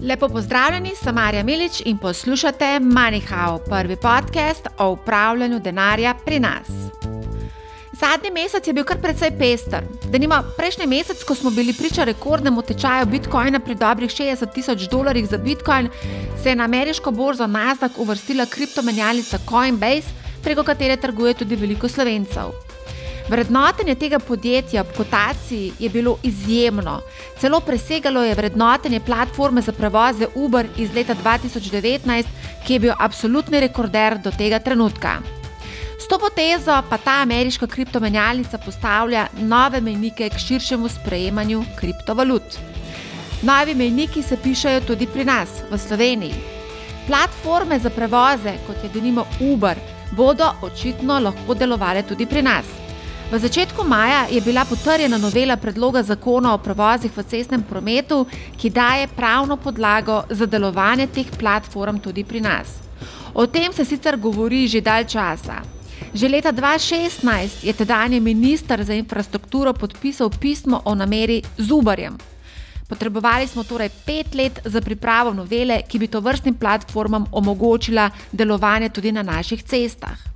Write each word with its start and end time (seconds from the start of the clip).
Lepo 0.00 0.28
pozdravljeni, 0.28 0.94
sem 1.04 1.14
Marja 1.14 1.42
Milič 1.42 1.82
in 1.84 1.98
poslušate 1.98 2.64
MoneyHow, 2.80 3.58
prvi 3.68 3.96
podcast 3.96 4.66
o 4.78 4.90
upravljanju 4.90 5.60
denarja 5.60 6.14
pri 6.24 6.40
nas. 6.40 6.68
Zadnji 7.92 8.30
mesec 8.30 8.66
je 8.66 8.72
bil 8.72 8.84
kar 8.84 8.98
precej 8.98 9.30
pester. 9.38 9.84
Denimo, 10.10 10.40
prejšnji 10.56 10.86
mesec, 10.86 11.24
ko 11.24 11.34
smo 11.34 11.50
bili 11.50 11.72
priča 11.72 12.04
rekordnemu 12.04 12.62
tečaju 12.62 13.06
bitcoina 13.06 13.60
pri 13.60 13.74
dobrih 13.74 14.10
60 14.10 14.52
tisoč 14.54 14.88
dolarjih 14.90 15.28
za 15.28 15.38
bitcoin, 15.38 15.88
se 16.42 16.48
je 16.48 16.56
na 16.56 16.64
ameriško 16.64 17.10
borzo 17.10 17.46
Nasdaq 17.46 17.90
uvrstila 17.96 18.46
kriptomenjalnica 18.46 19.38
Coinbase, 19.48 20.10
preko 20.42 20.62
katere 20.62 20.96
trguje 20.96 21.34
tudi 21.34 21.56
veliko 21.56 21.88
slovencev. 21.88 22.71
Vrednotenje 23.32 23.94
tega 23.94 24.18
podjetja 24.18 24.82
ob 24.82 24.90
kotaciji 24.96 25.72
je 25.78 25.88
bilo 25.88 26.18
izjemno. 26.22 26.98
Celo 27.40 27.60
presegalo 27.60 28.22
je 28.22 28.34
vrednotenje 28.34 29.00
platforme 29.00 29.62
za 29.62 29.72
prevoze 29.72 30.26
Uber 30.34 30.66
iz 30.76 30.92
leta 30.94 31.14
2019, 31.24 32.26
ki 32.66 32.72
je 32.72 32.80
bil 32.80 32.92
absolutni 32.98 33.60
rekorder 33.60 34.18
do 34.18 34.30
tega 34.30 34.58
trenutka. 34.58 35.14
S 35.98 36.08
to 36.08 36.18
potezo 36.18 36.82
pa 36.90 36.98
ta 36.98 37.14
ameriška 37.22 37.66
kriptomenjalnica 37.66 38.58
postavlja 38.58 39.26
nove 39.40 39.80
mejnike 39.80 40.28
k 40.28 40.38
širšemu 40.38 40.88
sprejemanju 40.88 41.64
kriptovalut. 41.80 42.58
Novi 43.42 43.74
mejniki 43.74 44.22
se 44.22 44.36
pišajo 44.36 44.80
tudi 44.80 45.06
pri 45.06 45.24
nas, 45.24 45.48
v 45.70 45.78
Sloveniji. 45.78 46.34
Platforme 47.06 47.78
za 47.78 47.90
prevoze, 47.90 48.58
kot 48.66 48.84
je 48.84 48.92
denimo 48.94 49.26
Uber, 49.40 49.78
bodo 50.10 50.52
očitno 50.62 51.18
lahko 51.18 51.54
delovale 51.54 52.02
tudi 52.02 52.26
pri 52.26 52.42
nas. 52.42 52.91
V 53.32 53.38
začetku 53.38 53.84
maja 53.84 54.26
je 54.28 54.40
bila 54.40 54.64
potrjena 54.64 55.18
novela 55.18 55.56
predloga 55.56 56.02
zakona 56.02 56.52
o 56.54 56.58
prevozih 56.58 57.08
v 57.16 57.22
cestnem 57.24 57.62
prometu, 57.64 58.26
ki 58.60 58.70
daje 58.70 59.08
pravno 59.08 59.56
podlago 59.56 60.24
za 60.28 60.44
delovanje 60.46 61.06
teh 61.06 61.30
platform 61.40 61.96
tudi 61.96 62.24
pri 62.24 62.40
nas. 62.40 62.68
O 63.34 63.46
tem 63.46 63.72
se 63.72 63.84
sicer 63.84 64.18
govori 64.20 64.68
že 64.68 64.80
dalj 64.80 65.04
časa. 65.04 65.64
Že 66.14 66.28
leta 66.28 66.52
2016 66.52 67.64
je 67.64 67.72
tedajni 67.72 68.20
ministr 68.20 68.84
za 68.84 68.92
infrastrukturo 68.92 69.72
podpisal 69.72 70.28
pismo 70.28 70.82
o 70.84 70.94
nameri 70.94 71.42
z 71.58 71.72
Uberjem. 71.72 72.18
Potrebovali 72.88 73.48
smo 73.48 73.64
torej 73.64 73.88
pet 74.04 74.34
let 74.34 74.60
za 74.64 74.80
pripravo 74.80 75.32
novele, 75.32 75.80
ki 75.88 75.98
bi 75.98 76.06
to 76.06 76.20
vrstnim 76.20 76.54
platformam 76.54 77.24
omogočila 77.32 78.10
delovanje 78.32 78.88
tudi 78.88 79.12
na 79.12 79.22
naših 79.22 79.62
cestah. 79.64 80.32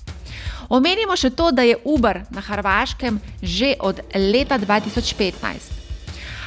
Omenimo 0.68 1.16
še 1.16 1.30
to, 1.30 1.50
da 1.54 1.62
je 1.62 1.78
Uber 1.84 2.24
na 2.30 2.42
Hrvaškem 2.42 3.20
že 3.42 3.74
od 3.80 4.00
leta 4.14 4.58
2015. 4.58 5.76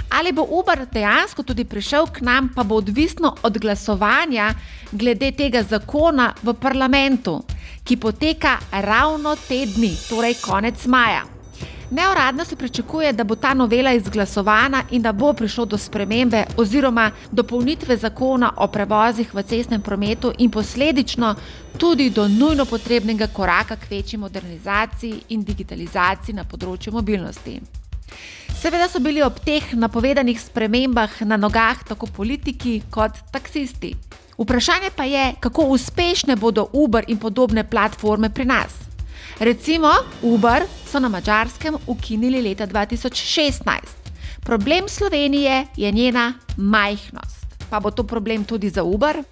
Ali 0.09 0.33
bo 0.33 0.41
Uber 0.41 0.87
dejansko 0.89 1.43
tudi 1.45 1.65
prišel 1.65 2.09
k 2.09 2.25
nam, 2.25 2.49
pa 2.49 2.63
bo 2.63 2.81
odvisno 2.81 3.35
od 3.45 3.57
glasovanja 3.61 4.53
glede 4.91 5.31
tega 5.37 5.61
zakona 5.63 6.33
v 6.41 6.53
parlamentu, 6.57 7.45
ki 7.85 7.97
poteka 7.97 8.57
ravno 8.71 9.37
te 9.37 9.65
dni, 9.69 9.93
torej 10.09 10.41
konec 10.41 10.85
maja. 10.89 11.38
Neuradno 11.91 12.45
se 12.45 12.55
pričakuje, 12.55 13.13
da 13.13 13.23
bo 13.23 13.35
ta 13.35 13.53
novela 13.53 13.91
izglasovana 13.93 14.83
in 14.91 15.01
da 15.01 15.11
bo 15.11 15.33
prišlo 15.33 15.65
do 15.65 15.77
spremembe 15.77 16.43
oziroma 16.57 17.11
dopolnitve 17.31 17.97
zakona 17.97 18.53
o 18.57 18.67
prevozih 18.67 19.33
v 19.33 19.43
cestnem 19.43 19.81
prometu 19.81 20.33
in 20.37 20.51
posledično 20.51 21.35
tudi 21.77 22.09
do 22.09 22.27
nujno 22.27 22.65
potrebnega 22.65 23.27
koraka 23.27 23.75
k 23.75 23.89
večji 23.89 24.19
modernizaciji 24.19 25.21
in 25.29 25.43
digitalizaciji 25.43 26.35
na 26.35 26.43
področju 26.43 26.93
mobilnosti. 26.93 27.61
Seveda 28.61 28.89
so 28.89 28.99
bili 28.99 29.21
ob 29.21 29.39
teh 29.45 29.73
napovedanih 29.73 30.41
spremembah 30.41 31.21
na 31.21 31.37
nogah 31.37 31.83
tako 31.87 32.05
politiki 32.05 32.81
kot 32.91 33.17
taksisti. 33.31 33.95
Vprašanje 34.37 34.91
pa 34.95 35.03
je, 35.03 35.33
kako 35.39 35.63
uspešne 35.73 36.35
bodo 36.35 36.67
Uber 36.73 37.03
in 37.07 37.17
podobne 37.17 37.63
platforme 37.63 38.30
pri 38.30 38.45
nas. 38.45 38.89
Recimo, 39.39 39.88
Uber 40.22 40.66
so 40.86 41.00
na 41.00 41.10
mačarskem 41.10 41.76
ukinili 41.88 42.42
leta 42.42 42.67
2016. 42.67 43.61
Problem 44.44 44.89
Slovenije 44.89 45.66
je 45.76 45.92
njena 45.92 46.33
majhnost. 46.58 47.45
Pa 47.70 47.80
bo 47.80 47.92
to 47.92 48.04
problem 48.04 48.44
tudi 48.44 48.70
za 48.70 48.83
Uber? 48.83 49.23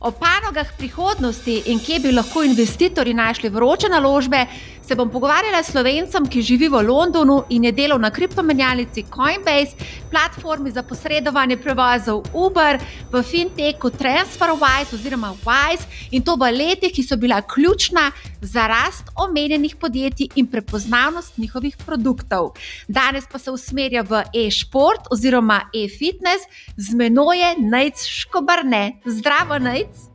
O 0.00 0.10
panogah 0.10 0.66
prihodnosti 0.78 1.62
in 1.66 1.78
kje 1.78 1.98
bi 1.98 2.12
lahko 2.12 2.42
investitorji 2.42 3.14
našli 3.14 3.48
vroče 3.48 3.88
naložbe, 3.88 4.46
se 4.88 4.96
bom 4.96 5.10
pogovarjala 5.10 5.60
s 5.62 5.72
slovencem, 5.74 6.24
ki 6.24 6.40
živi 6.42 6.68
v 6.72 6.80
Londonu 6.80 7.42
in 7.52 7.66
je 7.68 7.72
delal 7.76 7.98
na 8.00 8.08
kriptomenjalnici 8.10 9.04
Coinbase, 9.12 9.76
platformi 10.08 10.70
za 10.72 10.82
posredovanje 10.82 11.58
prevozov 11.60 12.24
Uber, 12.32 12.80
v 13.12 13.22
fintechu 13.22 13.92
TransferWise 13.92 14.96
oziroma 14.96 15.34
Wise 15.44 15.84
in 16.10 16.24
to 16.24 16.38
v 16.40 16.48
letih, 16.56 16.92
ki 16.94 17.04
so 17.04 17.20
bila 17.20 17.42
ključna 17.44 18.08
za 18.40 18.64
rast 18.64 19.12
omenjenih 19.12 19.76
podjetij 19.76 20.32
in 20.40 20.48
prepoznavnost 20.48 21.36
njihovih 21.36 21.76
produktov. 21.76 22.56
Danes 22.88 23.28
pa 23.28 23.38
se 23.38 23.50
usmerja 23.50 24.02
v 24.02 24.24
e-sport 24.32 25.12
oziroma 25.12 25.68
e-fitness, 25.74 26.48
z 26.76 26.96
menoj 26.96 27.36
je 27.36 27.50
Najc 27.60 28.06
Škobarne. 28.08 29.02
Zdravo, 29.04 29.58
Najc. 29.58 30.08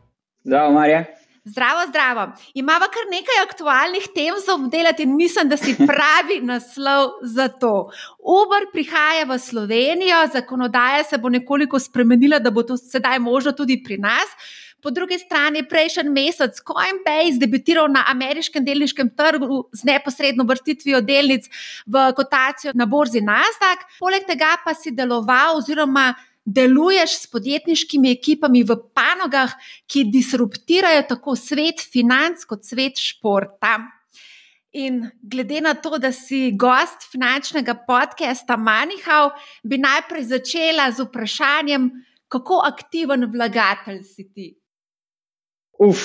Zdravo, 0.43 0.73
Marja. 0.73 1.22
Zdravo, 1.45 1.87
zdravo. 1.87 2.31
Imamo 2.53 2.85
kar 2.87 3.03
nekaj 3.11 3.41
aktualnih 3.43 4.05
tem 4.15 4.33
za 4.45 4.53
obdelati 4.53 5.03
in 5.03 5.15
mislim, 5.15 5.49
da 5.49 5.57
si 5.57 5.75
pravi 5.89 6.39
naslov 6.41 7.09
za 7.21 7.47
to. 7.47 7.91
Uber 8.19 8.69
prihaja 8.71 9.25
v 9.27 9.39
Slovenijo, 9.39 10.27
zakonodaja 10.33 11.03
se 11.03 11.17
bo 11.17 11.29
nekoliko 11.29 11.79
spremenila, 11.79 12.39
da 12.39 12.51
bo 12.51 12.63
to 12.63 12.77
sedaj 12.77 13.19
možno 13.19 13.51
tudi 13.51 13.81
pri 13.83 13.97
nas. 13.97 14.31
Po 14.83 14.91
drugi 14.91 15.19
strani, 15.19 15.67
prejšnji 15.67 16.09
mesec 16.09 16.59
Coinbase 16.63 17.39
debitiral 17.39 17.91
na 17.91 18.03
ameriškem 18.07 18.65
delniškem 18.65 19.09
trgu 19.15 19.63
z 19.71 19.83
neposredno 19.83 20.43
vrstitvijo 20.43 21.01
delnic 21.01 21.47
v 21.85 22.11
kotacijo 22.15 22.71
na 22.75 22.85
borzi 22.85 23.21
Nasdaq, 23.21 23.83
poleg 23.99 24.27
tega 24.27 24.55
pa 24.65 24.73
si 24.73 24.91
deloval 24.91 25.57
oziroma 25.57 26.13
deluješ 26.45 27.17
s 27.23 27.27
podjetniškimi 27.31 28.11
ekipami 28.11 28.63
v 28.63 28.77
panogah, 28.95 29.53
ki 29.87 30.05
disruptirajo 30.11 31.05
tako 31.09 31.35
svet 31.39 31.81
financ 31.81 32.45
kot 32.45 32.65
svet 32.67 32.99
športa. 32.99 33.77
In 34.73 35.03
glede 35.21 35.61
na 35.61 35.75
to, 35.77 35.99
da 36.01 36.11
si 36.11 36.51
gost 36.57 37.05
finančnega 37.11 37.75
podcasta 37.87 38.57
Manihau, 38.57 39.29
bi 39.63 39.77
najprej 39.77 40.25
začela 40.31 40.89
z 40.91 41.05
vprašanjem, 41.05 41.91
kako 42.27 42.63
aktiven 42.65 43.27
vlagatelj 43.29 44.01
si 44.03 44.25
ti? 44.33 44.47
Uf, 45.77 46.01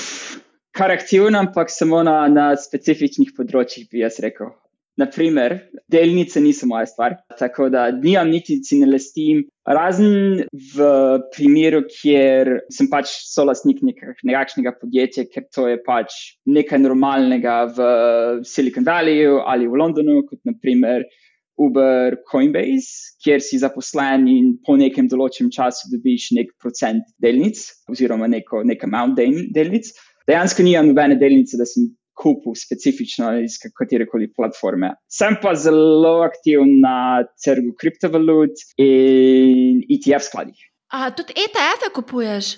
kar 0.76 0.93
aktiven, 0.93 1.34
ampak 1.34 1.72
samo 1.72 2.03
na, 2.05 2.20
na 2.28 2.50
specifičnih 2.60 3.32
področjih, 3.37 3.88
bi 3.88 4.05
jaz 4.05 4.20
rekel. 4.20 4.53
Naprimer, 4.98 5.53
delnice 5.86 6.41
niso 6.42 6.66
moja 6.66 6.86
stvar, 6.91 7.14
tako 7.38 7.69
da 7.70 7.84
nimam 7.94 8.32
niti 8.34 8.56
si 8.66 8.81
ne 8.81 8.88
lestim. 8.91 9.44
Razen 9.69 10.42
v 10.75 10.88
primeru, 11.36 11.84
kjer 11.92 12.50
sem 12.75 12.88
pač 12.91 13.12
solastnik 13.31 13.78
nekakšnega 13.84 14.72
podjetja, 14.81 15.28
ker 15.31 15.47
to 15.54 15.69
je 15.70 15.78
pač 15.87 16.16
nekaj 16.50 16.82
normalnega 16.82 17.60
v 17.76 17.88
Silicon 18.48 18.88
Valleyju 18.88 19.38
ali 19.47 19.70
v 19.70 19.81
Londonu, 19.84 20.25
kot 20.26 20.42
naprimer 20.48 21.06
Uber, 21.58 22.19
Coinbase, 22.31 23.14
kjer 23.22 23.42
si 23.42 23.58
zaposlen 23.58 24.26
in 24.31 24.53
po 24.66 24.76
nekem 24.78 25.06
določenem 25.10 25.50
času 25.54 25.91
dobiš 25.94 26.31
nek 26.38 26.53
procent 26.62 27.06
delnic 27.22 27.62
oziroma 27.91 28.31
neko, 28.31 28.62
nek 28.66 28.84
amount 28.87 29.19
delnic. 29.19 29.91
Dejansko 30.28 30.66
nimam 30.66 30.91
nobene 30.91 31.16
delnice, 31.19 31.58
da 31.58 31.66
sem 31.66 31.88
kupil 32.18 32.56
specifično 32.58 33.32
iz 33.44 33.58
katere 33.78 34.06
koli 34.10 34.28
platforme. 34.36 34.92
Sem 35.18 35.38
pa 35.42 35.54
zelo 35.54 36.18
aktiven 36.26 36.78
na 36.82 37.24
trgu 37.44 37.74
kriptovalut 37.80 38.64
in 38.76 39.84
ETF 39.86 40.26
skladih. 40.31 40.64
A 40.93 41.10
tudi 41.14 41.37
ETF-e 41.37 41.93
kupuješ? 41.94 42.56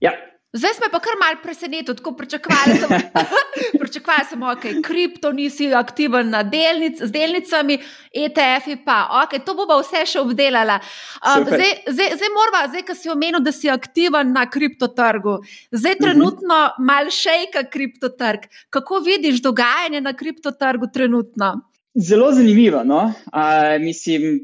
Ja. 0.00 0.12
Zdaj 0.56 0.74
smo 0.74 0.86
pa 0.92 1.00
kar 1.04 1.12
malce 1.20 1.42
presenečeni, 1.42 1.96
tako 1.96 2.12
pričakovali 2.16 2.78
smo, 2.78 2.96
pričakovali 3.80 4.24
smo, 4.30 4.46
okay, 4.46 4.82
kripto 4.82 5.32
nisi 5.32 5.74
aktiven 5.74 6.30
na 6.30 6.42
delnic, 6.42 7.02
z 7.02 7.10
delnicami, 7.12 7.78
ETF-ji 8.14 8.78
pa, 8.84 8.96
ok, 9.24 9.36
to 9.44 9.54
bomo 9.58 9.76
vse 9.82 10.06
še 10.12 10.22
obdelali. 10.24 10.78
Um, 11.20 11.44
zdaj, 11.44 11.72
zdaj, 11.92 12.16
zdaj 12.16 12.32
moramo, 12.38 12.64
zdaj, 12.72 12.86
ki 12.88 12.96
si 12.96 13.12
omenil, 13.12 13.40
da 13.44 13.52
si 13.52 13.70
aktiven 13.70 14.32
na 14.32 14.46
kriptotrgu, 14.50 15.38
zdaj 15.70 15.98
mhm. 15.98 16.02
trenutno 16.04 16.60
uh 16.62 16.72
-huh. 16.72 16.84
mal 16.88 17.10
šejka 17.10 17.66
kriptotrg. 17.70 18.48
Kako 18.70 19.00
vidiš 19.04 19.42
dogajanje 19.42 20.00
na 20.00 20.16
kriptotrgu 20.16 20.86
trenutno? 20.92 21.60
Zelo 21.94 22.32
zanimivo. 22.32 22.84
No? 22.84 23.12
Uh, 23.32 23.80
mislim, 23.80 24.40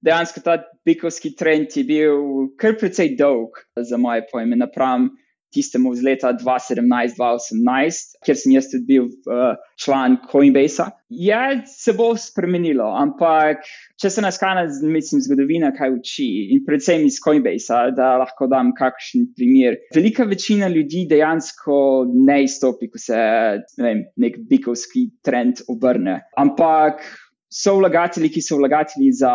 dejansko 0.00 0.40
ta 0.40 0.62
bikovski 0.84 1.36
trend 1.36 1.66
je 1.74 1.84
bil 1.84 2.12
kar 2.56 2.76
precej 2.78 3.16
dolg 3.16 3.60
za 3.76 3.96
moje 3.96 4.26
pojme 4.32 4.56
napram 4.56 5.10
tistemu 5.54 5.92
iz 5.94 6.02
leta 6.06 6.32
2017-2018, 6.38 8.16
kjer 8.24 8.38
sem 8.38 8.54
jaz 8.54 8.70
tudi 8.70 8.86
bil 8.88 9.08
uh, 9.08 9.56
član 9.80 10.16
Coinbase. 10.30 10.86
Je 11.10 11.40
se 11.66 11.94
bo 11.98 12.12
spremenilo, 12.18 12.86
ampak 12.98 13.64
če 14.00 14.12
se 14.14 14.22
nas 14.22 14.38
kaj, 14.38 14.62
mislim, 14.82 15.22
zgodovina 15.26 15.72
kaj 15.76 15.96
uči 15.96 16.28
in 16.54 16.62
predvsem 16.66 17.04
iz 17.08 17.18
Coinbase, 17.24 17.80
da 17.96 18.12
lahko 18.22 18.46
dam 18.50 18.72
kakšen 18.78 19.30
primer. 19.36 19.80
Velika 19.96 20.28
večina 20.30 20.70
ljudi 20.70 21.06
dejansko 21.10 21.80
ne 22.14 22.42
izstopi, 22.46 22.90
ko 22.92 23.02
se 23.02 23.18
ne 23.18 23.88
vem, 23.88 24.06
nek 24.22 24.38
bikovski 24.50 25.08
trend 25.26 25.64
obrne, 25.68 26.20
ampak 26.38 27.02
so 27.50 27.74
vlagatelji, 27.80 28.30
ki 28.30 28.42
so 28.46 28.60
vlagatelji 28.60 29.12
za 29.18 29.32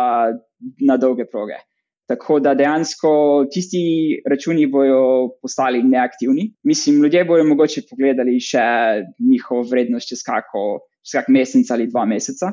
na 0.88 0.96
dolge 0.96 1.26
proge. 1.28 1.60
Tako 2.06 2.38
da 2.40 2.54
dejansko 2.54 3.10
tisti 3.52 3.80
računi 4.30 4.66
bodo 4.70 5.32
postali 5.42 5.82
neaktivni. 5.82 6.52
Mislim, 6.62 7.02
ljudje 7.02 7.24
bodo 7.24 7.44
mogoče 7.48 7.82
pogledali 7.90 8.38
še 8.40 8.62
njihovo 9.30 9.64
vrednost 9.70 10.12
čez 10.12 10.22
kako, 10.26 10.86
čez 11.02 11.18
kak 11.18 11.32
mesec 11.34 11.70
ali 11.74 11.88
dva 11.90 12.06
meseca. 12.06 12.52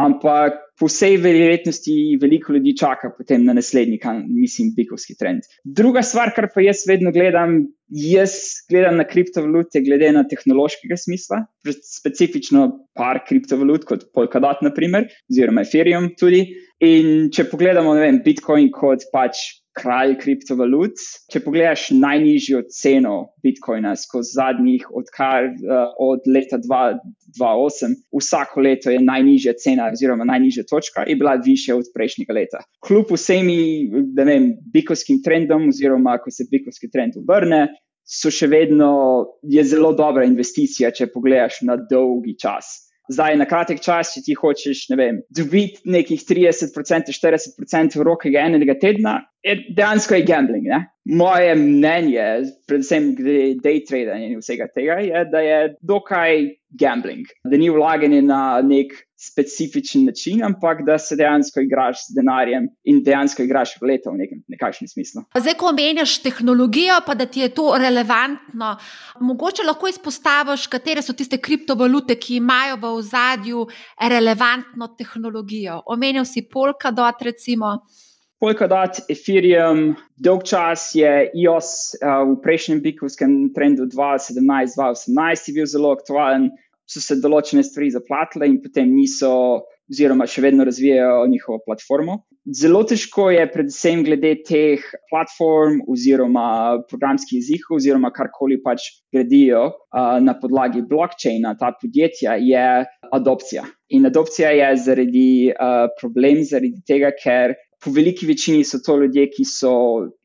Ampak 0.00 0.56
po 0.80 0.88
vsej 0.88 1.18
verjetnosti 1.20 1.94
veliko 2.20 2.52
ljudi 2.56 2.72
čaka 2.80 3.10
potem 3.16 3.44
na 3.44 3.52
naslednji, 3.56 4.00
mislim, 4.28 4.72
bikovski 4.76 5.14
trend. 5.20 5.44
Druga 5.64 6.02
stvar, 6.02 6.32
kar 6.36 6.48
pa 6.54 6.64
jaz 6.64 6.84
vedno 6.88 7.12
gledam, 7.12 7.60
jaz 7.92 8.64
gledam 8.70 8.96
na 8.96 9.04
kriptovalute 9.04 9.82
glede 9.84 10.08
na 10.16 10.24
tehnološkega 10.28 10.96
smisla, 10.96 11.42
specifično 11.84 12.66
par 12.96 13.20
kriptovalut 13.28 13.84
kot 13.88 14.06
Polkadot, 14.16 14.62
naprimer, 14.64 15.10
oziroma 15.30 15.66
Ethereum 15.66 16.10
tudi. 16.18 16.46
In 16.82 17.28
če 17.30 17.46
pogledamo, 17.50 17.92
ne 17.94 18.06
vem, 18.08 18.22
Bitcoin 18.24 18.72
kot 18.74 19.04
pač 19.12 19.44
kralj 19.76 20.16
kriptovalut. 20.20 21.00
Če 21.32 21.40
pogledaš 21.44 21.88
najnižjo 21.96 22.62
ceno 22.72 23.14
Bitcoina 23.44 23.94
skozi 23.98 24.36
zadnjih, 24.36 24.84
odkar 24.92 25.48
uh, 25.48 25.94
od 26.02 26.28
leta 26.28 26.58
2008, 26.62 27.96
vsako 28.20 28.66
leto 28.66 28.92
je 28.92 29.00
najnižja 29.02 29.56
cena, 29.62 29.88
oziroma 29.92 30.26
najnižja 30.28 30.66
točka, 30.70 31.06
je 31.08 31.16
bila 31.16 31.38
više 31.44 31.74
od 31.74 31.88
prejšnjega 31.94 32.36
leta. 32.36 32.62
Kljub 32.86 33.14
vsemi, 33.16 33.88
ne 34.12 34.28
vem, 34.28 34.52
bikovskim 34.74 35.22
trendom, 35.24 35.70
oziroma 35.72 36.18
ko 36.22 36.30
se 36.30 36.48
bikovski 36.50 36.90
trend 36.92 37.18
obrne. 37.20 37.66
So 38.02 38.32
še 38.34 38.48
vedno 38.50 38.92
zelo 39.64 39.92
dobra 39.96 40.24
investicija, 40.26 40.90
če 40.90 41.06
pogledaš 41.14 41.60
na 41.64 41.78
dolgi 41.78 42.34
čas. 42.40 42.91
Zdaj, 43.10 43.36
na 43.40 43.46
kratek 43.50 43.80
čas, 43.82 44.12
če 44.14 44.22
ti 44.22 44.34
hočeš, 44.38 44.84
ne 44.92 44.96
vem, 44.98 45.20
dobiti 45.34 45.82
nekih 45.90 46.22
30%, 46.22 47.10
40% 47.10 47.98
v 47.98 48.06
roke 48.06 48.30
enega 48.30 48.76
tedna, 48.78 49.16
je 49.42 49.56
dejansko 49.74 50.20
je 50.20 50.26
gambling. 50.28 50.68
Ne? 50.70 50.84
Moje 51.10 51.56
mnenje, 51.58 52.28
predvsem 52.70 53.10
glede 53.18 53.58
day 53.64 53.82
trading 53.88 54.36
in 54.36 54.42
vsega 54.42 54.68
tega, 54.70 55.00
je, 55.02 55.24
da 55.32 55.42
je 55.42 55.58
dokaj 55.82 56.46
gambling, 56.78 57.26
da 57.44 57.56
ni 57.56 57.70
vlaganje 57.70 58.22
na 58.22 58.60
nek 58.64 58.92
specifičen 59.22 60.04
način, 60.04 60.42
ampak 60.44 60.82
da 60.86 60.98
se 60.98 61.16
dejansko 61.16 61.60
igraš 61.60 62.06
z 62.08 62.14
denarjem 62.16 62.66
in 62.84 63.02
dejansko 63.04 63.42
igraš 63.42 63.76
v 63.80 63.86
leto 63.86 64.10
v 64.10 64.18
nekem 64.22 64.42
nekakšnem 64.48 64.88
smislu. 64.88 65.22
Zdaj, 65.38 65.54
ko 65.60 65.68
omenjaš 65.70 66.16
tehnologijo, 66.22 66.98
pa 67.06 67.14
da 67.14 67.26
ti 67.26 67.40
je 67.40 67.52
to 67.54 67.68
relevantno, 67.78 68.76
mogoče 69.20 69.66
lahko 69.66 69.88
izpostaviš, 69.88 70.66
katere 70.66 71.02
so 71.02 71.14
tiste 71.14 71.38
kriptovalute, 71.38 72.18
ki 72.18 72.40
imajo 72.40 72.80
v 72.82 72.94
ozadju 73.02 73.66
relevantno 74.10 74.90
tehnologijo. 74.98 75.82
Omenil 75.86 76.24
si 76.24 76.42
Polkadot, 76.48 77.22
recimo. 77.22 77.76
Polkadot, 78.42 79.04
Ethereum, 79.06 79.92
dolg 80.18 80.42
čas 80.42 80.88
je 80.98 81.30
IOS 81.38 81.68
uh, 81.94 82.24
v 82.26 82.40
prejšnjem 82.42 82.80
bikovskem 82.82 83.36
trendu 83.54 83.86
2017-2018 83.86 85.54
bil 85.54 85.68
zelo 85.70 85.92
aktualen, 85.94 86.48
so 86.86 87.00
se 87.00 87.18
določene 87.22 87.64
stvari 87.66 87.90
zaplatile 87.94 88.48
in 88.48 88.60
potem 88.62 88.90
niso, 88.92 89.32
oziroma 89.92 90.26
še 90.30 90.44
vedno 90.44 90.64
razvijajo 90.64 91.26
njihovo 91.28 91.60
platformo. 91.66 92.22
Zelo 92.58 92.80
težko 92.88 93.28
je, 93.30 93.42
predvsem 93.52 94.02
glede 94.06 94.32
teh 94.46 94.82
platform 95.10 95.82
oziroma 95.90 96.46
programskih 96.90 97.38
jezikov, 97.38 97.76
oziroma 97.78 98.10
karkoli 98.14 98.58
pač 98.64 98.88
gradijo 99.14 99.66
uh, 99.68 100.16
na 100.24 100.34
podlagi 100.40 100.82
blockchaina, 100.88 101.54
ta 101.60 101.70
podjetja, 101.78 102.38
je 102.42 102.64
adopcija. 103.12 103.66
In 103.94 104.08
adopcija 104.08 104.50
je 104.58 104.72
zaradi 104.86 105.28
uh, 105.52 105.86
problem, 106.00 106.42
zaradi 106.48 106.82
tega, 106.88 107.12
ker 107.14 107.54
po 107.82 107.92
veliki 107.94 108.26
večini 108.26 108.64
so 108.64 108.80
to 108.82 108.96
ljudje, 109.02 109.28
ki 109.36 109.46
so 109.46 109.74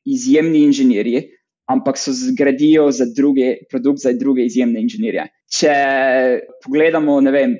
izjemni 0.05 0.63
inženirji, 0.65 1.25
ampak 1.67 1.97
so 1.99 2.11
zgradijo 2.15 2.91
za 2.91 3.05
druge 3.15 3.55
produkt 3.69 3.99
za 3.99 4.13
druge 4.13 4.45
izjemne 4.47 4.81
inženirje. 4.81 5.27
Če 5.51 5.73
pogledamo, 6.63 7.19
ne 7.21 7.31
vem, 7.31 7.55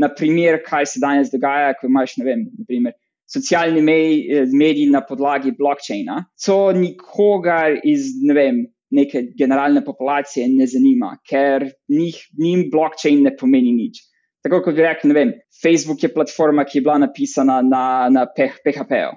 na 0.00 0.08
primer, 0.16 0.60
kaj 0.64 0.88
se 0.94 1.02
danes 1.02 1.30
dogaja, 1.32 1.74
ko 1.78 1.88
imaš, 1.90 2.16
ne 2.20 2.26
vem, 2.26 2.44
naprimer, 2.58 2.96
socialni 3.30 3.82
mediji 3.82 4.88
na 4.90 5.02
podlagi 5.06 5.52
blockchaina, 5.58 6.24
to 6.44 6.72
nikogar 6.74 7.76
iz, 7.84 8.14
ne 8.22 8.36
vem, 8.36 8.62
neke 8.90 9.28
generalne 9.38 9.84
populacije 9.86 10.48
ne 10.50 10.66
zanima, 10.66 11.12
ker 11.28 11.68
njih, 11.88 12.16
njim 12.38 12.66
blockchain 12.72 13.22
ne 13.22 13.36
pomeni 13.36 13.74
nič. 13.76 14.02
Tako 14.42 14.62
kot 14.64 14.74
bi 14.74 14.82
rekel, 14.82 15.12
ne 15.12 15.18
vem, 15.18 15.32
Facebook 15.62 16.02
je 16.02 16.10
platforma, 16.14 16.64
ki 16.64 16.80
je 16.80 16.86
bila 16.88 16.96
napisana 17.04 17.60
na, 17.62 17.84
na 18.10 18.24
PHP-ju 18.26 19.12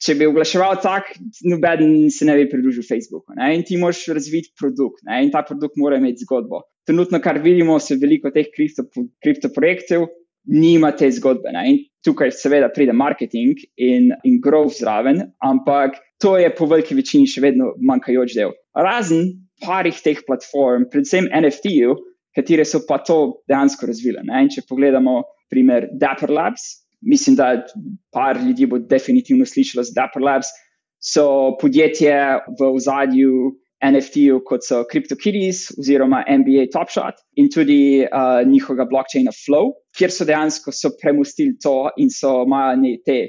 če 0.00 0.16
bi 0.16 0.28
oglaševal 0.28 0.78
tak, 0.80 1.10
noben 1.44 2.08
se 2.12 2.26
ne 2.28 2.36
bi 2.38 2.48
pridružil 2.48 2.86
Facebooku. 2.86 3.34
Ne? 3.36 3.52
In 3.58 3.64
ti 3.68 3.76
moraš 3.80 4.06
razviti 4.16 4.54
produkt 4.58 5.04
ne? 5.08 5.20
in 5.26 5.32
ta 5.34 5.44
produkt 5.46 5.76
mora 5.80 6.00
imeti 6.00 6.24
zgodbo. 6.24 6.62
Trenutno, 6.88 7.20
kar 7.22 7.38
vidimo, 7.44 7.76
se 7.78 7.98
veliko 8.00 8.32
teh 8.34 8.48
kriptoprojektov 8.56 10.08
nima 10.50 10.92
te 10.96 11.10
zgodbe. 11.12 11.52
Ne? 11.52 11.64
In 11.68 11.80
tukaj 12.04 12.32
seveda 12.32 12.70
pride 12.72 12.96
marketing 12.96 13.60
in, 13.76 14.10
in 14.24 14.40
growth 14.42 14.80
zraven, 14.80 15.26
ampak 15.44 16.00
to 16.20 16.36
je 16.40 16.48
po 16.56 16.68
veliki 16.70 16.96
večini 16.96 17.28
še 17.28 17.44
vedno 17.44 17.74
manjkajoč 17.84 18.36
del. 18.36 18.56
Razen 18.76 19.28
parih 19.60 19.96
teh 20.00 20.22
platform, 20.24 20.88
predvsem 20.92 21.28
NFT-jev, 21.28 21.98
katere 22.36 22.64
so 22.64 22.80
pa 22.88 23.00
to 23.04 23.42
dejansko 23.50 23.90
razvile. 23.90 24.24
Ne? 24.24 24.46
In 24.46 24.52
če 24.52 24.64
pogledamo 24.68 25.20
primer 25.52 25.90
Dapper 26.00 26.32
Labs, 26.32 26.79
mislim, 27.00 27.36
da 27.36 27.66
par 28.12 28.36
ljudi 28.46 28.66
bo 28.66 28.78
definitivno 28.78 29.46
slišalo 29.46 29.84
za 29.84 29.92
Dapper 29.96 30.22
Labs, 30.22 30.52
so 31.00 31.56
podjetje 31.60 32.14
v 32.58 32.68
ozadju 32.76 33.56
NFT-ju, 33.80 34.42
kot 34.44 34.64
so 34.66 34.82
CryptoKitties 34.84 35.70
oziroma 35.80 36.20
NBA 36.28 36.66
Top 36.72 36.90
Shot 36.92 37.22
in 37.40 37.48
tudi 37.48 38.04
uh, 38.04 38.42
njihovega 38.44 38.84
blockchaina 38.90 39.32
Flow, 39.32 39.72
kjer 39.96 40.12
so 40.12 40.26
dejansko 40.28 40.72
so 40.76 40.92
premustili 41.00 41.56
to 41.62 41.88
in 41.96 42.12
so 42.12 42.42
imeli 42.44 42.98
te 43.06 43.22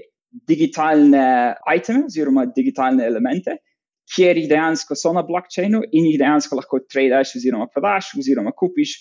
digitalne 0.47 1.55
iteme 1.75 2.03
oziroma 2.09 2.45
digitalne 2.55 3.07
elemente. 3.07 3.61
Ker 4.11 4.35
jih 4.35 4.49
dejansko 4.51 4.97
so 4.99 5.13
na 5.15 5.23
blockchainu 5.23 5.85
in 5.95 6.09
jih 6.09 6.19
dejansko 6.19 6.59
lahko 6.59 6.81
tradaš, 6.83 7.37
oziroma 7.39 7.69
prodaš, 7.71 8.11
oziroma 8.19 8.51
kupiš, 8.51 8.97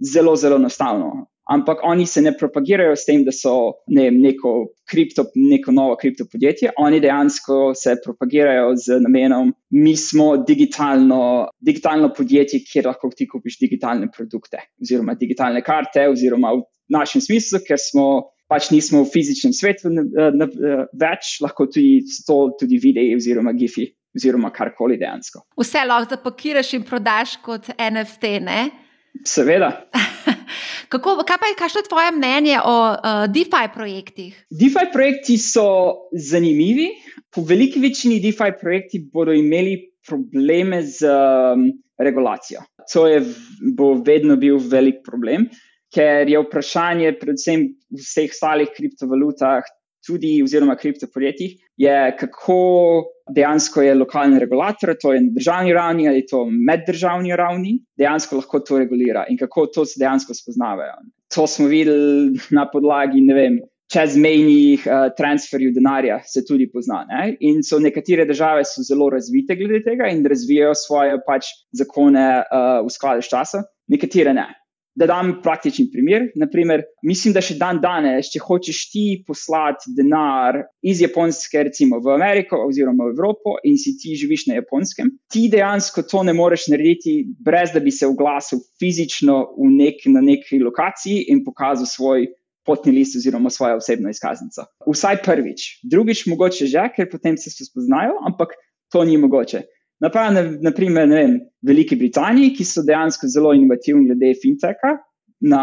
zelo, 0.00 0.32
zelo 0.40 0.56
enostavno 0.56 1.26
ampak 1.44 1.78
oni 1.82 2.06
se 2.06 2.22
ne 2.22 2.32
propagirajo 2.38 2.96
s 2.96 3.04
tem, 3.04 3.24
da 3.24 3.32
so 3.32 3.54
ne, 3.86 4.10
neko, 4.10 4.54
kripto, 4.90 5.26
neko 5.34 5.72
novo 5.72 5.96
kripto 6.00 6.26
podjetje, 6.32 6.72
oni 6.78 7.00
dejansko 7.00 7.74
se 7.76 7.96
propagirajo 8.04 8.74
z 8.76 9.00
namenom, 9.04 9.52
mi 9.70 9.96
smo 9.96 10.36
digitalno, 10.36 11.48
digitalno 11.60 12.12
podjetje, 12.16 12.62
kjer 12.72 12.88
lahko 12.92 13.10
ti 13.16 13.28
kupiš 13.28 13.58
digitalne 13.60 14.08
produkte, 14.16 14.62
oziroma 14.82 15.16
digitalne 15.20 15.62
karte, 15.64 16.08
oziroma 16.08 16.54
v 16.56 16.64
našem 16.92 17.24
smislu, 17.24 17.64
ker 17.66 17.80
smo. 17.80 18.30
Pač 18.44 18.66
nismo 18.68 19.00
v 19.00 19.08
fizičnem 19.08 19.54
svetu 19.56 19.88
ne, 19.88 20.02
ne, 20.04 20.26
ne, 20.36 20.74
več, 21.00 21.38
lahko 21.40 21.64
tudi 21.72 22.02
to, 22.26 22.36
tudi 22.60 22.76
videi, 22.76 23.14
oziroma 23.16 23.54
gifi, 23.56 23.86
oziroma 24.14 24.52
karkoli 24.52 25.00
dejansko. 25.00 25.46
Vse 25.62 25.86
lahko 25.88 26.12
zapakiraš 26.12 26.74
in 26.76 26.84
prodaš 26.84 27.38
kot 27.42 27.72
NFT, 27.72 28.34
ne? 28.44 28.60
Seveda. 29.24 29.72
Kako, 30.94 31.24
kaj 31.26 31.38
pa 31.42 31.48
je, 31.50 31.54
kakšno 31.58 31.80
je 31.80 31.88
tvoje 31.90 32.10
mnenje 32.14 32.58
o 32.62 32.74
uh, 32.94 33.24
DeFi 33.26 33.66
projektih? 33.74 34.34
DeFi 34.50 34.86
projekti 34.92 35.34
so 35.42 35.64
zanimivi. 36.14 36.92
Po 37.34 37.42
veliki 37.42 37.80
večini 37.82 38.20
DeFi 38.22 38.52
projekti 38.60 39.00
bodo 39.12 39.34
imeli 39.34 39.74
probleme 40.06 40.82
z 40.86 41.10
um, 41.10 41.64
regulacijo. 41.98 42.62
To 42.92 43.08
je, 43.10 43.24
bo 43.74 43.94
vedno 44.06 44.36
bil 44.38 44.60
velik 44.62 45.02
problem, 45.02 45.48
ker 45.94 46.30
je 46.30 46.38
vprašanje, 46.44 47.16
predvsem 47.18 47.66
v 47.90 47.98
vseh 47.98 48.30
ostalih 48.30 48.70
kriptovalutah, 48.76 49.66
tudi 50.06 50.36
oziroma 50.44 50.76
kriptopodjetjih, 50.76 51.56
je 51.76 52.16
kako 52.20 52.58
dejansko 53.34 53.82
je 53.82 53.94
lokalni 53.94 54.38
regulator, 54.38 54.94
to 55.00 55.12
je 55.12 55.20
na 55.20 55.30
državni 55.32 55.72
ravni 55.72 56.08
ali 56.08 56.26
to 56.26 56.44
meddržavni 56.70 57.36
ravni, 57.36 57.78
dejansko 57.98 58.36
lahko 58.36 58.60
to 58.60 58.78
regulira 58.78 59.24
in 59.28 59.38
kako 59.38 59.66
to 59.66 59.84
se 59.84 60.00
dejansko 60.00 60.34
spoznavajo. 60.34 60.92
To 61.34 61.46
smo 61.46 61.66
videli 61.66 62.38
na 62.50 62.68
podlagi, 62.70 63.20
ne 63.20 63.34
vem, 63.34 63.58
čezmejnih 63.92 64.86
uh, 64.86 65.08
transferjev 65.16 65.74
denarja 65.74 66.18
se 66.26 66.44
tudi 66.46 66.66
pozna. 66.72 67.04
Ne? 67.08 67.36
In 67.40 67.62
so 67.62 67.78
nekatere 67.78 68.24
države 68.24 68.64
so 68.64 68.82
zelo 68.82 69.10
razvite 69.10 69.56
glede 69.56 69.82
tega 69.84 70.08
in 70.12 70.24
razvijajo 70.26 70.74
svoje 70.74 71.18
pač 71.26 71.52
zakone 71.72 72.26
uh, 72.42 72.80
v 72.86 72.92
skladu 72.92 73.22
s 73.22 73.30
časom, 73.32 73.66
nekatere 73.88 74.34
ne. 74.34 74.48
Da 74.94 75.08
dam 75.10 75.32
praktičen 75.42 75.88
primer. 75.90 76.28
Naprimer, 76.38 76.84
mislim, 77.02 77.32
da 77.34 77.40
še 77.42 77.56
dan 77.58 77.80
danes, 77.82 78.28
če 78.30 78.38
hočeš 78.44 78.82
ti 78.92 79.04
poslati 79.26 79.90
denar 79.96 80.60
iz 80.86 81.02
Japonske, 81.02 81.64
recimo 81.66 81.98
v 82.04 82.12
Ameriko 82.14 82.60
oziroma 82.62 83.08
v 83.08 83.16
Evropo, 83.16 83.56
in 83.66 83.74
si 83.80 83.96
ti 83.98 84.14
živiš 84.20 84.46
na 84.52 84.60
Japonskem, 84.60 85.10
ti 85.32 85.48
dejansko 85.50 86.06
to 86.06 86.22
ne 86.22 86.36
moreš 86.38 86.68
narediti, 86.70 87.16
brez 87.42 87.74
da 87.74 87.82
bi 87.82 87.90
se 87.90 88.06
oglasil 88.06 88.62
fizično 88.78 89.40
nek, 89.74 90.06
na 90.14 90.22
neki 90.22 90.62
lokaciji 90.62 91.26
in 91.34 91.42
pokazal 91.42 91.90
svoj 91.90 92.28
potni 92.64 92.94
list 92.94 93.18
oziroma 93.18 93.50
svojo 93.50 93.76
osebno 93.82 94.14
izkaznico. 94.14 94.64
Vsaj 94.86 95.20
prvič, 95.26 95.66
drugič, 95.82 96.24
mogoče 96.30 96.70
že, 96.70 96.86
ker 96.94 97.10
potem 97.10 97.36
se 97.36 97.50
spoznajo, 97.50 98.16
ampak 98.30 98.54
to 98.92 99.04
ni 99.04 99.18
mogoče. 99.18 99.66
Naprimer, 100.02 100.58
naprimer 100.62 101.08
vem, 101.08 101.36
v 101.62 101.70
Veliki 101.70 101.96
Britaniji, 101.96 102.54
ki 102.56 102.64
so 102.66 102.82
dejansko 102.86 103.28
zelo 103.30 103.52
inovativni 103.54 104.08
glede 104.10 104.34
fintecha, 104.42 104.96
na 105.44 105.60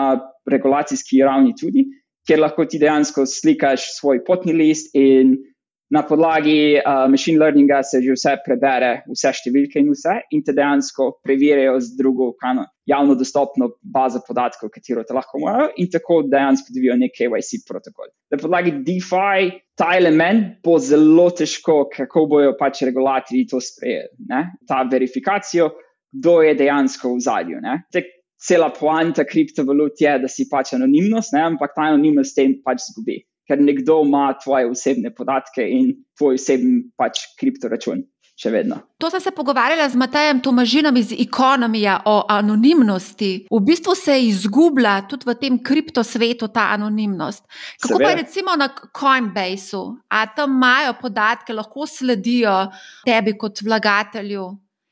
regulacijski 0.50 1.22
ravni 1.26 1.54
tudi, 1.60 1.86
kjer 2.28 2.40
lahko 2.42 2.66
ti 2.70 2.80
dejansko 2.82 3.26
slikaš 3.28 3.90
svoj 3.98 4.22
potni 4.26 4.54
list 4.56 4.96
in 4.98 5.36
na 5.92 6.04
podlagi 6.08 6.80
uh, 6.80 7.12
machine 7.12 7.40
learninga 7.40 7.84
se 7.84 8.00
že 8.02 8.14
vse 8.16 8.38
prebere, 8.46 8.92
vse 9.12 9.34
številke 9.36 9.82
in 9.82 9.90
vse, 9.92 10.14
in 10.32 10.44
te 10.48 10.54
dejansko 10.56 11.08
preverjajo 11.26 11.82
z 11.84 11.98
drugo 12.00 12.30
kano, 12.40 12.64
javno 12.88 13.18
dostopno 13.20 13.74
bazo 13.84 14.22
podatkov, 14.24 14.72
katero 14.72 15.04
te 15.04 15.14
lahko 15.14 15.42
imajo, 15.42 15.66
in 15.84 15.90
tako 15.92 16.22
dejansko 16.32 16.72
dobijo 16.78 16.96
nek 17.02 17.12
KYC 17.18 17.66
protokol. 17.68 18.08
Na 18.32 18.40
podlagi 18.40 18.78
DeFi 18.88 19.52
ta 19.76 19.90
element 19.98 20.62
bo 20.64 20.78
zelo 20.80 21.28
težko, 21.36 21.84
kako 21.92 22.24
bojo 22.36 22.56
pač 22.60 22.86
regulatorji 22.88 23.50
to 23.52 23.60
sprejeli. 23.60 24.16
Ne? 24.32 24.46
Ta 24.68 24.86
verifikacijo, 24.88 25.74
kdo 26.16 26.40
je 26.46 26.56
dejansko 26.56 27.18
v 27.18 27.26
zadju. 27.28 27.60
Cela 28.42 28.72
poanta 28.74 29.26
kriptovalut 29.28 30.00
je, 30.02 30.16
da 30.24 30.32
si 30.32 30.48
pač 30.50 30.72
anonimnost, 30.80 31.36
ne? 31.36 31.44
ampak 31.52 31.76
ta 31.76 31.92
anonimnost 31.92 32.38
tem 32.40 32.56
pač 32.64 32.88
zgubi 32.88 33.20
ker 33.48 33.62
nekdo 33.62 34.02
ima 34.06 34.32
tvoje 34.44 34.70
osebne 34.70 35.14
podatke 35.16 35.66
in 35.68 35.94
tvoj 36.18 36.40
osebni 36.40 36.82
pač 36.98 37.26
kriptoračun. 37.40 38.06
To 38.98 39.10
sem 39.10 39.22
se 39.22 39.32
pogovarjala 39.32 39.90
z 39.90 39.96
Matajem 39.96 40.40
Tomažinom 40.42 40.98
iz 40.98 41.12
Ekonomija 41.14 42.00
o 42.06 42.26
anonimnosti. 42.30 43.46
V 43.52 43.60
bistvu 43.62 43.96
se 43.96 44.16
izgublja 44.22 44.96
tudi 45.10 45.30
v 45.30 45.36
tem 45.36 45.60
kriptosvetu 45.64 46.48
ta 46.48 46.72
anonimnost. 46.74 47.46
Kako 47.82 47.98
Seveda. 47.98 48.10
pa 48.10 48.16
recimo 48.22 48.56
na 48.58 48.70
Coinbaseu, 49.00 49.98
a 50.10 50.26
tam 50.26 50.58
imajo 50.58 50.96
podatke, 51.02 51.54
lahko 51.54 51.86
sledijo 51.86 52.72
tebi 53.06 53.38
kot 53.38 53.62
vlagatelju 53.62 54.50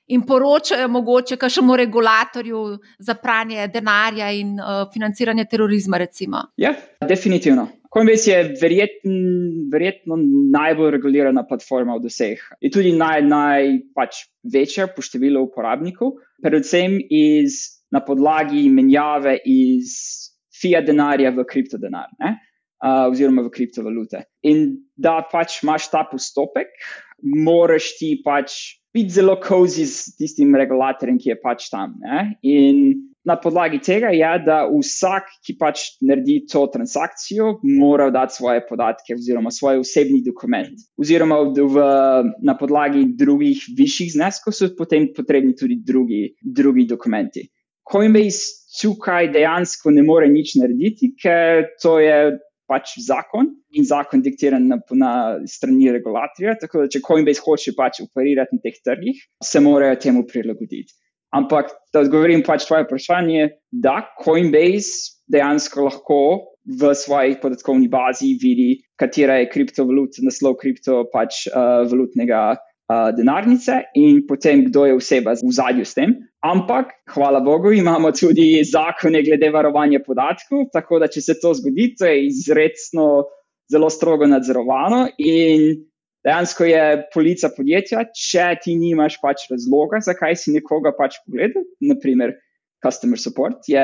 in 0.09 0.21
poročajo 0.25 0.87
mogoče 0.87 1.37
kakšnemu 1.37 1.75
regulatorju 1.75 2.61
za 2.99 3.13
pranje 3.13 3.67
denarja 3.67 4.31
in 4.31 4.55
uh, 4.59 4.87
financiranje 4.93 5.45
terorizma. 5.45 5.97
Recimo. 5.97 6.43
Ja, 6.57 6.73
definitivno. 7.07 7.67
Coinbase 7.93 8.31
je 8.31 8.55
verjetn, 8.61 9.13
verjetno 9.73 10.17
najbolj 10.53 10.91
regulirana 10.91 11.43
platforma 11.47 11.95
od 11.97 12.05
vseh. 12.05 12.41
Je 12.61 12.69
tudi 12.71 12.93
naj, 12.93 13.23
največja 13.25 14.87
pač 14.89 14.95
po 14.95 15.05
številu 15.05 15.47
uporabnikov, 15.47 16.19
predvsem 16.43 16.99
iz, 17.09 17.63
na 17.89 18.03
podlagi 18.05 18.67
menjave 18.69 19.39
iz 19.45 19.95
fiat 20.53 20.85
denarja 20.85 21.31
v 21.33 21.45
kriptodenar, 21.49 22.13
uh, 22.21 23.07
oziroma 23.09 23.45
v 23.47 23.53
kriptovalute. 23.57 24.21
In 24.45 24.83
da 24.93 25.19
pač 25.31 25.63
imaš 25.63 25.89
ta 25.89 26.05
postopek, 26.11 26.69
moraš 27.25 27.95
ti 27.97 28.13
pač 28.25 28.78
biti 28.93 29.13
zelo 29.13 29.35
kozi 29.41 29.85
s 29.85 30.15
tistim 30.17 30.55
regulatorjem, 30.55 31.19
ki 31.19 31.33
je 31.33 31.37
pač 31.41 31.69
tam. 31.69 31.95
Ne? 32.01 32.25
In 32.41 33.09
na 33.25 33.35
podlagi 33.39 33.79
tega 33.83 34.09
je, 34.15 34.29
da 34.45 34.61
vsak, 34.69 35.29
ki 35.45 35.55
pač 35.59 35.83
naredi 36.05 36.39
to 36.49 36.63
transakcijo, 36.73 37.59
mora 37.77 38.09
dati 38.13 38.39
svoje 38.39 38.63
podatke 38.69 39.17
oziroma 39.17 39.51
svoj 39.53 39.83
osebni 39.83 40.21
dokument. 40.25 40.73
Oziroma 40.97 41.41
v, 41.53 41.85
na 42.45 42.57
podlagi 42.57 43.05
drugih 43.19 43.67
višjih 43.77 44.15
zneskov 44.15 44.57
so 44.57 44.71
potem 44.77 45.11
potrebni 45.15 45.55
tudi 45.55 45.81
drugi, 45.85 46.23
drugi 46.41 46.87
dokumenti. 46.89 47.45
Coinbase 47.89 48.59
tukaj 48.79 49.31
dejansko 49.33 49.91
ne 49.91 50.03
more 50.05 50.29
nič 50.29 50.55
narediti, 50.61 51.13
ker 51.17 51.65
to 51.81 51.97
je 51.99 52.37
pač 52.69 52.95
zakon 53.03 53.49
in 53.75 53.87
zakon 53.89 54.23
diktiran 54.25 54.67
na, 54.69 54.79
na 54.95 55.11
strani 55.49 55.91
regulatorja. 55.95 56.55
Tako 56.61 56.85
da, 56.85 56.93
če 56.93 57.03
Coinbase 57.05 57.43
hoče 57.45 57.75
pač 57.77 58.01
operirati 58.05 58.57
na 58.57 58.63
teh 58.65 58.77
trgih, 58.85 59.21
se 59.43 59.61
morajo 59.65 59.99
temu 60.05 60.25
prilagoditi. 60.29 60.93
Ampak, 61.35 61.73
da 61.93 62.01
odgovorim 62.05 62.41
pač 62.45 62.65
tvoje 62.65 62.87
vprašanje, 62.87 63.49
da 63.69 63.99
Coinbase 64.23 65.19
dejansko 65.29 65.85
lahko 65.85 66.21
v 66.69 66.93
svoji 66.97 67.37
podatkovni 67.41 67.89
bazi 67.89 68.35
vidi, 68.41 68.79
katera 68.99 69.39
je 69.41 69.49
kriptovaluta, 69.49 70.23
naslov 70.25 70.57
kriptovalutnega 70.61 71.11
pač, 71.13 71.45
uh, 71.49 72.68
denarnice 72.89 73.83
in 73.93 74.23
potem 74.27 74.65
kdo 74.65 74.85
je 74.85 74.95
oseba 74.97 75.35
v 75.37 75.51
zadju 75.53 75.85
s 75.85 75.93
tem. 75.93 76.15
Ampak, 76.41 76.93
hvala 77.13 77.41
Bogu, 77.43 77.71
imamo 77.75 78.11
tudi 78.11 78.63
zakone 78.65 79.21
glede 79.23 79.51
varovanja 79.53 79.99
podatkov, 80.05 80.69
tako 80.73 80.99
da 81.03 81.09
če 81.11 81.21
se 81.21 81.35
to 81.41 81.53
zgodi, 81.53 81.93
to 81.99 82.07
je 82.09 82.25
izredno 82.29 83.27
zelo 83.69 83.89
strogo 83.93 84.25
nadzorovano 84.25 85.05
in 85.21 85.83
dejansko 86.25 86.65
je 86.65 86.83
polica 87.13 87.51
podjetja, 87.55 88.07
če 88.15 88.47
ti 88.63 88.75
nimaš 88.79 89.19
pač 89.21 89.45
razloga, 89.51 90.01
zakaj 90.03 90.39
si 90.39 90.55
nekoga 90.55 90.95
pač 90.97 91.19
pogledal, 91.25 91.67
naprimer, 91.85 92.33
customer 92.79 93.19
support 93.19 93.67
je 93.67 93.83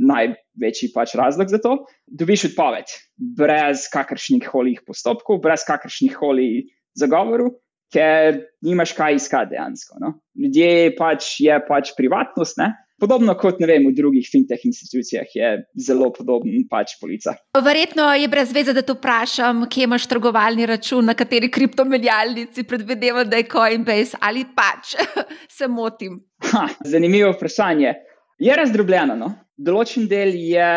največji 0.00 0.90
pač 0.94 1.12
razlog 1.20 1.50
za 1.52 1.60
to, 1.60 1.74
dobiš 2.08 2.48
odpoved, 2.50 2.88
brez 3.36 3.84
kakršnih 3.92 4.46
koli 4.48 4.78
postopkov, 4.80 5.42
brez 5.44 5.66
kakršnih 5.68 6.16
koli 6.16 6.48
zagovorov, 6.96 7.52
ker 7.92 8.40
nimaš 8.64 8.94
kaj 8.96 9.18
iskati 9.18 9.54
dejansko. 9.54 9.98
No? 10.00 10.14
Ljudje 10.38 10.94
pač 10.98 11.36
je 11.40 11.58
pač 11.68 11.92
privatnost, 11.98 12.58
ne? 12.62 12.72
Podobno 13.00 13.34
kot 13.34 13.58
vem, 13.58 13.88
v 13.90 13.92
drugih 13.92 14.26
fintech 14.30 14.62
institucijah 14.64 15.26
je 15.34 15.48
zelo 15.82 16.12
podoben 16.14 16.62
pač 16.70 16.94
polica. 17.00 17.34
Verjetno 17.58 18.06
je 18.14 18.28
brez 18.30 18.52
veze, 18.54 18.72
da 18.72 18.84
te 18.86 18.94
vprašam, 18.94 19.64
kje 19.68 19.88
imaš 19.88 20.06
trgovalni 20.08 20.68
račun, 20.70 21.04
na 21.10 21.16
kateri 21.18 21.50
kriptomenjalnici, 21.52 22.64
predvidevam, 22.70 23.26
da 23.28 23.42
je 23.42 23.48
Coinbase 23.50 24.20
ali 24.22 24.46
pač 24.56 24.94
se 25.58 25.68
motim. 25.68 26.22
Ha, 26.52 26.68
zanimivo 26.86 27.34
vprašanje. 27.34 27.96
Je 28.42 28.54
razdrobljeno. 28.56 29.16
No? 29.18 29.32
Določen 29.54 30.08
del 30.10 30.34
je 30.34 30.70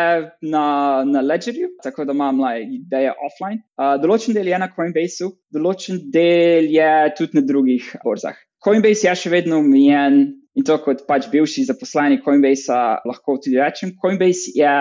na, 0.46 0.64
na 1.02 1.22
Ledgerju, 1.24 1.72
tako 1.82 2.04
da 2.06 2.14
imam 2.14 2.44
ideje 2.62 3.10
offline. 3.26 3.64
Uh, 3.74 3.96
določen 3.98 4.36
del 4.36 4.52
je 4.52 4.60
na 4.62 4.68
Coinbaseu, 4.74 5.32
določen 5.54 5.98
del 6.14 6.70
je 6.70 6.90
tudi 7.18 7.40
na 7.40 7.42
drugih 7.46 7.88
borzah. 8.04 8.38
Coinbase 8.62 9.08
je 9.08 9.16
še 9.18 9.32
vedno 9.34 9.58
omejen 9.64 10.22
In 10.58 10.64
to 10.66 10.74
kot 10.82 11.04
pač 11.06 11.28
bivši 11.30 11.68
zaposleni 11.68 12.18
Coinbase, 12.24 12.74
lahko 13.06 13.36
tudi 13.38 13.60
rečem, 13.60 13.92
Coinbase 14.02 14.50
je 14.58 14.72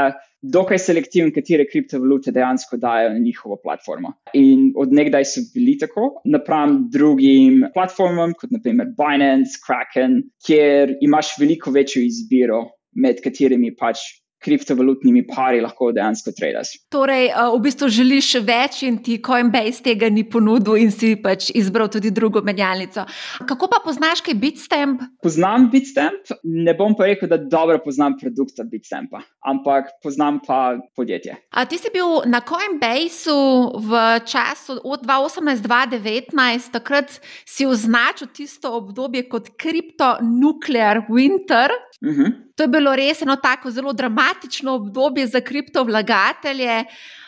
dokaj 0.41 0.79
selektiven, 0.79 1.31
katere 1.35 1.65
kriptovalute 1.69 2.31
dejansko 2.31 2.77
dajo 2.77 3.09
na 3.13 3.19
njihovo 3.19 3.57
platformo. 3.63 4.13
In 4.37 4.71
odnegdaj 4.75 5.25
so 5.25 5.43
bili 5.53 5.77
tako, 5.81 6.11
napram 6.25 6.79
drugim 6.93 7.63
platformam, 7.73 8.35
kot 8.37 8.53
naprimer 8.53 8.93
Binance, 8.97 9.59
Kraken, 9.65 10.21
kjer 10.45 10.97
imaš 11.01 11.35
veliko 11.39 11.71
večjo 11.71 12.03
izbiro, 12.05 12.63
med 12.97 13.21
katerimi 13.23 13.73
pač 13.77 14.01
kriptovalutnimi 14.43 15.23
pari 15.27 15.61
lahko 15.61 15.91
dejansko 15.95 16.31
tradaš. 16.37 16.75
Torej, 16.93 17.29
eh, 17.29 17.49
v 17.53 17.59
bistvu 17.63 17.89
želiš 17.89 18.29
več 18.45 18.83
in 18.87 18.99
ti 19.03 19.17
Coinbase 19.23 19.83
tega 19.83 20.09
ni 20.09 20.23
ponudil 20.23 20.77
in 20.77 20.91
si 20.91 21.15
pač 21.21 21.49
izbral 21.55 21.89
tudi 21.89 22.11
drugo 22.11 22.41
menjalnico. 22.45 23.05
Kako 23.47 23.69
pa 23.71 23.81
poznaš 23.83 24.21
kaj 24.21 24.37
Bitstamp? 24.37 25.01
Poznam 25.23 25.69
Bitstamp, 25.73 26.31
ne 26.43 26.73
bom 26.77 26.95
pa 26.95 27.09
rekel, 27.09 27.29
da 27.29 27.37
dobro 27.37 27.79
poznam 27.83 28.17
produkta 28.19 28.63
Bitstampa, 28.63 29.23
ampak 29.45 29.91
poznam 30.03 30.39
pa 30.45 30.77
podjetje. 30.95 31.37
A 31.51 31.65
ti 31.65 31.77
si 31.77 31.89
bil 31.93 32.21
na 32.29 32.41
Coinbaseu 32.45 33.81
v 33.81 34.19
času 34.25 34.79
od 34.83 35.05
2018-2019, 35.05 36.71
takrat 36.77 37.19
si 37.45 37.65
označil 37.65 38.29
tisto 38.33 38.75
obdobje 38.77 39.25
kot 39.29 39.49
kripto-nuklear 39.57 41.07
winter. 41.09 41.73
Uh 42.01 42.11
mhm. 42.11 42.21
-huh. 42.21 42.46
To 42.57 42.65
je 42.65 42.71
bilo 42.73 42.95
res 42.97 43.21
eno 43.21 43.35
tako 43.37 43.69
zelo 43.71 43.93
dramatično 43.93 44.73
obdobje 44.75 45.27
za 45.27 45.41
kriptovlagatelje. 45.41 46.83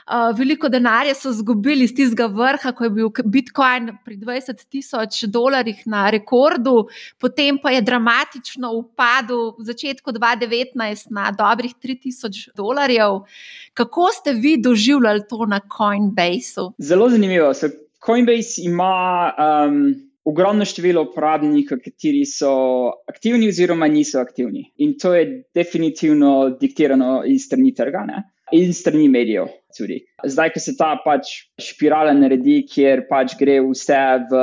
Uh, 0.10 0.38
veliko 0.38 0.70
denarja 0.74 1.14
so 1.14 1.30
izgubili 1.30 1.86
iz 1.86 1.92
tistega 1.94 2.26
vrha, 2.34 2.72
ko 2.74 2.84
je 2.84 2.90
bil 2.90 3.12
Bitcoin 3.26 3.92
pri 4.06 4.18
20 4.18 4.64
tisoč 4.66 5.20
dolarjih 5.30 5.84
na 5.86 6.08
rekordu, 6.10 6.88
potem 7.22 7.60
pa 7.62 7.76
je 7.76 7.84
dramatično 7.86 8.74
upadel 8.74 9.52
v 9.60 9.68
začetku 9.70 10.12
2019 10.18 11.14
na 11.14 11.30
dobrih 11.30 11.78
3000 11.78 12.50
dolarjev. 12.58 13.22
Kako 13.78 14.10
ste 14.18 14.34
vi 14.34 14.58
doživljali 14.58 15.28
to 15.30 15.46
na 15.46 15.62
Coinbase? 15.78 16.72
Zelo 16.80 17.10
zanimivo. 17.10 17.54
Coinbase 18.02 18.66
ima. 18.66 19.34
Um 19.38 20.09
ogromno 20.30 20.66
število 20.68 21.08
uporabnikov, 21.08 21.82
kateri 21.84 22.26
so 22.30 22.52
aktivni 23.10 23.50
oziroma 23.50 23.88
niso 23.90 24.20
aktivni. 24.22 24.68
In 24.86 24.96
to 25.02 25.14
je 25.16 25.26
definitivno 25.56 26.58
diktirano 26.62 27.24
iz 27.26 27.48
strani 27.50 27.74
trga 27.76 28.06
ne? 28.10 28.24
in 28.52 28.74
strani 28.74 29.10
medijev. 29.10 29.50
Tudi. 29.78 30.00
Zdaj, 30.26 30.50
ko 30.56 30.62
se 30.64 30.72
ta 30.78 30.96
pač 31.04 31.30
spirala 31.62 32.16
naredi, 32.18 32.64
kjer 32.66 33.04
pač 33.10 33.36
gre 33.38 33.60
vse 33.62 34.00
v, 34.32 34.40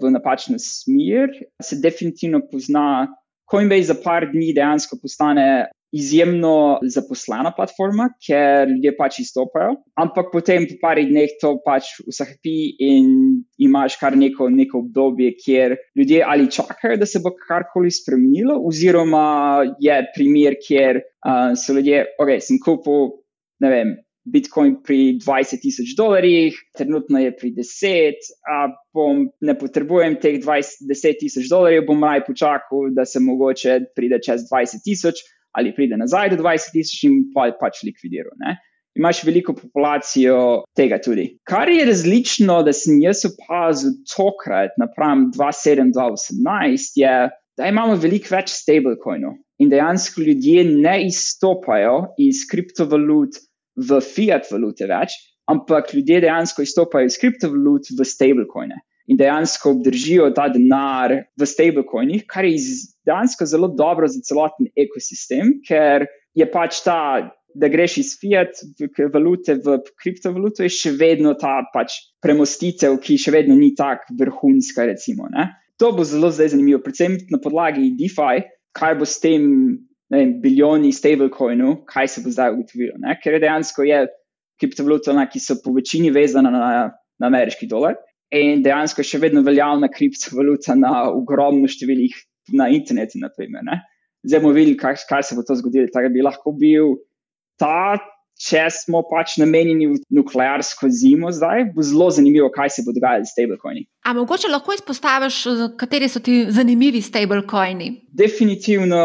v 0.00 0.10
napačno 0.10 0.58
smer, 0.58 1.30
se 1.62 1.78
definitivno 1.82 2.42
pozna. 2.50 3.06
Coinbase 3.46 3.92
za 3.92 3.94
par 4.02 4.24
dni 4.32 4.48
dejansko 4.56 4.98
postane 4.98 5.68
izjemno 5.94 6.78
zaposlena 6.82 7.52
platforma, 7.56 8.08
ker 8.26 8.68
ljudje 8.70 8.92
pač 8.98 9.20
izstopajo, 9.22 9.76
ampak 10.02 10.30
potem 10.32 10.66
po 10.70 10.78
parih 10.82 11.08
dneh 11.10 11.36
to 11.40 11.56
pač 11.64 11.92
usahapi 12.06 12.56
in 12.86 13.12
imaš 13.62 13.98
kar 14.00 14.16
neko, 14.18 14.48
neko 14.52 14.82
obdobje, 14.84 15.34
kjer 15.44 15.76
ljudje 15.98 16.24
ali 16.26 16.50
čakajo, 16.50 16.98
da 17.00 17.06
se 17.06 17.22
bo 17.24 17.34
karkoli 17.36 17.92
spremenilo, 17.94 18.58
oziroma 18.66 19.26
je 19.82 20.00
primer, 20.16 20.58
kjer 20.66 21.00
uh, 21.02 21.54
so 21.58 21.76
ljudje, 21.76 22.04
ok, 22.20 22.34
sem 22.40 22.60
kupil, 22.62 23.14
ne 23.62 23.72
vem. 23.72 23.94
Bitcoin 24.26 24.72
pri 24.82 25.20
20 25.22 25.60
tisoč 25.62 25.92
dolarjih, 25.94 26.56
trenutno 26.74 27.20
je 27.22 27.30
pri 27.38 27.52
10, 27.54 28.26
a 28.50 28.64
bom, 28.90 29.20
ne 29.38 29.54
potrebujem 29.54 30.16
teh 30.18 30.40
20, 30.42 30.82
10 30.90 31.20
tisoč 31.20 31.46
dolarjev, 31.46 31.84
bom 31.86 32.02
raj 32.02 32.24
počakal, 32.26 32.88
da 32.96 33.04
se 33.06 33.22
mogoče 33.22 33.78
pride 33.94 34.18
čez 34.26 34.48
20 34.50 34.82
tisoč, 34.82 35.22
ali 35.56 35.74
pride 35.74 35.96
nazaj 35.96 36.30
do 36.34 36.42
20 36.42 36.72
tisoč 36.74 37.04
in 37.08 37.20
pa 37.34 37.48
je 37.48 37.56
pač 37.60 37.82
likvidiral. 37.86 38.34
Ne? 38.42 38.56
Imaš 38.96 39.22
veliko 39.28 39.52
populacijo 39.56 40.64
tega 40.76 40.98
tudi. 41.04 41.26
Kar 41.48 41.68
je 41.68 41.84
različno, 41.84 42.62
da 42.64 42.72
sem 42.72 43.00
jaz 43.02 43.26
opazil 43.28 43.98
tokrat, 44.08 44.76
napram 44.80 45.30
2007-2018, 45.36 46.96
je, 47.02 47.16
da 47.56 47.68
imamo 47.68 47.96
veliko 48.00 48.32
več 48.36 48.54
stablecoinov 48.56 49.36
in 49.60 49.72
dejansko 49.72 50.24
ljudje 50.24 50.64
ne 50.68 50.98
izstopajo 51.08 51.96
iz 52.20 52.44
kriptovalut 52.50 53.40
v 53.76 54.00
fiat 54.04 54.48
valute 54.52 54.88
več, 54.88 55.16
ampak 55.48 55.92
ljudje 55.94 56.22
dejansko 56.24 56.64
izstopajo 56.64 57.08
iz 57.08 57.16
kriptovalut 57.20 57.92
v 57.96 58.08
stablecoine 58.08 58.80
in 59.06 59.18
dejansko 59.18 59.70
obdržijo 59.76 60.30
ta 60.34 60.48
denar 60.50 61.14
v 61.38 61.46
stablecoinih, 61.46 62.26
kar 62.28 62.44
je 62.44 62.58
dejansko 63.06 63.46
zelo 63.46 63.68
dobro 63.68 64.08
za 64.10 64.20
celoten 64.26 64.70
ekosistem, 64.76 65.58
ker 65.66 66.06
je 66.36 66.46
pač 66.50 66.82
ta, 66.84 67.00
da 67.56 67.70
greš 67.72 67.98
iz 68.02 68.10
fiat 68.20 68.58
valute 69.14 69.56
v 69.64 69.78
kriptovaluto, 70.02 70.64
je 70.66 70.74
še 70.74 70.92
vedno 70.98 71.36
ta 71.38 71.62
pač 71.72 72.00
premostitev, 72.24 72.98
ki 73.00 73.16
še 73.20 73.32
vedno 73.32 73.56
ni 73.56 73.72
tako 73.78 74.18
vrhunska. 74.18 74.88
Recimo, 74.90 75.30
to 75.80 75.92
bo 75.96 76.04
zelo 76.04 76.32
zanimivo, 76.34 76.82
predvsem 76.84 77.16
na 77.32 77.40
podlagi 77.42 77.94
DeFi, 77.96 78.44
kaj 78.76 78.98
bo 79.00 79.08
s 79.08 79.20
tem. 79.22 79.50
Vem, 80.06 80.36
biljoni 80.38 80.92
stablecoinov, 80.94 81.80
kaj 81.90 82.06
se 82.06 82.20
bo 82.22 82.30
zdaj 82.30 82.52
ugotovilo. 82.54 82.92
Ne? 83.02 83.16
Ker 83.18 83.40
dejansko 83.42 83.82
je 83.82 84.04
kriptovaluta, 84.62 85.16
ki 85.26 85.40
so 85.42 85.56
po 85.64 85.72
večini 85.74 86.12
vezana 86.14 86.52
na, 86.54 86.68
na 87.18 87.26
ameriški 87.26 87.66
dolar, 87.66 87.96
in 88.34 88.62
dejansko 88.64 89.04
še 89.06 89.20
vedno 89.22 89.42
veljavna 89.46 89.90
kriptovaluta 89.92 90.74
na 90.78 91.06
ogromno 91.10 91.68
številih 91.70 92.16
na 92.56 92.70
internetu. 92.74 93.20
Naprimer, 93.22 93.66
Zdaj 94.26 94.42
bomo 94.42 94.56
videli, 94.56 94.74
kaj, 94.78 94.98
kaj 95.06 95.22
se 95.22 95.36
bo 95.38 95.44
to 95.46 95.54
zgodilo. 95.54 95.86
Tako 95.92 96.10
bi 96.10 96.24
lahko 96.24 96.50
bil 96.58 96.96
ta, 97.60 97.94
če 98.36 98.66
smo 98.74 99.00
pač 99.08 99.36
namenjeni 99.40 99.86
v 99.88 100.00
nuklearsko 100.18 100.90
zimo, 100.92 101.30
zdaj 101.32 101.70
bo 101.76 101.84
zelo 101.86 102.08
zanimivo, 102.12 102.50
kaj 102.52 102.74
se 102.74 102.84
bo 102.84 102.92
dogajalo 102.96 103.24
s 103.24 103.32
stablecoini. 103.32 103.86
A 104.04 104.12
mogoče 104.16 104.50
lahko 104.52 104.74
izpostaviš, 104.76 105.38
kateri 105.80 106.10
so 106.12 106.20
ti 106.24 106.42
zanimivi 106.52 107.00
stablecoini? 107.04 107.88
Definitivno 108.16 109.00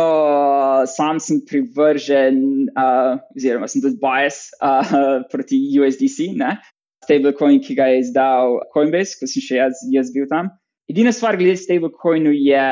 sam 0.91 1.21
sem 1.23 1.39
privržen, 1.47 2.41
uh, 2.73 3.21
oziroma 3.37 3.71
sem 3.71 3.83
tudi 3.83 4.01
bias 4.01 4.49
uh, 4.59 4.95
proti 5.31 5.61
USDC. 5.79 6.33
Ne? 6.41 6.57
Stablecoin, 7.05 7.59
ki 7.63 7.75
ga 7.77 7.89
je 7.91 8.01
izdal 8.05 8.59
Coinbase, 8.73 9.17
ko 9.19 9.29
sem 9.29 9.43
še 9.43 9.61
jaz, 9.61 9.85
jaz 9.93 10.11
bil 10.15 10.27
tam. 10.31 10.51
Edina 10.91 11.13
stvar 11.15 11.37
glede 11.39 11.59
stablecoinu 11.59 12.33
je, 12.35 12.65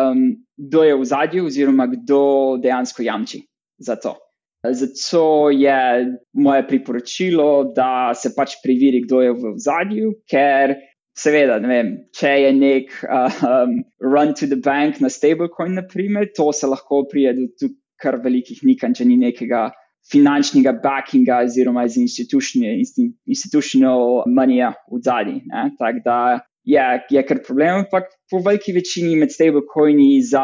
um, 0.00 0.26
kdo 0.60 0.84
je 0.84 0.98
v 0.98 1.08
zadju, 1.08 1.46
oziroma 1.48 1.88
kdo 1.94 2.22
dejansko 2.62 3.06
jamči 3.06 3.42
za 3.80 3.96
to. 3.96 4.16
Zato 4.62 5.50
je 5.50 5.78
moje 6.38 6.66
priporočilo, 6.68 7.72
da 7.74 8.14
se 8.14 8.30
pač 8.36 8.60
preveri, 8.62 9.02
kdo 9.06 9.22
je 9.24 9.32
v 9.34 9.54
zadju, 9.58 10.12
ker 10.30 10.76
seveda, 11.18 11.58
vem, 11.66 11.96
če 12.14 12.30
je 12.44 12.52
nek 12.56 12.92
um, 13.08 13.80
run 14.00 14.34
to 14.38 14.46
the 14.46 14.56
bank 14.56 15.00
na 15.02 15.10
stablecoin, 15.10 15.74
naprimer, 15.80 16.30
to 16.36 16.52
se 16.52 16.70
lahko 16.70 17.02
prije 17.10 17.34
do 17.40 17.72
kar 18.02 18.20
velikih 18.22 18.62
nikanj, 18.66 19.00
če 19.00 19.08
ni 19.08 19.18
nekega 19.18 19.70
finančnega 20.10 20.72
backinga, 20.82 21.42
oziroma 21.46 21.84
iz 21.86 21.98
institucional 23.26 24.24
monija 24.26 24.72
v 24.90 25.02
zadnji. 25.04 25.42
Tako 25.78 26.02
da 26.04 26.16
je, 26.64 27.06
je 27.10 27.22
kar 27.26 27.42
problem, 27.46 27.84
ampak 27.84 28.10
po 28.30 28.42
veliki 28.42 28.72
večini 28.72 29.16
med 29.16 29.32
stablecoini 29.32 30.22
za 30.22 30.42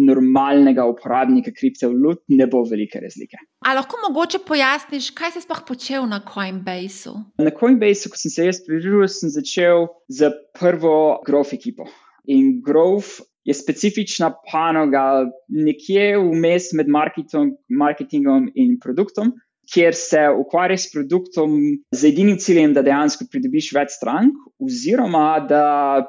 normalnega 0.00 0.86
uporabnika 0.88 1.52
kriptovalut 1.52 2.22
ne 2.28 2.46
bo 2.46 2.62
velike 2.64 3.00
razlike. 3.02 3.36
Ali 3.66 3.76
lahko 3.76 3.98
mogoče 4.08 4.38
pojasniš, 4.48 5.10
kaj 5.16 5.34
si 5.34 5.42
sploh 5.44 5.60
počel 5.68 6.06
na 6.08 6.22
Coinbase? 6.24 7.12
Na 7.38 7.52
Coinbase, 7.60 8.08
ko 8.08 8.16
sem 8.16 8.32
se 8.32 8.46
jaz 8.48 8.62
pridružil, 8.64 9.08
sem 9.12 9.32
začel 9.34 9.90
z 10.08 10.32
prvo 10.56 11.20
Growth 11.26 11.52
ekipo. 11.56 11.88
In 12.24 12.62
Growth 12.64 13.20
je 13.44 13.54
specifična 13.56 14.32
panoga, 14.50 15.26
nekje 15.48 16.18
vmes 16.18 16.72
med 16.76 16.90
marketingom 16.90 18.50
in 18.54 18.76
produktom, 18.82 19.32
kjer 19.70 19.94
se 19.94 20.22
ukvarjaš 20.38 20.88
s 20.88 20.92
produktom 20.92 21.56
z 21.94 22.08
edinim 22.08 22.38
ciljem, 22.42 22.74
da 22.74 22.82
dejansko 22.82 23.28
pridobiš 23.30 23.70
več 23.76 23.94
strank, 23.94 24.38
oziroma 24.58 25.40
da 25.48 25.64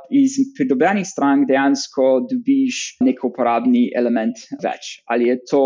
iz 0.10 0.40
pridobljenih 0.58 1.06
strank 1.08 1.48
dejansko 1.50 2.08
dobiš 2.32 2.82
nek 3.06 3.22
uporabni 3.28 3.90
element 3.98 4.42
več. 4.64 4.98
Ali 5.06 5.30
je 5.30 5.38
to 5.52 5.66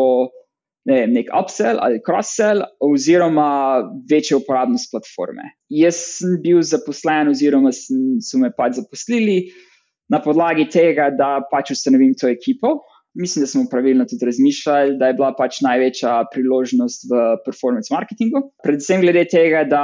ne 0.86 1.00
vem, 1.00 1.16
nek 1.18 1.32
upsell 1.34 1.80
ali 1.82 2.02
cross-sell, 2.06 2.62
oziroma 2.84 3.48
večja 4.10 4.38
uporabnost 4.38 4.92
platforme. 4.92 5.56
Jaz 5.74 6.02
sem 6.20 6.36
bil 6.44 6.62
zaposlen, 6.62 7.32
oziroma 7.32 7.72
so 7.74 8.42
me 8.42 8.52
pač 8.54 8.78
zaposlili 8.82 9.40
na 10.10 10.22
podlagi 10.22 10.68
tega, 10.72 11.10
da 11.14 11.40
pač 11.52 11.72
ustanovim 11.76 12.14
to 12.20 12.30
ekipo. 12.32 12.80
Mislim, 13.16 13.46
da 13.46 13.48
smo 13.48 13.64
pravilno 13.72 14.04
tudi 14.12 14.28
razmišljali, 14.28 14.98
da 15.00 15.08
je 15.08 15.16
bila 15.16 15.32
pač 15.38 15.62
največja 15.64 16.18
priložnost 16.34 17.08
v 17.12 17.22
performance 17.46 17.94
marketingu. 17.94 18.42
Predvsem 18.64 19.06
glede 19.06 19.24
tega, 19.32 19.64
da 19.64 19.84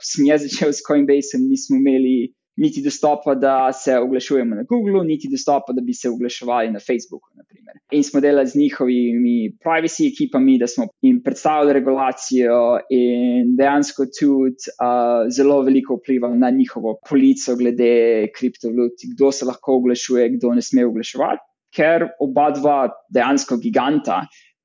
sem 0.00 0.30
jaz 0.30 0.46
začel 0.46 0.72
s 0.72 0.80
Coinbase, 0.86 1.36
nismo 1.42 1.76
imeli 1.76 2.32
niti 2.58 2.82
dostopa, 2.82 3.34
da 3.34 3.72
se 3.72 3.98
oglašujemo 3.98 4.56
na 4.56 4.64
Googlu, 4.70 5.04
niti 5.04 5.28
dostopa, 5.30 5.76
da 5.76 5.84
bi 5.84 5.94
se 5.94 6.08
oglaševali 6.08 6.72
na 6.72 6.80
Facebooku. 6.80 7.28
Naprimer. 7.36 7.57
In 7.92 8.02
smo 8.04 8.20
delali 8.20 8.48
z 8.48 8.58
njihovimi 8.58 9.36
privacy 9.64 10.08
ekipami, 10.12 10.58
da 10.58 10.66
smo 10.66 10.86
jim 11.02 11.22
predstavili 11.24 11.72
regulacijo 11.72 12.78
in 12.90 13.54
dejansko 13.56 14.06
tudi 14.18 14.72
uh, 14.76 15.28
zelo 15.32 15.62
veliko 15.62 15.98
vplival 16.00 16.36
na 16.38 16.50
njihovo 16.50 16.98
polico 17.08 17.56
glede 17.56 18.28
kriptovalut, 18.36 19.06
kdo 19.14 19.32
se 19.32 19.48
lahko 19.48 19.78
oglašuje, 19.80 20.28
kdo 20.36 20.54
ne 20.54 20.62
sme 20.62 20.86
oglaševati. 20.86 21.44
Ker 21.76 22.06
oba 22.20 22.50
dva 22.56 22.78
dejansko 23.12 23.58
giganta 23.62 24.22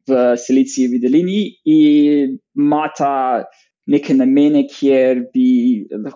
v 0.07 0.35
Silicijevi 0.37 0.99
dolini 0.99 1.41
imata 1.65 3.43
neke 3.89 4.13
namene, 4.15 4.63
kjer 4.71 5.25
bi 5.33 5.47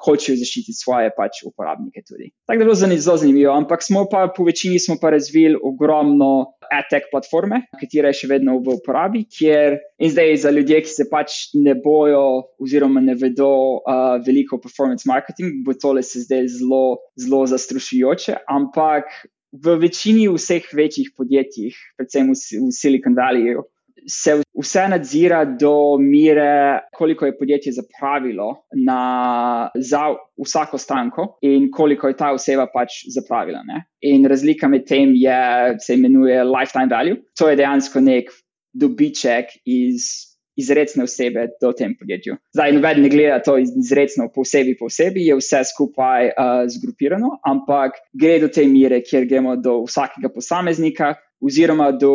hočeli 0.05 0.39
zaščititi 0.39 0.77
svoje 0.77 1.11
pač 1.17 1.41
uporabnike. 1.47 2.03
Tudi. 2.07 2.29
Tako 2.47 2.57
da 2.57 2.63
je 2.63 2.65
bilo 2.65 2.77
zelo 3.01 3.17
zanimivo, 3.19 3.51
ampak 3.53 3.83
smo 3.83 4.05
pa 4.11 4.27
po 4.35 4.45
večini 4.47 4.79
smo 4.79 4.95
pa 5.01 5.11
razvili 5.11 5.59
ogromno 5.63 6.53
ATEK 6.71 7.09
platforme, 7.11 7.61
katera 7.79 8.11
je 8.11 8.21
še 8.21 8.31
vedno 8.31 8.57
v 8.63 8.77
uporabi, 8.79 9.25
kjer 9.31 9.77
in 10.03 10.11
zdaj 10.13 10.35
za 10.43 10.51
ljudi, 10.55 10.79
ki 10.83 10.93
se 10.93 11.07
pač 11.11 11.37
ne 11.55 11.75
bojo 11.83 12.23
oziroma 12.63 13.03
ne 13.03 13.15
vedo 13.19 13.49
uh, 13.79 14.17
veliko 14.23 14.57
o 14.57 14.63
performance 14.63 15.07
marketing, 15.09 15.63
bo 15.65 15.75
tole 15.75 16.03
se 16.03 16.23
zdaj 16.25 16.47
zelo, 16.59 16.99
zelo 17.19 17.45
zastrušujoče, 17.51 18.41
ampak 18.51 19.11
v 19.51 19.77
večini 19.79 20.27
vseh 20.29 20.67
večjih 20.75 21.13
podjetjih, 21.17 21.75
predvsem 21.97 22.31
v, 22.31 22.35
v 22.67 22.71
Silicon 22.75 23.15
Valleyju, 23.17 23.63
se 24.05 24.41
vse 24.61 24.87
nadzira 24.89 25.45
do 25.45 25.97
mere, 25.99 26.79
koliko 26.93 27.25
je 27.25 27.37
podjetje 27.37 27.73
zapravilo 27.73 28.63
na, 28.85 29.69
za 29.75 30.01
vsako 30.45 30.77
stranko 30.77 31.37
in 31.41 31.71
koliko 31.71 32.07
je 32.07 32.17
ta 32.17 32.31
oseba 32.31 32.67
pač 32.73 33.03
zapravila. 33.13 33.63
Ne? 33.65 33.83
In 34.01 34.25
razlika 34.25 34.67
med 34.67 34.85
tem 34.87 35.15
je, 35.15 35.75
se 35.79 35.93
imenuje 35.93 36.43
lifetime 36.43 36.87
value. 36.91 37.21
To 37.39 37.49
je 37.49 37.55
dejansko 37.55 38.01
nek 38.01 38.31
dobiček 38.73 39.59
iz. 39.65 40.27
Izrecne 40.57 41.03
osebe 41.05 41.43
do 41.61 41.69
tem 41.77 41.91
podjetju. 41.99 42.33
Zdaj, 42.55 42.71
noben 42.73 43.03
ne 43.03 43.09
gleda 43.13 43.35
to 43.45 43.59
izrecno, 43.61 44.25
posebej, 44.33 44.73
posebej, 44.79 45.27
je 45.29 45.35
vse 45.37 45.59
skupaj 45.69 46.31
uh, 46.31 46.63
zgrupirano, 46.73 47.29
ampak 47.45 47.99
gre 48.09 48.39
do 48.41 48.49
te 48.49 48.65
mere, 48.65 49.03
kjer 49.05 49.27
gremo 49.29 49.53
do 49.61 49.75
vsakega 49.83 50.31
posameznika, 50.33 51.11
oziroma 51.43 51.91
do 51.91 52.13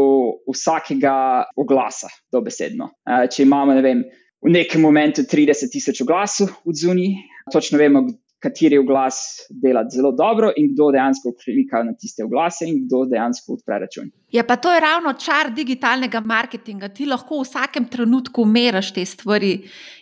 vsakega 0.50 1.44
oglasa, 1.56 2.10
dobesedno. 2.32 2.90
Če 3.06 3.46
imamo, 3.46 3.74
ne 3.76 3.84
vem, 3.84 4.02
v 4.42 4.50
nekem 4.50 4.82
momentu 4.82 5.22
30 5.22 5.70
tisoč 5.70 6.02
oglasov 6.02 6.50
v 6.66 6.74
zuni, 6.74 7.08
točno 7.52 7.78
vemo, 7.78 8.06
kateri 8.42 8.78
oglas 8.78 9.46
dela 9.62 9.84
zelo 9.86 10.10
dobro 10.12 10.50
in 10.56 10.72
kdo 10.72 10.90
dejansko 10.90 11.30
klika 11.44 11.84
na 11.86 11.94
tiste 11.94 12.24
oglase 12.24 12.66
in 12.66 12.80
kdo 12.86 13.04
dejansko 13.06 13.54
odpre 13.54 13.78
račun. 13.78 14.10
Ja, 14.34 14.42
pa 14.42 14.56
to 14.56 14.72
je 14.74 14.80
ravno 14.80 15.12
čar 15.12 15.52
digitalnega 15.54 16.20
marketinga. 16.20 16.88
Ti 16.90 17.06
lahko 17.06 17.38
v 17.38 17.46
vsakem 17.46 17.86
trenutku 17.86 18.44
meriš 18.44 18.90
te 18.96 19.06
stvari 19.06 19.52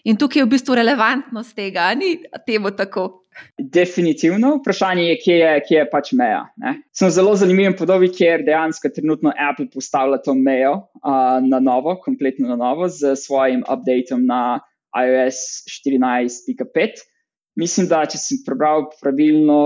in 0.09 0.17
tukaj 0.17 0.41
je 0.41 0.47
v 0.47 0.55
bistvu 0.57 0.79
relevantnost 0.81 1.57
tega, 1.57 1.93
ni 1.95 2.17
temu 2.47 2.73
tako. 2.73 3.20
Definitivno, 3.59 4.57
vprašanje 4.59 5.05
je, 5.05 5.19
kje 5.25 5.37
je, 5.37 5.53
kje 5.69 5.77
je 5.79 5.91
pač 5.91 6.13
meja. 6.19 6.43
Ne? 6.61 6.75
Sem 6.97 7.13
zelo 7.15 7.37
zanimiv 7.39 7.77
podobi, 7.79 8.11
ker 8.13 8.45
dejansko 8.47 8.91
trenutno 8.95 9.33
Apple 9.33 9.69
postavlja 9.73 10.21
to 10.25 10.35
mejo 10.35 10.73
uh, 10.81 11.39
na 11.45 11.61
novo, 11.63 11.97
kompletno 12.03 12.51
na 12.51 12.59
novo, 12.61 12.89
z 12.89 13.15
svojim 13.17 13.63
updateom 13.63 14.27
na 14.27 14.61
iOS 14.97 15.63
14.5. 15.71 17.07
Mislim, 17.59 17.89
da 17.91 18.05
če 18.09 18.17
sem 18.17 18.39
prebral 18.47 18.87
pravilno, 19.03 19.57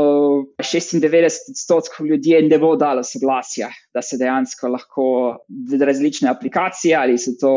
96 0.58 1.52
odstotkov 1.52 2.08
ljudi 2.08 2.34
ne 2.48 2.58
bo 2.58 2.72
dalo 2.80 3.04
soglasja, 3.06 3.68
da 3.94 4.02
se 4.02 4.18
dejansko 4.18 4.70
lahko 4.72 5.06
različne 5.80 6.30
aplikacije 6.32 6.96
ali 6.96 7.18
so 7.20 7.36
to 7.40 7.54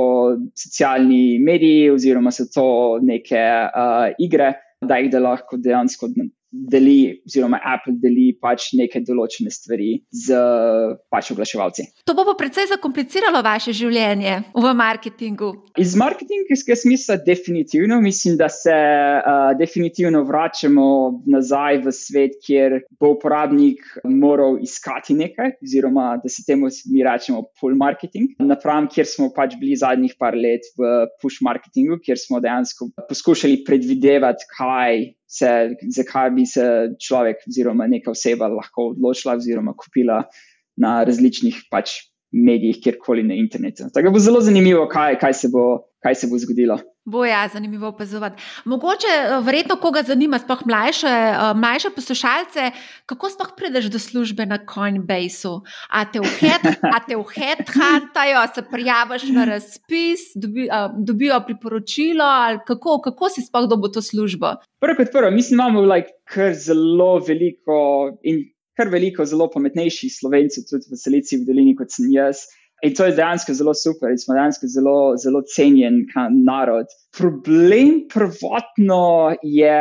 socialni 0.60 1.40
mediji 1.40 1.90
oziroma 1.96 2.32
so 2.36 2.46
to 2.54 2.68
neke 3.02 3.40
uh, 3.40 4.12
igre 4.20 4.54
da 4.82 4.98
jih 5.02 5.12
da 5.12 5.20
lahko 5.20 5.58
dejansko 5.58 6.10
deli, 6.52 7.22
oziroma 7.28 7.60
Apple 7.64 7.98
deli 8.02 8.32
pač 8.42 8.72
neke 8.78 9.02
določene 9.06 9.52
stvari 9.52 9.98
z 10.12 10.38
pač 11.12 11.32
oglaševalci. 11.34 11.88
To 12.08 12.16
bo 12.18 12.36
precej 12.40 12.70
zakompliciralo 12.72 13.42
vaše 13.46 13.74
življenje 13.76 14.38
v 14.56 14.74
marketingu. 14.78 15.52
Iz 15.80 15.96
marketingovskega 16.00 16.80
smisla, 16.80 17.20
definitivno 17.26 18.00
mislim, 18.02 18.38
da 18.40 18.50
se 18.54 18.74
uh, 18.74 19.52
definitivno 19.60 20.24
vračamo 20.28 20.88
nazaj 21.28 21.82
v 21.84 21.94
svet, 21.96 22.40
kjer 22.46 22.80
bo 23.00 23.14
uporabnik 23.18 23.84
moral 24.08 24.60
iskati 24.64 25.18
nekaj, 25.18 25.58
oziroma 25.64 26.16
da 26.24 26.32
se 26.32 26.46
temu 26.48 26.72
mi 26.92 27.04
rečemo 27.06 27.44
pull 27.60 27.76
marketing. 27.78 28.38
Napram, 28.40 28.88
kjer 28.92 29.08
smo 29.10 29.30
pač 29.36 29.58
bili 29.60 29.78
zadnjih 29.80 30.16
par 30.20 30.38
let 30.38 30.66
v 30.80 31.08
push 31.22 31.44
marketingu, 31.46 32.00
kjer 32.04 32.20
smo 32.22 32.42
dejansko 32.44 32.92
poskušali 33.10 33.64
predvidevati, 33.68 34.48
kaj 34.58 35.17
se, 35.28 35.76
zakaj 35.96 36.32
bi 36.36 36.46
se 36.48 36.66
človek 37.04 37.44
oziroma 37.48 37.88
neka 37.88 38.12
oseba 38.12 38.48
lahko 38.52 38.92
odločila 38.94 39.36
oziroma 39.36 39.76
kupila 39.78 40.24
na 40.78 41.02
različnih 41.08 41.68
pač 41.72 41.98
medijih, 42.32 42.80
kjerkoli 42.84 43.24
na 43.24 43.36
internetu. 43.40 43.88
Tako 43.94 44.12
bo 44.12 44.20
zelo 44.20 44.42
zanimivo, 44.44 44.86
kaj, 44.92 45.20
kaj, 45.20 45.34
se, 45.34 45.50
bo, 45.52 45.66
kaj 46.04 46.16
se 46.16 46.30
bo 46.32 46.40
zgodilo. 46.40 46.80
Bo 47.08 47.26
ja, 47.26 47.48
zanimivo 47.48 47.88
opazovati. 47.88 48.44
Mogoče, 48.66 49.08
eh, 49.08 49.42
verjetno, 49.44 49.76
koga 49.76 50.02
zanima, 50.04 50.40
sploh 50.40 50.66
mlajše, 50.66 51.08
eh, 51.08 51.54
mlajše 51.56 51.90
poslušalce, 51.96 52.72
kako 53.06 53.30
sploh 53.30 53.54
prideš 53.58 53.86
do 53.86 54.00
službe 54.00 54.46
na 54.46 54.58
Coinbase? 54.74 55.48
A 55.90 56.04
te 56.12 56.20
v 56.20 57.24
headhuntajo, 57.36 58.42
se 58.56 58.62
prijaviš 58.72 59.24
na 59.32 59.46
razpis, 59.46 60.20
dobi, 60.36 60.68
a, 60.72 60.90
dobijo 60.98 61.40
priporočilo, 61.46 62.60
kako, 62.68 63.00
kako 63.02 63.30
si 63.30 63.42
sploh 63.42 63.70
dobil 63.70 63.92
to 63.92 64.02
službo? 64.02 64.48
Prvo 64.80 64.96
kot 65.00 65.12
prvo, 65.12 65.32
mislim, 65.32 65.56
imamo 65.60 65.82
like, 65.88 66.12
kar 66.28 66.54
zelo 66.54 67.24
veliko 67.28 68.12
in 68.24 68.44
kar 68.78 68.92
veliko 68.92 69.26
zelo 69.26 69.48
pametnejših 69.54 70.12
slovencev, 70.20 70.68
tudi 70.70 70.92
v 70.92 71.00
Silici 71.00 71.40
v 71.40 71.48
Dolini, 71.48 71.76
kot 71.76 71.90
sem 71.90 72.12
jaz. 72.12 72.46
In 72.86 72.94
to 72.94 73.08
je 73.08 73.16
dejansko 73.18 73.54
zelo 73.58 73.74
super, 73.74 74.12
in 74.14 74.20
smo 74.22 74.36
dejansko 74.38 74.68
zelo, 74.70 74.98
zelo 75.18 75.42
cenjen 75.56 76.04
narod. 76.46 76.92
Problem 77.18 78.04
prvotno 78.14 79.34
je 79.42 79.80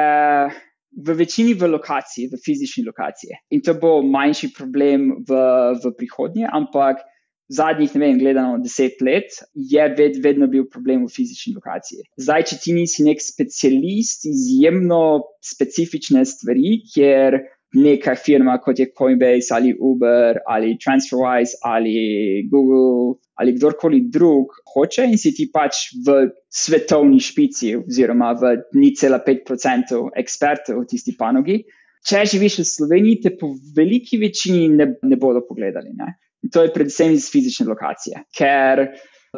v 0.97 1.17
večini 1.19 1.53
v 1.55 1.69
lokaciji, 1.69 2.31
v 2.33 2.41
fizični 2.41 2.87
lokaciji. 2.87 3.37
In 3.53 3.61
to 3.61 3.75
bo 3.77 3.99
manjši 4.01 4.53
problem 4.57 5.11
v, 5.29 5.43
v 5.83 5.93
prihodnje, 5.99 6.49
ampak 6.49 7.05
zadnjih, 7.53 7.93
ne 7.95 8.01
vem, 8.01 8.19
gledano 8.19 8.59
deset 8.63 9.03
let, 9.05 9.37
je 9.55 9.85
ved, 9.99 10.17
vedno 10.25 10.49
bil 10.51 10.65
problem 10.73 11.05
v 11.05 11.13
fizični 11.13 11.55
lokaciji. 11.55 12.07
Zdaj, 12.19 12.47
če 12.51 12.59
ti 12.63 12.75
nisi 12.75 13.07
nek 13.07 13.23
specialist, 13.23 14.27
izjemno 14.27 15.03
specifične 15.45 16.25
stvari, 16.27 16.81
kjer 16.95 17.39
neka 17.75 18.15
firma, 18.15 18.59
kot 18.63 18.79
je 18.79 18.87
Coinbase 18.99 19.55
ali 19.55 19.75
Uber 19.75 20.39
ali 20.47 20.77
TransferWise 20.79 21.59
ali 21.63 22.47
Google 22.51 23.19
ali 23.35 23.53
kdorkoli 23.53 24.01
drug 24.11 24.53
hoče 24.75 25.05
in 25.05 25.19
si 25.19 25.35
ti 25.35 25.49
pač 25.53 25.91
v 26.07 26.29
svetovni 26.49 27.21
špici, 27.21 27.75
oziroma 27.77 28.33
v 28.33 28.55
0,5% 28.77 29.99
ekspertov 30.23 30.81
v 30.81 30.87
tisti 30.89 31.17
panogi. 31.19 31.59
Če 32.07 32.23
živiš 32.33 32.61
v 32.63 32.67
Sloveniji, 32.71 33.21
te 33.25 33.35
po 33.37 33.51
veliki 33.77 34.21
večini 34.23 34.69
ne, 34.73 34.87
ne 35.03 35.19
bodo 35.21 35.43
pogledali. 35.45 35.91
Ne? 35.99 36.15
To 36.53 36.63
je 36.63 36.73
predvsem 36.73 37.13
iz 37.17 37.27
fizične 37.33 37.67
lokacije, 37.69 38.23
ker 38.37 38.87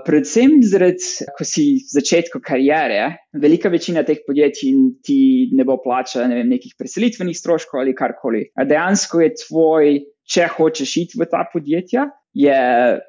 Predvsem 0.06 0.58
zaradi, 0.68 1.26
ko 1.34 1.46
si 1.46 1.64
v 1.80 1.94
začetku 1.96 2.40
karijere, 2.44 3.16
velika 3.40 3.70
večina 3.72 4.04
teh 4.06 4.20
podjetij 4.26 4.76
ti 5.04 5.18
ne 5.56 5.64
bo 5.66 5.78
plačala 5.82 6.28
ne 6.28 6.38
vem, 6.40 6.52
nekih 6.54 6.76
preselitvenih 6.78 7.36
stroškov 7.38 7.80
ali 7.82 7.96
karkoli. 7.96 8.44
Dejansko 8.54 9.22
je 9.24 9.32
tvoj, 9.42 9.98
če 10.28 10.48
hočeš 10.54 10.94
iti 11.02 11.20
v 11.20 11.26
ta 11.30 11.42
podjetja, 11.50 12.06
je 12.38 12.60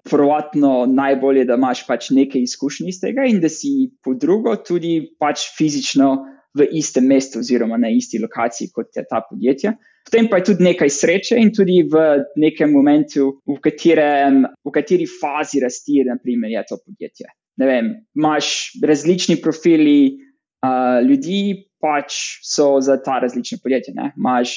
prvotno 0.09 0.87
najbolje, 0.89 1.45
da 1.45 1.59
imaš 1.59 1.83
pač 1.87 2.09
nekaj 2.15 2.47
izkušnji 2.47 2.89
iz 2.89 3.01
tega 3.03 3.27
in 3.29 3.41
da 3.43 3.51
si 3.51 3.91
po 4.03 4.15
drugo 4.17 4.55
tudi 4.65 5.01
pač 5.19 5.49
fizično 5.57 6.13
v 6.57 6.65
istem 6.79 7.05
mestu 7.05 7.43
oziroma 7.43 7.77
na 7.77 7.91
isti 7.93 8.21
lokaciji 8.23 8.71
kot 8.73 8.95
je 8.95 9.05
ta 9.05 9.21
podjetja. 9.27 9.75
Potem 10.05 10.29
pa 10.29 10.39
je 10.39 10.47
tudi 10.51 10.65
nekaj 10.65 10.89
sreče 10.89 11.37
in 11.37 11.51
tudi 11.53 11.83
v 11.85 12.01
nekem 12.41 12.71
momentu, 12.73 13.41
v, 13.45 13.57
katerem, 13.61 14.41
v 14.65 14.73
kateri 14.73 15.05
fazi 15.09 15.61
rasti, 15.61 15.99
naprimer, 16.07 16.51
je 16.53 16.63
to 16.69 16.79
podjetje. 16.81 17.29
Ne 17.59 17.67
vem, 17.67 17.91
imaš 18.15 18.71
različni 18.81 19.37
profili 19.43 20.15
uh, 20.63 21.03
ljudi, 21.05 21.69
pač 21.83 22.39
so 22.43 22.79
za 22.83 22.97
ta 23.03 23.19
različne 23.23 23.59
podjetja. 23.63 23.93
Ne? 23.95 24.11
Imaš 24.17 24.55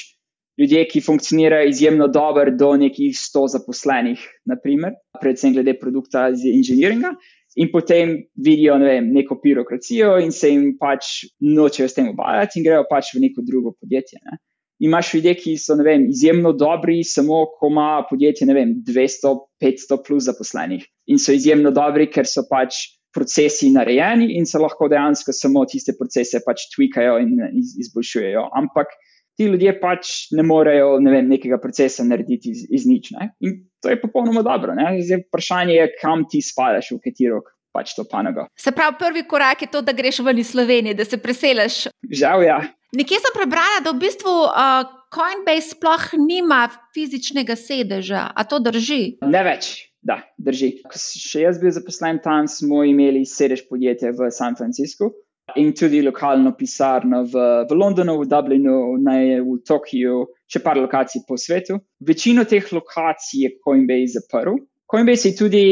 ljudje, 0.59 0.87
ki 0.87 1.01
funkcionirajo 1.01 1.69
izjemno 1.69 2.07
dobro, 2.07 2.51
do 2.51 2.73
nekih 2.77 3.15
100 3.17 3.45
zaposlenih, 3.57 4.25
naprimer, 4.49 4.97
predvsem 5.21 5.53
glede 5.53 5.75
produkta 5.79 6.29
iz 6.33 6.45
inženiringa. 6.45 7.15
In 7.61 7.69
potem 7.69 8.15
vidijo 8.45 8.79
ne 8.81 8.87
vem, 8.87 9.11
neko 9.13 9.37
birokracijo, 9.43 10.15
in 10.25 10.31
se 10.33 10.49
jim 10.49 10.71
pač 10.79 11.27
nočejo 11.39 11.89
s 11.89 11.93
tem 11.93 12.09
obajati, 12.09 12.57
in 12.59 12.65
grejo 12.65 12.87
pač 12.89 13.11
v 13.13 13.21
neko 13.27 13.45
drugo 13.45 13.75
podjetje. 13.77 14.21
Ne? 14.25 14.39
Imaš 14.83 15.13
ljudi, 15.13 15.33
ki 15.39 15.53
so 15.61 15.77
vem, 15.79 16.07
izjemno 16.11 16.51
dobri, 16.57 16.99
samo 17.07 17.45
ko 17.59 17.69
ima 17.71 18.03
podjetje 18.09 18.47
vem, 18.53 18.75
200, 18.87 19.31
500 19.63 20.01
plus 20.07 20.27
zaposlenih 20.27 20.83
in 21.07 21.19
so 21.19 21.35
izjemno 21.35 21.71
dobri, 21.71 22.09
ker 22.11 22.27
so 22.27 22.43
pač 22.49 22.83
procesi 23.13 23.69
narejeni 23.71 24.33
in 24.37 24.47
se 24.49 24.59
lahko 24.59 24.89
dejansko 24.89 25.35
samo 25.37 25.65
tiste 25.69 25.93
procese 25.99 26.41
pač 26.45 26.65
tweakajo 26.73 27.19
in 27.21 27.35
iz, 27.59 27.75
izboljšujejo. 27.85 28.47
Ampak 28.57 28.95
ti 29.37 29.47
ljudje 29.49 29.75
pač 29.81 30.11
ne 30.37 30.45
morejo 30.45 30.97
ne 31.01 31.13
vem, 31.13 31.29
nekega 31.29 31.59
procesa 31.61 32.05
narediti 32.05 32.51
iz, 32.53 32.65
iz 32.69 32.87
nič. 32.89 33.11
Ne? 33.15 33.31
In 33.45 33.59
to 33.81 33.93
je 33.93 34.01
popolnoma 34.01 34.43
dobro. 34.45 34.75
Zdaj, 34.75 35.27
vprašanje 35.27 35.77
je, 35.77 35.89
kam 36.01 36.25
ti 36.29 36.41
spadaš, 36.41 36.93
v 36.97 37.01
katero. 37.05 37.43
Pač 37.73 37.95
to 37.97 38.03
panogo. 38.05 38.43
Se 38.53 38.69
pravi, 38.69 38.99
prvi 38.99 39.23
korak 39.25 39.63
je 39.65 39.67
to, 39.73 39.79
da 39.81 39.95
greš 39.97 40.19
ven 40.21 40.37
iz 40.37 40.51
Slovenije, 40.51 40.93
da 40.93 41.05
se 41.09 41.17
preseliš. 41.17 41.87
Žal, 42.05 42.43
ja. 42.45 42.59
Nekje 42.93 43.17
sem 43.23 43.33
prebrala, 43.33 43.81
da 43.81 43.89
v 43.89 44.03
bistvu 44.03 44.29
uh, 44.29 44.85
Coinbase 45.13 45.73
sploh 45.73 46.11
nima 46.21 46.67
fizičnega 46.93 47.55
sedeža. 47.57 48.27
A 48.29 48.45
to 48.45 48.59
drži? 48.61 49.17
Ne 49.25 49.41
več, 49.45 49.89
da 50.05 50.19
drži. 50.37 50.75
Ko 50.85 51.01
sem 51.01 51.23
še 51.23 51.41
jaz 51.47 51.57
bil 51.61 51.73
zaposlen 51.73 52.21
tam, 52.21 52.45
smo 52.45 52.83
imeli 52.85 53.25
sedež 53.25 53.65
podjetja 53.69 54.13
v 54.13 54.29
San 54.29 54.59
Franciscu. 54.59 55.13
in 55.59 55.73
tudi 55.75 56.01
lokalno 56.01 56.53
pisarno 56.55 57.23
v, 57.23 57.65
v 57.69 57.75
Londonu, 57.75 58.15
v 58.21 58.27
Dublinu, 58.31 58.75
naj 59.03 59.41
v 59.43 59.57
Tokiu, 59.67 60.21
še 60.47 60.61
par 60.63 60.79
lokacij 60.79 61.25
po 61.27 61.35
svetu. 61.37 61.81
Večino 61.99 62.45
teh 62.47 62.63
lokacij 62.71 63.43
je 63.43 63.49
Coinbase 63.59 64.15
zaprl. 64.15 64.55
Coinbase 64.87 65.33
je 65.33 65.35
tudi, 65.35 65.65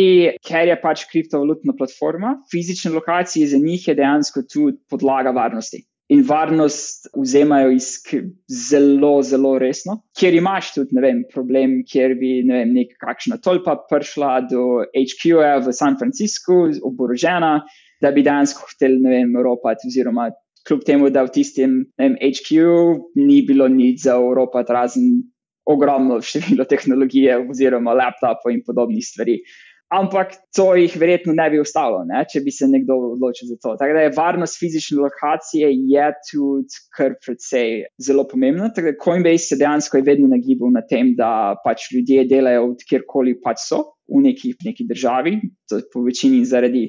ker 0.43 0.67
je 0.67 0.75
pač 0.81 1.05
kriptovalutna 1.07 1.75
platforma, 1.77 2.35
fizične 2.51 2.91
lokacije 2.91 3.47
za 3.47 3.61
njih 3.61 3.87
je 3.87 3.95
dejansko 3.95 4.43
tudi 4.49 4.77
podlaga 4.89 5.31
varnosti. 5.31 5.85
In 6.11 6.25
varnost 6.27 7.07
vzemajo 7.15 7.71
zelo, 8.51 9.11
zelo 9.23 9.53
resno, 9.61 10.01
ker 10.19 10.35
imaš 10.35 10.73
tudi 10.75 10.99
vem, 10.99 11.21
problem, 11.31 11.77
kjer 11.87 12.17
bi 12.19 12.31
ne 12.43 12.57
vem, 12.57 12.73
nekakšna 12.75 13.37
tolpa 13.39 13.77
prišla 13.87 14.31
do 14.51 14.81
HQ-ja 14.91 15.61
v 15.63 15.71
San 15.71 15.95
Franciscu, 15.99 16.65
oborožena, 16.83 17.61
da 18.03 18.11
bi 18.11 18.25
dejansko 18.27 18.67
hoteli 18.67 19.21
Evropati, 19.23 19.87
oziroma 19.87 20.27
kljub 20.67 20.83
temu, 20.85 21.09
da 21.09 21.23
v 21.23 21.31
tistem 21.37 21.79
vem, 21.97 22.19
HQ 22.19 22.59
ni 23.15 23.41
bilo 23.47 23.69
nič 23.71 24.03
za 24.03 24.19
Evropati, 24.19 24.73
razen 24.73 25.07
ogromno 25.65 26.19
število 26.21 26.67
tehnologije, 26.73 27.39
oziroma 27.49 27.95
laptopov 27.95 28.51
in 28.51 28.65
podobnih 28.67 29.05
stvari. 29.05 29.39
Ampak 29.91 30.37
to 30.55 30.69
jih 30.79 30.93
verjetno 30.95 31.33
ne 31.35 31.49
bi 31.51 31.59
ostalo, 31.59 32.05
ne, 32.07 32.21
če 32.31 32.39
bi 32.45 32.51
se 32.55 32.69
nekdo 32.71 32.95
odločil 33.09 33.49
za 33.49 33.57
to. 33.59 33.73
Tako 33.79 33.97
da 33.97 34.05
je 34.05 34.13
varnost 34.15 34.55
fizične 34.59 35.01
lokacije 35.03 35.67
je 35.91 36.05
tudi 36.29 36.79
kar 36.95 37.17
precej 37.19 37.89
zelo 37.99 38.23
pomembna. 38.23 38.69
Tako 38.71 38.93
da 38.93 39.01
Coinbase 39.03 39.51
se 39.51 39.59
dejansko 39.59 39.99
je 39.99 40.07
vedno 40.07 40.31
nagibal 40.31 40.71
na 40.71 40.85
tem, 40.87 41.11
da 41.19 41.57
pač 41.65 41.89
ljudje 41.91 42.23
delajo 42.31 42.69
od 42.69 42.87
kjerkoli 42.87 43.35
pač 43.43 43.67
so 43.67 43.83
v 44.07 44.23
neki, 44.29 44.55
neki 44.63 44.87
državi, 44.87 45.37
po 45.91 46.07
večini 46.07 46.45
zaradi 46.47 46.87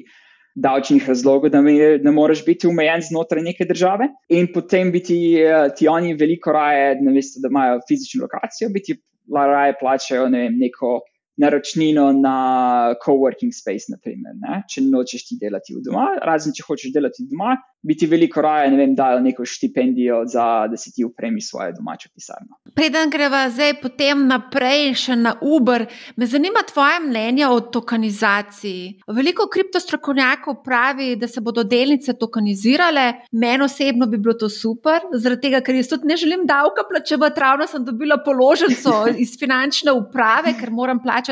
davčnih 0.55 1.03
razlogov, 1.09 1.51
da 1.51 1.59
ne 1.61 2.11
moreš 2.11 2.45
biti 2.45 2.67
omejen 2.71 3.03
znotraj 3.03 3.43
neke 3.43 3.67
države. 3.67 4.13
In 4.31 4.47
potem 4.53 4.95
biti 4.95 5.17
eh, 5.43 5.73
ti 5.75 5.91
oni 5.91 6.15
veliko 6.15 6.55
raje, 6.55 7.01
namesto 7.01 7.43
da 7.43 7.51
imajo 7.51 7.81
fizično 7.87 8.23
lokacijo, 8.29 8.71
biti 8.71 8.95
raje 9.33 9.75
plačajo 9.79 10.29
ne 10.29 10.47
vem, 10.47 10.61
neko 10.61 11.01
naročnino 11.37 12.11
na 12.13 12.95
coworking 13.05 13.53
space, 13.53 13.89
naprimer, 13.89 14.35
ne? 14.37 14.61
če 14.69 14.85
nočeš 14.85 15.27
ti 15.29 15.37
delati 15.41 15.75
v 15.75 15.81
doma, 15.85 16.07
razen 16.21 16.53
če 16.53 16.65
hočeš 16.67 16.93
delati 16.93 17.25
doma, 17.29 17.55
bi 17.83 17.97
ti 17.99 18.07
veliko 18.07 18.41
raje, 18.41 18.69
ne 18.71 18.77
vem, 18.79 18.93
dajo 18.95 19.19
neko 19.19 19.45
štipendijo, 19.45 20.21
za, 20.29 20.67
da 20.71 20.77
si 20.79 20.93
ti 20.95 21.03
upremi 21.03 21.41
svojo 21.41 21.73
domačo 21.75 22.09
pisarno. 22.13 22.55
Preden 22.77 23.09
greva 23.11 23.41
zdaj 23.51 23.73
potem 23.81 24.21
naprej 24.29 24.93
še 25.01 25.17
na 25.19 25.33
Uber, 25.41 25.83
me 26.15 26.29
zanima 26.29 26.63
tvoje 26.69 27.01
mnenje 27.03 27.49
o 27.49 27.59
tokenizaciji. 27.75 29.01
Veliko 29.17 29.49
kriptostrokovnjakov 29.51 30.61
pravi, 30.63 31.15
da 31.19 31.27
se 31.27 31.43
bodo 31.43 31.65
delnice 31.67 32.15
tokenizirale. 32.19 33.03
Meni 33.31 33.65
osebno 33.65 34.07
bi 34.07 34.21
bilo 34.21 34.37
to 34.39 34.47
super, 34.49 35.03
zaradi 35.17 35.49
tega, 35.49 35.63
ker 35.65 35.75
jaz 35.75 35.91
tudi 35.91 36.07
ne 36.07 36.17
želim 36.19 36.47
davka 36.47 36.87
plačevati, 36.87 37.43
ravno 37.43 37.67
sem 37.67 37.83
dobila 37.83 38.21
položnico 38.23 38.95
iz 39.25 39.35
finančne 39.39 39.91
uprave, 39.97 40.55
ker 40.59 40.71
moram 40.71 41.03
plačati 41.03 41.22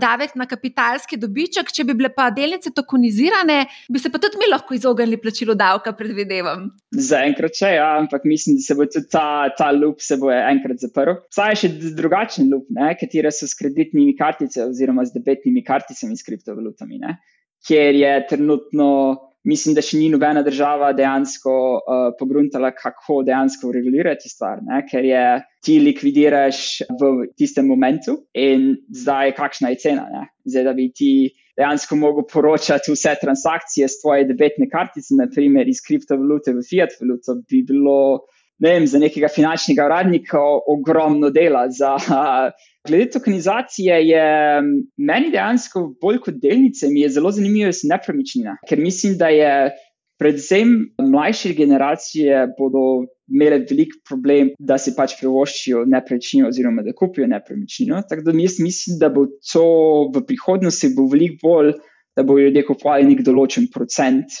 davek 0.00 0.34
na 0.38 0.46
kapitalski 0.48 1.18
dobiček. 1.20 1.72
Če 1.74 1.84
bi 1.88 1.96
bile 1.98 2.10
pa 2.14 2.28
delnice 2.34 2.72
tokenizirane, 2.74 3.60
bi 3.88 4.02
se 4.02 4.12
pa 4.12 4.20
tudi 4.22 4.40
mi 4.40 4.50
lahko 4.50 4.76
izognili 4.76 5.20
plačilu 5.20 5.56
davka 5.58 5.92
predvidevam. 5.98 6.68
Zaenkrat 6.94 7.56
še, 7.58 7.74
ja, 7.76 7.88
ampak 8.00 8.26
mislim, 8.28 8.58
da 8.58 8.66
se 8.66 8.78
bo 8.78 8.88
tudi 8.88 9.10
ta, 9.12 9.26
ta 9.58 9.70
lup 9.76 10.02
se 10.04 10.18
bo 10.20 10.32
enkrat 10.34 10.84
zaprl. 10.84 11.18
Saj 11.34 11.54
je 11.54 11.62
še 11.62 11.72
drugačen 11.98 12.50
lup, 12.52 12.68
kateri 13.00 13.32
so 13.34 13.48
s 13.48 13.58
kreditnimi 13.58 14.16
karticami 14.18 14.70
oziroma 14.72 15.06
z 15.08 15.18
debetnimi 15.18 15.64
karticami 15.66 16.16
s 16.16 16.26
kriptovalutami, 16.26 17.02
ne? 17.04 17.18
kjer 17.66 17.94
je 17.94 18.12
trenutno. 18.30 18.90
Mislim, 19.48 19.72
da 19.74 19.80
še 19.84 19.96
ni 19.96 20.10
nobena 20.12 20.42
država 20.44 20.90
dejansko 20.96 21.52
uh, 21.78 22.08
pogruntala, 22.18 22.68
kako 22.76 23.22
dejansko 23.24 23.70
regulirati 23.72 24.28
stvar, 24.28 24.60
ne? 24.66 24.82
ker 24.90 25.06
je 25.08 25.24
ti 25.64 25.78
likvidiraš 25.80 26.60
v 27.00 27.12
tistem 27.38 27.68
momentu 27.70 28.18
in 28.36 28.74
zdaj, 28.92 29.32
kakšna 29.38 29.72
je 29.72 29.80
cena. 29.86 30.04
Ne? 30.12 30.26
Zdaj, 30.44 30.66
da 30.68 30.74
bi 30.76 30.90
ti 30.92 31.12
dejansko 31.58 31.96
mogel 31.96 32.26
poročati 32.28 32.92
vse 32.92 33.14
transakcije 33.22 33.88
s 33.88 34.02
tvoje 34.02 34.26
debetne 34.28 34.68
kartice, 34.70 35.16
naprimer 35.18 35.68
iz 35.68 35.80
kriptovalute 35.86 36.52
v 36.54 36.66
fiat 36.68 36.94
valuto, 37.00 37.40
bi 37.48 37.64
bilo 37.66 38.28
ne 38.58 38.72
vem, 38.74 38.86
za 38.86 38.98
nekega 38.98 39.28
finančnega 39.30 39.86
uradnika 39.86 40.40
ogromno 40.66 41.30
dela. 41.30 41.66
Za, 41.70 41.96
glede 42.88 43.10
tokenizacije 43.10 44.00
je 44.08 44.24
meni 44.96 45.30
dejansko 45.34 45.84
bolj 46.02 46.22
kot 46.24 46.40
delnice, 46.42 46.90
mi 46.90 47.04
je 47.04 47.12
zelo 47.18 47.30
zanimivo, 47.34 47.72
so 47.72 47.90
nepremičnina, 47.90 48.58
ker 48.68 48.80
mislim, 48.80 49.18
da 49.18 49.28
je 49.34 49.52
predvsem 50.18 50.72
mlajše 51.12 51.52
generacije 51.54 52.48
bodo 52.58 53.06
imele 53.28 53.60
velik 53.70 53.92
problem, 54.08 54.50
da 54.58 54.78
si 54.80 54.94
pač 54.96 55.14
privoščijo 55.20 55.84
nepremičnino, 55.86 56.48
oziroma 56.48 56.82
da 56.82 56.94
kupijo 56.96 57.28
nepremičnino. 57.30 58.00
Tako 58.08 58.24
da 58.26 58.34
jaz 58.40 58.58
mislim, 58.64 58.98
da 58.98 59.12
bo 59.14 59.26
to 59.52 59.66
v 60.14 60.24
prihodnosti 60.26 60.90
bo 60.96 61.06
veliko 61.12 61.38
bolj, 61.44 61.72
da 62.18 62.24
bodo 62.26 62.42
ljudje 62.42 62.64
kupovali 62.66 63.06
nek 63.06 63.20
določen 63.22 63.68
procent 63.70 64.34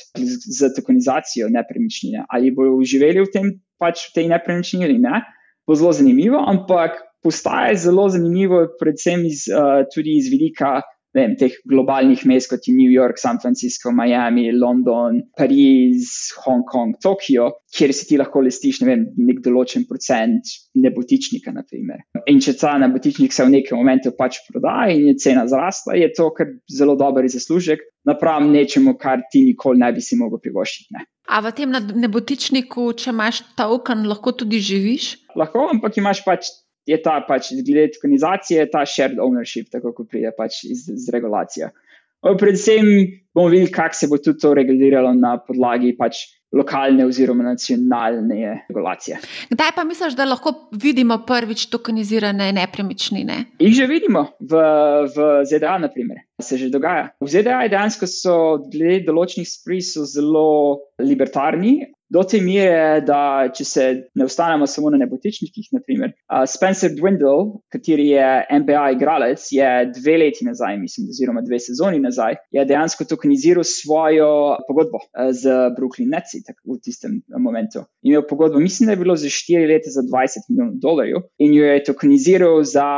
za 0.58 0.72
tokenizacijo 0.74 1.46
nepremičnine. 1.54 2.24
Ali 2.26 2.50
bodo 2.50 2.74
uživali 2.82 3.22
v 3.22 3.30
tem, 3.30 3.52
pač 3.78 4.08
v 4.08 4.16
tej 4.16 4.30
nepremičnini 4.32 4.88
ali 4.88 4.96
ne, 4.98 5.20
bo 5.62 5.76
zelo 5.78 5.92
zanimivo, 5.94 6.40
ampak 6.42 6.98
postaje 7.22 7.76
zelo 7.78 8.08
zanimivo, 8.10 8.64
predvsem 8.80 9.22
iz, 9.30 9.46
uh, 9.46 9.84
tudi 9.94 10.16
iz 10.18 10.26
vidika 10.32 10.80
vem, 11.18 11.34
teh 11.38 11.54
globalnih 11.68 12.24
mest, 12.30 12.50
kot 12.52 12.68
je 12.68 12.74
New 12.74 12.90
York, 12.92 13.20
San 13.20 13.40
Francisco, 13.42 13.92
Miami, 13.94 14.48
London, 14.54 15.20
Pariz, 15.38 16.32
Hongkong, 16.44 16.96
Tokio, 17.02 17.50
kjer 17.74 17.94
si 17.94 18.08
ti 18.08 18.18
lahko 18.20 18.42
lestiš 18.44 18.82
ne 18.82 18.90
vem, 18.90 19.04
nek 19.28 19.42
določen 19.44 19.86
procent 19.88 20.54
nebotičnika. 20.78 21.52
Naprimer. 21.58 22.04
In 22.30 22.40
če 22.44 22.54
ta 22.60 22.76
nebotičnik 22.80 23.34
se 23.34 23.46
v 23.46 23.54
nekem 23.56 23.78
momentu 23.80 24.12
pač 24.16 24.40
prodaja 24.48 24.94
in 24.94 25.10
je 25.10 25.18
cena 25.24 25.46
zrasla, 25.50 25.96
je 25.98 26.10
to 26.14 26.28
kar 26.36 26.50
zelo 26.70 26.94
dober 26.98 27.26
zaslužek, 27.28 27.82
napram 28.08 28.50
nečemu, 28.52 28.94
kar 29.00 29.24
ti 29.32 29.42
nikoli 29.48 29.82
ne 29.82 29.90
bi 29.96 30.04
si 30.04 30.18
mogel 30.20 30.40
privoščiti. 30.42 31.04
A 31.28 31.42
v 31.44 31.52
tem 31.52 31.74
nebotičniku, 32.04 32.88
če 32.96 33.12
imaš 33.12 33.42
token, 33.58 34.06
lahko 34.08 34.32
tudi 34.32 34.62
živiš? 34.64 35.10
Lahko, 35.36 35.66
ampak 35.74 35.98
imaš 36.00 36.22
pač 36.24 36.48
je 36.88 36.96
ta 37.04 37.18
pač 37.28 37.52
glede 37.52 37.90
organizacije, 38.00 38.70
ta 38.72 38.84
shared 38.86 39.20
ownership, 39.22 39.68
tako 39.72 39.92
kot 39.96 40.08
pride 40.10 40.32
pač 40.36 40.62
iz, 40.64 40.86
iz 40.94 41.08
regulacije. 41.12 41.70
Predvsem 42.38 42.88
bomo 43.34 43.48
videli, 43.48 43.70
kako 43.72 43.94
se 43.94 44.08
bo 44.10 44.18
tudi 44.18 44.38
to 44.38 44.54
reguliralo 44.54 45.14
na 45.14 45.36
podlagi 45.38 45.94
pač 45.98 46.26
lokalne 46.52 47.04
oziroma 47.06 47.44
nacionalne 47.44 48.64
regulacije. 48.68 49.18
Kdaj 49.50 49.72
pa 49.76 49.84
misliš, 49.84 50.16
da 50.16 50.24
lahko 50.24 50.54
vidimo 50.72 51.18
prvič 51.26 51.66
tokenizirane 51.68 52.52
nepremičnine? 52.56 53.36
Jih 53.60 53.74
že 53.76 53.86
vidimo 53.86 54.24
v, 54.40 54.62
v 55.12 55.28
ZDA, 55.44 55.76
naprimer. 55.78 56.24
Se 56.40 56.56
že 56.56 56.70
dogaja. 56.70 57.10
V 57.20 57.28
ZDA 57.28 57.62
je 57.66 57.74
dejansko 57.74 58.06
so 58.06 58.34
glede 58.72 59.04
določenih 59.10 59.48
sprisov 59.48 60.08
zelo 60.08 60.48
libertarni, 61.02 61.82
do 62.08 62.22
te 62.24 62.40
mere, 62.40 63.02
da 63.04 63.48
če 63.52 63.64
se 63.64 63.86
ne 64.16 64.24
ostanemo 64.24 64.66
samo 64.66 64.90
na 64.92 65.00
nebotičnikih, 65.02 65.68
naprimer. 65.76 66.14
Uh, 66.30 66.44
Spencer 66.48 66.92
Dwindle, 66.96 67.60
kateri 67.72 68.08
je 68.14 68.28
NBA 68.62 68.84
igralec, 68.96 69.44
je 69.52 69.68
dve 69.92 70.16
leti 70.24 70.46
nazaj, 70.48 70.78
mislim, 70.80 71.10
oziroma 71.12 71.44
dve 71.44 71.60
sezoni 71.60 72.00
nazaj, 72.00 72.38
je 72.54 72.64
dejansko 72.64 73.04
tokeniziral 73.18 73.66
svojo 73.66 74.56
pogodbo 74.68 75.02
uh, 75.02 75.32
z 75.34 75.74
Brooklyn 75.74 76.14
Nets 76.14 76.38
v 76.38 76.78
tistem 76.78 77.18
momentu. 77.34 77.82
Imel 78.06 78.22
pogodbo, 78.22 78.62
mislim, 78.62 78.86
da 78.86 78.94
je 78.94 79.02
bilo 79.02 79.16
za 79.18 79.26
4 79.26 79.66
leta 79.66 79.90
za 79.90 80.06
20 80.06 80.46
milijonov 80.48 80.78
dolarjev 80.78 81.22
in 81.38 81.54
jo 81.54 81.64
je 81.66 81.84
tokeniziral 81.84 82.62
za. 82.62 82.88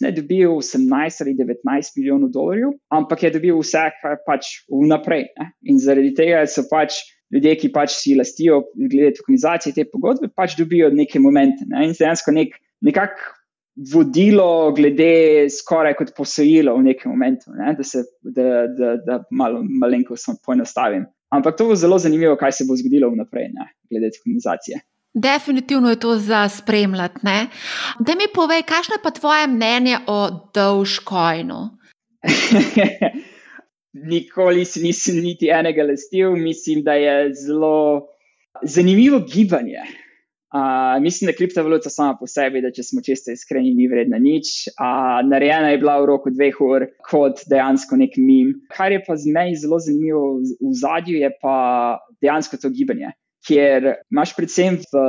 Ne 0.00 0.08
dobil 0.10 0.48
18 0.56 1.20
ali 1.20 1.34
19 1.36 1.98
milijonov 1.98 2.30
dolarjev, 2.32 2.70
ampak 2.88 3.22
je 3.22 3.30
dobil 3.34 3.58
vse, 3.60 3.82
kar 4.00 4.16
pač 4.26 4.48
vnaprej. 4.72 5.26
Ne? 5.36 5.50
In 5.68 5.78
zaradi 5.78 6.14
tega 6.16 6.46
so 6.48 6.64
pač 6.70 6.96
ljudje, 7.32 7.52
ki 7.60 7.70
pač 7.74 7.92
si 7.98 8.14
lastijo, 8.16 8.62
glede 8.72 9.12
tokenizacije 9.20 9.76
te 9.76 9.84
pogodbe, 9.84 10.30
pač 10.32 10.56
dobijo 10.56 10.88
neke 10.96 11.20
momente. 11.20 11.68
Ne? 11.68 11.84
In 11.86 11.92
dejansko 11.98 12.32
nek, 12.32 12.56
nekako 12.80 13.36
vodilo, 13.92 14.72
glede 14.76 15.48
skoraj 15.50 15.94
kot 15.98 16.12
posojilo 16.16 16.76
v 16.76 16.82
nekem 16.90 17.12
momentu, 17.12 17.52
ne? 17.56 17.74
da 17.76 17.84
se 17.84 18.04
da, 18.22 18.66
da, 18.78 18.96
da 19.06 19.24
malo 19.30 19.62
malenkost 19.80 20.28
poenostavim. 20.46 21.06
Ampak 21.32 21.56
to 21.56 21.70
bo 21.70 21.76
zelo 21.76 21.98
zanimivo, 21.98 22.36
kaj 22.36 22.52
se 22.52 22.64
bo 22.68 22.76
zgodilo 22.76 23.10
vnaprej, 23.10 23.48
ne? 23.54 23.68
glede 23.90 24.12
tokenizacije. 24.18 24.80
Definitivno 25.14 25.90
je 25.90 26.00
to 26.00 26.16
za 26.18 26.48
spremljati. 26.48 27.20
Da 28.00 28.14
mi 28.16 28.28
povej, 28.34 28.62
kakšno 28.62 28.94
je 28.94 29.02
pa 29.02 29.10
tvoje 29.10 29.46
mnenje 29.46 29.98
o 30.06 30.18
Dogecoinu? 30.54 31.60
nikoli 33.92 34.64
si 34.64 34.82
nisem 34.82 35.20
niti 35.20 35.48
enega 35.48 35.82
lestil, 35.82 36.36
mislim, 36.36 36.82
da 36.82 36.92
je 36.92 37.34
zelo 37.34 38.06
zanimivo 38.62 39.20
gibanje. 39.20 39.82
Uh, 40.52 41.02
mislim, 41.02 41.30
da 41.30 41.36
kriptovaluta 41.36 41.90
sama 41.90 42.16
po 42.20 42.26
sebi, 42.28 42.60
da 42.60 42.68
če 42.74 42.82
smo 42.84 43.00
čisto 43.00 43.32
iskreni, 43.32 43.72
ni 43.72 43.86
vredna 43.88 44.18
nič. 44.20 44.68
Uh, 44.74 45.22
narejena 45.24 45.72
je 45.72 45.80
bila 45.80 45.96
v 46.02 46.10
roku 46.10 46.32
dveh 46.34 46.60
ur 46.60 46.84
kot 47.08 47.40
dejansko 47.48 47.96
nek 47.96 48.18
mim. 48.20 48.52
Kar 48.74 48.92
je 48.92 49.00
pa 49.06 49.16
z 49.16 49.32
meni 49.32 49.56
zelo 49.56 49.80
zanimivo 49.80 50.42
v 50.42 50.74
zadju, 50.76 51.16
je 51.24 51.32
pa 51.40 51.56
dejansko 52.20 52.60
to 52.60 52.68
gibanje 52.76 53.14
kjer 53.46 53.88
imaš 54.12 54.34
predvsem 54.36 54.78
v 54.92 55.02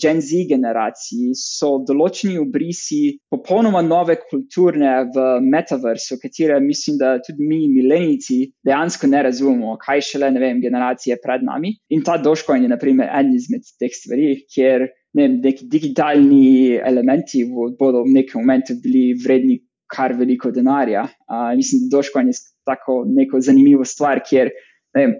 Gen 0.00 0.20
Z 0.24 0.46
generaciji, 0.50 1.34
so 1.38 1.76
določeni 1.86 2.38
obrisi 2.40 3.16
popolnoma 3.30 3.82
nove 3.86 4.18
kulturne 4.26 4.92
v 5.14 5.26
metaversu, 5.44 6.18
katere 6.22 6.58
mislim, 6.62 6.98
da 7.00 7.16
tudi 7.22 7.46
mi, 7.46 7.62
milenijci, 7.70 8.40
dejansko 8.66 9.10
ne 9.12 9.22
razumemo, 9.28 9.76
kaj 9.82 10.04
šele 10.10 10.32
ne 10.34 10.42
vem, 10.42 10.62
generacije 10.64 11.20
pred 11.22 11.46
nami. 11.46 11.76
In 11.94 12.02
ta 12.06 12.18
doškojn 12.22 12.66
je, 12.66 12.72
na 12.72 12.80
primer, 12.80 13.10
en 13.12 13.32
izmed 13.36 13.66
teh 13.80 13.94
stvari, 13.94 14.32
kjer 14.52 14.88
ne 15.16 15.22
vem, 15.22 15.38
neki 15.44 15.70
digitalni 15.70 16.76
elementi 16.76 17.46
bodo 17.46 18.02
v 18.04 18.18
nekem 18.18 18.42
momentu 18.42 18.78
bili 18.82 19.12
vredni. 19.22 19.62
Kar 19.86 20.16
veliko 20.18 20.50
denarja. 20.50 21.04
Uh, 21.30 21.52
mislim, 21.54 21.84
da 21.86 22.00
je 22.02 22.32
tako 22.66 23.04
neko 23.06 23.38
zanimivo 23.38 23.84
stvar, 23.86 24.18
kjer 24.18 24.50
vem, 24.98 25.12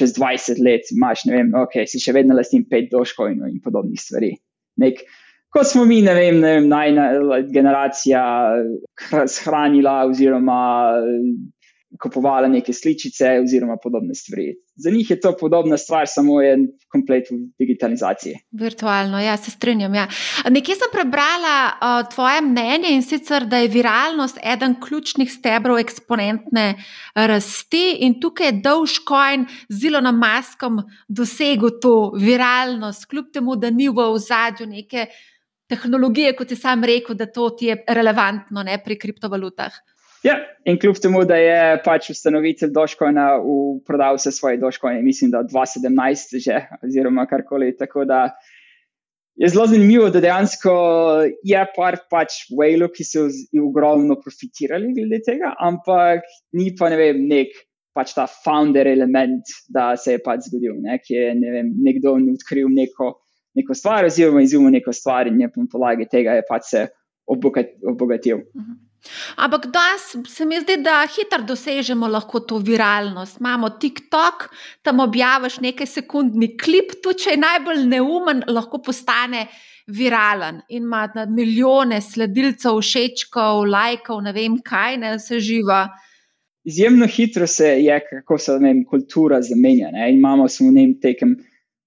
čez 0.00 0.16
20 0.18 0.60
let 0.64 0.92
imaš, 0.94 1.26
ne 1.28 1.36
vem, 1.36 1.54
ok, 1.62 1.82
si 1.88 2.00
še 2.02 2.14
vedno 2.16 2.36
lastnim 2.38 2.66
pet 2.70 2.90
doškov 2.92 3.32
in, 3.34 3.60
podobnih 3.64 4.00
stvari. 4.00 4.32
Nek, 4.80 5.02
kot 5.52 5.68
smo 5.68 5.84
mi, 5.88 6.00
ne 6.06 6.16
vem, 6.16 6.40
ne 6.42 6.56
vem 6.58 6.68
najna 6.70 7.06
generacija 7.52 8.22
shranila 9.36 10.00
oziroma 10.08 10.60
kupovala 11.98 12.48
neke 12.48 12.72
sličice 12.72 13.40
oziroma 13.42 13.76
podobne 13.82 14.14
stvari. 14.14 14.54
Za 14.76 14.90
njih 14.90 15.10
je 15.10 15.20
to 15.20 15.36
podobna 15.40 15.76
stvar, 15.76 16.06
samo 16.08 16.40
je 16.42 16.56
komplet 16.88 17.30
v 17.30 17.38
digitalizaciji. 17.58 18.34
Virtualno, 18.52 19.20
ja, 19.20 19.36
se 19.36 19.50
strinjam. 19.50 19.94
Ja. 19.94 20.06
Nekje 20.50 20.74
sem 20.74 20.92
prebrala 20.92 21.56
uh, 21.72 22.14
tvoje 22.14 22.40
mnenje 22.40 22.94
in 22.94 23.02
sicer, 23.02 23.46
da 23.46 23.58
je 23.58 23.68
viralnost 23.68 24.38
eden 24.42 24.76
ključnih 24.80 25.32
stebrov 25.32 25.78
eksponentne 25.78 26.74
rasti 27.14 27.96
in 28.06 28.20
tukaj 28.20 28.46
je 28.46 28.60
Dogecoin 28.62 29.46
z 29.68 29.90
Ilonom 29.90 30.18
Maskom 30.18 30.82
dosegel 31.08 31.80
to 31.82 32.12
viralnost, 32.16 33.06
kljub 33.10 33.32
temu, 33.32 33.56
da 33.56 33.70
ni 33.70 33.88
v 33.88 34.06
ozadju 34.14 34.66
neke 34.66 35.06
tehnologije, 35.70 36.36
kot 36.36 36.50
je 36.50 36.56
sam 36.56 36.84
rekel, 36.84 37.14
da 37.14 37.26
to 37.26 37.50
ti 37.50 37.66
je 37.66 37.82
relevantno 37.88 38.62
ne, 38.62 38.78
pri 38.84 38.98
kriptovalutah. 38.98 39.74
Ja, 40.22 40.34
in 40.68 40.76
kljub 40.76 40.98
temu, 41.00 41.22
da 41.24 41.36
je 41.40 41.60
pač 41.84 42.10
ustanovitelj 42.12 42.74
Dožkojna 42.76 43.26
prodal 43.88 44.18
vse 44.18 44.32
svoje 44.36 44.58
Dožkojne, 44.60 45.00
mislim, 45.02 45.30
da 45.32 45.44
2017 45.48 46.36
že, 46.44 46.58
oziroma 46.84 47.24
karkoli. 47.26 47.72
Tako 47.76 48.04
da 48.04 48.26
je 49.40 49.48
zelo 49.48 49.64
zanimivo, 49.66 50.10
da 50.12 50.20
dejansko 50.20 50.74
je 51.46 51.62
par 51.76 51.96
pač 52.12 52.42
Waylo, 52.52 52.90
ki 52.92 53.06
so 53.08 53.24
ogromno 53.62 54.18
profitirali 54.20 54.92
glede 54.98 55.22
tega, 55.24 55.54
ampak 55.56 56.28
ni 56.52 56.74
pa 56.76 56.90
ne 56.92 57.00
vem, 57.00 57.24
nek 57.30 57.56
pač 57.96 58.12
ta 58.14 58.26
founder 58.28 58.90
element, 58.92 59.48
da 59.72 59.94
se 59.96 60.18
je 60.18 60.22
pač 60.24 60.50
zgodil, 60.50 60.76
ne, 60.84 60.98
ki 61.00 61.16
je 61.16 61.32
ne 61.38 61.54
vem, 61.56 61.72
nekdo 61.86 62.12
odkril 62.34 62.68
neko, 62.74 63.14
neko 63.56 63.74
stvar, 63.74 64.04
oziroma 64.10 64.44
izumil 64.44 64.76
neko 64.76 64.92
stvar 64.92 65.32
in 65.32 65.40
je 65.40 65.48
po 65.54 65.64
podlagi 65.72 66.06
tega 66.12 66.36
je 66.36 66.46
pač 66.48 66.68
se 66.74 66.86
obogatil. 67.30 68.36
Uh 68.36 68.62
-huh. 68.62 68.89
Ampak 69.36 69.66
danes 69.72 70.34
se 70.34 70.44
mi 70.44 70.60
zdi, 70.60 70.76
da 70.84 71.00
hitro 71.08 71.42
dosežemo 71.48 72.08
lahko 72.08 72.40
to 72.40 72.58
viralnost. 72.58 73.40
Imamo 73.40 73.70
TikTok, 73.70 74.48
tam 74.82 75.00
objaviš 75.00 75.60
nekaj 75.64 75.86
sekundni 75.86 76.52
klip, 76.56 76.98
tudi 77.02 77.24
če 77.24 77.34
je 77.34 77.40
najbolj 77.40 77.84
neumen, 77.88 78.44
lahko 78.48 78.82
postane 78.84 79.46
viralen 79.90 80.60
in 80.68 80.84
ima 80.84 81.08
milijone 81.28 82.00
sledilcev, 82.00 82.78
všečkov, 82.80 83.64
lajkov, 83.66 84.22
ne 84.22 84.32
vem 84.36 84.60
kaj, 84.64 84.96
ne 85.00 85.16
vse 85.16 85.40
živa. 85.40 85.86
Izjemno 86.64 87.06
hitro 87.08 87.46
se 87.46 87.66
je, 87.82 88.00
kako 88.10 88.38
se 88.38 88.58
vem, 88.60 88.84
kultura 88.84 89.40
zamenja. 89.42 89.90
Ne? 89.92 90.12
Imamo 90.14 90.48
samo 90.48 90.70
v 90.70 90.90
nekem 91.02 91.38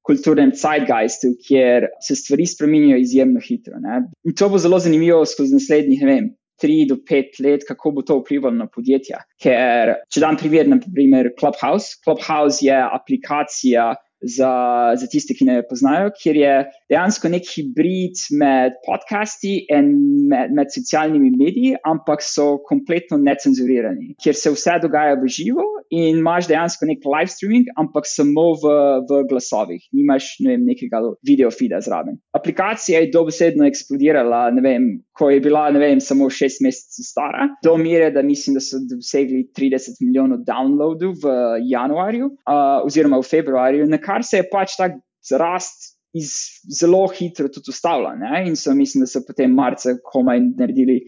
kulturnem 0.03 0.51
zeitgeistu, 0.57 1.35
kjer 1.47 1.87
se 2.01 2.15
stvari 2.15 2.47
spremenjajo 2.49 2.99
izjemno 2.99 3.39
hitro. 3.39 3.79
Ne? 3.79 4.01
In 4.25 4.35
to 4.35 4.49
bo 4.49 4.57
zelo 4.57 4.79
zanimivo 4.79 5.21
skozi 5.25 5.55
naslednjih, 5.55 6.01
ne 6.01 6.09
vem, 6.09 6.31
tri 6.61 6.83
do 6.89 6.97
pet 7.07 7.39
let, 7.43 7.65
kako 7.67 7.91
bo 7.97 8.05
to 8.05 8.19
vplivalo 8.21 8.55
na 8.55 8.67
podjetja. 8.71 9.23
Ker, 9.41 9.95
če 10.11 10.23
dam 10.23 10.37
primer, 10.39 10.69
naprimer 10.69 11.31
Clubhouse. 11.39 11.97
Clubhouse 12.03 12.63
je 12.65 12.75
aplikacija 12.75 13.93
za, 14.23 14.51
za 14.99 15.07
tiste, 15.11 15.35
ki 15.37 15.47
ne 15.47 15.59
poznajo, 15.67 16.11
kjer 16.17 16.39
je 16.39 16.55
dejansko 16.91 17.31
nek 17.33 17.47
hibrid 17.49 18.19
med 18.39 18.77
podcasti 18.87 19.55
in 19.73 19.93
med, 20.31 20.53
med 20.55 20.71
socialnimi 20.73 21.31
mediji, 21.35 21.75
ampak 21.87 22.23
so 22.25 22.57
kompletno 22.69 23.19
necenzurirani, 23.21 24.13
kjer 24.23 24.37
se 24.37 24.53
vse 24.53 24.79
dogaja 24.83 25.17
v 25.19 25.31
živo 25.31 25.67
in 25.93 26.19
imaš 26.19 26.47
dejansko 26.49 26.87
nek 26.89 27.05
live 27.05 27.31
streaming, 27.31 27.69
ampak 27.77 28.07
samo 28.09 28.53
v, 28.61 28.73
v 29.09 29.23
glasovih, 29.29 29.83
nimaš 29.93 30.33
ne 30.43 30.53
vem, 30.53 30.65
nekega 30.71 31.01
video 31.25 31.51
feeda 31.53 31.81
zraven. 31.83 32.17
Aplikacija 32.37 33.01
je 33.03 33.11
dobesedno 33.13 33.67
eksplodirala, 33.67 34.47
ne 34.55 34.63
vem, 34.65 34.87
ko 35.17 35.29
je 35.29 35.41
bila 35.43 35.67
vem, 35.69 36.01
samo 36.01 36.29
šest 36.33 36.63
mesecev 36.65 37.05
stara, 37.05 37.47
do 37.63 37.75
mere, 37.77 38.09
da 38.11 38.23
mislim, 38.25 38.57
da 38.57 38.63
so 38.63 38.79
dosegli 38.89 39.43
30 39.57 40.01
milijonov 40.01 40.41
downloadov 40.47 41.13
v 41.21 41.35
januarju 41.69 42.31
uh, 42.31 42.81
oziroma 42.87 43.19
v 43.21 43.29
februarju, 43.29 43.87
na 43.89 43.99
se 44.21 44.37
je 44.37 44.49
pač 44.51 44.77
tak 44.77 45.01
rast. 45.31 45.97
Iz 46.13 46.29
zelo 46.69 47.07
hitro 47.09 47.47
tudi 47.49 47.71
ustavlja. 47.73 48.43
In 48.45 48.53
so, 48.53 48.75
mislim, 48.77 49.01
da 49.01 49.07
so 49.09 49.23
potem 49.25 49.49
marca 49.57 49.95
komaj 50.05 50.43
naredili 50.59 50.99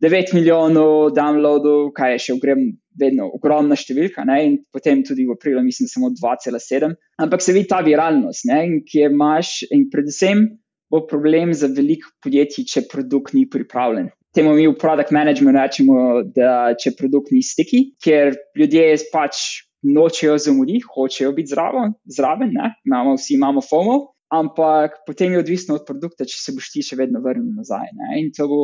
9 0.00 0.32
milijonov 0.32 1.10
downloadov, 1.12 1.90
kaj 1.92 2.14
je 2.14 2.22
še 2.22 2.36
ogrem, 2.38 2.62
vedno 2.98 3.26
ogromna 3.34 3.76
številka, 3.78 4.24
ne? 4.24 4.38
in 4.46 4.54
potem 4.72 5.02
tudi 5.06 5.26
v 5.26 5.34
aprilu, 5.34 5.60
mislim, 5.66 5.90
samo 5.90 6.08
2,7. 6.14 6.94
Ampak 7.20 7.42
se 7.42 7.52
vidi 7.52 7.68
ta 7.70 7.82
viralnost, 7.84 8.46
ne? 8.48 8.62
in 8.66 8.80
ki 8.86 9.02
je 9.02 9.10
imaš, 9.10 9.52
in 9.74 9.88
predvsem 9.92 10.46
bo 10.88 11.02
problem 11.06 11.52
za 11.52 11.68
veliko 11.68 12.14
podjetij, 12.24 12.64
če 12.70 12.86
produkt 12.88 13.34
ni 13.36 13.44
pripravljen. 13.50 14.08
Temu 14.34 14.54
mi 14.54 14.68
v 14.68 14.76
product 14.78 15.10
managementu 15.12 15.58
rečemo, 15.58 15.98
da 16.36 16.76
če 16.78 16.94
produkt 16.96 17.32
ni 17.34 17.42
stiki, 17.42 17.88
ker 18.00 18.36
ljudje 18.56 18.86
pač 19.12 19.66
nočejo 19.82 20.38
zamuditi, 20.38 20.86
hočejo 20.94 21.32
biti 21.36 21.52
zraven, 21.54 21.94
zraven 22.04 22.54
imamo, 22.84 23.14
vsi 23.16 23.34
imamo 23.34 23.60
FOMO. 23.60 23.98
Ampak 24.28 24.98
potem 25.06 25.32
je 25.32 25.38
odvisno 25.38 25.78
od 25.78 25.86
produkta, 25.88 26.26
če 26.28 26.36
se 26.36 26.52
boš 26.52 26.68
ti 26.74 26.82
še 26.84 26.98
vedno 27.00 27.22
vrnil 27.24 27.48
nazaj. 27.56 27.88
Ne? 27.96 28.18
In 28.20 28.28
to 28.36 28.44
bo 28.50 28.58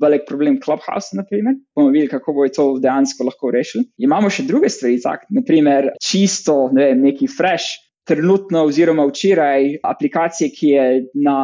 velik 0.00 0.24
problem 0.28 0.58
Clubhouse, 0.64 1.12
naprimer, 1.16 1.58
bomo 1.76 1.92
videli, 1.92 2.10
kako 2.10 2.32
bo 2.32 2.48
to 2.48 2.66
dejansko 2.80 3.28
lahko 3.28 3.52
rešili. 3.52 3.86
Imamo 4.00 4.30
še 4.32 4.46
druge 4.48 4.70
stvari, 4.72 5.00
tak, 5.02 5.26
naprimer, 5.30 5.92
čisto 6.02 6.70
ne 6.72 6.90
vem, 6.90 7.08
neki 7.10 7.28
fresh. 7.30 7.78
Trenutno, 8.08 8.64
oziroma 8.66 9.04
včeraj, 9.06 9.76
aplikacija, 9.86 10.50
ki 10.50 10.70
je 10.72 10.86
na 11.22 11.36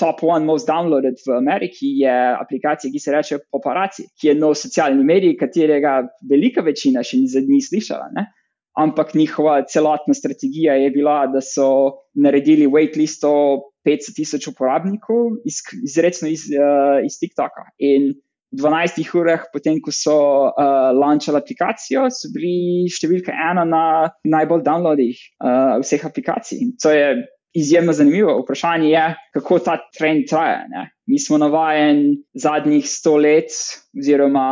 top 0.00 0.22
one 0.24 0.48
most 0.48 0.68
downloaded 0.68 1.18
v 1.26 1.34
Ameriki, 1.36 1.90
je 2.00 2.14
aplikacija, 2.38 2.88
ki 2.92 3.02
se 3.02 3.12
reče 3.12 3.38
Paparazzi, 3.52 4.06
ki 4.16 4.30
je 4.30 4.36
nov 4.38 4.54
socialni 4.56 5.04
medij, 5.04 5.34
katerega 5.36 5.98
velika 6.30 6.64
večina 6.64 7.04
še 7.04 7.20
ni 7.20 7.28
zadnji 7.28 7.60
slišala. 7.68 8.08
Ne? 8.16 8.30
Ampak 8.76 9.14
njihova 9.14 9.62
celotna 9.64 10.14
strategija 10.14 10.74
je 10.76 10.90
bila, 10.90 11.24
da 11.32 11.40
so 11.40 11.68
naredili 12.14 12.66
waitlist 12.68 13.24
500 13.24 14.14
tisoč 14.16 14.48
uporabnikov, 14.52 15.38
izrecno 15.84 16.28
iz, 16.28 16.48
uh, 16.52 17.00
iz 17.06 17.16
TikToka. 17.20 17.70
In 17.78 18.12
v 18.52 18.62
12 18.62 19.16
urah, 19.18 19.46
potem, 19.52 19.80
ko 19.82 19.92
so 19.92 20.16
uh, 20.48 20.92
launchali 20.96 21.40
aplikacijo, 21.40 22.06
so 22.12 22.30
bili 22.34 22.86
številka 22.92 23.32
ena 23.32 23.64
na 23.68 23.84
najbolj 24.24 24.62
downloadih 24.66 25.16
uh, 25.40 25.78
vseh 25.82 26.04
aplikacij. 26.06 26.60
In 26.62 26.76
to 26.80 26.92
je 26.94 27.08
izjemno 27.56 27.92
zanimivo. 27.92 28.40
Vprašanje 28.42 28.88
je, 28.90 29.04
kako 29.34 29.58
ta 29.58 29.76
trend 29.98 30.28
traja. 30.30 30.64
Ne? 30.68 30.90
Mi 31.06 31.18
smo 31.18 31.38
navajeni 31.38 32.16
zadnjih 32.34 32.84
100 32.84 33.14
let, 33.22 33.56
oziroma 33.98 34.46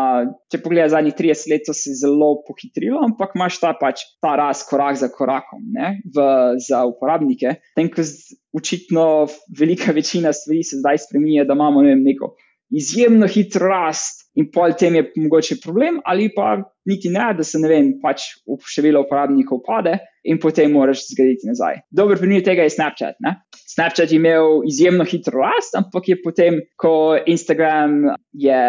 če 0.53 0.61
pogledaj 0.64 0.93
zadnjih 0.95 1.17
30 1.19 1.51
let, 1.53 1.67
to 1.67 1.75
se 1.77 1.90
je 1.90 1.99
zelo 2.05 2.31
pohitrilo, 2.47 3.03
ampak 3.05 3.35
imaš 3.37 3.59
ta 3.61 3.75
pač 3.81 4.07
ta 4.23 4.37
rast 4.40 4.69
korak 4.71 4.97
za 5.01 5.11
korakom 5.12 5.67
v, 6.14 6.29
za 6.69 6.85
uporabnike. 6.88 7.59
Tem, 7.77 7.90
ko 7.93 8.07
očitno 8.55 9.27
velika 9.59 9.93
večina 9.93 10.33
stvari 10.33 10.62
se 10.64 10.81
zdaj 10.81 11.05
spremenja, 11.09 11.45
da 11.45 11.59
imamo 11.59 11.83
ne 11.83 11.93
vem, 11.95 12.07
neko 12.07 12.33
izjemno 12.75 13.27
hitro 13.31 13.69
rast 13.71 14.25
in 14.35 14.49
pol 14.51 14.75
tem 14.79 14.99
je 14.99 15.05
mogoče 15.17 15.61
problem, 15.63 16.01
ali 16.05 16.31
pa 16.35 16.57
niti 16.91 17.09
ne, 17.09 17.29
da 17.39 17.47
se 17.47 17.61
ne 17.63 17.71
vem, 17.71 17.93
pač 18.03 18.27
število 18.67 19.05
uporabnikov 19.05 19.63
pade 19.67 19.95
in 20.27 20.41
potem 20.43 20.75
moraš 20.75 21.05
zgraditi 21.13 21.49
nazaj. 21.49 21.85
Dober 21.95 22.19
primer 22.19 22.43
tega 22.45 22.67
je 22.67 22.75
Snapchat. 22.75 23.21
Ne? 23.25 23.37
Snapchat 23.75 24.11
je 24.11 24.19
imel 24.19 24.65
izjemno 24.67 25.07
hitro 25.07 25.45
rast, 25.45 25.77
ampak 25.79 26.11
je 26.11 26.21
potem, 26.25 26.61
ko 26.81 27.15
Instagram 27.27 28.15
je 28.33 28.63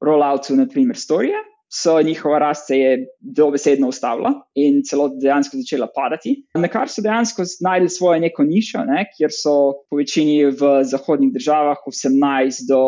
rollout, 0.00 0.52
naprimer, 0.56 0.96
storije. 0.96 1.48
so 1.72 2.02
njihova 2.02 2.38
rast 2.38 2.66
se 2.66 2.76
je 2.78 3.06
dobesedno 3.20 3.88
ustavila 3.88 4.32
in 4.54 4.82
celo 4.84 5.08
dejansko 5.22 5.56
začela 5.56 5.88
padati. 5.94 6.34
Na 6.54 6.68
kar 6.68 6.88
so 6.88 7.00
dejansko 7.02 7.46
najdli 7.64 7.88
svojo 7.88 8.20
neko 8.20 8.44
nišo, 8.44 8.84
ne, 8.84 9.06
kjer 9.16 9.32
so 9.32 9.54
po 9.88 9.96
večini 9.96 10.44
v 10.44 10.72
zahodnih 10.84 11.32
državah 11.32 11.80
18 11.88 12.68
do 12.68 12.82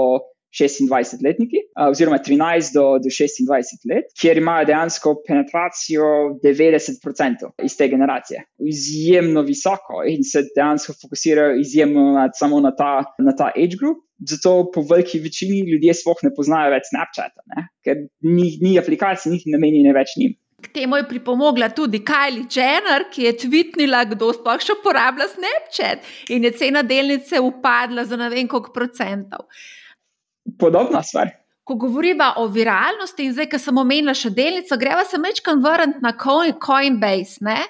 26-letniki, 0.55 1.59
oziroma 1.89 2.19
13 2.19 2.75
do, 2.75 2.85
do 3.03 3.11
26 3.11 3.89
let, 3.91 4.13
kjer 4.21 4.39
imajo 4.39 4.69
dejansko 4.71 5.15
penetracijo 5.27 6.05
90% 6.45 7.51
iz 7.65 7.77
te 7.77 7.89
generacije. 7.89 8.45
Izjemno 8.59 9.43
visoko 9.43 10.05
in 10.09 10.23
se 10.25 10.45
dejansko 10.55 10.95
fokusirajo 11.03 11.59
izjemno 11.61 12.13
na, 12.13 12.29
samo 12.35 12.61
na 12.61 12.75
ta, 12.77 13.03
na 13.19 13.37
ta 13.37 13.51
age 13.57 13.77
group. 13.81 14.05
Zato 14.31 14.71
po 14.75 14.81
veliki 14.91 15.19
večini 15.19 15.59
ljudje 15.71 15.95
sploh 15.99 16.23
ne 16.23 16.31
poznajo 16.37 16.71
več 16.71 16.87
Snapchata, 16.93 17.43
ne? 17.51 17.67
ker 17.85 18.07
ni, 18.23 18.55
ni 18.63 18.79
aplikacij, 18.79 19.33
niti 19.33 19.51
namenjene 19.51 19.93
več 19.93 20.15
njim. 20.21 20.37
K 20.65 20.71
temu 20.73 20.97
je 20.97 21.09
pripomogla 21.09 21.69
tudi 21.77 21.99
Kylie 22.07 22.47
Jenner, 22.49 23.09
ki 23.13 23.27
je 23.27 23.33
tvitnila, 23.43 24.05
kdo 24.15 24.31
sploh 24.33 24.63
še 24.63 24.79
uporablja 24.79 25.27
Snapchat 25.35 26.07
in 26.33 26.47
je 26.47 26.55
cena 26.63 26.85
delnice 26.87 27.43
upadla 27.43 28.07
za 28.09 28.17
ne 28.17 28.31
vem 28.33 28.49
koliko 28.49 28.73
procentov 28.73 29.51
podobna 30.59 31.03
stvar. 31.03 31.31
Ko 31.65 31.75
govorimo 31.81 32.33
o 32.37 32.47
viralnosti, 32.53 33.25
in 33.25 33.33
zdaj, 33.33 33.49
ki 33.55 33.59
sem 33.59 33.79
omenila 33.81 34.13
še 34.15 34.31
delnico, 34.37 34.77
greva 34.77 35.05
se 35.09 35.19
mečkam 35.19 35.63
vrniti 35.65 36.05
na 36.05 36.13
Coinbase. 36.13 37.41
Ne? 37.41 37.63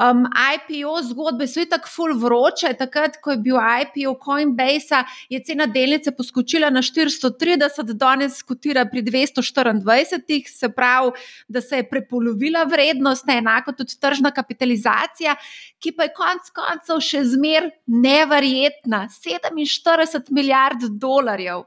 Um, 0.00 0.26
IPO 0.28 0.92
zgodbe 1.08 1.44
so 1.48 1.64
tako 1.68 1.88
full 1.88 2.14
vroče. 2.20 2.72
Takrat, 2.78 3.18
ko 3.20 3.34
je 3.34 3.40
bil 3.44 3.56
IPO 3.56 4.14
Coinbase, 4.24 5.02
je 5.32 5.40
cena 5.44 5.66
delnice 5.66 6.12
poskočila 6.16 6.70
na 6.70 6.82
430, 6.84 7.92
danes 7.96 8.38
skotira 8.40 8.84
pri 8.88 9.02
224, 9.08 10.48
se 10.48 10.68
pravi, 10.72 11.12
da 11.48 11.60
se 11.60 11.80
je 11.80 11.88
prepolovila 11.88 12.64
vrednost, 12.64 13.26
ne 13.26 13.40
enako 13.40 13.72
tudi 13.72 13.98
tržna 14.00 14.30
kapitalizacija, 14.30 15.36
ki 15.80 15.92
pa 15.96 16.08
je 16.08 16.14
konec 16.16 16.48
koncev 16.54 17.00
še 17.04 17.24
zmer 17.34 17.68
neverjetna. 17.86 19.06
47 19.16 20.30
milijard 20.30 20.88
dolarjev. 21.00 21.66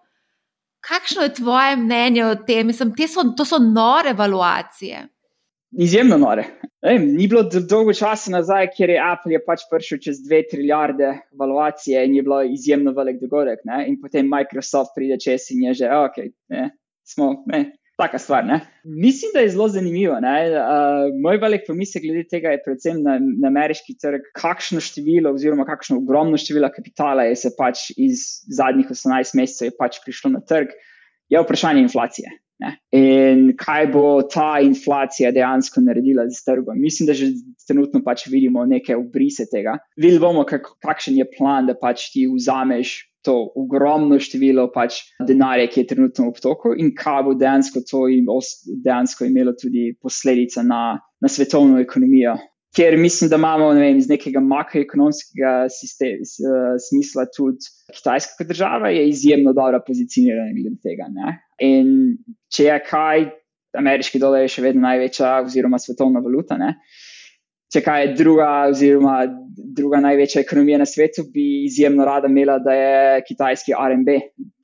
Kakšno 0.84 1.24
je 1.24 1.34
tvoje 1.40 1.76
mnenje 1.80 2.26
o 2.26 2.36
tem? 2.36 2.68
Mislim, 2.68 2.94
so, 3.08 3.24
to 3.38 3.46
so 3.46 3.60
nore 3.60 4.12
evaluacije. 4.12 5.08
Izjemno 5.80 6.18
nore. 6.18 6.44
Ej, 6.84 7.00
ni 7.00 7.28
bilo 7.32 7.44
dolgo 7.48 7.94
časa 7.96 8.32
nazaj, 8.34 8.68
ker 8.76 8.92
je 8.92 9.00
Apple 9.00 9.34
je 9.34 9.40
pač 9.46 9.64
prišel 9.72 10.02
čez 10.04 10.20
dve 10.26 10.42
trilijarde 10.50 11.14
evaluacije 11.34 12.04
in 12.06 12.18
je 12.18 12.24
bilo 12.26 12.42
izjemno 12.44 12.92
velik 12.92 13.22
dogodek. 13.22 13.64
Ne? 13.66 13.86
In 13.88 13.96
potem 14.02 14.28
Microsoft 14.30 14.92
pride 14.96 15.18
čez 15.24 15.48
in 15.56 15.64
je 15.70 15.74
že, 15.82 15.94
ok, 15.96 16.20
ne, 16.52 16.68
smo, 17.08 17.32
ne, 17.48 17.64
taka 17.98 18.18
stvar. 18.20 18.46
Ne? 18.46 18.60
Mislim, 18.84 19.32
da 19.34 19.40
je 19.40 19.50
zelo 19.50 19.68
zanimivo. 19.68 20.14
Uh, 20.14 21.14
moj 21.22 21.38
velik 21.38 21.68
pomislek 21.68 22.04
glede 22.04 22.24
tega 22.30 22.54
je 22.54 22.62
predvsem 22.66 23.02
na, 23.04 23.18
na 23.22 23.52
ameriški 23.52 23.98
trg, 24.02 24.30
kakšno 24.38 24.82
število, 24.84 25.34
oziroma 25.34 25.66
kakšno 25.70 26.00
ogromno 26.02 26.38
število 26.38 26.70
kapitala 26.76 27.28
je 27.30 27.36
se 27.36 27.54
pač 27.58 27.92
iz 27.98 28.26
zadnjih 28.50 28.90
18 28.90 29.38
mesecev 29.40 29.76
pač 29.80 30.02
prišlo 30.06 30.34
na 30.38 30.42
trg, 30.42 30.74
je 31.30 31.42
vprašanje 31.42 31.86
inflacije. 31.86 32.34
Ne? 32.64 32.76
In 32.96 33.48
kaj 33.60 33.88
bo 33.92 34.06
ta 34.30 34.58
inflacija 34.64 35.32
dejansko 35.36 35.82
naredila 35.84 36.26
z 36.30 36.44
trgom? 36.46 36.78
Mislim, 36.80 37.08
da 37.10 37.16
že 37.18 37.32
trenutno 37.68 38.04
pač 38.06 38.28
vidimo 38.30 38.66
neke 38.66 38.96
obrise 38.96 39.46
tega. 39.52 39.78
Videli 39.98 40.22
bomo, 40.22 40.46
kak, 40.48 40.76
kakšen 40.86 41.18
je 41.18 41.28
plan, 41.38 41.68
da 41.68 41.76
pač 41.80 42.12
ti 42.14 42.28
vzameš 42.30 42.96
to 43.24 43.36
ogromno 43.56 44.20
število 44.20 44.68
pač 44.74 45.00
denarja, 45.28 45.68
ki 45.72 45.84
je 45.84 45.90
trenutno 45.94 46.30
v 46.32 46.44
toku, 46.44 46.74
in 46.78 46.92
kaj 46.98 47.22
bo 47.28 47.36
dejansko 47.40 47.84
to 47.88 48.06
dejansko 48.86 49.28
imelo 49.30 49.56
tudi 49.60 49.92
posledice 50.02 50.64
na, 50.68 50.98
na 51.22 51.32
svetovno 51.32 51.80
ekonomijo. 51.82 52.36
Ker 52.74 52.98
mislim, 52.98 53.30
da 53.30 53.38
imamo 53.38 53.68
ne 53.78 53.84
vem, 53.84 54.00
iz 54.02 54.08
nekega 54.10 54.42
makroekonomskega 54.42 55.68
smisla 56.82 57.28
tudi 57.36 57.70
Kitajska 57.94 58.40
kot 58.40 58.50
država, 58.50 58.90
je 58.90 59.06
izjemno 59.12 59.54
dobro 59.54 59.84
pozicionirana 59.88 60.56
glede 60.58 60.80
tega. 60.82 61.06
Ne? 61.14 61.36
In 61.62 61.92
če 62.50 62.66
je 62.72 62.80
kaj, 62.88 63.28
ameriški 63.78 64.22
dolar 64.22 64.42
je 64.42 64.56
še 64.56 64.66
vedno 64.66 64.88
največja, 64.88 65.36
oziroma 65.46 65.78
svetovna 65.82 66.24
valuta. 66.26 66.58
Ne? 66.58 66.80
Če 67.74 67.82
kaj 67.82 68.04
je 68.04 68.14
druga, 68.20 68.50
oziroma 68.70 69.18
druga 69.78 70.00
največja 70.04 70.44
ekonomija 70.44 70.78
na 70.82 70.86
svetu, 70.86 71.26
bi 71.34 71.66
izjemno 71.66 72.06
rada 72.06 72.30
imela, 72.30 72.60
da 72.62 72.74
je 72.78 73.22
kitajski 73.28 73.74
RMB 73.74 74.10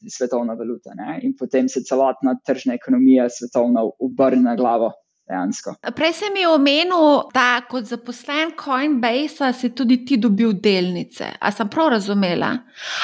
svetovna 0.09 0.53
valuta. 0.59 0.93
Ne? 0.97 1.19
In 1.25 1.35
potem 1.37 1.69
se 1.69 1.83
celotna 1.85 2.37
tržna 2.45 2.77
ekonomija 2.77 3.29
svetovna 3.29 3.85
obrne 3.99 4.43
na 4.51 4.55
glavo. 4.59 4.93
Dejansko. 5.29 5.75
Prej 5.93 6.15
sem 6.17 6.37
jih 6.39 6.49
omenil, 6.49 7.03
da 7.35 7.59
kot 7.69 7.85
zaposlen 7.85 8.55
Coinbase 8.57 9.51
si 9.53 9.69
tudi 9.77 9.99
ti 10.01 10.17
dobil 10.17 10.55
delnice. 10.57 11.27
A 11.37 11.51
sem 11.53 11.69
prav 11.69 11.91
razumela? 11.93 12.49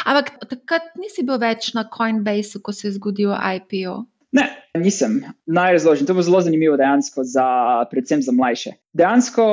Ampak 0.10 0.32
takrat 0.50 0.90
nisi 0.98 1.22
bil 1.22 1.38
več 1.38 1.76
na 1.78 1.84
Coinbase, 1.94 2.64
ko 2.66 2.74
se 2.74 2.88
je 2.88 2.96
zgodil 2.98 3.30
IPO. 3.30 4.00
Ne, 4.36 4.46
nisem. 4.78 5.20
Naj 5.48 5.78
razložim. 5.78 6.08
To 6.08 6.14
bo 6.18 6.24
zelo 6.26 6.42
zanimivo, 6.44 6.78
dejansko, 6.78 7.24
za, 7.24 7.48
predvsem 7.92 8.24
za 8.26 8.34
mlajše. 8.36 8.76
Dejansko, 8.94 9.46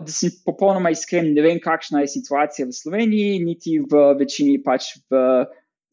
da 0.00 0.14
sem 0.14 0.32
popolnoma 0.46 0.90
iskren, 0.94 1.30
ne 1.36 1.44
vem, 1.44 1.60
kakšna 1.62 2.02
je 2.02 2.14
situacija 2.16 2.66
v 2.66 2.74
Sloveniji, 2.74 3.42
niti 3.44 3.78
v 3.78 4.08
večini 4.18 4.58
pač 4.64 4.96
v 5.10 5.44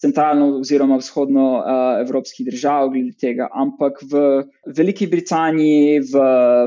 centralno 0.01 0.47
oziroma 0.63 0.97
vzhodno 0.97 1.43
uh, 1.59 1.65
evropskih 2.01 2.47
držav, 2.47 2.89
glede 2.89 3.13
tega. 3.21 3.45
Ampak 3.53 4.01
v 4.01 4.23
Veliki 4.65 5.05
Britaniji, 5.07 5.99
v 6.09 6.23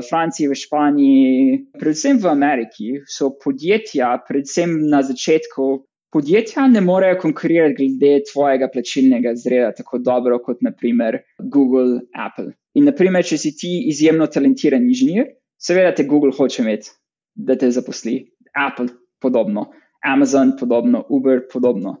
Franciji, 0.07 0.47
v 0.47 0.55
Španiji, 0.55 1.57
predvsem 1.75 2.21
v 2.23 2.31
Ameriki, 2.31 2.93
so 3.03 3.33
podjetja, 3.43 4.13
predvsem 4.27 4.77
na 4.87 5.03
začetku 5.03 5.67
podjetja 6.11 6.67
ne 6.67 6.81
morejo 6.81 7.17
konkurirati 7.21 7.75
glede 7.77 8.25
tvojega 8.31 8.69
plačilnega 8.73 9.35
zreda 9.35 9.71
tako 9.77 9.99
dobro 10.03 10.39
kot 10.43 10.61
naprimer 10.61 11.21
Google, 11.39 12.01
Apple. 12.13 12.53
In 12.75 12.89
naprimer, 12.89 13.25
če 13.25 13.39
si 13.39 13.53
ti 13.57 13.71
izjemno 13.89 14.27
talentiran 14.27 14.83
inženir, 14.83 15.31
seveda 15.57 15.93
te 15.95 16.05
Google 16.07 16.35
hoče 16.35 16.63
imeti, 16.63 16.91
da 17.35 17.57
te 17.59 17.71
zaposli, 17.71 18.19
Apple 18.55 18.89
podobno, 19.21 19.69
Amazon 20.05 20.55
podobno, 20.59 21.05
Uber 21.09 21.45
podobno. 21.51 21.97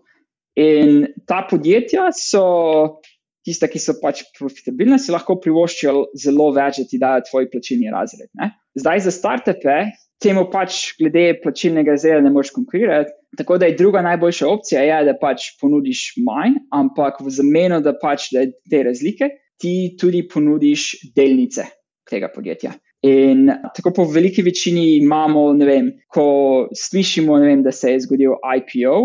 In 0.55 1.05
ta 1.27 1.41
podjetja 1.49 2.09
so 2.15 3.01
tista, 3.45 3.67
ki 3.69 3.79
so 3.81 3.97
pač 4.01 4.23
profitabilna, 4.37 4.97
si 5.01 5.13
lahko 5.13 5.37
privoščijo 5.41 6.07
zelo 6.17 6.49
več, 6.55 6.79
da 6.81 6.89
ti 6.89 6.99
dajo 7.01 7.25
tvoj 7.29 7.49
plačilni 7.51 7.91
razred. 7.93 8.31
Ne? 8.39 8.53
Zdaj 8.79 9.05
za 9.05 9.13
startupe 9.13 9.75
temu 10.23 10.47
pač 10.51 10.95
glede 10.99 11.35
plačilnega 11.43 11.95
razreda 11.95 12.23
ne 12.25 12.31
moreš 12.33 12.53
konkurirati. 12.55 13.13
Tako 13.37 13.57
da 13.57 13.65
je 13.65 13.75
druga 13.75 14.01
najboljša 14.01 14.47
opcija, 14.47 14.81
je, 14.81 14.99
da 15.05 15.15
pač 15.21 15.51
ponudiš 15.61 16.13
manj, 16.25 16.59
ampak 16.71 17.19
v 17.21 17.33
zameno, 17.33 17.81
da 17.81 17.95
pač 18.01 18.29
da 18.33 18.45
te 18.69 18.83
razlike, 18.83 19.29
ti 19.61 19.95
tudi 19.99 20.25
ponudiš 20.27 21.11
delnice 21.15 21.67
tega 22.09 22.29
podjetja. 22.33 22.75
In 23.05 23.49
tako 23.75 23.91
po 23.95 24.05
veliki 24.09 24.41
večini 24.41 24.95
imamo, 24.97 25.51
ne 25.53 25.65
vem, 25.65 25.91
ko 26.09 26.25
slišimo, 26.73 27.37
ne 27.41 27.51
vem, 27.51 27.63
da 27.63 27.71
se 27.75 27.91
je 27.91 27.99
zgodil 28.07 28.33
IPO, 28.57 28.95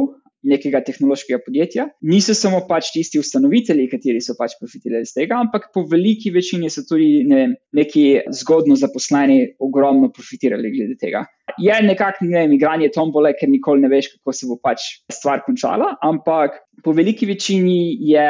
nekega 0.47 0.80
tehnološkega 0.84 1.41
podjetja. 1.45 1.86
Niso 2.09 2.34
samo 2.36 2.62
pač 2.68 2.91
tisti 2.95 3.20
ustanovitelji, 3.20 3.88
kateri 3.93 4.22
so 4.24 4.36
pač 4.38 4.57
profitirali 4.61 5.05
iz 5.07 5.12
tega, 5.16 5.41
ampak 5.45 5.68
po 5.74 5.84
veliki 5.91 6.32
večini 6.34 6.70
so 6.72 6.84
tudi 6.88 7.24
ne 7.28 7.41
vem, 7.41 7.55
neki 7.76 8.05
zgodno 8.41 8.78
zaposleni 8.80 9.41
ogromno 9.61 10.11
profitirali 10.14 10.72
glede 10.72 10.97
tega. 11.01 11.24
Je 11.61 11.76
nekako 11.84 12.28
ne 12.30 12.45
vem, 12.45 12.57
igranje 12.57 12.91
tombole, 12.95 13.34
ker 13.38 13.51
nikoli 13.53 13.84
ne 13.84 13.93
veš, 13.93 14.14
kako 14.16 14.36
se 14.36 14.49
bo 14.49 14.59
pač 14.62 14.86
stvar 15.12 15.45
končala, 15.47 15.95
ampak 16.07 16.61
po 16.84 16.95
veliki 16.97 17.28
večini 17.28 17.97
je, 18.09 18.28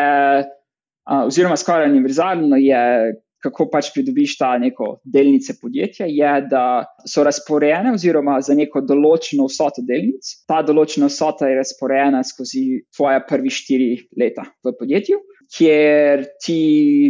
oziroma 1.20 1.58
skoraj 1.60 1.90
univerzalno 1.92 2.58
je 2.58 2.84
kako 3.42 3.66
pač 3.72 3.90
pridobiš 3.94 4.36
ta 4.38 4.50
neko 4.60 4.98
delnice 5.04 5.56
podjetja, 5.60 6.06
je, 6.08 6.32
da 6.50 6.64
so 7.08 7.24
razporejene 7.24 7.94
oziroma 7.96 8.38
za 8.44 8.54
neko 8.56 8.82
določeno 8.84 9.48
vsoto 9.48 9.84
delnic. 9.86 10.34
Ta 10.48 10.60
določena 10.66 11.08
vsota 11.10 11.48
je 11.48 11.58
razporejena 11.60 12.22
skozi 12.26 12.64
tvoje 12.96 13.22
prvi 13.28 13.52
štiri 13.52 13.90
leta 14.20 14.46
v 14.64 14.74
podjetju. 14.78 15.20
Ker 15.50 16.22
ti 16.44 16.58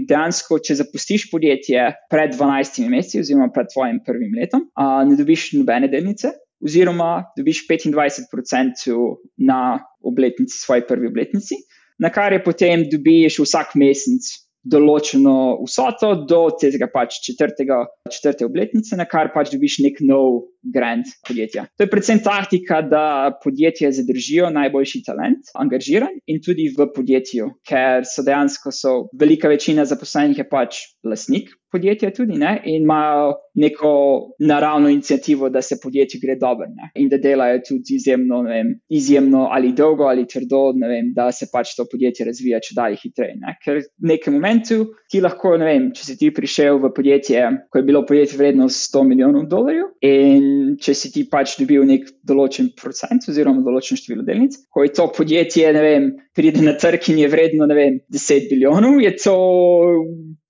dejansko, 0.09 0.62
če 0.64 0.78
zapustiš 0.78 1.26
podjetje 1.33 1.91
pred 2.12 2.33
12 2.39 2.87
meseci, 2.89 3.20
oziroma 3.20 3.51
pred 3.53 3.68
tvojim 3.68 3.99
prvim 4.07 4.39
letom, 4.39 4.64
ne 4.78 5.18
dobiš 5.18 5.51
nobene 5.59 5.91
delnice, 5.93 6.33
oziroma 6.64 7.11
dobiš 7.37 7.66
25% 7.68 8.97
na 9.45 9.61
obletnici, 10.01 10.57
svoji 10.57 10.87
prvi 10.89 11.11
obletnici, 11.11 11.61
na 12.01 12.09
kar 12.09 12.33
je 12.33 12.41
potem 12.45 12.87
dobiš 12.89 13.43
vsak 13.45 13.76
mesec 13.76 14.31
določeno 14.65 15.63
vsoto 15.65 16.13
do 16.29 16.43
tega 16.61 16.89
pač 16.93 17.21
četrtega, 17.25 17.85
četrte 18.11 18.45
obletnice, 18.45 18.97
na 18.99 19.07
kar 19.09 19.33
pač 19.35 19.53
dobiš 19.55 19.79
nek 19.87 20.01
nov 20.05 20.51
grant 20.61 21.09
podjetja. 21.27 21.67
To 21.79 21.87
je 21.87 21.91
predvsem 21.93 22.21
taktika, 22.25 22.83
da 22.85 23.05
podjetje 23.43 23.93
zadržijo 23.97 24.51
najboljši 24.53 25.03
talent, 25.07 25.53
angažiran 25.57 26.19
in 26.29 26.43
tudi 26.45 26.69
v 26.77 26.91
podjetju, 26.95 27.55
ker 27.67 28.05
so 28.09 28.25
dejansko 28.27 28.75
so 28.75 28.97
velika 29.17 29.49
večina 29.49 29.87
zaposlenih 29.89 30.43
je 30.43 30.49
pač 30.51 30.83
lasnik 31.07 31.55
podjetja 31.73 32.11
tudi 32.14 32.39
ne? 32.39 32.61
in 32.64 32.83
imajo 32.83 33.35
neko 33.55 33.91
naravno 34.39 34.89
inicijativo, 34.89 35.49
da 35.51 35.62
se 35.62 35.79
podjetju 35.83 36.21
gre 36.23 36.37
dobro 36.37 36.66
ne? 36.66 36.91
in 36.95 37.09
da 37.09 37.18
delajo 37.18 37.61
tudi 37.68 37.97
izjemno, 37.97 38.43
vem, 38.43 38.75
izjemno 38.89 39.49
ali 39.51 39.73
dolgo 39.73 40.05
ali 40.05 40.27
trdo, 40.27 40.73
vem, 40.73 41.12
da 41.14 41.31
se 41.33 41.47
pač 41.53 41.75
to 41.77 41.87
podjetje 41.91 42.27
razvija 42.27 42.61
če 42.61 42.75
dalje 42.77 43.01
hitreje. 43.03 43.37
Ne? 43.41 43.57
Ker 43.64 43.81
v 43.81 44.12
nekem 44.12 44.35
momentu 44.35 44.85
ti 45.11 45.21
lahko, 45.21 45.57
ne 45.61 45.68
vem, 45.68 45.91
če 45.97 46.07
si 46.07 46.16
ti 46.21 46.31
prišel 46.35 46.81
v 46.83 46.93
podjetje, 46.97 47.47
ko 47.71 47.81
je 47.81 47.87
bilo 47.87 48.05
podjetje 48.07 48.39
vredno 48.39 48.68
100 48.71 49.05
milijonov 49.07 49.47
dolarjev 49.51 49.91
in 50.07 50.77
če 50.81 50.95
si 50.95 51.12
ti 51.14 51.27
pač 51.31 51.57
dobil 51.61 51.87
nek 51.89 52.09
določen 52.27 52.73
procent 52.79 53.29
oziroma 53.31 53.64
določen 53.66 53.99
število 54.01 54.27
delnic, 54.27 54.57
ko 54.71 54.85
je 54.87 54.95
to 54.97 55.09
podjetje, 55.16 55.73
ne 55.75 55.85
vem, 55.85 56.11
pride 56.41 56.64
na 56.64 56.72
trg 56.80 57.11
in 57.12 57.18
je 57.20 57.28
vredno, 57.28 57.68
ne 57.68 57.76
vem, 57.76 57.99
10 58.09 58.49
milijonov, 58.55 59.01
je 59.05 59.12
to 59.20 59.36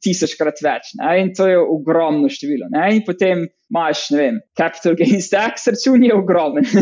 tisočkrat 0.05 0.63
več. 0.63 0.95
Ne? 1.01 1.17
In 1.25 1.35
to 1.35 1.49
je 1.51 1.59
ogromno 1.59 2.31
število. 2.31 2.71
Ne? 2.71 2.87
In 2.97 3.03
potem 3.07 3.49
imaš, 3.71 4.07
ne 4.15 4.23
vem, 4.23 4.41
capital 4.59 4.97
gains 4.99 5.31
tax, 5.33 5.67
račun 5.75 6.07
je 6.07 6.15
ogromen. 6.15 6.67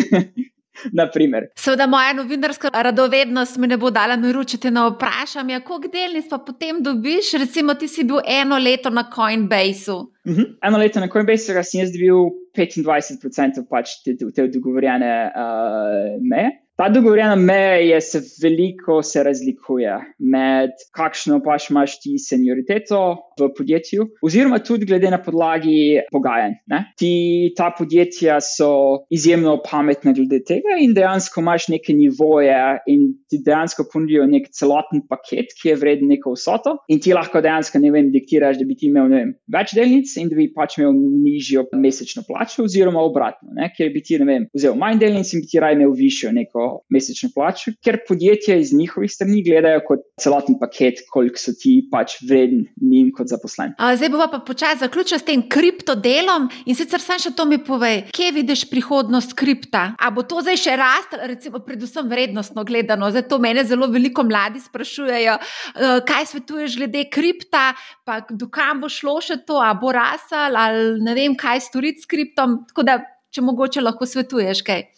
Seveda, 0.78 1.88
moja 1.90 2.12
novinarska 2.14 2.70
radovednost 2.70 3.56
mi 3.59 3.66
ne 3.66 3.74
bo 3.82 3.90
dala 3.90 4.14
miru, 4.14 4.44
če 4.46 4.61
te 4.62 4.70
ne 4.70 4.84
vprašam, 4.92 5.48
ja, 5.50 5.59
koliko 5.66 5.90
delnic 5.90 6.28
pa 6.30 6.38
potem 6.38 6.78
dobiš. 6.84 7.32
Recimo, 7.42 7.74
ti 7.74 7.88
si 7.90 8.04
bil 8.06 8.20
eno 8.22 8.61
leto 8.62 8.92
na 8.94 9.09
Coinbase. 9.11 9.90
Uh 9.90 10.06
mhm. 10.30 10.38
-huh. 10.38 10.54
Eno 10.68 10.78
leto 10.78 11.00
na 11.00 11.09
Coinbase, 11.11 11.54
ga 11.54 11.64
sem 11.66 11.80
jaz 11.80 11.90
dobil 11.90 12.30
25% 12.54 13.66
pač 13.70 13.98
te, 14.04 14.14
te 14.14 14.46
dogovorjene 14.46 15.11
uh, 15.34 16.22
meje. 16.22 16.54
Ta 16.79 16.87
dogovorjena 16.89 17.35
meja 17.35 18.01
se 18.01 18.20
veliko 18.43 19.01
se 19.03 19.22
razlikuje 19.26 19.97
med 20.18 20.70
kakšno 20.95 21.41
pač 21.43 21.70
imaš 21.72 21.97
ti 22.01 22.12
senioriteto 22.22 23.01
v 23.41 23.51
podjetju, 23.57 24.07
oziroma 24.24 24.59
tudi 24.64 24.86
glede 24.89 25.11
na 25.11 25.20
podlagi 25.22 26.03
pogajanj. 26.12 26.59
Ti, 26.99 27.12
ta 27.57 27.70
podjetja 27.78 28.39
so 28.45 28.70
izjemno 29.14 29.59
pametna 29.64 30.12
glede 30.16 30.41
tega 30.47 30.78
in 30.80 30.95
dejansko 30.97 31.43
imaš 31.43 31.68
neke 31.72 31.95
nivoje 31.97 32.57
in 32.91 33.12
ti 33.30 33.41
dejansko 33.45 33.89
ponudijo 33.93 34.26
nek 34.30 34.49
celoten 34.55 35.05
paket, 35.09 35.55
ki 35.61 35.72
je 35.72 35.76
vreden 35.80 36.12
neko 36.12 36.34
vsoto 36.36 36.78
in 36.89 37.01
ti 37.05 37.14
lahko 37.16 37.43
dejansko, 37.45 37.80
ne 37.82 37.93
vem, 37.95 38.11
diktiraš, 38.14 38.59
da 38.61 38.66
bi 38.68 38.76
ti 38.78 38.89
imel 38.89 39.11
vem, 39.12 39.34
več 39.53 39.74
delnic 39.76 40.12
in 40.20 40.30
da 40.30 40.39
bi 40.39 40.49
pač 40.55 40.78
imel 40.78 40.95
nižjo 40.97 41.66
mesečno 41.78 42.24
plačo, 42.28 42.64
oziroma 42.66 43.03
obratno, 43.05 43.53
ne? 43.57 43.70
ker 43.76 43.93
bi 43.95 44.03
ti, 44.05 44.18
ne 44.20 44.28
vem, 44.28 44.49
vzel 44.57 44.76
manj 44.78 45.01
delnic 45.03 45.32
in 45.34 45.45
bi 45.45 45.51
ti 45.51 45.62
raje 45.62 45.78
imel 45.78 45.95
višjo 45.97 46.32
neko 46.36 46.68
mesečno 46.95 47.30
plačo, 47.34 47.74
ker 47.84 48.01
podjetja 48.09 48.59
iz 48.59 48.72
njihovih 48.76 49.12
strani 49.12 49.43
gledajo 49.47 49.84
kot 49.86 50.05
celoten 50.20 50.59
paket, 50.61 51.05
koliko 51.12 51.41
so 51.41 51.55
ti 51.59 51.78
pač 51.93 52.18
vredni 52.28 52.66
njim 52.82 53.12
kot 53.14 53.28
zaposleni. 53.29 53.74
Zdaj 53.79 54.11
bomo 54.12 54.29
pa 54.33 54.41
počasi 54.45 54.83
zaključili 54.85 55.20
s 55.20 55.26
tem 55.26 55.45
kriptodelom 55.49 56.49
in 56.66 56.76
sicer 56.79 57.03
sam 57.03 57.20
še 57.22 57.35
to 57.37 57.47
mi 57.49 57.61
povej, 57.64 58.07
kje 58.14 58.33
vidiš 58.37 58.64
prihodnost 58.70 59.35
kripta? 59.39 59.93
A 59.99 60.11
bo 60.14 60.24
to 60.26 60.43
zdaj 60.45 60.61
še 60.61 60.76
rast, 60.81 61.16
recimo, 61.31 61.62
predvsem 61.64 62.09
vrednostno 62.11 62.64
gledano? 62.68 63.11
Zdaj 63.12 63.29
to 63.31 63.41
mene 63.43 63.64
zelo 63.68 63.91
veliko 63.93 64.24
mladi 64.26 64.62
sprašujejo, 64.64 65.39
eh, 65.39 66.01
kaj 66.09 66.31
svetuješ 66.33 66.79
glede 66.81 67.05
kripta, 67.12 67.72
pa 68.05 68.20
dokam 68.31 68.81
bo 68.81 68.89
šlo 68.89 69.18
še 69.20 69.41
to, 69.47 69.61
a 69.61 69.74
bo 69.74 69.93
rasel 69.93 70.57
ali 70.57 71.01
ne 71.05 71.14
vem, 71.14 71.37
kaj 71.37 71.61
storiti 71.68 72.05
s 72.05 72.11
kriptom. 72.11 72.64
Tako 72.68 72.87
da, 72.87 73.01
če 73.35 73.45
mogoče 73.45 73.85
lahko 73.85 74.07
svetuješ 74.09 74.62
kaj. 74.66 74.89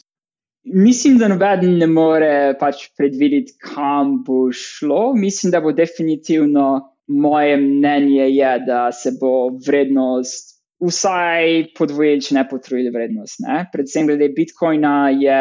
Mislim, 0.64 1.16
da 1.18 1.28
noben 1.28 1.78
ne 1.81 1.87
more 1.89 2.55
pač 2.61 2.91
predvideti, 2.97 3.55
kam 3.64 4.18
bo 4.26 4.51
šlo. 4.53 5.14
Mislim, 5.16 5.51
da 5.55 5.61
bo 5.64 5.72
definitivno 5.72 6.89
moje 7.11 7.56
mnenje, 7.58 8.30
je, 8.30 8.54
da 8.66 8.92
se 8.94 9.12
bo 9.20 9.50
vrednost 9.66 10.56
vsaj 10.80 11.74
podvojila, 11.76 12.22
če 12.24 12.36
ne 12.38 12.44
potrojila 12.48 12.92
vrednost. 12.94 13.42
Ne? 13.44 13.64
Predvsem 13.72 14.08
glede 14.08 14.30
Bitcoina 14.36 15.11
je 15.12 15.40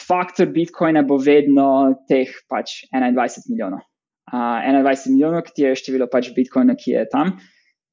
faktor 0.00 0.50
Bitcoina 0.52 1.04
bo 1.06 1.18
vedno 1.20 1.94
teh 2.08 2.30
pač 2.50 2.84
21 2.92 3.48
milijonov. 3.50 3.84
Uh, 4.32 4.60
21 4.64 5.12
milijonov, 5.12 5.44
ki 5.48 5.68
je 5.68 5.74
število 5.78 6.08
pač 6.12 6.32
Bitcoina, 6.36 6.76
ki 6.76 6.96
je 6.96 7.04
tam. 7.12 7.34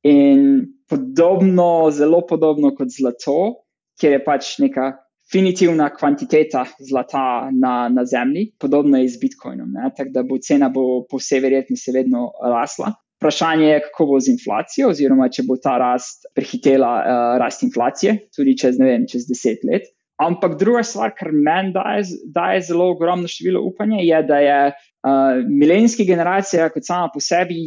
In 0.07 0.45
podobno, 0.89 1.91
zelo 1.93 2.23
podobno 2.27 2.73
kot 2.75 2.89
zlato, 2.91 3.63
kjer 4.01 4.17
je 4.17 4.23
pač 4.25 4.55
neka 4.63 4.93
definitivna 5.31 5.89
kvantiteta 5.95 6.65
zlata 6.79 7.49
na, 7.51 7.89
na 7.89 8.05
zemlji, 8.05 8.51
podobno 8.59 8.97
je 8.97 9.09
z 9.09 9.19
Bitcoinom. 9.21 9.69
Tako 9.97 10.09
da 10.13 10.23
bo 10.23 10.37
cena 10.37 10.69
bo 10.69 11.05
po 11.09 11.17
vsej 11.17 11.39
verjetnosti 11.39 11.91
vedno 11.95 12.31
rasla. 12.43 12.91
Vprašanje 13.21 13.65
je, 13.65 13.79
kako 13.81 14.05
bo 14.05 14.19
z 14.19 14.33
inflacijo, 14.33 14.89
oziroma 14.89 15.29
če 15.29 15.45
bo 15.47 15.55
ta 15.61 15.77
rast 15.77 16.25
prehitela 16.35 16.91
uh, 16.99 17.37
rast 17.39 17.63
inflacije, 17.63 18.17
tudi 18.35 18.57
čez, 18.57 18.79
vem, 18.81 19.05
čez 19.07 19.27
deset 19.29 19.63
let. 19.63 19.87
Ampak 20.21 20.57
druga 20.59 20.83
stvar, 20.83 21.13
kar 21.17 21.31
meni 21.31 21.71
daje, 21.73 22.03
daje 22.33 22.65
zelo 22.67 22.89
ogromno 22.91 23.29
število 23.29 23.61
upanja, 23.65 24.01
je, 24.01 24.23
da 24.27 24.39
je 24.41 24.57
uh, 24.73 25.39
milenijska 25.47 26.03
generacija, 26.03 26.69
kot 26.73 26.85
sama 26.85 27.13
po 27.13 27.21
sebi, 27.23 27.61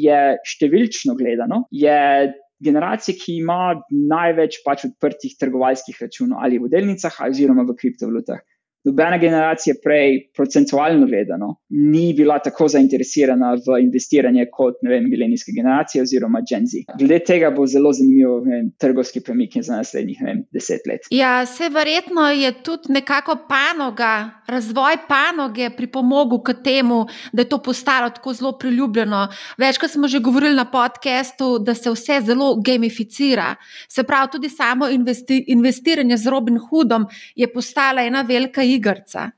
številčno 0.45 1.17
gledano, 1.19 1.65
je 1.71 2.35
generacije, 2.65 3.19
ki 3.21 3.39
ima 3.43 3.77
največ 3.91 4.63
pač 4.65 4.89
odprtih 4.89 5.37
trgovalskih 5.41 6.01
računov 6.01 6.43
ali 6.43 6.59
v 6.63 6.73
delnicah, 6.73 7.21
oziroma 7.29 7.67
v 7.69 7.77
kriptovalutah 7.79 8.43
nobena 8.85 9.19
generacija 9.19 9.75
prej, 9.83 10.31
procentualno 10.37 11.07
gledano, 11.07 11.57
ni 11.69 12.15
bila 12.15 12.39
tako 12.39 12.69
zainteresirana 12.69 13.55
v 13.55 13.81
investiranje 13.83 14.47
kot 14.53 14.75
vem, 14.83 15.09
milenijska 15.11 15.53
generacija 15.57 16.03
oziroma 16.03 16.43
Gen 16.51 16.67
Z. 16.67 16.85
Glede 16.99 17.19
tega 17.25 17.51
bo 17.51 17.67
zelo 17.67 17.93
zanimivo 17.93 18.39
vem, 18.45 18.71
trgovski 18.79 19.21
premik 19.21 19.57
za 19.61 19.77
naslednjih 19.77 20.19
vem, 20.27 20.45
deset 20.53 20.87
let. 20.87 21.09
Ja, 21.11 21.47
se 21.47 21.69
verjetno 21.69 22.29
je 22.31 22.53
tudi 22.63 22.93
nekako 22.93 23.37
panoga, 23.49 24.31
razvoj 24.47 24.97
panoge 25.09 25.71
pripomogel 25.77 26.43
k 26.43 26.55
temu, 26.65 27.07
da 27.33 27.43
je 27.43 27.49
to 27.49 27.59
postalo 27.63 28.11
tako 28.11 28.33
zelo 28.33 28.53
priljubljeno. 28.59 29.29
Večkrat 29.59 29.91
smo 29.91 30.09
že 30.09 30.19
govorili 30.19 30.55
na 30.57 30.65
podkastu, 30.71 31.59
da 31.59 31.75
se 31.75 31.91
vse 31.91 32.21
zelo 32.25 32.61
gamificira. 32.61 33.55
Se 33.89 34.03
pravi, 34.03 34.31
tudi 34.33 34.49
samo 34.49 34.89
investi 34.89 35.45
investiranje 35.49 36.17
z 36.17 36.27
Robin 36.27 36.59
Hoodom 36.59 37.07
je 37.35 37.53
postala 37.53 38.03
ena 38.03 38.23
velika 38.23 38.63
igrca. 38.77 39.31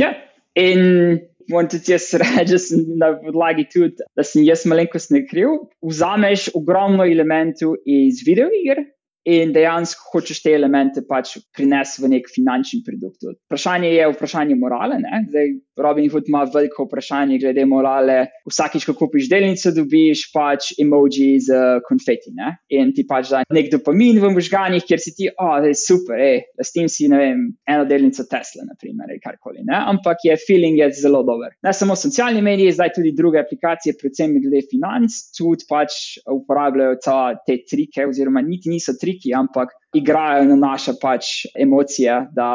Ja, 0.00 0.12
in 0.58 1.18
moram 1.50 1.68
tudi 1.72 1.92
jaz 1.92 2.08
reči, 2.22 2.80
na 3.00 3.12
podlagi 3.20 3.66
tudi, 3.72 4.06
da 4.16 4.24
sem 4.26 4.44
jaz 4.46 4.64
malenkost 4.68 5.12
ne 5.14 5.24
kriv. 5.28 5.58
Vzameš 5.84 6.50
ogromno 6.58 7.06
elementov 7.08 7.76
iz 7.84 8.22
videoiger, 8.26 8.84
in 9.28 9.52
dejansko 9.54 10.10
hočeš 10.12 10.42
te 10.42 10.54
elemente 10.56 11.02
pač 11.06 11.36
prinesti 11.54 12.02
v 12.02 12.10
nek 12.16 12.28
finančni 12.30 12.82
produkt. 12.86 13.22
Vprašanje 13.46 13.92
je 13.94 14.08
vprašanje 14.14 14.56
morale. 14.58 14.98
Zdaj, 15.28 15.52
Robin 15.76 16.10
Hood 16.10 16.28
ima 16.28 16.44
veliko 16.54 16.84
vprašanje 16.84 17.38
glede 17.38 17.64
morale. 17.66 18.18
Vsakič, 18.48 18.84
ko 18.88 18.94
kupiš 18.98 19.28
delnico, 19.30 19.72
dobiš 19.74 20.26
pač 20.34 20.72
emoji 20.82 21.38
z 21.46 21.58
konfeti 21.86 22.32
ne? 22.36 22.52
in 22.72 22.92
ti 22.96 23.04
pač 23.08 23.30
da 23.32 23.42
nek 23.52 23.70
dopamin 23.72 24.20
v 24.20 24.32
možganjih, 24.34 24.84
ker 24.88 25.00
si 25.00 25.14
ti, 25.16 25.28
oh, 25.32 25.56
da 25.62 25.70
je 25.70 25.78
super, 25.78 26.20
da 26.58 26.66
s 26.66 26.74
tem 26.74 26.88
si 26.92 27.08
vem, 27.10 27.44
eno 27.68 27.86
delnico 27.88 28.24
Tesla, 28.28 28.66
naprimer, 28.68 29.10
ali 29.10 29.20
karkoli. 29.22 29.64
Ne? 29.68 29.76
Ampak 29.92 30.24
je 30.26 30.36
feeling 30.40 30.80
je 30.80 30.90
zelo 31.02 31.22
dober. 31.26 31.54
Ne 31.64 31.74
samo 31.76 31.96
socialni 31.98 32.42
mediji, 32.44 32.74
zdaj 32.76 32.94
tudi 32.98 33.14
druge 33.16 33.40
aplikacije, 33.42 33.96
predvsem 34.00 34.36
glede 34.40 34.64
financ, 34.70 35.18
tudi 35.36 35.68
pač 35.68 35.98
uporabljajo 36.30 36.98
te 37.46 37.60
trike, 37.68 38.06
oziroma 38.08 38.42
niti 38.44 38.72
niso 38.72 38.96
triki, 39.00 39.32
ampak 39.36 39.72
igrajo 39.94 40.44
na 40.44 40.56
naše 40.56 40.92
pač 41.00 41.46
emocije, 41.54 42.14
da 42.32 42.48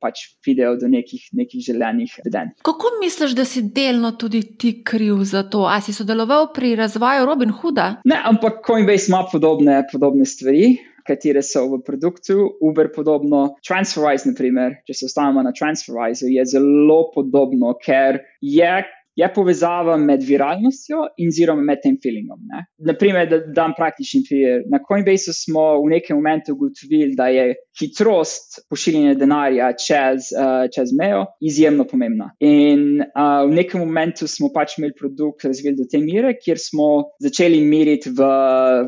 pač 0.00 0.24
pridejo 0.42 0.76
do 0.80 0.88
nekih, 0.88 1.28
nekih 1.32 1.64
želenih 1.64 2.14
vedenj. 2.24 2.54
Kako 2.64 2.94
misliš, 3.00 3.36
da 3.36 3.44
si 3.44 3.62
delno 3.62 4.12
tudi 4.12 4.42
ti 4.58 4.78
kriv 4.84 5.24
za 5.28 5.42
to? 5.42 5.66
Ali 5.68 5.82
si 5.82 5.92
sodeloval 5.92 6.52
pri 6.54 6.74
razvoju 6.76 7.26
Robin 7.26 7.50
Hooda? 7.50 7.88
Ne, 8.04 8.20
ampak 8.24 8.64
Coinbase 8.66 9.12
ima 9.12 9.26
podobne, 9.32 9.82
podobne 9.92 10.24
stvari. 10.24 10.76
Katere 11.02 11.42
so 11.42 11.64
v 11.66 11.80
produktu, 11.82 12.44
Uber 12.62 12.86
podobno, 12.94 13.56
TransferWise, 13.66 14.28
naprimer, 14.30 14.76
če 14.86 14.94
se 14.94 15.08
ostanemo 15.08 15.42
na 15.42 15.50
TransferWise, 15.50 16.30
je 16.30 16.44
zelo 16.46 17.00
podobno, 17.10 17.72
ker 17.82 18.20
je 18.38 18.76
je 19.16 19.28
povezava 19.34 19.96
med 20.00 20.22
viralnostjo 20.24 21.02
in 21.20 21.28
oziroma 21.28 21.62
med 21.62 21.82
tem 21.82 21.98
feelingom. 22.02 22.40
Ne? 22.48 22.64
Naprimer, 22.88 23.28
da 23.28 23.40
dam 23.44 23.74
praktični 23.76 24.22
primer. 24.28 24.62
Na 24.72 24.80
Coinbase 24.86 25.34
smo 25.36 25.64
v 25.82 25.90
nekem 25.92 26.16
momentu 26.16 26.54
ugotovili, 26.54 27.12
da 27.16 27.28
je 27.32 27.52
hitrost 27.80 28.62
pošiljanja 28.72 29.14
denarja 29.20 29.72
čez, 29.76 30.30
uh, 30.32 30.64
čez 30.72 30.94
mejo 30.96 31.26
izjemno 31.44 31.84
pomembna. 31.88 32.30
In 32.40 33.02
uh, 33.02 33.42
v 33.50 33.58
nekem 33.58 33.84
momentu 33.84 34.28
smo 34.30 34.48
pač 34.54 34.78
imeli 34.78 34.96
produkt 34.98 35.44
razvili 35.44 35.76
do 35.76 35.88
te 35.90 36.00
mere, 36.00 36.32
kjer 36.40 36.60
smo 36.60 36.88
začeli 37.20 37.60
meriti 37.66 38.12
v, 38.16 38.30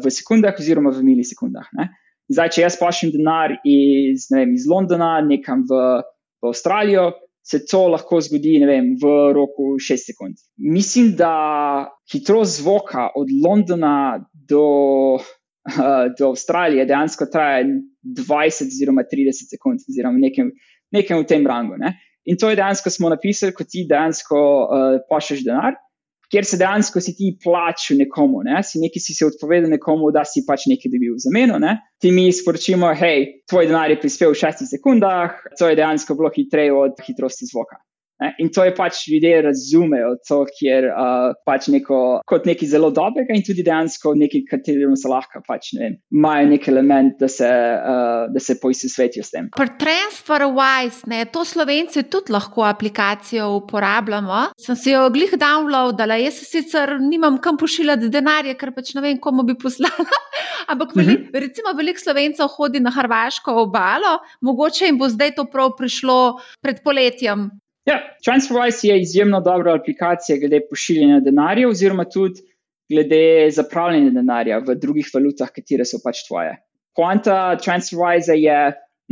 v 0.00 0.14
sekundah 0.14 0.56
oziroma 0.60 0.94
v 0.94 1.04
milisekundah. 1.04 1.68
Ne? 1.76 1.90
Zdaj, 2.32 2.54
če 2.56 2.64
jaz 2.64 2.80
pošljem 2.80 3.12
denar 3.18 3.58
iz, 3.68 4.30
vem, 4.32 4.54
iz 4.56 4.64
Londona 4.70 5.18
nekam 5.20 5.66
v, 5.68 5.80
v 6.40 6.48
Avstralijo, 6.48 7.10
se 7.44 7.60
to 7.66 7.82
lahko 7.92 8.20
zgodi 8.24 8.56
vem, 8.66 8.94
v 9.00 9.10
roku 9.36 9.74
6 9.76 10.10
sekund. 10.10 10.40
Mislim, 10.56 11.12
da 11.16 11.34
hitrost 12.12 12.60
zvoka 12.60 13.10
od 13.14 13.28
Londona 13.44 14.24
do, 14.32 14.64
uh, 15.20 16.06
do 16.18 16.32
Avstralije 16.32 16.86
dejansko 16.88 17.28
traja 17.32 17.66
20 18.02 18.72
oziroma 18.72 19.04
30 19.12 19.52
sekund, 19.52 19.84
oziroma 19.88 20.18
nekem, 20.18 20.54
nekem 20.92 21.20
v 21.20 21.28
tem 21.28 21.46
rangu. 21.46 21.76
Ne? 21.76 21.92
In 22.24 22.40
to 22.40 22.48
je 22.48 22.56
dejansko 22.56 22.90
smo 22.90 23.12
napisali, 23.12 23.52
ko 23.52 23.68
ti 23.68 23.84
dejansko 23.88 24.40
uh, 24.40 25.00
pošlješ 25.10 25.44
denar 25.44 25.76
kjer 26.32 26.46
se 26.48 26.58
dejansko 26.60 27.00
si 27.00 27.14
ti 27.16 27.32
plačil 27.42 27.98
nekomu, 28.00 28.42
ne? 28.46 28.62
si 28.62 28.82
nekaj 28.82 29.02
si 29.02 29.16
se 29.16 29.26
odpovedal 29.26 29.70
nekomu, 29.70 30.10
da 30.14 30.24
si 30.28 30.44
pač 30.46 30.68
nekaj 30.70 30.92
dobil 30.92 31.16
v 31.16 31.24
zameno. 31.24 31.58
Ne? 31.62 31.78
Ti 32.00 32.12
mi 32.14 32.28
sporočimo, 32.32 32.92
hej, 32.98 33.44
tvoj 33.50 33.70
denar 33.70 33.92
je 33.92 34.00
prispel 34.02 34.34
v 34.34 34.40
šestih 34.42 34.70
sekundah, 34.76 35.40
to 35.58 35.70
je 35.70 35.78
dejansko 35.78 36.16
bilo 36.18 36.32
hitreje 36.34 36.72
od 36.74 37.00
hitrosti 37.06 37.50
zvoka. 37.50 37.80
Ne? 38.24 38.32
In 38.40 38.50
to 38.54 38.64
je 38.64 38.74
pač 38.76 39.04
ljudje 39.10 39.42
razumejo, 39.48 40.14
to 40.28 40.44
je 40.60 40.80
uh, 40.88 41.34
pač 41.46 41.68
neko, 41.72 42.00
kot 42.28 42.48
nekaj 42.48 42.72
zelo 42.72 42.90
dobrega 42.94 43.36
in 43.36 43.44
tudi 43.44 43.64
dejansko 43.66 44.14
nekaj, 44.18 44.46
katerim 44.50 44.96
se 44.96 45.10
lahko 45.10 45.42
pač 45.46 45.74
ne 45.76 45.94
imajo 46.14 46.46
nek 46.48 46.68
element, 46.68 47.18
da 47.20 47.28
se, 47.28 47.48
uh, 47.48 48.32
da 48.32 48.40
se 48.40 48.56
poistovetijo 48.60 49.24
s 49.24 49.34
tem. 49.34 49.48
Pri 49.56 49.68
TransferWise, 49.80 51.08
ne, 51.10 51.24
to 51.32 51.44
slovenci 51.44 52.04
tudi 52.10 52.32
lahko 52.32 52.64
aplikacijo 52.64 53.50
uporabljamo. 53.58 54.44
Sem 54.60 54.78
si 54.78 54.94
jo 54.94 55.08
glih 55.14 55.34
downloadala, 55.40 56.18
jaz 56.22 56.40
sicer 56.46 56.96
nimam 57.00 57.38
kam 57.42 57.58
pošiljati 57.60 58.10
denarje, 58.12 58.56
ker 58.60 58.72
pač 58.76 58.94
ne 58.96 59.04
vem, 59.04 59.18
komu 59.20 59.44
bi 59.46 59.58
poslala. 59.58 60.08
Ampak, 60.72 60.94
veli, 60.96 61.12
mm 61.12 61.16
-hmm. 61.16 61.40
recimo, 61.40 61.74
veliko 61.76 62.00
slovencev 62.00 62.48
hodi 62.56 62.80
na 62.80 62.90
Hrvaško 62.90 63.52
obalo, 63.62 64.18
mogoče 64.40 64.86
jim 64.86 64.98
bo 64.98 65.08
zdaj 65.08 65.34
to 65.34 65.44
prav 65.44 65.76
prišlo 65.76 66.40
pred 66.62 66.80
poletjem. 66.84 67.50
Ja, 67.84 67.98
TransferWise 68.24 68.88
je 68.88 69.00
izjemno 69.00 69.40
dobra 69.44 69.74
aplikacija 69.74 70.38
glede 70.40 70.60
pošiljanja 70.70 71.20
denarja, 71.20 71.68
oziroma 71.68 72.04
tudi 72.04 72.40
glede 72.88 73.50
zapravljanja 73.52 74.10
denarja 74.10 74.60
v 74.64 74.76
drugih 74.80 75.10
valutah, 75.14 75.50
katere 75.52 75.84
so 75.84 76.00
pač 76.04 76.24
tvoje. 76.28 76.56
Poanta 76.96 77.56
TransferWise 77.60 78.38
je 78.40 78.58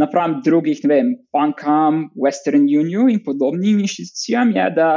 napram 0.00 0.40
drugih, 0.44 0.80
ne 0.84 0.94
vem, 0.94 1.10
bankam, 1.32 2.06
Western 2.16 2.64
Union 2.64 3.10
in 3.12 3.20
podobnim 3.24 3.82
inštitucijam, 3.84 4.54
je, 4.56 4.68
da 4.76 4.88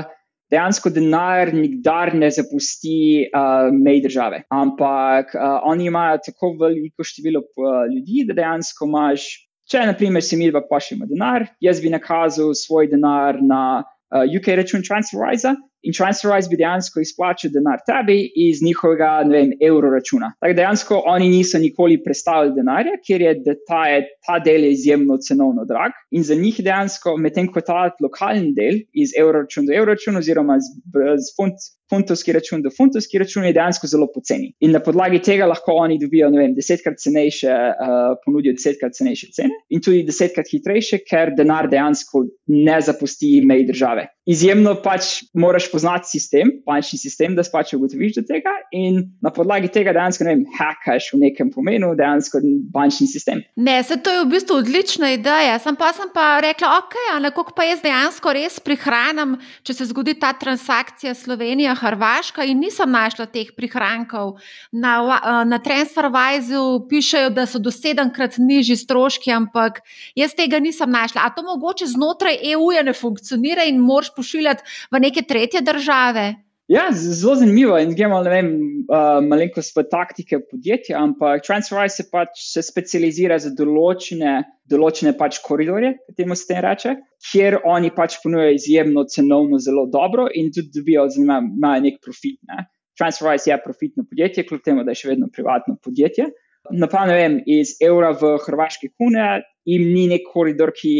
dejansko 0.52 0.92
denar 0.94 1.52
nikdar 1.54 2.14
ne 2.16 2.30
zapusti 2.32 3.26
uh, 3.28 3.68
mej 3.76 4.04
države. 4.06 4.44
Ampak 4.54 5.34
uh, 5.36 5.60
oni 5.68 5.90
imajo 5.92 6.22
tako 6.26 6.54
veliko 6.62 7.04
število 7.04 7.42
uh, 7.44 7.82
ljudi, 7.92 8.24
da 8.30 8.38
dejansko 8.40 8.88
imaš 8.88 9.28
Če, 9.66 9.82
na 9.90 9.96
primer, 9.98 10.22
si 10.22 10.38
mi 10.38 10.52
dva 10.52 10.62
pošiljamo 10.70 11.08
denar, 11.10 11.48
jaz 11.64 11.80
bi 11.82 11.90
nakazal 11.90 12.54
svoj 12.58 12.90
denar 12.92 13.40
na 13.42 13.62
uh, 13.82 14.22
UK 14.38 14.52
račun 14.62 14.84
TransferWise 14.86 15.56
in 15.86 15.94
TransferWise 15.94 16.50
bi 16.50 16.58
dejansko 16.60 17.02
izplačal 17.02 17.52
denar 17.54 17.82
tebi 17.86 18.18
iz 18.46 18.62
njihovega, 18.66 19.10
ne 19.26 19.34
vem, 19.38 19.52
evro 19.62 19.90
računa. 19.94 20.32
Tako 20.42 20.58
dejansko 20.58 21.02
oni 21.14 21.30
niso 21.30 21.62
nikoli 21.62 21.98
predstavili 22.04 22.54
denarja, 22.56 22.96
ker 23.06 23.22
je 23.22 23.34
ta, 23.70 23.82
ta 24.26 24.40
del 24.46 24.66
je 24.66 24.72
izjemno 24.78 25.18
cenovno 25.28 25.66
drag 25.70 25.98
in 26.12 26.26
za 26.26 26.38
njih 26.38 26.62
dejansko, 26.66 27.18
medtem 27.22 27.50
ko 27.54 27.62
ta 27.66 27.88
lokalni 28.02 28.54
del 28.58 28.82
iz 28.94 29.14
evro 29.18 29.46
računa 29.46 29.72
do 29.72 29.78
evro 29.78 29.94
računa 29.94 30.22
oziroma 30.22 30.60
z, 30.60 30.74
z 31.22 31.34
funt 31.38 31.70
funtovski 31.90 32.34
račun 32.34 32.62
do 32.62 32.70
funtovski 32.78 33.20
račun 33.22 33.46
je 33.46 33.54
dejansko 33.54 33.88
zelo 33.88 34.08
poceni. 34.14 34.54
In 34.60 34.72
na 34.72 34.80
podlagi 34.80 35.22
tega 35.22 35.46
lahko 35.46 35.78
oni 35.86 36.00
dobijo, 36.02 36.30
ne 36.34 36.42
vem, 36.42 36.56
desetkrat 36.58 37.00
cenejše, 37.02 37.52
uh, 37.52 38.18
ponudijo 38.26 38.56
desetkrat 38.58 38.98
cenejše 38.98 39.32
cene 39.36 39.62
in 39.70 39.82
tudi 39.82 40.04
desetkrat 40.08 40.50
hitrejše, 40.52 41.02
ker 41.06 41.34
denar 41.38 41.70
dejansko 41.72 42.26
ne 42.48 42.82
zapusti 42.82 43.40
mej 43.46 43.66
države. 43.70 44.08
Izjemno 44.26 44.74
pač 44.82 45.20
moraš 45.38 45.68
poznati 45.72 46.10
sistem, 46.10 46.50
bančni 46.66 46.98
sistem, 46.98 47.36
da 47.38 47.44
pač 47.54 47.76
ugotoviš 47.78 48.16
do 48.18 48.24
tega 48.26 48.54
in 48.74 49.04
na 49.22 49.30
podlagi 49.34 49.70
tega 49.74 49.94
dejansko, 49.94 50.26
ne 50.26 50.34
vem, 50.34 50.46
hackaš 50.58 51.12
v 51.14 51.22
nekem 51.28 51.52
pomenu 51.54 51.92
dejansko 51.98 52.42
bančni 52.74 53.06
sistem. 53.12 53.44
Ne, 53.56 53.78
se 53.86 54.00
to 54.02 54.14
je 54.16 54.24
v 54.24 54.32
bistvu 54.34 54.58
odlična 54.64 55.12
ideja. 55.14 55.60
Sem 55.62 55.78
pa, 55.78 55.92
sem 55.94 56.10
pa 56.14 56.40
rekla, 56.42 56.74
ok, 56.82 56.98
ali 57.14 57.32
kako 57.36 57.54
pa 57.54 57.68
jaz 57.70 57.84
dejansko 57.86 58.34
res 58.34 58.58
prihranim, 58.66 59.38
če 59.66 59.78
se 59.78 59.90
zgodi 59.92 60.18
ta 60.18 60.34
transakcija 60.34 61.14
Slovenija. 61.14 61.75
Hrvaška 61.76 62.44
in 62.44 62.60
nisem 62.64 62.92
našla 62.92 63.26
teh 63.26 63.52
prihrankov. 63.56 64.38
Na, 64.72 65.44
na 65.44 65.60
TransferWise 65.60 66.62
pišejo, 66.90 67.30
da 67.36 67.46
so 67.46 67.60
do 67.60 67.72
sedemkrat 67.72 68.40
nižji 68.40 68.78
stroški, 68.86 69.32
ampak 69.32 69.82
jaz 70.16 70.34
tega 70.38 70.60
nisem 70.60 70.92
našla. 70.92 71.26
A 71.26 71.34
to 71.36 71.44
mogoče 71.44 71.88
znotraj 71.92 72.40
EU-ja 72.54 72.84
ne 72.84 72.94
funkcionira 72.94 73.68
in 73.68 73.80
moraš 73.84 74.14
pošiljati 74.16 74.64
v 74.92 75.04
neke 75.04 75.22
tretje 75.22 75.62
države? 75.62 76.45
Ja, 76.68 76.88
zelo 76.92 77.36
zanimivo 77.38 77.78
in 77.78 77.92
gremo 77.94 78.18
uh, 78.18 79.20
malenkost 79.22 79.76
v 79.78 79.84
taktike 79.86 80.40
podjetja, 80.50 80.98
ampak 80.98 81.44
TransferWise 81.46 82.02
se 82.02 82.06
pač 82.10 82.42
se 82.42 82.64
specializira 82.66 83.38
za 83.38 83.52
določene, 83.54 84.40
določene 84.66 85.14
pač 85.20 85.38
koridorje, 85.46 85.94
temu 86.18 86.34
se 86.34 86.48
tem 86.50 86.64
reče, 86.66 86.96
kjer 87.30 87.60
oni 87.70 87.94
pač 87.94 88.18
ponujajo 88.24 88.58
izjemno 88.58 89.06
cenovno 89.06 89.62
zelo 89.62 89.86
dobro 89.94 90.26
in 90.34 90.50
tudi 90.56 90.74
dobijo 90.80 91.06
imajo 91.22 91.86
nek 91.86 92.02
profit. 92.02 92.40
Ne. 92.50 92.66
TransferWise 92.98 93.52
je 93.52 93.62
profitno 93.62 94.08
podjetje, 94.10 94.48
kljub 94.50 94.66
temu, 94.66 94.88
da 94.88 94.96
je 94.96 95.04
še 95.04 95.14
vedno 95.14 95.30
privatno 95.30 95.78
podjetje. 95.78 96.32
Napram, 96.74 97.12
ne 97.12 97.20
vem, 97.20 97.40
iz 97.46 97.78
evra 97.84 98.10
v 98.18 98.40
hrvaške 98.42 98.96
kune 98.98 99.44
jim 99.70 99.86
ni 99.94 100.10
nek 100.10 100.26
koridor, 100.34 100.74
ki 100.74 100.96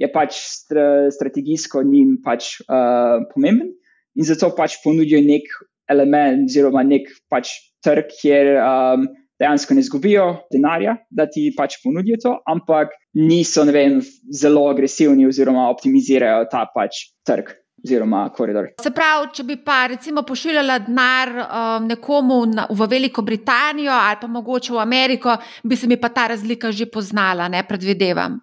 je 0.00 0.08
pač 0.12 0.36
strategijsko 0.44 1.86
njim 1.88 2.18
pač 2.24 2.58
uh, 2.66 3.24
pomemben 3.32 3.78
in 4.18 4.26
zato 4.26 4.50
pač 4.56 4.78
ponudijo 4.84 5.20
nek 5.24 5.48
element, 5.90 6.48
oziroma 6.50 6.82
nek 6.86 7.08
pač 7.30 7.52
trg, 7.84 8.10
kjer 8.20 8.56
um, 8.60 9.06
dejansko 9.40 9.74
ne 9.74 9.84
izgubijo 9.84 10.26
denarja, 10.52 10.96
da 11.10 11.26
ti 11.30 11.48
pač 11.56 11.78
ponudijo 11.84 12.20
to, 12.22 12.34
ampak 12.50 12.92
niso 13.16 13.64
vem, 13.72 14.00
zelo 14.42 14.66
agresivni 14.70 15.26
oziroma 15.28 15.70
optimizirajo 15.72 16.46
ta 16.52 16.66
pač 16.74 17.08
trg. 17.26 17.56
Oziroma, 17.80 18.26
koridor. 18.36 18.66
Se 18.84 18.90
pravi, 18.92 19.30
če 19.32 19.44
bi 19.48 19.54
pa 19.64 19.86
recimo 19.88 20.20
pošiljala 20.28 20.74
denar 20.84 21.30
um, 21.40 21.86
nekomu 21.88 22.42
na, 22.52 22.66
v 22.68 22.88
Veliko 22.92 23.24
Britanijo 23.24 23.94
ali 23.96 24.18
pa 24.20 24.28
mogoče 24.28 24.74
v 24.74 24.82
Ameriko, 24.82 25.32
bi 25.64 25.78
se 25.80 25.88
mi 25.88 25.96
pa 25.96 26.10
ta 26.12 26.26
razlika 26.28 26.68
že 26.76 26.90
poznala, 26.92 27.48
ne 27.48 27.62
predvidevam. 27.64 28.36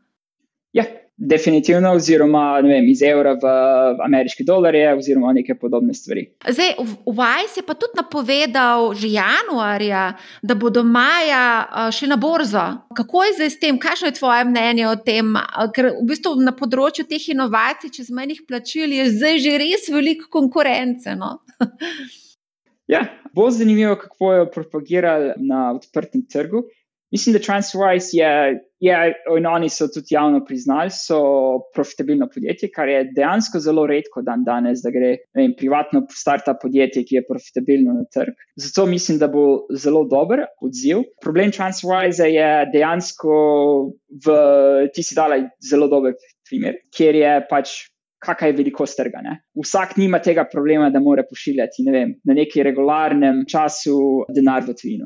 Ja, 0.74 0.88
Definitivno, 1.18 1.92
oziroma 1.98 2.60
vem, 2.62 2.86
iz 2.92 3.02
evra 3.02 3.32
v 3.42 3.54
ameriške 4.06 4.44
dolarje, 4.46 4.92
oziroma 5.00 5.32
neke 5.34 5.56
podobne 5.58 5.94
stvari. 5.98 6.28
Zdaj, 6.46 6.76
Vajs 7.10 7.58
je 7.58 7.64
pa 7.66 7.74
tudi 7.74 7.98
napovedal 7.98 8.94
že 8.94 9.10
januarja, 9.10 10.12
da 10.44 10.56
bodo 10.56 10.84
maja 10.84 11.90
šli 11.92 12.12
na 12.14 12.20
borzo. 12.22 12.68
Kako 12.96 13.24
je 13.24 13.34
zdaj 13.34 13.50
s 13.50 13.60
tem, 13.60 13.80
kakšno 13.82 14.12
je 14.12 14.18
tvoje 14.20 14.46
mnenje 14.46 14.88
o 14.92 14.96
tem? 14.96 15.34
Ker 15.74 15.90
v 15.98 16.06
bistvu 16.06 16.36
na 16.46 16.54
področju 16.54 17.08
teh 17.10 17.30
inovacij, 17.34 17.96
čez 17.98 18.14
menjih 18.14 18.46
plačil, 18.46 18.94
je 18.94 19.10
zdaj 19.18 19.42
že 19.42 19.58
res 19.58 19.90
veliko 19.90 20.30
konkurence. 20.30 21.18
No? 21.18 21.40
ja, 22.94 23.08
bo 23.34 23.50
zanimivo, 23.50 23.98
kako 24.06 24.34
jo 24.34 24.50
propagirali 24.54 25.34
na 25.42 25.72
odprtem 25.74 26.30
trgu. 26.30 26.68
Mislim, 27.12 27.34
da 27.34 27.40
TransferWise 27.40 28.10
je, 28.14 28.32
je, 28.80 28.96
in 29.38 29.46
oni 29.48 29.70
so 29.72 29.88
tudi 29.88 30.12
javno 30.12 30.42
priznali, 30.46 30.92
so 30.92 31.20
profitabilno 31.76 32.28
podjetje, 32.34 32.70
kar 32.76 32.90
je 32.92 33.06
dejansko 33.16 33.62
zelo 33.64 33.86
redko 33.88 34.22
dan 34.28 34.44
danes, 34.44 34.84
da 34.84 34.92
gre 34.92 35.14
vem, 35.38 35.54
privatno 35.58 36.04
starta 36.12 36.58
podjetje, 36.62 37.06
ki 37.08 37.20
je 37.20 37.26
profitabilno 37.30 37.96
na 37.96 38.04
trg. 38.14 38.36
Zato 38.60 38.86
mislim, 38.86 39.22
da 39.24 39.32
bo 39.32 39.46
zelo 39.72 40.04
dober 40.12 40.44
odziv. 40.62 41.06
Problem 41.24 41.52
TransferWise 41.56 42.28
je 42.34 42.50
dejansko, 42.74 43.38
v, 44.26 44.40
ti 44.94 45.04
si 45.04 45.16
dala 45.16 45.40
zelo 45.64 45.88
dober 45.88 46.18
primer, 46.50 46.82
kjer 46.96 47.24
je 47.24 47.38
pač. 47.50 47.78
Kakšna 48.18 48.48
je 48.50 48.54
velikost 48.58 48.98
trga? 48.98 49.20
Ne? 49.22 49.36
Vsak 49.62 49.92
nima 50.02 50.18
tega 50.26 50.48
problema, 50.50 50.88
da 50.90 50.98
mora 51.00 51.22
pošiljati 51.30 51.84
ne 51.86 51.92
vem, 51.94 52.14
na 52.26 52.34
neki 52.34 52.64
regularnem 52.66 53.44
času 53.46 53.94
denar 54.34 54.66
v 54.66 54.74
tujino 54.74 55.06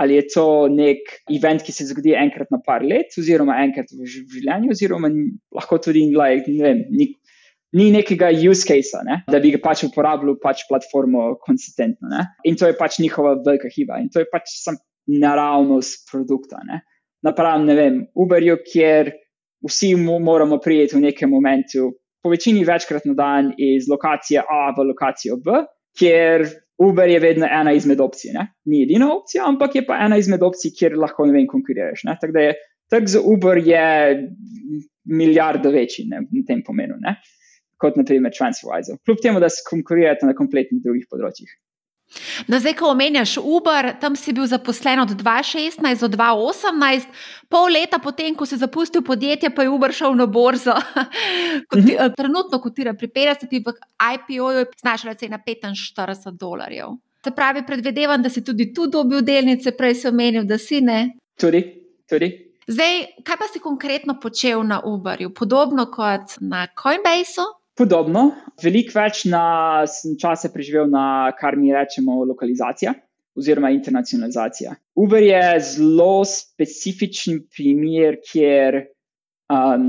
ali 0.00 0.16
je 0.18 0.24
to 0.34 0.46
nek 0.72 0.98
event, 1.30 1.62
ki 1.62 1.72
se 1.72 1.86
zgodi 1.88 2.14
enkrat 2.18 2.50
na 2.50 2.58
par 2.64 2.82
let, 2.82 3.14
oziroma 3.18 3.60
enkrat 3.62 3.92
v 3.94 4.08
življenju, 4.10 4.72
oziroma 4.74 5.10
lahko 5.54 5.78
tudi 5.82 6.08
like, 6.14 6.50
ne 6.50 6.64
vem, 6.64 6.82
nik, 6.90 7.14
ni 7.74 7.90
nekega 7.94 8.30
use 8.34 8.66
case, 8.66 9.02
ne? 9.06 9.20
da 9.30 9.40
bi 9.42 9.52
ga 9.54 9.60
pač 9.62 9.84
uporabljal 9.86 10.38
pač 10.42 10.64
platformo 10.68 11.34
konsistentno. 11.42 12.10
Ne? 12.10 12.26
In 12.46 12.58
to 12.58 12.70
je 12.70 12.76
pač 12.78 13.00
njihova 13.02 13.36
velika 13.46 13.70
hiba 13.70 13.98
in 14.02 14.10
to 14.14 14.22
je 14.22 14.30
pač 14.30 14.56
sam 14.62 14.78
naravnost 15.10 16.06
produkta. 16.10 16.62
Napravim, 17.24 17.66
ne 17.68 17.74
vem, 17.76 18.00
Uberju, 18.14 18.60
kjer 18.66 19.12
vsi 19.64 19.94
moramo 19.98 20.58
prijeti 20.62 20.96
v 20.96 21.06
nekem 21.08 21.30
momentu, 21.32 21.92
po 22.22 22.32
večini 22.32 22.64
večkrat 22.64 23.04
na 23.04 23.14
dan 23.14 23.50
iz 23.60 23.88
lokacije 23.90 24.40
A 24.40 24.70
v 24.76 24.86
lokacijo 24.88 25.36
B, 25.44 25.64
kjer 25.98 26.46
Uber 26.82 27.08
je 27.08 27.20
vedno 27.22 27.46
ena 27.46 27.72
izmed 27.72 28.00
opcij. 28.00 28.32
Ne? 28.34 28.48
Ni 28.70 28.82
edina 28.82 29.12
opcija, 29.14 29.44
ampak 29.46 29.76
je 29.78 29.84
pa 29.86 29.98
ena 30.06 30.18
izmed 30.18 30.42
opcij, 30.42 30.72
kjer 30.78 30.96
lahko 30.98 31.26
ne 31.26 31.36
vem, 31.36 31.46
konkuriraš. 31.50 32.02
Tako 32.08 32.32
da 32.34 32.48
je 32.48 32.54
trg 32.90 33.10
za 33.14 33.20
Uber 33.24 33.60
je 33.62 33.84
milijardo 35.04 35.70
večji 35.70 36.08
ne, 36.10 36.24
na 36.24 36.46
tem 36.46 36.62
pomenu. 36.66 36.98
Ne? 37.00 37.16
Kot 37.80 37.98
naprimer 38.00 38.32
TransferWise. 38.34 38.98
Kljub 39.04 39.22
temu, 39.22 39.42
da 39.42 39.50
se 39.52 39.62
konkurirate 39.68 40.26
na 40.26 40.34
kompletnih 40.34 40.82
drugih 40.82 41.06
področjih. 41.10 41.50
No, 42.46 42.58
zdaj, 42.60 42.74
ko 42.78 42.90
omenjaš 42.92 43.36
Uber, 43.42 43.92
tam 44.00 44.16
si 44.16 44.32
bil 44.32 44.46
zaposlen 44.46 45.00
od 45.00 45.10
2016 45.18 46.00
do 46.00 46.08
2018, 46.16 47.08
pol 47.48 47.72
leta 47.72 47.98
potem, 47.98 48.34
ko 48.34 48.46
si 48.46 48.56
zapustil 48.56 49.02
podjetje, 49.02 49.50
pa 49.54 49.62
je 49.62 49.70
Uber 49.70 49.92
šel 49.92 50.14
na 50.14 50.26
borzo. 50.26 50.74
Kot, 51.68 51.78
mm 51.78 51.86
-hmm. 51.86 52.14
Trenutno 52.16 52.60
kotira 52.60 52.94
pri 52.94 53.08
50, 53.08 53.48
v 53.50 53.72
IPO 54.14 54.50
je 54.50 54.66
znašala 54.80 55.14
cena 55.14 55.38
45 55.46 56.30
dolarjev. 56.30 56.88
Se 57.24 57.30
pravi, 57.30 57.66
predvidevam, 57.66 58.22
da 58.22 58.28
si 58.28 58.44
tudi 58.44 58.74
tu 58.74 58.86
dobil 58.86 59.20
delnice, 59.20 59.76
prej 59.76 59.94
si 59.94 60.08
omenil, 60.08 60.44
da 60.44 60.58
si 60.58 60.80
ne. 60.80 61.16
Tudi, 61.40 61.82
tudi. 62.08 62.54
Zdaj, 62.66 63.06
kaj 63.24 63.36
pa 63.36 63.44
si 63.52 63.58
konkretno 63.58 64.20
počel 64.20 64.62
na 64.62 64.80
Uberju, 64.84 65.34
podobno 65.34 65.86
kot 65.86 66.36
na 66.40 66.66
Coinbaseu? 66.82 67.63
Podobno, 67.74 68.28
veliko 68.62 68.94
več 69.00 69.24
na 69.26 69.82
čase 70.20 70.50
preživel 70.54 70.86
na 70.90 71.32
kar 71.38 71.56
mi 71.58 71.72
rečemo 71.74 72.22
lokalizacija 72.28 72.94
oziroma 73.34 73.72
internacionalizacija. 73.74 74.76
Uber 74.94 75.22
je 75.22 75.42
zelo 75.74 76.22
specifičen 76.28 77.40
primer, 77.50 78.20
kjer 78.22 78.78
um, 79.50 79.88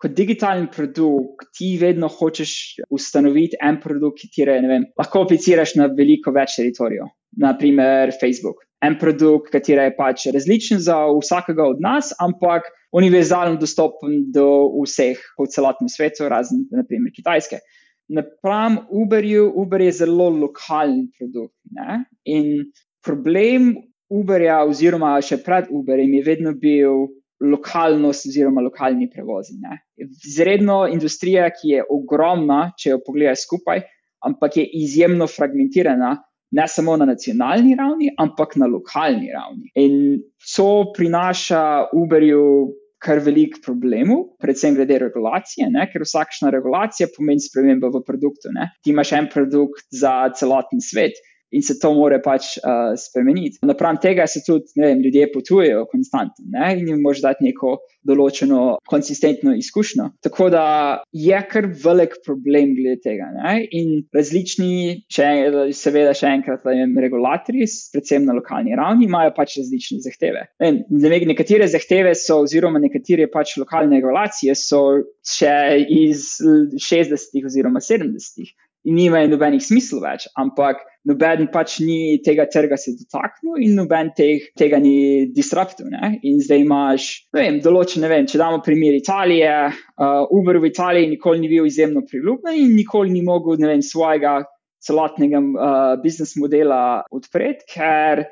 kot 0.00 0.14
digitalni 0.16 0.70
produkt 0.72 1.50
ti 1.56 1.74
vedno 1.80 2.08
hočeš 2.08 2.54
ustanoviti 2.88 3.60
en 3.60 3.80
produkt, 3.84 4.24
ki 4.32 4.48
lahko 4.48 5.26
apliciraš 5.26 5.76
na 5.76 5.90
veliko 5.92 6.32
več 6.32 6.56
teritorijev, 6.56 7.12
naprimer 7.36 8.12
Facebook 8.20 8.64
en 8.84 8.96
produkt, 9.00 9.52
ki 9.52 9.76
je 9.76 9.92
pač 9.96 10.26
različen 10.32 10.80
za 10.84 10.98
vsakega 11.16 11.68
od 11.68 11.80
nas, 11.84 12.12
ampak 12.20 12.68
univerzalno 12.92 13.58
dostopen 13.60 14.30
do 14.32 14.46
vseh 14.84 15.18
po 15.36 15.46
celotnem 15.50 15.88
svetu, 15.88 16.28
razen 16.28 16.66
naprimer 16.70 17.12
Kitajske. 17.14 17.60
Napram 18.08 18.78
Uberju, 18.90 19.50
Uber 19.58 19.82
je 19.82 19.92
zelo 19.92 20.28
lokalen 20.30 21.08
produkt. 21.18 21.56
Ne? 21.74 22.04
In 22.24 22.70
problem 23.04 23.74
Uberja, 24.10 24.60
oziroma 24.62 25.16
še 25.22 25.40
pred 25.42 25.70
Uberjem, 25.74 26.14
je 26.14 26.26
vedno 26.26 26.52
bil 26.54 27.08
lokalnost 27.42 28.28
oziroma 28.30 28.62
lokalni 28.64 29.10
prevozi. 29.10 29.58
Izredno 29.98 30.84
industrija, 30.88 31.50
ki 31.50 31.74
je 31.74 31.84
ogromna, 31.90 32.70
če 32.78 32.94
jo 32.94 33.02
pogledaš 33.04 33.44
skupaj, 33.44 33.82
ampak 34.24 34.60
je 34.62 34.68
izjemno 34.80 35.26
fragmentirana 35.28 36.14
ne 36.52 36.66
samo 36.68 36.96
na 36.96 37.06
nacionalni 37.08 37.74
ravni, 37.78 38.10
ampak 38.18 38.56
na 38.56 38.66
lokalni 38.70 39.30
ravni. 39.34 39.70
In 39.74 40.20
to 40.54 40.92
prinaša 40.96 41.62
Uberju 41.96 42.72
kar 43.02 43.20
velik 43.20 43.58
problemov, 43.64 44.22
predvsem 44.42 44.74
glede 44.74 44.98
regulacije, 45.02 45.68
ne? 45.70 45.84
ker 45.92 46.04
vsakšna 46.06 46.50
regulacija 46.54 47.10
pomeni 47.16 47.44
spremembo 47.44 47.90
v 47.92 48.02
produktu. 48.06 48.52
Ne? 48.56 48.70
Ti 48.82 48.94
imaš 48.94 49.12
en 49.18 49.28
produkt 49.32 49.86
za 49.92 50.14
celoten 50.38 50.82
svet 50.82 51.18
in 51.50 51.62
se 51.62 51.78
to 51.80 51.92
more 51.94 52.18
pač 52.22 52.56
uh, 52.58 52.94
spremeniti. 52.98 53.60
Napram 53.66 53.98
tega 54.02 54.26
se 54.26 54.42
tudi 54.46 54.74
vem, 54.80 55.00
ljudje 55.04 55.30
potujejo 55.32 55.86
konstantno 55.90 56.46
ne? 56.52 56.72
in 56.78 56.88
jim 56.90 57.02
moraš 57.04 57.22
dati 57.24 57.46
neko 57.46 57.76
določeno 58.06 58.78
konsistentno 58.88 59.54
izkušnjo. 59.58 60.08
Tako 60.26 60.48
da 60.54 60.66
je 61.14 61.40
kar 61.50 61.68
velik 61.84 62.18
problem 62.26 62.74
glede 62.78 63.00
tega. 63.04 63.30
Ne? 63.34 63.56
In 63.78 63.94
različni, 64.14 65.06
še, 65.12 65.28
seveda, 65.76 66.14
še 66.16 66.30
enkrat, 66.38 66.66
vem, 66.66 66.94
regulatorji, 67.06 67.68
predvsem 67.94 68.26
na 68.26 68.36
lokalni 68.36 68.76
ravni, 68.78 69.08
imajo 69.08 69.34
pač 69.36 69.58
različne 69.60 70.02
zahteve. 70.04 70.46
Vem, 70.62 70.82
nekatere 70.90 71.68
zahteve 71.70 72.14
so, 72.18 72.42
oziroma 72.46 72.82
nekatere 72.82 73.30
pač 73.32 73.56
lokalne 73.60 74.00
regulacije 74.00 74.54
so 74.58 74.82
še 75.26 75.56
iz 75.90 76.36
60-ih 76.42 77.46
oziroma 77.48 77.82
70-ih 77.82 78.52
in 78.52 78.65
nimajo 78.86 79.30
nobenih 79.32 79.62
smisla 79.62 80.00
več, 80.04 80.26
ampak 80.38 80.82
noben 81.08 81.48
pač 81.52 81.78
ni 81.82 82.18
tega 82.24 82.46
trga 82.50 82.78
se 82.78 82.94
dotaknil 82.98 83.58
in 83.62 83.74
noben 83.78 84.12
teh, 84.16 84.48
tega 84.58 84.78
ni 84.82 85.26
disruptil. 85.34 85.90
Ne? 85.92 86.16
In 86.26 86.38
zdaj 86.42 86.62
imaš, 86.62 87.08
ne 87.34 87.42
vem, 87.42 87.60
določen, 87.64 88.04
ne 88.04 88.12
vem, 88.12 88.28
če 88.30 88.40
damo 88.42 88.62
primer 88.64 88.96
Italije, 88.98 89.54
uh, 89.72 90.22
Uber 90.34 90.60
v 90.62 90.70
Italiji 90.70 91.10
nikoli 91.14 91.42
ni 91.42 91.50
bil 91.52 91.68
izjemno 91.68 92.04
priljubljen 92.06 92.62
in 92.62 92.74
nikoli 92.78 93.14
ni 93.14 93.24
mogel, 93.26 93.58
ne 93.62 93.74
vem, 93.74 93.84
svojega 93.84 94.38
celotnega 94.86 95.42
uh, 95.42 95.92
biznis 96.02 96.36
modela 96.38 96.80
odpreti, 97.14 97.66
ker 97.74 98.26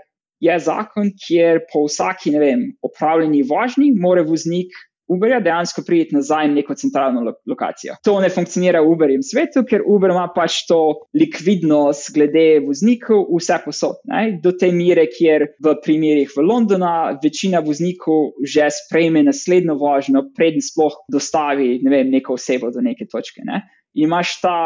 je 0.45 0.57
zakon, 0.61 1.15
kjer 1.19 1.65
po 1.71 1.87
vsaki, 1.89 2.35
ne 2.35 2.43
vem, 2.43 2.67
opravljeni 2.85 3.43
vožnji 3.49 3.95
mora 3.99 4.23
voznik 4.27 4.75
Uberja 5.09 5.41
dejansko 5.45 5.83
prijeti 5.87 6.17
nazaj 6.17 6.49
na 6.49 6.55
neko 6.55 6.75
centralno 6.75 7.21
lo 7.21 7.35
lokacijo. 7.51 7.97
To 8.05 8.17
ne 8.21 8.31
funkcionira 8.33 8.81
v 8.81 8.93
Uberjem 8.95 9.23
svetu, 9.23 9.65
ker 9.69 9.85
Uber 9.87 10.15
ima 10.15 10.25
pač 10.35 10.63
to 10.69 10.79
likvidnost 11.17 12.13
glede 12.15 12.63
voznikov 12.65 13.27
vse 13.35 13.61
posod. 13.65 14.01
Ne? 14.09 14.39
Do 14.43 14.55
te 14.57 14.71
mere, 14.73 15.07
kjer 15.13 15.47
v 15.65 15.77
primerih 15.85 16.33
v 16.33 16.47
Londonu 16.47 16.89
večina 17.23 17.61
voznikov 17.65 18.33
že 18.45 18.69
sprejme 18.73 19.23
naslednjo 19.27 19.77
vožnjo, 19.81 20.25
preden 20.37 20.65
sploh 20.65 20.97
dostavi 21.13 21.79
ne 21.85 21.93
vem, 21.93 22.11
neko 22.11 22.39
osebo 22.39 22.73
do 22.73 22.81
neke 22.85 23.07
točke. 23.11 23.45
Ne? 23.45 23.63
Imaš 23.95 24.41
ta 24.43 24.57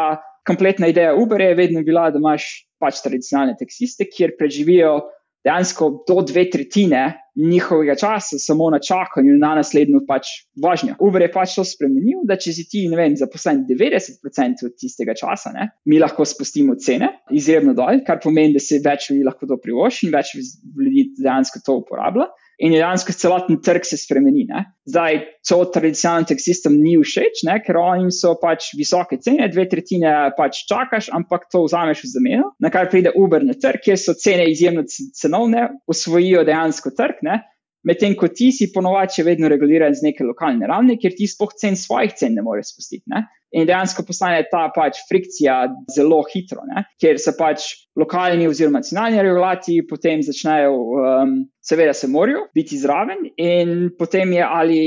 kompletna 0.47 0.87
ideja 0.89 1.13
Uberja, 1.15 1.51
je 1.51 1.59
vedno 1.59 1.83
bila, 1.83 2.09
da 2.11 2.17
imaš 2.17 2.47
pač 2.79 3.03
tradicionalne 3.03 3.57
taksiste, 3.59 4.07
kjer 4.09 4.33
preživijo 4.39 4.99
dejansko 5.45 5.89
do 6.07 6.21
dve 6.27 6.49
tretjine 6.51 7.03
njihovega 7.39 7.95
časa 7.95 8.39
samo 8.39 8.69
na 8.69 8.79
čakanju 8.83 9.37
na 9.39 9.53
naslednjo 9.55 10.01
pač 10.07 10.27
vožnjo. 10.63 10.97
Uber 10.99 11.23
je 11.23 11.31
pač 11.31 11.55
to 11.55 11.63
spremenil, 11.63 12.25
da 12.27 12.35
če 12.35 12.53
si 12.57 12.65
ti, 12.67 12.83
ne 12.91 12.99
vem, 12.99 13.15
zaposlen 13.19 13.63
90% 13.69 14.73
tistega 14.75 15.15
časa, 15.15 15.53
ne, 15.55 15.69
mi 15.87 16.01
lahko 16.01 16.27
spustimo 16.27 16.75
cene 16.75 17.13
izjemno 17.31 17.73
dol, 17.77 18.03
kar 18.07 18.19
pomeni, 18.23 18.57
da 18.57 18.63
se 18.63 18.81
več 18.83 19.11
ljudi 19.11 19.23
lahko 19.27 19.47
to 19.47 19.59
privošči 19.63 20.07
in 20.07 20.15
več 20.15 20.35
ljudi 20.35 21.07
dejansko 21.21 21.63
to 21.65 21.79
uporablja 21.83 22.27
in 22.59 22.73
dejansko 22.75 23.13
celoten 23.15 23.59
trg 23.63 23.85
se 23.87 23.97
spremeni. 23.97 24.45
Ne? 24.49 24.65
Zdaj, 24.89 25.19
to 25.47 25.59
tradicionalnim 25.73 26.27
taksistom 26.29 26.75
ni 26.79 26.97
všeč, 26.99 27.43
ne? 27.47 27.59
ker 27.63 27.79
oni 27.79 28.11
so 28.15 28.35
pač 28.41 28.73
visoke 28.77 29.19
cene, 29.23 29.47
dve 29.51 29.65
tretjine 29.71 30.13
pač 30.37 30.63
čakaš, 30.69 31.11
ampak 31.15 31.47
to 31.51 31.63
vzameš 31.65 32.03
v 32.05 32.11
zameno. 32.13 32.49
Na 32.59 32.71
kar 32.73 32.91
pride 32.91 33.13
Uber 33.15 33.45
na 33.47 33.55
trg, 33.55 33.81
kjer 33.85 33.99
so 34.01 34.15
cene 34.19 34.49
izjemno 34.51 34.83
cenovne, 34.89 35.69
usvojijo 35.89 36.43
dejansko 36.47 36.93
trg. 36.97 37.23
Ne? 37.27 37.39
Medtem 37.87 38.15
ko 38.19 38.27
ti 38.35 38.49
si 38.51 38.67
ponovadi 38.73 39.19
še 39.19 39.23
vedno 39.23 39.47
reguliran 39.51 39.93
z 39.95 40.09
neke 40.09 40.25
lokalne 40.27 40.67
ravni, 40.67 40.97
ker 40.99 41.13
ti 41.15 41.29
spoh 41.31 41.53
cen 41.55 41.77
svojih 41.79 42.15
cen 42.19 42.35
ne 42.35 42.43
moreš 42.43 42.73
spustiti. 42.73 43.05
Ne? 43.11 43.23
In 43.55 43.65
dejansko 43.69 44.03
postane 44.05 44.41
ta 44.51 44.65
pač 44.75 44.99
frikcija 45.09 45.61
zelo 45.95 46.19
hitro, 46.27 46.65
ne? 46.67 46.83
ker 47.01 47.21
se 47.21 47.33
pač 47.37 47.69
lokalni 47.97 48.49
oziroma 48.49 48.83
nacionalni 48.83 49.23
regulati 49.23 49.79
potem 49.89 50.21
začnejo, 50.25 50.75
um, 50.75 51.33
seveda 51.63 51.95
se 51.95 52.11
morajo 52.11 52.49
biti 52.55 52.77
zraven 52.77 53.25
in 53.37 53.89
potem 53.97 54.35
je 54.35 54.43
ali 54.45 54.83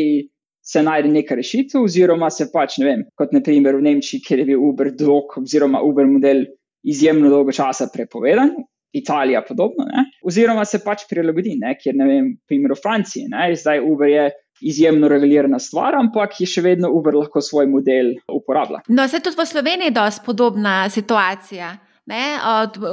se 0.63 0.83
najde 0.83 1.09
neka 1.11 1.35
rešitev 1.35 1.83
oziroma 1.83 2.29
se 2.31 2.47
pač, 2.53 2.77
ne 2.79 2.87
vem, 2.87 3.07
kot 3.19 3.33
naprimer 3.35 3.75
v 3.81 3.89
Nemčiji, 3.89 4.23
kjer 4.23 4.45
je 4.45 4.51
bil 4.53 4.63
Uber 4.63 4.93
dolg 4.95 5.35
oziroma 5.41 5.81
Uber 5.83 6.07
model 6.07 6.45
izjemno 6.87 7.31
dolgo 7.31 7.55
časa 7.55 7.89
prepovedan, 7.93 8.55
Italija 8.93 9.43
podobno, 9.49 9.87
ne? 9.89 10.05
oziroma 10.23 10.65
se 10.69 10.83
pač 10.85 11.07
prilagodi, 11.11 11.57
ne? 11.61 11.77
kjer 11.81 11.97
ne 11.97 12.09
vem, 12.09 12.33
primer 12.49 12.75
v 12.77 12.81
Franciji, 12.83 13.29
ne? 13.33 13.51
zdaj 13.57 13.81
Uber 13.81 14.11
je 14.11 14.27
izjemno 14.63 15.09
regulirana 15.09 15.59
stvar, 15.59 15.97
ampak 15.99 16.37
je 16.41 16.47
še 16.47 16.63
vedno 16.63 16.91
Uber 16.95 17.17
lahko 17.17 17.41
svoj 17.43 17.67
model 17.73 18.13
uporablja. 18.31 18.85
No, 18.89 19.09
se 19.09 19.23
tudi 19.25 19.41
v 19.41 19.49
Sloveniji 19.49 19.91
je 19.91 19.97
dosti 19.97 20.27
podobna 20.27 20.77
situacija. 20.93 21.73
Ne, 22.07 22.39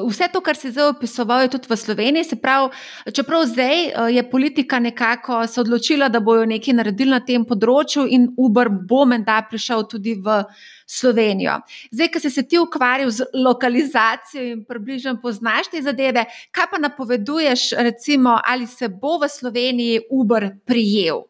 vse 0.05 0.27
to, 0.33 0.37
kar 0.45 0.53
se 0.55 0.69
zdaj 0.69 0.91
opisoval, 0.91 1.41
je 1.41 1.49
tudi 1.55 1.65
v 1.69 1.75
Sloveniji. 1.81 2.35
Pravi, 2.41 2.69
čeprav 3.09 3.45
zdaj 3.49 3.79
je 4.13 4.23
politika 4.29 4.79
nekako 4.79 5.47
se 5.47 5.61
odločila, 5.61 6.09
da 6.13 6.19
bojo 6.19 6.45
nekaj 6.45 6.75
naredili 6.77 7.09
na 7.15 7.19
tem 7.25 7.41
področju, 7.45 8.05
in 8.05 8.27
Uber 8.37 8.69
bo 8.69 9.07
menda 9.09 9.39
prišel 9.49 9.87
tudi 9.89 10.13
v 10.13 10.43
Slovenijo. 10.85 11.57
Zdaj, 11.89 12.11
ki 12.13 12.21
si 12.21 12.29
se 12.35 12.43
ti 12.45 12.61
ukvarjal 12.61 13.09
z 13.09 13.25
lokalizacijo 13.33 14.45
in 14.51 14.61
približno 14.69 15.15
poznaš 15.23 15.71
te 15.73 15.81
zadeve, 15.81 16.27
kaj 16.53 16.69
pa 16.69 16.77
napoveduješ, 16.77 17.71
recimo, 17.81 18.37
ali 18.45 18.69
se 18.69 18.91
bo 18.93 19.17
v 19.17 19.29
Sloveniji 19.29 20.05
Uber 20.11 20.51
prijel? 20.69 21.25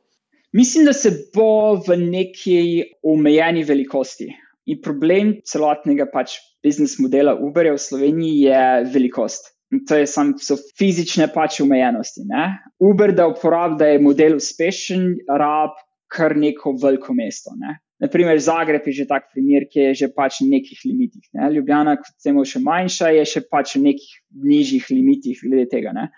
Mislim, 0.51 0.83
da 0.83 0.93
se 0.93 1.15
bo 1.31 1.79
v 1.87 1.95
neki 1.95 2.59
omejeni 3.07 3.63
velikosti 3.63 4.33
In 4.69 4.81
problem 4.85 5.33
celotnega 5.49 6.05
pač 6.13 6.37
biznis 6.63 6.97
modela 7.01 7.33
Uberja 7.35 7.73
v 7.73 7.81
Sloveniji 7.81 8.43
je 8.45 8.63
velikost. 8.93 9.53
In 9.73 9.83
to 9.85 9.97
je 9.97 10.07
samo 10.09 10.37
so 10.41 10.57
fizične 10.77 11.27
pač 11.33 11.59
omejenosti. 11.61 12.25
Ne? 12.29 12.45
Uber, 12.81 13.13
da 13.13 13.27
uporablja, 13.29 13.77
da 13.77 13.91
je 13.91 14.01
model 14.01 14.39
uspešen, 14.39 15.05
rab 15.29 15.77
kar 16.09 16.33
neko 16.37 16.73
veliko 16.81 17.13
mesto. 17.13 17.53
Ne? 17.57 17.77
Naprimer, 18.01 18.39
Zagreb 18.39 18.85
je 18.87 19.01
že 19.01 19.05
tak 19.09 19.27
primer, 19.33 19.67
ki 19.69 19.89
je 19.89 19.93
že 20.03 20.07
pač 20.15 20.39
v 20.41 20.49
nekih 20.55 20.79
limitih. 20.87 21.25
Ne? 21.37 21.51
Ljubljana, 21.53 21.97
kot 22.01 22.25
vemo, 22.25 22.45
še 22.47 22.61
manjša, 22.65 23.11
je 23.19 23.25
še 23.27 23.45
pač 23.51 23.75
v 23.75 23.85
nekih 23.89 24.13
nižjih 24.33 24.89
limitih 24.93 25.41
glede 25.43 25.67
tega. 25.69 25.93
Ne? 25.93 26.09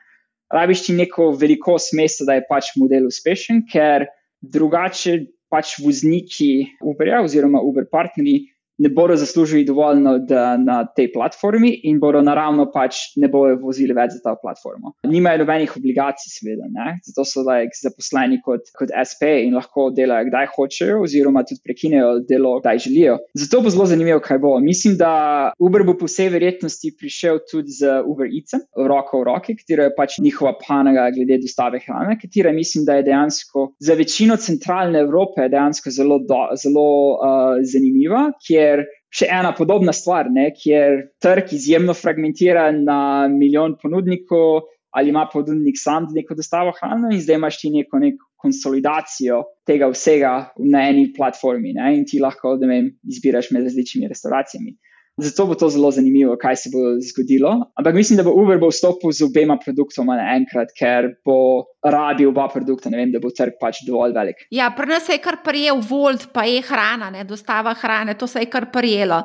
Rabiš 0.52 0.88
ti 0.88 0.95
neko 0.95 1.32
velikost 1.39 1.95
mesta, 1.97 2.28
da 2.28 2.38
je 2.38 2.47
pač 2.47 2.76
model 2.80 3.08
uspešen, 3.08 3.66
ker 3.72 4.08
drugače 4.41 5.18
pač 5.52 5.76
vozniki 5.84 6.52
Uberja 6.80 7.22
oziroma 7.26 7.62
Uber 7.68 7.86
partnerji 7.91 8.51
ne 8.82 8.89
bodo 8.89 9.15
zaslužili 9.15 9.65
dovolj 9.65 9.99
na, 10.01 10.15
na 10.57 10.77
tej 10.86 11.11
platformi 11.13 11.69
in 11.89 11.99
bodo 12.01 12.21
naravno 12.25 12.67
pač 12.73 13.13
ne 13.21 13.29
bodo 13.29 13.59
vozili 13.61 13.93
več 13.93 14.15
za 14.17 14.21
ta 14.23 14.36
platformo. 14.41 14.95
Nimajo 15.07 15.43
nobenih 15.43 15.75
obligacij, 15.77 16.32
seveda, 16.34 16.69
ne? 16.71 16.97
zato 17.05 17.25
so 17.27 17.43
like, 17.45 17.77
zaposleni 17.77 18.41
kot, 18.45 18.71
kot 18.77 18.93
SP 19.09 19.29
in 19.45 19.55
lahko 19.57 19.89
delajo, 19.95 20.29
kdaj 20.32 20.49
hočejo, 20.55 21.01
oziroma 21.05 21.43
tudi 21.47 21.61
prekinejo 21.65 22.13
delo, 22.27 22.57
kdaj 22.61 22.82
želijo. 22.88 23.19
Zato 23.38 23.61
bo 23.61 23.73
zelo 23.73 23.86
zanimivo, 23.91 24.19
kaj 24.23 24.41
bo. 24.41 24.55
Mislim, 24.63 24.97
da 24.97 25.11
Uber 25.59 25.86
bo 25.86 25.95
po 25.99 26.09
vsej 26.09 26.32
verjetnosti 26.34 26.93
prišel 26.97 27.41
tudi 27.51 27.75
z 27.77 28.01
Uber 28.07 28.29
Eatsom, 28.29 28.65
roko 28.89 29.21
v 29.21 29.29
roki, 29.29 29.57
katera 29.59 29.89
je 29.89 29.95
pač 29.97 30.17
njihova 30.23 30.55
panoga 30.61 31.09
glede 31.13 31.38
dostave 31.43 31.82
hrane, 31.86 32.17
katera 32.21 32.53
mislim, 32.55 32.86
da 32.86 32.97
je 32.97 33.07
dejansko 33.11 33.67
za 33.79 33.93
večino 33.99 34.38
centralne 34.41 34.99
Evrope 35.05 35.49
dejansko 35.51 35.93
zelo, 35.93 36.19
do, 36.25 36.41
zelo 36.57 36.88
uh, 37.13 37.61
zanimiva, 37.73 38.32
kjer 38.72 38.86
še 39.11 39.28
ena 39.30 39.51
podobna 39.57 39.93
stvar, 39.93 40.30
ne, 40.32 40.51
kjer 40.55 41.07
trg 41.22 41.51
izjemno 41.55 41.95
fragmentira 41.97 42.69
na 42.72 43.28
milijon 43.32 43.76
ponudnikov, 43.82 44.67
ali 44.95 45.11
ima 45.11 45.28
ponudnik 45.32 45.80
sam 45.80 46.07
neko 46.11 46.36
dostavo 46.36 46.74
hrane, 46.80 47.13
in 47.15 47.22
zdaj 47.24 47.39
imaš 47.39 47.59
ti 47.61 47.72
neko, 47.72 47.99
neko 47.99 48.28
konsolidacijo 48.41 49.43
tega 49.67 49.88
vsega 49.91 50.32
na 50.72 50.88
eni 50.89 51.11
platformi, 51.15 51.76
ne, 51.78 51.93
in 51.97 52.05
ti 52.07 52.19
lahko 52.19 52.57
vem, 52.59 52.91
izbiraš 53.07 53.51
med 53.51 53.67
različnimi 53.67 54.09
restauracijami. 54.11 54.76
Zato 55.18 55.45
bo 55.45 55.55
to 55.55 55.68
zelo 55.70 55.91
zanimivo, 55.91 56.38
kaj 56.39 56.55
se 56.55 56.70
bo 56.74 56.80
zgodilo. 57.03 57.51
Ampak 57.76 57.95
mislim, 57.95 58.18
da 58.18 58.24
bo 58.24 58.32
Uber 58.32 58.57
bo 58.57 58.70
vstopil 58.72 59.12
z 59.12 59.26
obema 59.28 59.57
produktoma 59.59 60.16
naenkrat, 60.16 60.72
ker 60.78 61.09
bo 61.26 61.36
rabil 61.84 62.30
oba 62.30 62.47
produkta, 62.53 62.89
vem, 62.89 63.12
da 63.12 63.20
bo 63.20 63.30
trg 63.36 63.57
pač 63.59 63.82
dovolj 63.86 64.16
velik. 64.16 64.45
Ja, 64.55 64.70
pri 64.76 64.88
nas 64.93 65.09
je 65.12 65.20
kar 65.22 65.41
prijel 65.43 65.82
Volt, 65.89 66.30
pa 66.34 66.45
je 66.47 66.62
hrana, 66.64 67.09
ne, 67.12 67.26
dostava 67.28 67.74
hrane, 67.76 68.16
to 68.18 68.28
se 68.28 68.45
je 68.45 68.49
kar 68.49 68.70
prijelo. 68.72 69.20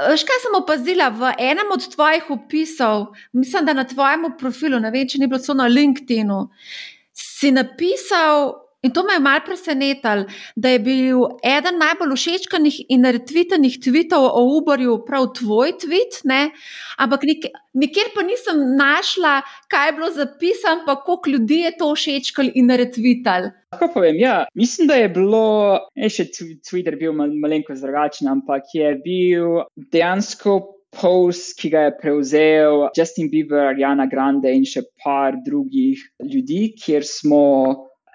Še 0.00 0.26
kaj 0.26 0.42
sem 0.44 0.56
opazila 0.58 1.10
v 1.14 1.30
enem 1.38 1.70
od 1.76 1.86
tvojih 1.94 2.32
opisov, 2.34 3.12
mislim, 3.36 3.70
da 3.70 3.76
na 3.76 3.86
tvojem 3.86 4.32
profilu, 4.40 4.82
ne 4.82 4.90
vem, 4.90 5.06
če 5.06 5.22
ni 5.22 5.30
bilo 5.30 5.40
to 5.44 5.54
na 5.54 5.70
LinkedIn-u, 5.70 6.42
si 7.14 7.54
napisal. 7.54 8.50
In 8.82 8.92
to 8.96 9.02
me 9.04 9.12
je 9.12 9.20
malo 9.20 9.40
presenetilo, 9.44 10.24
da 10.56 10.68
je 10.72 10.78
bil 10.80 11.24
eden 11.44 11.76
najbolj 11.82 12.14
všečkanih 12.16 12.76
in 12.88 13.04
retvitenih 13.04 13.74
tvitev 13.84 14.24
o 14.24 14.44
Uberju 14.56 15.02
prav 15.04 15.26
tvoj 15.36 15.74
tweet, 15.82 16.22
ne? 16.24 16.46
ampak 16.96 17.26
nik 17.28 17.44
nikjer 17.76 18.08
pa 18.14 18.24
nisem 18.24 18.62
našla, 18.78 19.42
kaj 19.68 19.88
je 19.88 19.92
bilo 19.98 20.08
zapisano, 20.16 20.86
pa 20.86 20.96
koliko 21.04 21.30
ljudi 21.30 21.60
je 21.66 21.76
to 21.76 21.90
všečkali 21.94 22.52
in 22.54 22.72
retvitali. 22.76 23.52
Tako 23.70 23.90
povem, 23.94 24.16
ja, 24.18 24.46
mislim, 24.54 24.88
da 24.88 24.96
je 24.96 25.12
bilo, 25.12 25.44
ne 25.96 26.08
še 26.08 26.30
Twitter 26.32 26.96
bil 26.98 27.12
mal, 27.12 27.36
malenkost 27.36 27.84
drugačen, 27.84 28.32
ampak 28.32 28.72
je 28.74 28.94
bil 29.04 29.64
dejansko. 29.76 30.76
Post, 30.90 31.52
ki 31.54 31.68
ga 31.70 31.84
je 31.84 31.90
prevzel 32.00 32.88
Justin 32.98 33.28
Bieber, 33.30 33.76
Jana 33.78 34.08
Grande 34.10 34.50
in 34.50 34.64
še 34.66 34.80
par 34.98 35.36
drugih 35.46 36.02
ljudi, 36.18 36.72
kjer 36.74 37.06
smo 37.06 37.44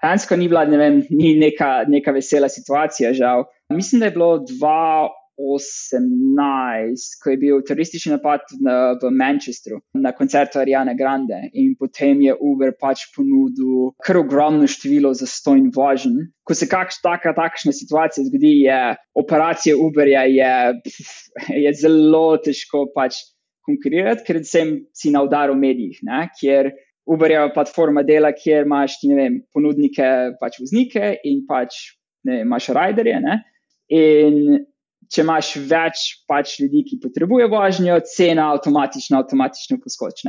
Dejansko 0.02 0.36
ni 0.36 0.48
bila, 0.48 0.64
ne 0.64 0.78
vem, 0.80 1.02
ni 1.10 1.34
neka, 1.40 1.84
neka 1.88 2.12
vesela 2.12 2.48
situacija, 2.52 3.12
žal. 3.16 3.44
Mislim, 3.72 4.00
da 4.00 4.06
je 4.06 4.12
bilo 4.14 4.38
2018, 4.38 5.10
ko 7.22 7.30
je 7.30 7.36
bil 7.40 7.62
teroristični 7.66 8.12
napad 8.14 8.40
na, 8.62 8.74
v 9.02 9.10
Manchesteru 9.10 9.80
na 9.94 10.12
koncertu 10.16 10.58
Ariane 10.62 10.94
Grande 10.98 11.40
in 11.52 11.74
potem 11.78 12.20
je 12.24 12.34
Uber 12.34 12.72
pač 12.80 12.98
ponudil 13.16 13.90
kar 14.06 14.16
ogromno 14.22 14.66
število 14.70 15.14
za 15.14 15.26
stojn 15.26 15.70
vožen. 15.74 16.16
Ko 16.46 16.54
se 16.54 16.68
kakš, 16.70 17.00
taka, 17.02 17.34
takšna 17.34 17.72
situacija 17.74 18.24
zgodi, 18.28 18.52
je 18.68 18.80
operacija 19.18 19.74
Uberja 19.76 20.22
je, 20.30 20.54
je 21.64 21.70
zelo 21.82 22.36
težko 22.38 22.86
pač 22.94 23.12
konkurirati, 23.66 24.22
ker 24.26 24.36
sem 24.46 24.86
si 24.94 25.10
na 25.10 25.22
udaru 25.26 25.54
medijih, 25.58 25.98
ne, 26.06 26.28
kjer 26.38 26.70
Uberjeva 27.06 27.52
platforma 27.54 28.02
dela, 28.02 28.32
kjer 28.34 28.66
imaš 28.66 28.98
ti, 29.00 29.12
vem, 29.14 29.38
ponudnike, 29.54 30.06
pač 30.40 30.58
voznike 30.58 31.12
in 31.28 31.44
pač 31.46 31.76
ne, 32.26 32.40
imaš 32.42 32.72
riderje. 32.74 33.20
Ne? 33.22 33.36
In 33.94 34.64
če 35.12 35.22
imaš 35.22 35.52
več 35.70 36.04
pač 36.26 36.56
ljudi, 36.60 36.82
ki 36.88 37.00
potrebujejo 37.04 37.50
vožnjo, 37.52 38.00
cena 38.10 38.50
avtomatično, 38.56 39.22
avtomatično 39.22 39.78
poskoči. 39.82 40.26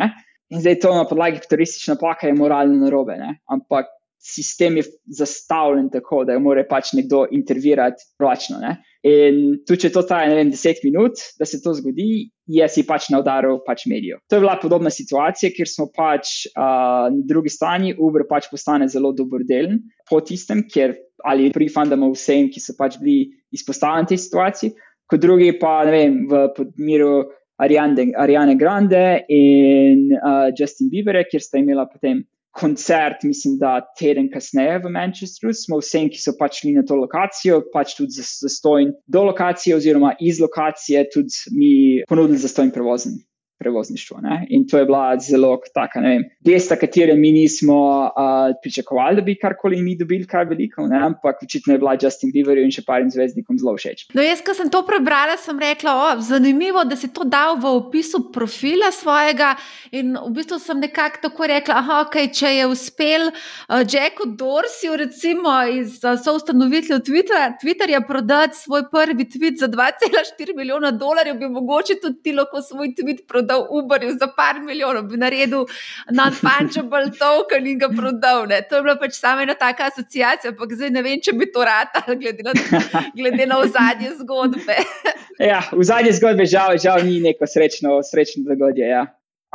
In 0.53 0.61
zdaj 0.63 0.77
to 0.83 0.93
na 0.95 1.07
podlagi 1.09 1.41
turistične 1.49 1.95
napake 1.95 2.29
je 2.29 2.37
moralno 2.37 2.77
narobe. 2.85 3.17
Ne? 3.19 3.39
Ampak 3.51 3.89
sistem 4.21 4.77
je 4.77 4.85
zastavljen 5.17 5.89
tako, 5.93 6.23
da 6.27 6.37
mora 6.39 6.63
pač 6.69 6.93
nekdo 6.97 7.25
intervirati 7.31 8.05
ročno. 8.21 8.61
In 9.07 9.37
tudi, 9.63 9.85
če 9.85 9.91
to 9.95 10.01
traja, 10.07 10.27
ne 10.31 10.39
vem, 10.39 10.49
deset 10.51 10.81
minut, 10.83 11.21
da 11.39 11.45
se 11.47 11.59
to 11.63 11.71
zgodi, 11.77 12.27
je 12.49 12.67
si 12.71 12.83
pač 12.87 13.07
na 13.13 13.21
udaru 13.21 13.59
pač 13.65 13.85
medijev. 13.87 14.19
To 14.27 14.37
je 14.37 14.43
bila 14.43 14.57
podobna 14.59 14.91
situacija, 14.93 15.53
kjer 15.55 15.69
smo 15.69 15.87
pač 15.95 16.49
uh, 16.49 17.07
na 17.13 17.23
drugi 17.29 17.53
strani, 17.53 17.93
Uber 17.93 18.25
pač 18.29 18.49
postane 18.51 18.89
zelo 18.91 19.13
dobrodelen 19.15 19.79
po 20.09 20.19
tistem, 20.25 20.65
ker 20.67 20.97
ali 21.27 21.51
prifandamo 21.53 22.11
vsem, 22.15 22.51
ki 22.51 22.63
so 22.63 22.75
pač 22.77 22.99
bili 23.01 23.31
izpostavljeni 23.55 24.11
tej 24.11 24.23
situaciji, 24.25 24.73
kot 25.07 25.23
drugi 25.23 25.53
pa, 25.61 25.79
ne 25.87 25.97
vem, 25.97 26.21
v 26.31 26.45
podmiru. 26.57 27.17
Ariane, 27.57 28.11
Ariane 28.21 28.53
Grande 28.53 29.25
in 29.33 30.11
uh, 30.13 30.51
Justin 30.53 30.91
Bieber, 30.91 31.17
kjer 31.25 31.41
sta 31.41 31.57
imela 31.57 31.87
potem 31.89 32.19
koncert, 32.57 33.23
mislim, 33.23 33.57
da 33.61 33.79
teden 33.99 34.31
kasneje 34.33 34.79
v 34.83 34.91
Manchesteru, 34.93 35.53
smo 35.53 35.79
vsem, 35.81 36.09
ki 36.09 36.21
so 36.21 36.33
pač 36.39 36.61
šli 36.63 36.73
na 36.77 36.83
to 36.87 36.97
lokacijo, 36.97 37.61
pač 37.73 37.95
tudi 37.99 38.17
za 38.17 38.49
stojn 38.51 38.95
do 39.07 39.23
lokacije, 39.29 39.77
oziroma 39.77 40.15
iz 40.19 40.41
lokacije, 40.41 41.05
tudi 41.13 41.57
mi 41.57 41.71
ponudili 42.09 42.41
za 42.41 42.51
stojn 42.51 42.73
prevozen 42.73 43.19
prevozništvo. 43.59 44.19
Ne? 44.21 44.45
In 44.49 44.67
to 44.67 44.77
je 44.77 44.85
bila 44.85 45.17
zelo 45.19 45.57
taka, 45.73 46.01
ne 46.01 46.09
vem, 46.09 46.23
gesta, 46.45 46.75
katere 46.75 47.15
mi 47.15 47.31
nismo 47.31 47.77
uh, 48.05 48.55
pričakovali, 48.61 49.15
da 49.15 49.21
bi 49.21 49.35
karkoli 49.35 49.81
mi 49.81 49.95
dobili, 49.97 50.27
kar 50.27 50.45
veliko, 50.49 50.87
ne? 50.87 50.99
ampak 51.05 51.43
očitno 51.43 51.73
je 51.73 51.79
bila 51.79 51.97
Justin 52.01 52.31
Bieber 52.31 52.57
in 52.61 52.71
še 52.71 52.83
parim 52.85 53.09
zvezdnikom 53.11 53.57
zelo 53.59 53.73
všeč. 53.77 54.07
No, 54.17 54.21
jaz, 54.25 54.43
ko 54.45 54.53
sem 54.57 54.69
to 54.73 54.83
prebrala, 54.87 55.37
sem 55.41 55.59
rekla, 55.59 55.95
o, 55.97 56.21
zanimivo, 56.21 56.83
da 56.85 56.95
si 56.99 57.09
to 57.13 57.25
dal 57.25 57.57
v 57.61 57.73
opisu 57.81 58.27
profila 58.33 58.91
svojega. 58.93 59.55
In 59.97 60.13
v 60.15 60.31
bistvu 60.37 60.59
sem 60.61 60.79
nekako 60.83 61.23
tako 61.27 61.49
rekla, 61.49 61.81
da 61.81 61.99
okay, 62.03 62.29
če 62.33 62.53
je 62.59 62.69
uspel 62.69 63.29
uh, 63.31 63.81
Jacku 63.81 64.29
Dorsiju, 64.37 64.97
recimo 65.01 65.55
iz 65.73 65.97
uh, 66.03 66.17
soustanovitelja 66.21 67.01
Twittera, 67.01 67.49
Twitterja, 67.61 68.03
prodati 68.07 68.57
svoj 68.61 68.85
prvi 68.91 69.25
tweet 69.25 69.59
za 69.59 69.67
2,4 69.71 70.55
milijona 70.55 70.91
dolarjev, 70.91 71.39
bi 71.41 71.49
mogoče 71.49 71.99
tudi 72.01 72.21
ti 72.23 72.33
lahko 72.37 72.61
svoj 72.61 72.93
tweet 72.97 73.25
prodal 73.27 73.46
prodal 73.47 73.67
Uberju 73.69 74.11
za 74.19 74.27
par 74.27 74.59
milijonov, 74.61 75.03
bi 75.03 75.17
naredil 75.17 75.65
non-fungible 76.11 77.11
token 77.21 77.67
in 77.67 77.79
ga 77.79 77.89
prodal. 77.89 78.47
Ne. 78.47 78.61
To 78.69 78.75
je 78.75 78.81
bila 78.81 78.95
pač 78.99 79.13
sama 79.19 79.43
ena 79.43 79.55
taka 79.55 79.87
asociacija, 79.87 80.51
ampak 80.51 80.73
zdaj 80.73 80.91
ne 80.91 81.01
vem, 81.01 81.21
če 81.21 81.33
bi 81.33 81.49
to 81.51 81.63
rad 81.63 81.87
ali 82.03 82.17
glede 82.17 82.43
na, 82.43 82.53
glede 83.15 83.45
na 83.45 83.59
zadnje 83.65 84.15
zgodbe. 84.21 84.79
ja, 85.51 85.61
v 85.71 85.83
zadnje 85.83 86.17
zgodbe 86.19 86.45
žal, 86.45 86.77
žal 86.77 87.05
ni 87.05 87.19
neko 87.23 87.47
srečno, 87.47 88.01
srečno 88.03 88.43
dogodje. 88.47 88.87
Ja. 88.87 89.05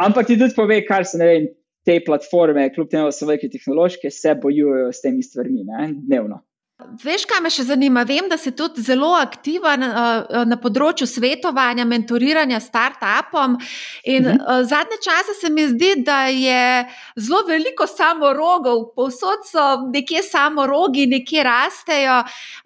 Ampak 0.00 0.26
ti 0.26 0.38
tudi 0.38 0.54
pove, 0.56 0.80
kar 0.86 1.04
se 1.04 1.20
ne 1.20 1.26
vem. 1.32 1.50
Te 1.82 1.96
platforme, 1.98 2.68
kljub 2.70 2.92
temu, 2.92 3.08
da 3.10 3.14
so 3.16 3.26
velike 3.26 3.48
tehnološke, 3.50 4.06
se 4.14 4.36
bojujejo 4.38 4.92
s 4.94 5.02
temi 5.02 5.24
stvarmi, 5.26 5.64
ne, 5.66 5.88
dnevno. 6.06 6.36
Veš, 6.80 7.24
kaj 7.30 7.40
me 7.44 7.50
še 7.52 7.64
zanima? 7.68 8.02
Vem, 8.08 8.26
da 8.30 8.36
si 8.40 8.50
tudi 8.56 8.82
zelo 8.82 9.12
aktiven 9.14 9.84
uh, 9.86 10.42
na 10.48 10.56
področju 10.60 11.06
svetovanja, 11.06 11.84
mentoriranja 11.88 12.58
start-upom. 12.64 13.58
In 14.04 14.26
uh 14.26 14.32
-huh. 14.32 14.60
uh, 14.60 14.66
zadnje 14.66 14.98
čase 15.04 15.34
se 15.40 15.50
mi 15.50 15.68
zdi, 15.68 15.94
da 16.02 16.26
je 16.26 16.86
zelo 17.16 17.42
veliko 17.48 17.86
samorogov, 17.86 18.94
povsod 18.96 19.46
so 19.46 19.66
nekje 19.92 20.22
samorogi, 20.22 21.06
nekje 21.06 21.44
rastejo. 21.44 22.22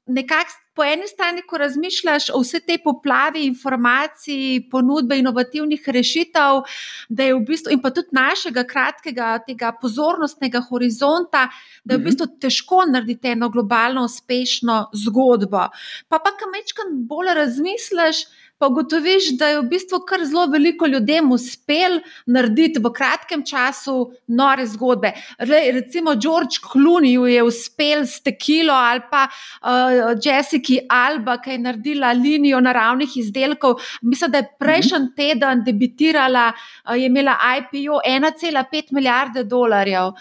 Nekako 0.07 0.66
po 0.77 0.85
eni 0.85 1.09
strani, 1.09 1.43
ko 1.49 1.59
razmišljaš 1.59 2.29
o 2.35 2.41
vsej 2.43 2.61
tej 2.69 2.79
poplavi 2.85 3.47
informacij, 3.49 4.67
ponudbe 4.71 5.17
inovativnih 5.19 5.89
rešitev, 5.89 6.63
da 7.09 7.25
je 7.25 7.35
v 7.35 7.43
bistvu 7.49 7.73
in 7.73 7.81
pa 7.81 7.91
tudi 7.97 8.13
našega 8.17 8.67
kratkega, 8.69 9.31
tega 9.47 9.73
pozornostnega 9.81 10.61
horizonta, 10.69 11.47
da 11.85 11.95
je 11.95 11.99
v 11.99 12.03
mhm. 12.03 12.09
bistvu 12.11 12.27
težko 12.41 12.85
narediti 12.91 13.33
eno 13.33 13.49
globalno 13.49 14.05
uspešno 14.05 14.91
zgodbo. 14.93 15.69
Pa 16.09 16.21
pa, 16.21 16.35
kam 16.37 16.53
večkrat 16.53 16.93
bolj 17.09 17.33
razmisliš, 17.41 18.27
pa 18.59 18.67
ugotoviš, 18.67 19.31
da 19.39 19.49
je 19.49 19.59
v 19.61 19.67
bistvu 19.69 20.01
kar 20.09 20.25
zelo 20.25 20.47
veliko 20.53 20.87
ljudem 20.87 21.33
uspel 21.33 21.99
narediti 22.27 22.81
v 22.81 22.93
kratkem 22.93 23.43
času 23.47 23.97
nore 24.27 24.67
zgodbe. 24.67 25.13
Recimo 25.39 26.15
George 26.15 26.61
Clooney 26.65 27.17
je 27.29 27.43
uspel 27.43 28.07
s 28.07 28.23
tekilo 28.25 28.73
ali 28.73 29.05
pa 29.11 29.27
uh, 29.29 30.17
Jessica 30.25 30.81
Alba, 30.89 31.37
ki 31.43 31.51
je 31.51 31.59
naredila 31.59 32.13
linijo 32.13 32.61
naravnih 32.61 33.17
izdelkov. 33.17 33.77
Mislim, 34.03 34.31
da 34.31 34.39
je 34.39 34.51
prejšnji 34.59 34.99
mhm. 34.99 35.13
teden 35.17 35.65
debitirala, 35.67 36.53
uh, 36.89 36.97
je 36.97 37.07
imela 37.07 37.37
IPO 37.59 38.01
1,5 38.09 38.93
milijarde 38.93 39.45
dolarjev. 39.45 40.15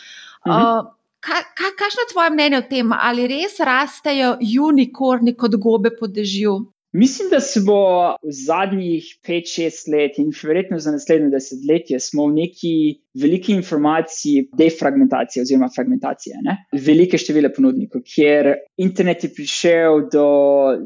Uh, 0.46 0.92
Kakšno 1.26 2.04
je 2.04 2.12
tvoje 2.12 2.30
mnenje 2.30 2.58
o 2.58 2.62
tem, 2.70 2.92
ali 2.94 3.26
res 3.28 3.58
rastejo 3.60 4.36
unikorni 4.62 5.34
kot 5.34 5.56
gobe 5.58 5.90
po 5.98 6.06
dežju? 6.08 6.75
Mislim, 6.96 7.28
da 7.32 7.40
se 7.44 7.60
bo 7.66 7.80
v 8.24 8.32
zadnjih 8.48 9.04
5-6 9.28 9.90
let 9.92 10.20
in 10.22 10.30
verjetno 10.44 10.80
za 10.80 10.94
naslednje 10.96 11.30
desetletje 11.34 12.00
smo 12.00 12.28
v 12.30 12.36
neki 12.38 12.76
veliki 13.22 13.52
informaciji 13.52 14.46
defragmentacije 14.58 15.42
oziroma 15.44 15.68
fragmentacije. 15.76 16.40
Ne? 16.44 16.56
Velike 16.86 17.18
števile 17.20 17.52
ponudnikov, 17.54 18.04
kjer 18.08 18.54
internet 18.78 19.24
je 19.24 19.30
prišel 19.36 20.06
do, 20.14 20.28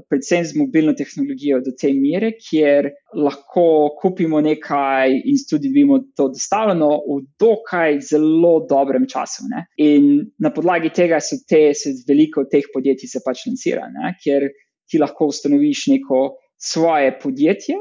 predvsem 0.09 0.47
z 0.49 0.57
mobilno 0.57 0.95
tehnologijo, 0.97 1.59
do 1.65 1.73
te 1.77 1.91
mere, 1.93 2.31
kjer 2.41 2.89
lahko 3.13 3.65
kupimo 4.01 4.41
nekaj 4.41 5.13
in 5.13 5.37
tudi 5.49 5.69
dobimo 5.69 5.99
to 6.17 6.31
dostavljeno 6.33 6.89
v 7.05 7.19
dokaj 7.41 7.99
zelo 8.09 8.55
dobrem 8.69 9.05
času. 9.09 9.45
Ne? 9.53 9.67
In 9.77 10.09
na 10.41 10.49
podlagi 10.53 10.89
tega 10.89 11.21
so 11.21 11.37
te, 11.45 11.69
se 11.77 11.93
veliko 12.09 12.47
teh 12.49 12.65
podjetij 12.73 13.13
se 13.13 13.21
pač 13.25 13.45
lansira, 13.45 13.85
ne? 13.93 14.15
ker 14.23 14.49
ti 14.89 15.01
lahko 15.01 15.29
ustanoviš 15.29 15.85
neko 15.93 16.23
svoje 16.59 17.13
podjetje, 17.21 17.77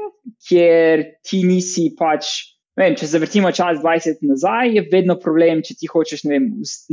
kjer 0.47 1.03
ti 1.25 1.43
nisi 1.43 1.89
pač. 1.99 2.31
Vem, 2.79 2.95
če 2.95 3.09
zavrtimo 3.11 3.49
čas 3.51 3.81
20 3.83 4.13
let 4.13 4.21
nazaj, 4.23 4.69
je 4.77 4.85
vedno 4.87 5.17
problem, 5.19 5.59
če 5.65 5.75
ti 5.81 5.89
hočeš, 5.91 6.23
ne 6.29 6.37
vem, 6.37 6.45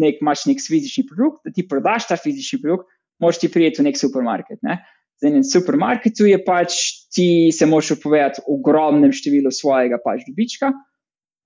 nek, 0.02 0.18
imaš 0.24 0.48
nek 0.50 0.58
fizični 0.64 1.04
produkt, 1.06 1.44
da 1.46 1.54
ti 1.54 1.62
prodaš 1.68 2.08
ta 2.10 2.18
fizični 2.18 2.58
produkt, 2.64 2.88
moraš 3.22 3.38
ti 3.44 3.50
prijeti 3.52 3.82
v 3.82 3.86
nek 3.86 4.00
supermarket. 4.00 4.58
Ne? 4.66 4.80
Zdaj, 5.20 5.32
na 5.32 5.44
supermarketu 5.46 6.26
je 6.26 6.40
pač 6.44 6.80
ti 7.14 7.52
se 7.54 7.68
moraš 7.70 7.94
upovedati 7.96 8.42
v 8.42 8.56
ogromnem 8.58 9.14
številu 9.14 9.52
svojega 9.54 10.00
pač 10.02 10.26
dobička. 10.26 10.72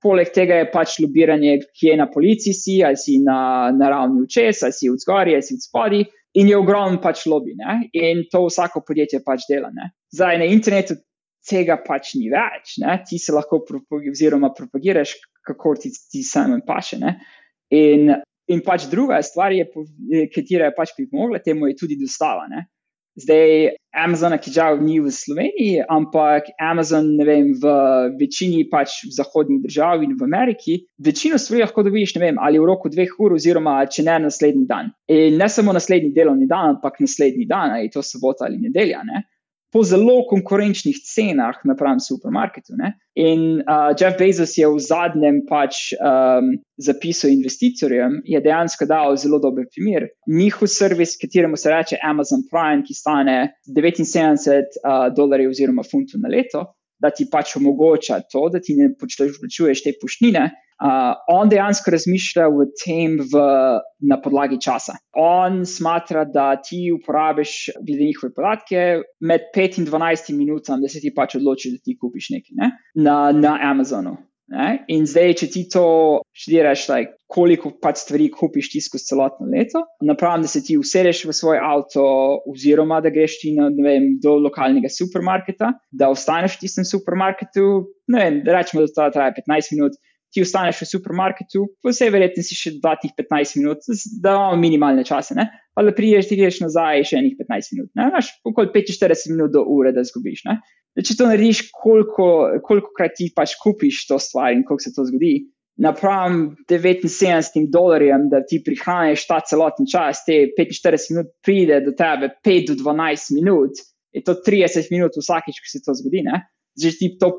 Poleg 0.01 0.33
tega 0.33 0.63
je 0.63 0.71
pač 0.73 0.97
lobiranje, 1.05 1.59
ki 1.77 1.93
je 1.93 1.99
na 2.01 2.09
policiji, 2.09 2.57
si, 2.57 2.79
ali 2.81 2.97
si 2.97 3.19
na, 3.21 3.69
na 3.77 3.93
ravni 3.93 4.25
učes, 4.25 4.65
ali 4.65 4.73
si 4.73 4.89
v 4.89 4.97
zgori, 5.05 5.37
ali 5.37 5.45
si 5.45 5.59
v 5.59 5.63
spodi. 5.63 6.01
In 6.39 6.47
je 6.47 6.59
ogromen 6.59 7.01
pač 7.03 7.25
lobby, 7.27 7.57
ne? 7.59 7.89
in 7.97 8.23
to 8.31 8.45
vsako 8.47 8.85
podjetje 8.87 9.19
pač 9.27 9.49
dela. 9.51 9.73
Ne? 9.75 9.91
Zdaj 10.15 10.39
na 10.39 10.47
internetu 10.47 10.95
tega 11.47 11.81
pač 11.83 12.15
ni 12.15 12.31
več, 12.31 12.77
ne? 12.83 13.01
ti 13.07 13.19
se 13.19 13.35
lahko 13.35 13.63
propagiraš, 13.67 14.37
propagiraš, 14.57 15.17
kako 15.47 15.75
ti, 15.83 15.91
ti 15.91 16.23
samem 16.27 16.63
paše. 16.67 17.01
In, 17.75 18.13
in 18.51 18.63
pač 18.67 18.87
druga 18.93 19.19
stvar, 19.27 19.57
ki 19.57 20.45
je 20.47 20.71
pač 20.77 20.95
pripomogla 20.95 21.43
temu, 21.43 21.67
je 21.71 21.81
tudi 21.83 21.99
dostava. 21.99 22.47
Ne? 22.51 22.69
Zdaj, 23.19 23.75
Amazon, 23.91 24.37
ki 24.39 24.53
žal 24.55 24.79
ni 24.85 25.01
v 25.03 25.11
Sloveniji, 25.11 25.81
ampak 25.91 26.53
Amazon, 26.63 27.09
ne 27.19 27.25
vem, 27.27 27.49
v 27.59 27.73
večini 28.21 28.63
pač 28.71 29.01
v 29.09 29.11
zahodnih 29.17 29.65
državah 29.65 30.05
in 30.07 30.15
v 30.15 30.29
Ameriki, 30.29 30.77
večino 31.03 31.39
stvari 31.39 31.65
lahko 31.65 31.83
dobiš, 31.83 32.15
ne 32.17 32.23
vem, 32.23 32.39
ali 32.39 32.63
v 32.63 32.69
roku 32.71 32.93
dveh 32.93 33.19
ur, 33.19 33.35
oziroma 33.35 33.81
če 33.91 34.07
ne 34.07 34.21
naslednji 34.29 34.67
dan. 34.71 34.93
In 35.11 35.41
ne 35.43 35.51
samo 35.51 35.75
naslednji 35.75 36.15
delovni 36.15 36.47
dan, 36.47 36.77
ampak 36.77 37.03
naslednji 37.03 37.49
dan, 37.51 37.75
ali 37.77 37.91
to 37.91 38.05
sobota 38.07 38.47
ali 38.47 38.63
nedelja. 38.63 39.03
Ne? 39.05 39.27
Po 39.73 39.83
zelo 39.87 40.25
konkurenčnih 40.29 40.99
cenah 41.07 41.61
napram 41.65 42.01
supermarketu. 42.03 42.75
Ne? 42.79 42.95
In 43.15 43.61
uh, 43.61 43.93
Jeff 43.95 44.19
Bezos 44.19 44.57
je 44.59 44.67
v 44.67 44.81
zadnjem 44.83 45.43
pač, 45.49 45.93
um, 45.95 46.53
zapisu 46.81 47.31
investitorjem 47.31 48.21
dejansko 48.27 48.89
dal 48.91 49.17
zelo 49.21 49.39
dober 49.43 49.69
primer. 49.71 50.09
Njihov 50.27 50.71
servis, 50.73 51.17
kateremu 51.21 51.57
se 51.57 51.71
reče 51.71 52.01
Amazon 52.03 52.43
Prime, 52.51 52.83
ki 52.87 52.97
stane 52.97 53.39
79 53.69 54.81
uh, 54.83 55.07
dolarjev 55.15 55.55
oziroma 55.55 55.87
funtov 55.87 56.23
na 56.23 56.33
leto, 56.33 56.65
da 57.01 57.11
ti 57.15 57.29
pač 57.31 57.55
omogoča 57.57 58.21
to, 58.31 58.49
da 58.53 58.61
ti 58.61 58.77
ne 58.77 58.91
plačuješ 58.99 59.85
te 59.87 59.95
pušnine. 60.01 60.49
Uh, 60.81 61.13
on 61.29 61.51
dejansko 61.53 61.93
razmišlja 61.93 62.47
v 62.49 62.65
tem 62.81 63.19
v, 63.21 63.43
na 64.09 64.17
podlagi 64.23 64.57
časa. 64.65 64.95
On 65.13 65.61
smatra, 65.69 66.25
da 66.25 66.55
ti 66.57 66.87
uporabiš, 66.95 67.75
glede 67.85 68.09
njihove 68.09 68.33
podatke, 68.33 68.87
med 69.21 69.51
5 69.57 69.83
in 69.83 69.91
12 69.91 70.33
minutami, 70.39 70.87
da 70.87 70.89
se 70.89 71.05
ti 71.05 71.13
pač 71.13 71.37
odloči, 71.37 71.75
da 71.77 71.85
ti 71.85 71.99
kupiš 72.01 72.33
nekaj 72.33 72.57
ne? 72.63 72.73
na, 72.97 73.21
na 73.37 73.59
Amazonu. 73.71 74.17
Ne? 74.51 74.81
In 74.91 75.05
zdaj, 75.07 75.37
če 75.39 75.47
ti 75.53 75.61
to 75.71 75.85
študiraš, 76.35 76.89
like, 76.91 77.13
koliko 77.31 77.71
pač 77.79 78.01
stvari 78.03 78.27
kupiš 78.35 78.73
ti 78.73 78.81
skozi 78.83 79.13
celotno 79.13 79.47
leto, 79.53 79.85
napravim, 80.03 80.43
da 80.43 80.51
se 80.51 80.65
ti 80.67 80.75
usedeš 80.81 81.23
v 81.29 81.35
svoj 81.37 81.61
avto, 81.63 82.03
oziroma 82.51 82.99
da 83.05 83.13
greš 83.15 83.37
ti 83.45 83.53
na, 83.55 83.69
vem, 83.71 84.17
do 84.23 84.35
lokalnega 84.43 84.91
supermarketa, 84.91 85.71
da 85.93 86.11
ostaneš 86.11 86.57
v 86.57 86.65
tistem 86.65 86.89
supermarketu, 86.89 87.69
vem, 88.11 88.41
da 88.47 88.59
rečemo, 88.59 88.83
da 88.89 88.97
to 88.97 89.11
traja 89.15 89.37
15 89.39 89.77
minut 89.77 90.01
ti 90.31 90.43
ostaneš 90.45 90.85
v 90.85 90.89
supermarketu, 90.93 91.65
po 91.83 91.93
vsej 91.93 92.13
verjetnosti 92.15 92.57
še 92.57 92.75
dodatnih 92.77 93.15
15 93.19 93.59
minut, 93.59 93.87
da 94.23 94.35
imamo 94.37 94.59
minimalne 94.61 95.05
čase, 95.07 95.35
ne? 95.39 95.49
pa 95.75 95.85
da 95.87 95.95
priješ, 95.97 96.29
ti 96.29 96.39
greš 96.39 96.61
nazaj 96.65 97.07
še 97.11 97.21
enih 97.21 97.39
15 97.39 97.75
minut. 97.75 97.91
Imaš 97.97 98.35
okoli 98.47 98.73
45 98.75 99.31
minut 99.33 99.55
do 99.55 99.65
ure, 99.71 99.95
da 99.97 100.05
zgubiš. 100.07 100.43
Da, 100.47 100.59
če 101.07 101.17
to 101.19 101.29
narediš, 101.31 101.65
koliko, 101.73 102.27
koliko 102.67 102.93
krat 102.97 103.17
ti 103.19 103.31
pač 103.35 103.57
kupiš 103.61 104.05
to 104.11 104.19
stvar 104.23 104.53
in 104.55 104.67
koliko 104.67 104.87
se 104.87 104.95
to 104.97 105.07
zgodi. 105.09 105.35
Napram 105.81 106.43
79 106.69 107.71
dolarjem, 107.73 108.27
da 108.29 108.43
ti 108.45 108.59
prihraniš 108.61 109.23
ta 109.31 109.39
celoten 109.49 109.89
čas, 109.89 110.27
te 110.27 110.51
45 110.59 111.15
minut 111.15 111.31
pride 111.47 111.81
do 111.87 111.95
tebe, 111.97 112.29
5 112.45 112.75
do 112.75 112.77
12 112.83 113.33
minut, 113.39 113.81
je 114.13 114.21
to 114.27 114.35
30 114.45 114.91
minut 114.93 115.17
vsakeč, 115.17 115.63
ko 115.63 115.71
se 115.71 115.81
to 115.87 115.95
zgodi. 115.97 116.27
Zdaj 116.77 116.99
ti 116.99 117.09
to 117.21 117.33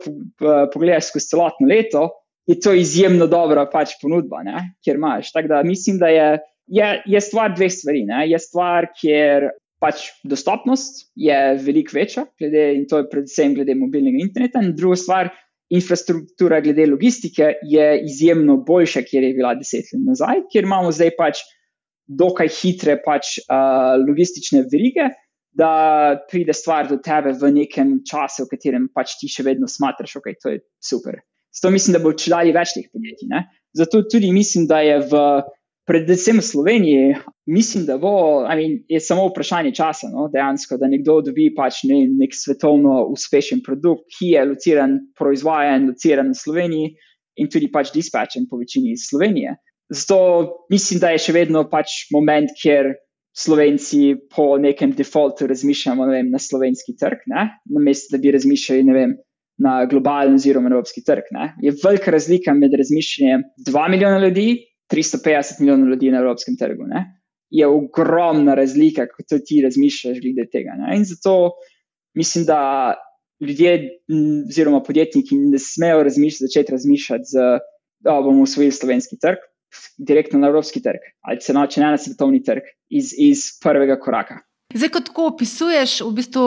pogledaš 0.74 1.12
skozi 1.12 1.30
celotno 1.36 1.70
leto, 1.70 2.08
je 2.50 2.60
to 2.60 2.74
izjemno 2.74 3.28
dobra 3.28 3.68
pač 3.70 3.96
ponudba, 4.02 4.44
ne? 4.44 4.72
kjer 4.84 4.98
imaš. 4.98 5.32
Tako 5.32 5.48
da 5.48 5.64
mislim, 5.64 6.00
da 6.02 6.10
je, 6.12 6.30
je, 6.68 6.90
je 7.06 7.22
stvar 7.22 7.54
dveh 7.56 7.72
stvari. 7.72 8.04
Ne? 8.08 8.26
Je 8.30 8.40
stvar, 8.40 8.90
kjer 8.98 9.52
pač 9.82 10.10
dostopnost 10.24 11.08
je 11.18 11.38
veliko 11.66 11.98
večja, 11.98 12.26
glede, 12.40 12.68
in 12.78 12.86
to 12.90 13.02
je 13.02 13.08
predvsem 13.10 13.56
glede 13.58 13.76
mobilnega 13.76 14.22
interneta, 14.22 14.62
in 14.62 14.76
druga 14.78 15.00
stvar, 15.00 15.32
infrastruktura 15.72 16.60
glede 16.62 16.86
logistike 16.92 17.54
je 17.64 17.88
izjemno 18.06 18.60
boljša, 18.68 19.06
kjer 19.08 19.24
je 19.24 19.34
bila 19.38 19.56
deset 19.56 19.90
let 19.94 20.06
nazaj, 20.06 20.46
ker 20.54 20.68
imamo 20.68 20.92
zdaj 20.94 21.16
pač 21.18 21.42
dokaj 22.12 22.52
hitre 22.52 22.98
pač, 23.06 23.38
uh, 23.48 23.96
logistične 24.04 24.66
verige. 24.72 25.12
Da 25.52 26.16
pride 26.32 26.54
stvar 26.56 26.86
do 26.88 26.96
tebe 27.04 27.34
v 27.36 27.50
nekem 27.52 27.98
času, 28.08 28.46
v 28.46 28.54
katerem 28.54 28.86
pač 28.96 29.18
ti 29.20 29.28
še 29.28 29.44
vedno 29.44 29.68
smatraš, 29.68 30.14
da 30.16 30.22
okay, 30.22 30.38
je 30.38 30.40
to 30.40 30.54
super. 30.80 31.18
Zato 31.52 31.72
mislim, 31.74 31.98
da 31.98 32.04
bo 32.04 32.14
če 32.16 32.32
dalje 32.32 32.54
več 32.56 32.76
teh 32.78 32.88
podjetij. 32.92 33.28
Ne? 33.32 33.46
Zato 33.78 34.04
tudi 34.08 34.32
mislim, 34.32 34.68
da 34.70 34.80
je 34.84 35.00
v, 35.12 35.24
predvsem 35.88 36.40
v 36.40 36.46
Sloveniji, 36.46 37.16
mislim, 37.52 37.86
da 37.88 37.98
bo, 38.00 38.14
I 38.46 38.56
mean, 38.60 38.78
je 38.92 39.02
samo 39.04 39.28
vprašanje 39.30 39.74
časa, 39.76 40.12
no? 40.14 40.30
dejansko, 40.32 40.80
da 40.80 40.90
nekdo 40.92 41.20
dobi 41.26 41.50
pač 41.56 41.84
ne, 41.90 42.04
nek 42.22 42.36
svetovno 42.36 43.04
uspešen 43.12 43.64
produkt, 43.66 44.08
ki 44.16 44.34
je 44.36 44.46
lociran, 44.54 44.98
proizvajan, 45.20 45.90
lociran 45.92 46.32
v 46.32 46.40
Sloveniji 46.40 46.94
in 47.42 47.52
tudi 47.52 47.72
pač 47.72 47.94
dispečen 47.96 48.48
po 48.50 48.60
večini 48.60 48.96
iz 48.96 49.08
Slovenije. 49.10 49.58
Zato 49.92 50.18
mislim, 50.72 51.02
da 51.04 51.12
je 51.12 51.24
še 51.28 51.36
vedno 51.36 51.68
pač 51.72 52.06
moment, 52.16 52.52
kjer. 52.62 52.96
Slovenci 53.32 54.18
po 54.36 54.58
nekem 54.60 54.92
defaultu 54.92 55.46
razmišljamo 55.48 56.04
vem, 56.10 56.34
na 56.34 56.40
slovenski 56.40 56.98
trg, 57.00 57.22
na 57.32 57.46
mestu, 57.80 58.12
da 58.12 58.20
bi 58.20 58.34
razmišljali 58.36 58.92
vem, 58.92 59.14
na 59.64 59.86
globalni 59.86 60.40
oziroma 60.40 60.70
evropski 60.70 61.04
trg. 61.06 61.30
Ne? 61.32 61.54
Je 61.62 61.74
velika 61.84 62.12
razlika 62.12 62.54
med 62.54 62.74
razmišljanjem 62.78 63.44
2 63.68 63.90
milijona 63.90 64.20
ljudi 64.26 64.48
in 64.50 64.58
350 64.94 65.60
milijonov 65.60 65.90
ljudi 65.90 66.12
na 66.12 66.20
evropskem 66.20 66.58
trgu. 66.60 66.88
Ne? 66.88 67.06
Je 67.50 67.68
ogromna 67.68 68.56
razlika, 68.56 69.08
kako 69.08 69.42
ti 69.46 69.62
razmišljaš 69.64 70.20
glede 70.24 70.50
tega. 70.52 70.76
Ne? 70.80 70.98
In 70.98 71.06
zato 71.06 71.52
mislim, 72.18 72.46
da 72.46 72.62
ljudje 73.42 73.90
oziroma 74.50 74.84
podjetniki 74.84 75.38
ne 75.38 75.60
smejo 75.60 76.04
razmišljati, 76.04 76.48
začeti 76.48 76.72
razmišljati, 76.72 77.24
da 78.00 78.22
bomo 78.22 78.44
usvojili 78.44 78.72
slovenski 78.72 79.18
trg. 79.22 79.38
Direktno 79.98 80.40
na 80.40 80.48
evropski 80.48 80.82
trg, 80.84 81.04
ali 81.24 81.40
če 81.40 81.54
ne 81.54 81.92
na 81.94 81.98
svetovni 81.98 82.42
trg, 82.44 82.66
iz, 82.90 83.14
iz 83.18 83.46
prvega 83.64 83.96
koraka. 84.00 84.42
Zdaj, 84.74 84.90
ko 84.90 85.00
tako 85.04 85.26
opisuješ 85.34 85.98
v 86.06 86.12
bistvu 86.16 86.46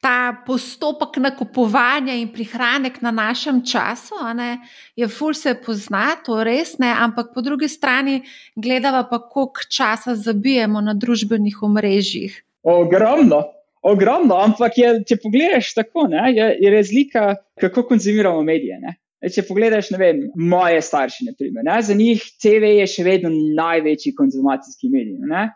ta 0.00 0.32
postopek 0.46 1.18
nakupovanja 1.20 2.14
in 2.16 2.30
prihranek 2.32 3.00
na 3.04 3.10
našem 3.10 3.60
času, 3.66 4.16
ne, 4.36 4.58
je 4.96 5.08
ful 5.08 5.34
se 5.34 5.54
pozna, 5.60 6.16
to 6.24 6.40
res 6.44 6.76
ne, 6.80 6.88
ampak 6.92 7.34
po 7.34 7.44
drugi 7.44 7.68
strani 7.68 8.22
gledava 8.56 9.04
pa, 9.10 9.20
koliko 9.20 9.68
časa 9.68 10.16
zabijemo 10.16 10.80
na 10.80 10.94
družbenih 10.94 11.62
omrežjih. 11.62 12.40
Ogromno, 12.62 13.42
ogromno, 13.82 14.38
ampak 14.40 14.78
je, 14.78 14.92
če 15.08 15.20
pogledaš 15.22 15.74
tako, 15.76 16.06
ne, 16.12 16.30
je, 16.32 16.48
je 16.60 16.72
razlika, 16.72 17.34
kako 17.60 17.86
konzumiramo 17.92 18.42
medije. 18.42 18.80
Ne. 18.80 18.96
Če 19.32 19.42
pogledaš, 19.48 19.90
ne 19.90 19.98
vem, 20.00 20.24
moje 20.38 20.80
starše, 20.84 21.28
naprimer, 21.28 21.64
ne, 21.66 21.76
za 21.82 21.94
njih 21.96 22.24
TV 22.40 22.76
je 22.80 22.88
še 22.90 23.04
vedno 23.04 23.30
največji 23.32 24.14
konzumacijski 24.16 24.90
medij. 24.92 25.20
Ne. 25.28 25.48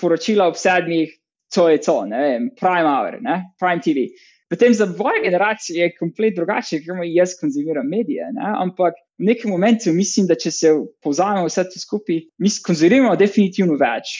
Poročila 0.00 0.48
ob 0.50 0.58
sedmih, 0.58 1.12
to 1.54 1.68
je 1.68 1.80
to, 1.80 2.04
ne 2.10 2.20
vem, 2.22 2.48
Prime 2.60 2.88
Hour, 2.88 3.20
ne? 3.22 3.42
Prime 3.60 3.82
TV. 3.84 4.08
Potem 4.50 4.74
za 4.74 4.86
moje 4.86 5.22
generacije 5.22 5.82
je 5.82 5.94
kompletno 5.96 6.42
drugače, 6.42 6.78
ker 6.84 7.00
jaz 7.08 7.32
konzumiram 7.40 7.88
medije. 7.88 8.26
Ne? 8.36 8.50
Ampak 8.62 8.94
v 9.18 9.30
nekem 9.30 9.50
momentu 9.50 9.92
mislim, 9.92 10.28
da 10.28 10.36
če 10.38 10.50
se 10.50 10.72
povzamemo 11.02 11.48
vse 11.48 11.64
to 11.72 11.80
skupaj, 11.80 12.20
mi 12.38 12.52
konzumiramo 12.66 13.16
definitivno 13.16 13.78
več. 13.80 14.12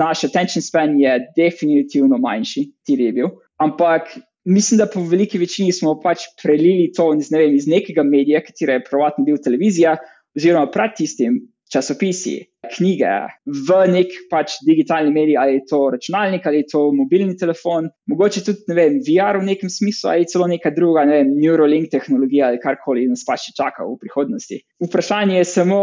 Naš 0.00 0.24
attention 0.30 0.64
span 0.64 0.96
je 0.98 1.18
definitivno 1.36 2.18
manjši, 2.18 2.64
ti 2.86 2.96
je 2.98 3.12
bil. 3.20 3.30
Ampak 3.60 4.16
mislim, 4.48 4.80
da 4.80 4.88
po 4.90 5.04
veliki 5.04 5.38
večini 5.38 5.72
smo 5.72 5.98
pač 6.00 6.26
prelili 6.42 6.88
to 6.96 7.10
ne 7.14 7.44
vem, 7.44 7.54
iz 7.54 7.68
nekega 7.68 8.02
medija, 8.02 8.42
katera 8.42 8.78
je 8.78 8.86
prvotno 8.88 9.26
bil 9.28 9.38
televizija, 9.44 9.98
oziroma 10.38 10.70
pred 10.72 10.96
tistim 10.96 11.42
časopisi, 11.72 12.36
knjige 12.74 13.14
v 13.68 13.80
nek 13.92 14.14
pač 14.30 14.58
digitalni 14.66 15.12
medij, 15.14 15.36
ali 15.40 15.58
je 15.58 15.64
to 15.70 15.80
računalnik, 15.94 16.46
ali 16.46 16.62
je 16.62 16.68
to 16.72 16.84
mobilni 16.96 17.36
telefon, 17.36 17.90
mogoče 18.10 18.44
tudi 18.46 18.72
ne 18.72 18.78
vem, 18.78 19.00
VR 19.04 19.40
v 19.40 19.48
nekem 19.50 19.72
smislu, 19.72 20.12
ali 20.12 20.28
celo 20.28 20.48
neka 20.50 20.72
druga, 20.76 21.04
ne 21.08 21.20
vem, 21.20 21.34
Neuralink 21.38 21.90
tehnologija 21.92 22.48
ali 22.48 22.62
karkoli 22.62 23.08
nas 23.10 23.24
pač 23.28 23.50
čaka 23.56 23.86
v 23.86 23.98
prihodnosti. 24.00 24.62
Vprašanje 24.88 25.42
je 25.42 25.50
samo. 25.58 25.82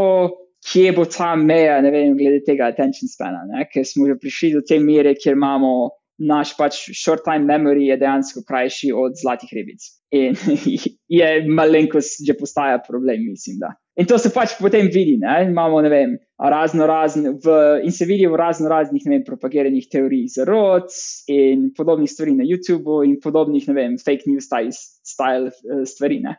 Kje 0.65 0.95
bo 0.97 1.03
ta 1.05 1.35
meja, 1.37 1.75
ne 1.83 1.91
vem, 1.93 2.15
glede 2.17 2.39
tega 2.41 2.71
attention 2.71 3.05
spana, 3.05 3.43
ne? 3.45 3.67
ker 3.69 3.83
smo 3.85 4.07
že 4.09 4.15
prišli 4.17 4.47
do 4.55 4.63
te 4.65 4.79
mere, 4.81 5.11
kjer 5.13 5.35
imamo 5.37 5.91
naš 6.25 6.55
pač 6.57 6.79
short 6.95 7.21
time 7.21 7.45
memory, 7.45 7.91
je 7.91 7.99
dejansko 8.01 8.41
krajši 8.47 8.89
od 8.95 9.13
zlatih 9.19 9.51
ribic. 9.53 9.85
In 10.15 10.33
je 11.19 11.29
malenkost 11.45 12.23
že 12.25 12.33
postaja 12.39 12.79
problem, 12.81 13.27
mislim. 13.29 13.59
Da. 13.61 13.75
In 13.95 14.07
to 14.07 14.17
se 14.19 14.29
pač 14.33 14.57
potem 14.59 14.89
vidi. 14.91 15.15
Ne? 15.21 15.45
Imamo 15.47 15.79
ne 15.81 15.89
vem, 15.91 16.15
razno 16.35 16.87
razne, 16.87 17.31
v, 17.39 17.59
in 17.87 17.93
se 17.95 18.07
vidi 18.07 18.27
v 18.27 18.35
razno 18.35 18.69
raznih 18.71 19.05
vem, 19.07 19.21
propagiranih 19.23 19.87
teorij 19.91 20.25
zarod 20.35 20.91
in 21.31 21.69
podobnih 21.77 22.11
stvari 22.11 22.35
na 22.35 22.43
YouTubu 22.43 23.03
in 23.07 23.15
podobnih 23.23 23.69
vem, 23.71 23.95
fake 24.01 24.27
news 24.27 24.49
style, 24.49 24.75
style 24.75 25.47
eh, 25.47 25.85
stvari. 25.87 26.19
Ne? 26.25 26.35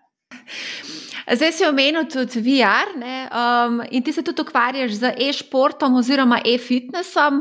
Zdaj 1.26 1.52
si 1.56 1.64
omenil 1.66 2.04
tudi 2.12 2.42
VR 2.44 2.92
um, 2.92 3.80
in 3.90 4.04
ti 4.04 4.12
se 4.12 4.22
tudi 4.22 4.44
ukvarjaš 4.44 4.98
z 5.00 5.14
e-športom 5.16 5.96
oziroma 5.96 6.42
e-fitnessom. 6.44 7.40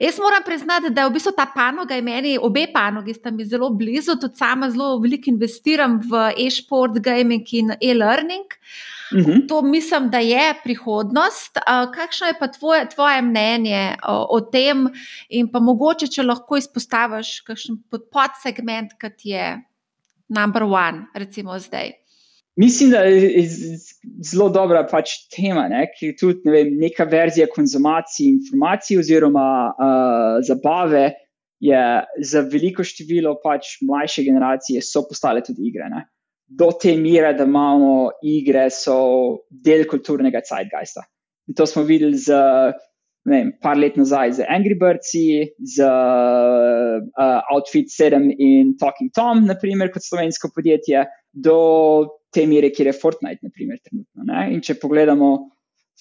Jaz 0.00 0.16
moram 0.18 0.40
priznati, 0.46 0.88
da 0.88 1.04
je 1.04 1.10
v 1.10 1.14
bistvu 1.18 1.34
ta 1.36 1.44
panoga 1.52 1.98
in 2.00 2.06
meni, 2.08 2.38
obe 2.40 2.64
panogi 2.72 3.12
sta 3.14 3.30
mi 3.30 3.44
zelo 3.44 3.68
blizu, 3.76 4.16
tudi 4.16 4.40
sama 4.40 4.70
zelo 4.72 4.94
veliko 5.02 5.28
investiram 5.28 5.98
v 6.00 6.30
e-sport, 6.46 6.96
gaming 7.04 7.44
in 7.60 7.74
e-learning. 7.76 8.48
Uh. 8.48 8.99
-huh. 9.12 9.48
To 9.48 9.62
mislim, 9.62 10.10
da 10.10 10.18
je 10.18 10.54
prihodnost. 10.64 11.58
Kakšno 11.94 12.26
je 12.26 12.34
pa 12.40 12.48
tvoje, 12.48 12.88
tvoje 12.88 13.22
mnenje 13.22 13.96
o, 14.08 14.36
o 14.36 14.40
tem, 14.40 14.88
in 15.28 15.48
pa 15.52 15.60
mogoče, 15.60 16.06
če 16.06 16.22
lahko 16.22 16.56
izpostaviš 16.56 17.40
kakšen 17.40 17.82
podsegment, 17.90 18.94
kot 19.00 19.24
je 19.24 19.62
number 20.28 20.62
one, 20.62 21.06
recimo 21.14 21.58
zdaj. 21.58 21.92
Mislim, 22.56 22.90
da 22.90 22.98
je 22.98 23.46
zelo 24.32 24.48
dobra 24.48 24.82
pač 24.90 25.14
tema, 25.32 25.68
ne? 25.68 25.86
ki 25.94 26.10
je 26.10 26.16
tudi 26.16 26.40
ne 26.44 26.52
vem, 26.52 26.72
neka 26.82 27.06
verzija 27.08 27.46
konzumacije 27.48 28.34
informacij 28.34 28.98
oziroma 28.98 29.48
uh, 29.70 30.38
zabave. 30.46 31.10
Je 31.60 31.80
za 32.24 32.40
veliko 32.40 32.84
število 32.84 33.34
pač 33.42 33.78
mlajše 33.84 34.24
generacije 34.24 34.80
so 34.82 35.02
postale 35.08 35.42
tudi 35.44 35.68
igre. 35.68 35.88
Ne? 35.92 36.06
Do 36.50 36.72
te 36.74 36.96
mere, 36.98 37.30
da 37.38 37.46
imamo 37.46 38.10
igre, 38.26 38.66
so 38.74 39.46
del 39.50 39.86
kulturnega 39.86 40.42
zeitgeista. 40.42 41.04
In 41.46 41.54
to 41.54 41.66
smo 41.66 41.84
videli 41.86 42.18
z, 42.18 42.34
ne 43.30 43.36
vem, 43.36 43.52
par 43.62 43.78
let 43.78 43.96
nazaj 43.98 44.32
z 44.40 44.48
Angry 44.50 44.74
Birds, 44.78 45.12
z 45.14 45.86
uh, 45.86 47.38
Outfit 47.54 47.90
7 47.94 48.32
in 48.38 48.74
Talking 48.78 49.12
Tom, 49.14 49.44
naprimer, 49.46 49.92
kot 49.94 50.02
slovensko 50.02 50.50
podjetje, 50.54 51.04
do 51.30 51.56
te 52.34 52.46
mere, 52.50 52.70
kjer 52.74 52.90
je 52.90 52.98
Fortnite, 52.98 53.46
naprimer, 53.46 53.78
trenutno. 53.82 54.26
Ne? 54.26 54.48
In 54.54 54.62
če 54.62 54.78
pogledamo 54.82 55.30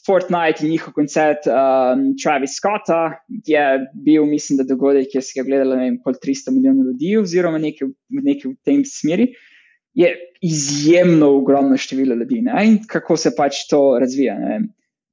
Fortnite 0.06 0.64
in 0.64 0.74
njihov 0.74 0.94
koncert 0.96 1.46
um, 1.50 2.06
Travis 2.22 2.56
Scotta, 2.58 3.20
je 3.46 3.66
bil, 4.06 4.26
mislim, 4.30 4.62
da 4.62 4.68
dogodek, 4.70 5.12
ki 5.12 5.22
je 5.22 5.46
gledalo 5.46 5.78
ne 5.78 5.90
vem, 5.90 6.00
kot 6.06 6.22
300 6.24 6.56
milijonov 6.56 6.92
ljudi, 6.94 7.16
oziroma 7.20 7.62
nekaj, 7.62 7.92
nekaj 8.22 8.52
v 8.52 8.56
tem 8.66 8.86
smeri. 8.88 9.30
Je 9.94 10.14
izjemno 10.42 11.32
ogromno 11.38 11.78
število 11.78 12.16
ljudi 12.16 12.42
ne? 12.42 12.66
in 12.66 12.78
kako 12.88 13.18
se 13.18 13.32
pač 13.36 13.66
to 13.70 13.98
razvija. 14.00 14.38
Ne? 14.40 14.60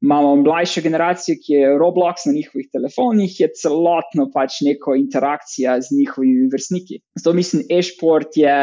Imamo 0.05 0.37
mlajšo 0.37 0.83
generacijo, 0.85 1.39
ki 1.41 1.53
je 1.53 1.71
Roblox 1.81 2.27
na 2.27 2.33
njihovih 2.37 2.69
telefonih, 2.73 3.41
je 3.41 3.49
celotno 3.57 4.29
pač 4.35 4.61
neko 4.67 4.95
interakcija 4.95 5.79
z 5.81 5.97
njihovimi 5.99 6.51
vrstniki. 6.53 7.01
Zato 7.17 7.33
mislim, 7.33 7.65
e-sport 7.79 8.37
je 8.37 8.57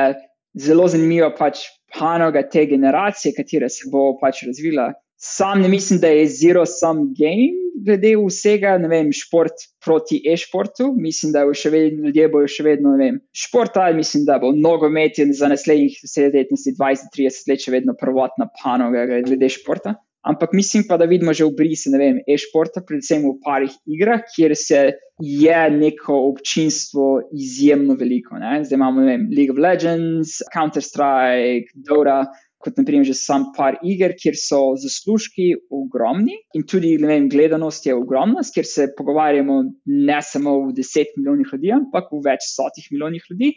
zelo 0.53 0.87
zanimiva 0.87 1.31
pač 1.35 1.65
panoga 1.97 2.45
te 2.49 2.65
generacije, 2.69 3.33
katera 3.37 3.69
se 3.69 3.89
bo 3.91 4.13
pač 4.21 4.43
razvila. 4.47 4.91
Sam 5.25 5.61
ne 5.61 5.69
mislim, 5.71 5.99
da 5.99 6.07
je 6.07 6.27
zero 6.27 6.65
sum 6.67 6.97
game, 7.15 7.53
glede 7.85 8.09
vsega, 8.19 8.73
ne 8.77 8.89
vem, 8.91 9.11
šport 9.15 9.63
proti 9.85 10.19
e-športu. 10.27 10.89
Mislim, 10.99 11.31
da 11.31 11.45
še 11.55 11.71
vedno 11.71 12.09
ljudje 12.09 12.25
bojo 12.33 12.49
še 12.51 12.65
vedno, 12.67 12.91
ne 12.97 13.05
vem, 13.05 13.19
športali. 13.31 13.95
Mislim, 13.95 14.25
da 14.27 14.35
bo 14.43 14.51
nogomet 14.51 15.21
za 15.31 15.47
naslednjih 15.47 15.95
10, 16.03 16.35
20, 16.75 17.07
30 17.15 17.53
let 17.53 17.63
še 17.63 17.71
vedno 17.71 17.95
prvotna 17.95 18.49
panoga 18.59 19.05
glede 19.23 19.51
športa. 19.55 19.95
Ampak 20.27 20.53
mislim 20.55 20.85
pa, 20.87 20.95
da 20.99 21.07
vidimo 21.07 21.33
že 21.35 21.47
v 21.47 21.55
brisi, 21.55 21.91
ne 21.91 21.99
vem, 21.99 22.19
e-športa, 22.27 22.83
predvsem 22.87 23.23
v 23.23 23.33
parih 23.43 23.73
igrah, 23.87 24.27
kjer 24.35 24.55
se 24.59 24.85
je 25.23 25.63
neko 25.71 26.19
občinstvo 26.29 27.29
izjemno 27.35 27.95
veliko. 27.99 28.39
Ne? 28.39 28.61
Zdaj 28.63 28.79
imamo 28.79 29.03
vem, 29.07 29.27
League 29.31 29.55
of 29.55 29.59
Legends, 29.59 30.39
Counter-Strike, 30.55 31.75
Dota, 31.75 32.25
kot 32.63 32.79
naprimer 32.79 33.05
že 33.07 33.15
sam 33.19 33.49
par 33.57 33.77
iger, 33.83 34.15
kjer 34.19 34.37
so 34.39 34.61
zaslužki 34.79 35.49
ogromni 35.73 36.37
in 36.55 36.65
tudi 36.69 36.95
vem, 37.01 37.27
gledanost 37.31 37.85
je 37.85 37.95
ogromna, 37.95 38.43
ker 38.55 38.67
se 38.67 38.89
pogovarjamo 38.97 39.59
ne 39.85 40.19
samo 40.23 40.55
v 40.67 40.75
deset 40.77 41.15
milijonih 41.17 41.53
ljudi, 41.53 41.73
ampak 41.75 42.11
v 42.13 42.21
več 42.29 42.47
stotih 42.53 42.87
milijonih 42.91 43.31
ljudi. 43.31 43.53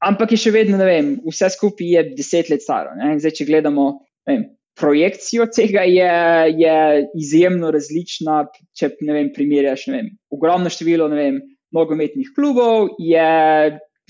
Ampak 0.00 0.32
je 0.32 0.40
še 0.40 0.54
vedno, 0.54 0.78
ne 0.80 0.86
vem, 0.88 1.12
vse 1.28 1.50
skupaj 1.52 1.92
je 1.94 2.06
deset 2.16 2.48
let 2.48 2.64
staro. 2.64 2.94
Zdaj, 2.96 3.36
če 3.36 3.46
gledamo. 3.50 3.90
Vem, 4.28 4.46
projekcijo 4.80 5.44
tega 5.52 5.84
je, 5.84 6.12
je 6.56 6.76
izjemno 7.20 7.68
različna. 7.74 8.46
Če 8.76 8.94
ne 9.04 9.16
vem, 9.18 9.28
primerjaš, 9.36 9.86
ne 9.90 9.98
vem, 9.98 10.10
ogromno 10.32 10.72
število 10.72 11.10
vem, 11.12 11.42
nogometnih 11.76 12.32
klubov 12.36 12.94
je 12.98 13.28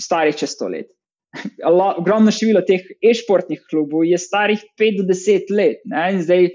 starih 0.00 0.38
čez 0.38 0.54
sto 0.54 0.70
let. 0.70 0.88
Ogromno 1.64 2.32
število 2.34 2.62
teh 2.66 2.82
e-športnih 3.06 3.62
klubov 3.70 4.02
je 4.08 4.18
starih 4.18 4.62
5 4.80 4.98
do 4.98 5.04
10 5.12 5.52
let. 5.54 5.84
Zdaj, 6.24 6.48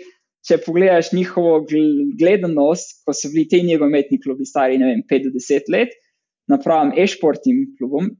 če 0.46 0.58
pogledaš 0.66 1.14
njihovo 1.16 1.62
gledanost, 2.20 3.00
ko 3.06 3.16
so 3.16 3.32
bili 3.34 3.48
ti 3.50 3.64
nogometni 3.66 4.20
klubi 4.22 4.46
stari 4.46 4.78
vem, 4.82 5.02
5 5.10 5.30
do 5.30 5.32
10 5.40 5.72
let, 5.74 5.96
napram 6.52 6.92
e-športnim 6.98 7.64
klubom, 7.80 8.12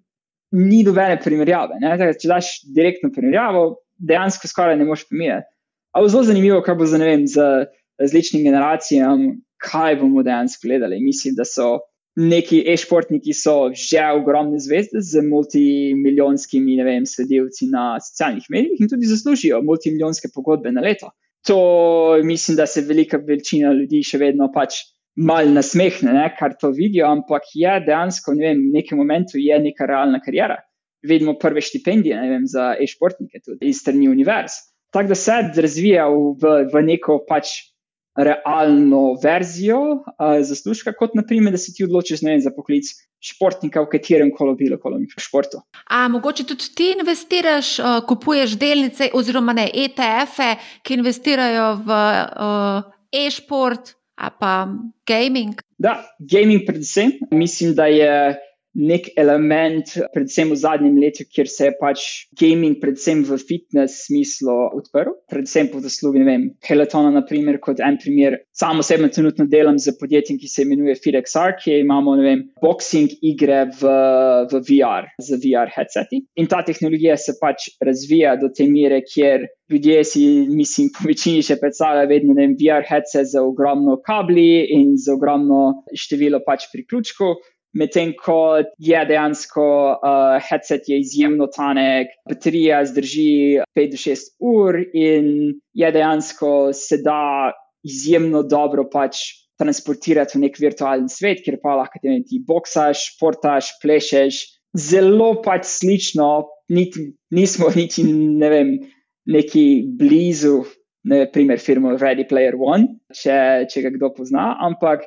ni 0.56 0.84
dobene 0.88 1.20
primerjave. 1.22 1.78
Če 2.22 2.30
daš 2.32 2.54
direktno 2.76 3.12
primerjavo, 3.14 3.66
dejansko 4.00 4.50
skoraj 4.50 4.80
ne 4.80 4.88
moreš 4.88 5.06
primerjati. 5.10 5.50
Ampak 5.96 6.12
zelo 6.12 6.24
zanimivo, 6.28 6.62
kaj 6.64 6.76
bo 6.80 6.88
za, 6.90 6.98
vem, 7.00 7.28
za 7.30 7.66
različne 8.02 8.42
generacije, 8.44 9.06
kaj 9.62 10.00
bomo 10.02 10.24
dejansko 10.26 10.68
gledali. 10.68 10.98
Mislim, 11.04 11.36
da 11.38 11.46
so 11.48 11.78
neki 12.16 12.64
e-športniki 12.72 13.34
že 13.76 14.02
ogromne 14.16 14.60
zvezde 14.60 15.02
z 15.02 15.22
multimilijonskimi 15.22 16.78
sledilci 17.06 17.68
na 17.72 18.00
socialnih 18.00 18.44
medijih 18.50 18.80
in 18.80 18.90
tudi 18.90 19.06
zaslužijo 19.06 19.62
multimilijonske 19.62 20.28
pogodbe 20.34 20.72
na 20.72 20.82
leto. 20.82 21.12
To 21.48 22.18
mislim, 22.24 22.58
da 22.58 22.66
se 22.66 22.82
velika 22.82 23.18
večina 23.18 23.74
ljudi 23.74 24.04
še 24.04 24.18
vedno 24.18 24.52
pač 24.54 24.82
mal 25.16 25.52
nasmehne, 25.54 26.14
ne, 26.14 26.30
kar 26.40 26.56
to 26.60 26.72
vidijo, 26.72 27.08
ampak 27.08 27.44
je 27.54 27.80
dejansko 27.86 28.34
ne 28.34 28.48
vem, 28.48 28.64
v 28.70 28.74
nekem 28.80 28.98
momentu 28.98 29.38
je 29.38 29.60
neka 29.60 29.86
realna 29.86 30.20
karijera. 30.20 30.58
Vidimo 31.04 31.38
prve 31.40 31.62
štipendije 31.62 32.18
vem, 32.30 32.48
za 32.48 32.74
e-športnike 32.82 33.44
tudi 33.46 33.70
iz 33.70 33.84
strani 33.84 34.10
univerz 34.10 34.58
tako 34.96 35.08
da 35.08 35.16
se 35.16 35.32
razvija 35.56 36.08
v, 36.08 36.52
v 36.74 36.82
neko 36.88 37.18
pač 37.28 37.50
realno 38.16 39.18
verzijo 39.24 39.80
uh, 39.82 40.04
zaslužka, 40.42 40.94
kot 40.94 41.16
naprimer, 41.16 41.52
da 41.52 41.58
se 41.58 41.74
ti 41.74 41.84
odločiš 41.84 42.22
vem, 42.24 42.40
za 42.42 42.52
poklic 42.56 42.88
športnika 43.20 43.82
v 43.82 43.90
katerem 43.92 44.32
koli 44.32 44.56
bilo 44.60 44.78
koli 44.80 45.08
športu. 45.18 45.60
A 45.90 46.08
mogoče 46.08 46.46
tudi 46.48 46.72
ti 46.76 46.94
investiraš, 47.00 47.80
uh, 47.80 48.00
kupuješ 48.08 48.58
delnice 48.60 49.10
oziroma 49.14 49.54
ne 49.54 49.68
ETF-e, 49.74 50.56
ki 50.84 51.00
investirajo 51.00 51.70
v 51.84 51.92
uh, 51.92 52.92
e-šport, 53.12 53.96
a 54.16 54.32
pa 54.32 54.54
gaming? 55.08 55.60
Da, 55.78 56.00
gaming 56.20 56.64
predvsem. 56.68 57.12
Mislim, 57.32 57.76
da 57.76 57.86
je 57.92 58.40
nek 58.76 59.08
element, 59.16 59.88
predvsem 60.14 60.52
v 60.52 60.58
zadnjem 60.60 60.98
letu, 61.00 61.26
kjer 61.32 61.50
se 61.50 61.70
je 61.70 61.76
pač 61.80 62.06
gaming, 62.40 62.78
predvsem 62.82 63.24
v 63.26 63.38
fitness 63.40 64.06
smislu, 64.10 64.56
odprl. 64.76 65.16
Predvsem 65.32 65.72
po 65.72 65.82
zaslugi, 65.84 66.22
ne 66.22 66.28
vem, 66.28 66.46
Pelotona, 66.66 67.14
naprimer, 67.16 67.60
kot 67.64 67.80
en 67.84 67.98
primer. 68.02 68.42
Sam 68.56 68.84
osebno 68.84 69.10
trenutno 69.14 69.48
delam 69.52 69.80
z 69.80 69.96
podjetjem, 70.00 70.40
ki 70.42 70.52
se 70.52 70.68
imenuje 70.68 70.98
FitXR, 71.00 71.56
ki 71.62 71.80
imamo, 71.82 72.18
ne 72.20 72.28
vem, 72.28 72.46
boxing 72.62 73.16
igre 73.26 73.66
v, 73.80 73.96
v 74.52 74.64
VR, 74.70 75.10
z 75.24 75.40
VR 75.44 75.72
headseti. 75.74 76.26
In 76.42 76.52
ta 76.52 76.62
tehnologija 76.68 77.18
se 77.18 77.38
pač 77.40 77.70
razvija 77.84 78.36
do 78.42 78.52
te 78.52 78.68
mere, 78.70 79.02
kjer. 79.08 79.48
Ljudje 79.72 80.04
si, 80.06 80.22
mislim, 80.46 80.92
po 80.94 81.08
večini 81.10 81.42
še 81.42 81.56
predstavljajo, 81.58 82.12
vedno 82.12 82.36
ne 82.36 82.44
vem, 82.44 82.52
VR 82.60 82.86
headset 82.86 83.32
z 83.32 83.42
ogromno 83.42 83.96
kabli 84.06 84.62
in 84.76 84.92
z 85.02 85.16
ogromno 85.16 85.82
število 85.90 86.44
pač 86.46 86.68
priključkov 86.70 87.40
medtem 87.76 88.14
ko 88.18 88.62
je 88.80 89.02
dejansko 89.10 89.66
uh, 89.96 90.38
headset 90.50 90.88
je 90.90 91.00
izjemno 91.00 91.48
tanek, 91.52 92.14
baterija 92.30 92.82
zdrži 92.88 93.62
5 93.78 93.92
do 93.92 94.02
6 94.02 94.30
ur 94.40 94.80
in 94.94 95.30
je 95.74 95.92
dejansko 95.92 96.74
se 96.74 97.02
da 97.04 97.52
izjemno 97.86 98.44
dobro 98.44 98.88
pač 98.92 99.22
transportirati 99.60 100.38
v 100.38 100.46
nek 100.48 100.58
virtualen 100.60 101.08
svet, 101.12 101.44
kjer 101.46 101.60
pa 101.64 101.78
lahko 101.80 102.02
te 102.04 102.18
ti 102.28 102.42
boksaš, 102.48 103.12
športaš, 103.14 103.76
plešeš. 103.84 104.42
Zelo 104.76 105.38
pač 105.44 105.68
slično, 105.70 106.50
niti, 106.76 107.06
nismo 107.32 107.70
niti 107.76 108.04
ne 108.12 108.50
vem, 108.52 108.74
neki 109.32 109.66
blizu, 110.00 110.66
ne 111.08 111.24
primer, 111.32 111.62
firmo 111.64 111.94
Ready 111.96 112.26
Player 112.28 112.58
One, 112.60 112.98
če, 113.16 113.38
če 113.72 113.86
ga 113.86 113.94
kdo 113.96 114.12
pozna, 114.18 114.50
ampak 114.68 115.06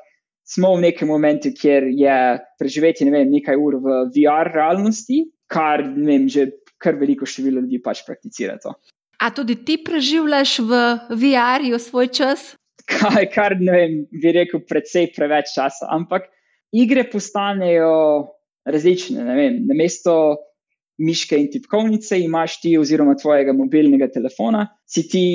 smo 0.48 0.74
v 0.76 0.88
nekem 0.88 1.08
momentu, 1.08 1.52
kjer 1.52 1.90
je 1.92 2.18
preživeti 2.60 3.04
ne 3.04 3.12
vem, 3.12 3.32
nekaj 3.32 3.58
ur 3.60 3.76
v 3.84 3.98
VR 4.14 4.50
realnosti, 4.54 5.26
kar 5.50 5.84
ne 5.84 6.06
vem, 6.08 6.28
že 6.28 6.48
kar 6.80 6.96
veliko 6.96 7.26
število 7.28 7.60
ljudi 7.60 7.82
pač 7.84 8.04
prakticira. 8.06 8.56
To. 8.64 8.74
A 9.20 9.30
tudi 9.34 9.58
ti 9.66 9.76
preživljaš 9.82 10.58
v 10.64 10.80
VR-ju 11.10 11.78
svoj 11.82 12.08
čas? 12.14 12.52
Kaj, 12.88 13.28
kar 13.34 13.58
ne 13.60 13.72
vem, 13.74 13.96
bi 14.08 14.32
rekel, 14.32 14.62
precej 14.64 15.10
preveč 15.12 15.52
časa. 15.56 15.90
Ampak 15.92 16.30
igre 16.72 17.04
postanejo 17.10 18.38
različne. 18.68 19.24
Na 19.24 19.76
mesto 19.76 20.14
miške 20.98 21.36
in 21.38 21.50
tipkovnice 21.52 22.18
imaš 22.22 22.60
ti, 22.62 22.72
oziroma 22.78 23.14
tvojega 23.18 23.52
mobilnega 23.54 24.08
telefona, 24.10 24.64
si 24.88 25.04
ti 25.10 25.26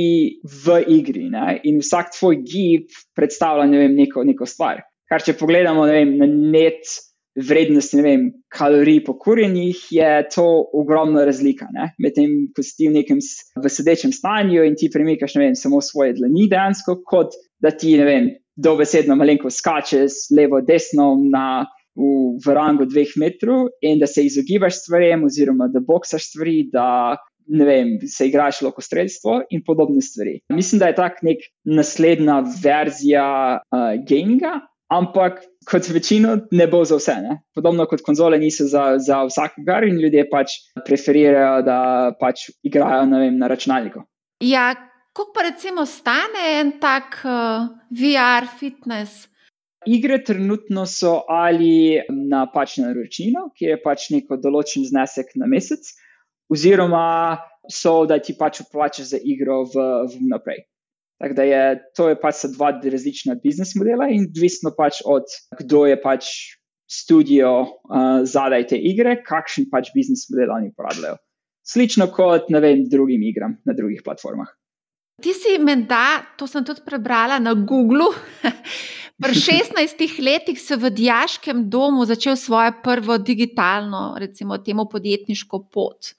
v 0.44 0.80
igri. 0.98 1.30
Ne? 1.32 1.60
In 1.70 1.80
vsak 1.84 2.16
tvoj 2.18 2.42
gib 2.48 2.98
predstavlja 3.16 3.68
ne 3.70 3.84
vem, 3.84 3.96
neko, 4.00 4.26
neko 4.28 4.48
stvar. 4.50 4.82
Kar 5.14 5.22
če 5.22 5.36
pogledamo 5.38 5.84
vem, 5.86 6.16
na 6.18 6.26
net 6.26 6.90
vrednosti 7.38 8.02
vem, 8.02 8.24
kalorij 8.50 9.04
pokurjenih, 9.06 9.82
je 9.94 10.08
to 10.34 10.46
ogromna 10.74 11.22
razlika. 11.28 11.68
Medtem, 12.02 12.32
ko 12.50 12.66
si 12.66 12.74
ti 12.80 12.88
v 12.90 12.96
nekem 12.96 13.20
v 13.22 13.72
sedečem 13.76 14.10
stanju 14.10 14.66
in 14.66 14.74
ti 14.80 14.90
premikaš 14.90 15.38
vem, 15.38 15.54
samo 15.54 15.84
svoje 15.86 16.16
dlani, 16.18 16.48
dejansko, 16.50 17.04
kot 17.06 17.38
da 17.62 17.70
ti 17.78 17.94
vem, 18.02 18.32
dobesedno 18.58 19.14
malenko 19.20 19.54
skačeš 19.54 20.34
levo, 20.34 20.64
desno 20.66 21.12
na, 21.22 21.68
v, 21.94 22.10
v 22.42 22.58
rangu 22.58 22.90
dveh 22.90 23.14
metrov 23.22 23.70
in 23.86 24.02
da 24.02 24.10
se 24.10 24.26
izogibaš 24.26 24.82
stvarem, 24.82 25.30
oziroma 25.30 25.70
da 25.70 25.86
boksaš 25.86 26.32
stvari. 26.34 26.58
Da, 26.74 26.88
Ne 27.44 27.66
vem, 27.68 27.90
se 28.08 28.30
igraš 28.30 28.62
lahko 28.64 28.80
streljstvo 28.80 29.34
in 29.52 29.66
podobne 29.68 30.00
stvari. 30.00 30.38
Mislim, 30.56 30.80
da 30.80 30.88
je 30.88 30.96
tak 30.96 31.18
nek 31.28 31.42
naslednja 31.68 32.38
verzija 32.64 33.26
uh, 33.60 33.82
gaminga, 34.08 34.62
ampak 34.92 35.42
kot 35.70 35.90
večino 35.90 36.38
ne 36.52 36.68
bo 36.68 36.84
za 36.86 36.98
vse. 37.00 37.16
Ne? 37.22 37.38
Podobno 37.56 37.86
kot 37.90 38.02
konzole 38.06 38.38
niso 38.40 38.68
za, 38.68 38.98
za 39.00 39.24
vsakogar 39.28 39.88
in 39.88 40.00
ljudje 40.02 40.26
pač 40.32 40.58
preferirajo, 40.86 41.62
da 41.66 41.78
pač 42.20 42.50
igrajo 42.64 43.06
vem, 43.12 43.38
na 43.38 43.48
računalniku. 43.48 44.04
Ja, 44.44 44.74
koliko 45.14 45.34
pa 45.36 45.46
recimo 45.50 45.86
stane 45.86 46.48
en 46.60 46.76
tak 46.82 47.22
uh, 47.24 47.70
VR 47.90 48.50
fitness? 48.60 49.28
Igre 49.86 50.22
trenutno 50.24 50.86
so 50.88 51.24
ali 51.28 52.00
na 52.10 52.46
pač 52.52 52.78
naročnino, 52.80 53.50
ki 53.56 53.74
je 53.74 53.80
pač 53.84 54.10
neko 54.16 54.40
določen 54.40 54.86
znesek 54.88 55.36
na 55.36 55.48
mesec, 55.52 55.90
oziroma 56.52 57.40
so, 57.68 58.04
da 58.08 58.20
ti 58.20 58.36
pač 58.40 58.62
uplačaš 58.64 59.12
za 59.16 59.20
igro 59.20 59.64
v, 59.68 59.84
v 60.08 60.30
naprej. 60.32 60.64
Tako 61.22 61.38
da 61.38 61.44
je 61.48 61.64
to 61.96 62.10
je 62.10 62.18
pač 62.20 62.46
dva 62.56 62.72
različna 62.84 63.38
biznis 63.44 63.76
modela 63.80 64.10
in 64.12 64.28
odvisno 64.30 64.74
pač 64.78 65.02
od 65.06 65.30
kdo 65.60 65.86
je 65.88 66.00
pač 66.02 66.32
studio 66.90 67.52
uh, 67.62 68.24
zadaj 68.28 68.68
te 68.74 68.78
igre, 68.78 69.20
kakšen 69.26 69.70
pač 69.72 69.94
biznis 69.96 70.28
model 70.32 70.52
oni 70.58 70.74
uporabljajo. 70.74 71.18
Slično 71.64 72.10
kot 72.12 72.52
vem, 72.52 72.84
drugim 72.92 73.24
igram 73.24 73.56
na 73.66 73.74
drugih 73.74 74.04
platformah. 74.04 74.52
Ti 75.24 75.32
si 75.38 75.56
menda, 75.62 76.26
to 76.38 76.48
sem 76.50 76.66
tudi 76.66 76.84
prebrala 76.86 77.40
na 77.40 77.54
Googlu. 77.54 78.10
Pri 79.24 79.36
16 79.48 80.20
letih 80.20 80.58
si 80.60 80.76
v 80.76 80.90
diaškem 80.90 81.70
domu 81.70 82.06
začel 82.06 82.36
svojo 82.36 82.74
prvo 82.84 83.18
digitalno, 83.18 84.18
recimo, 84.20 84.58
temu 84.58 84.90
podjetniško 84.90 85.70
pot. 85.72 86.18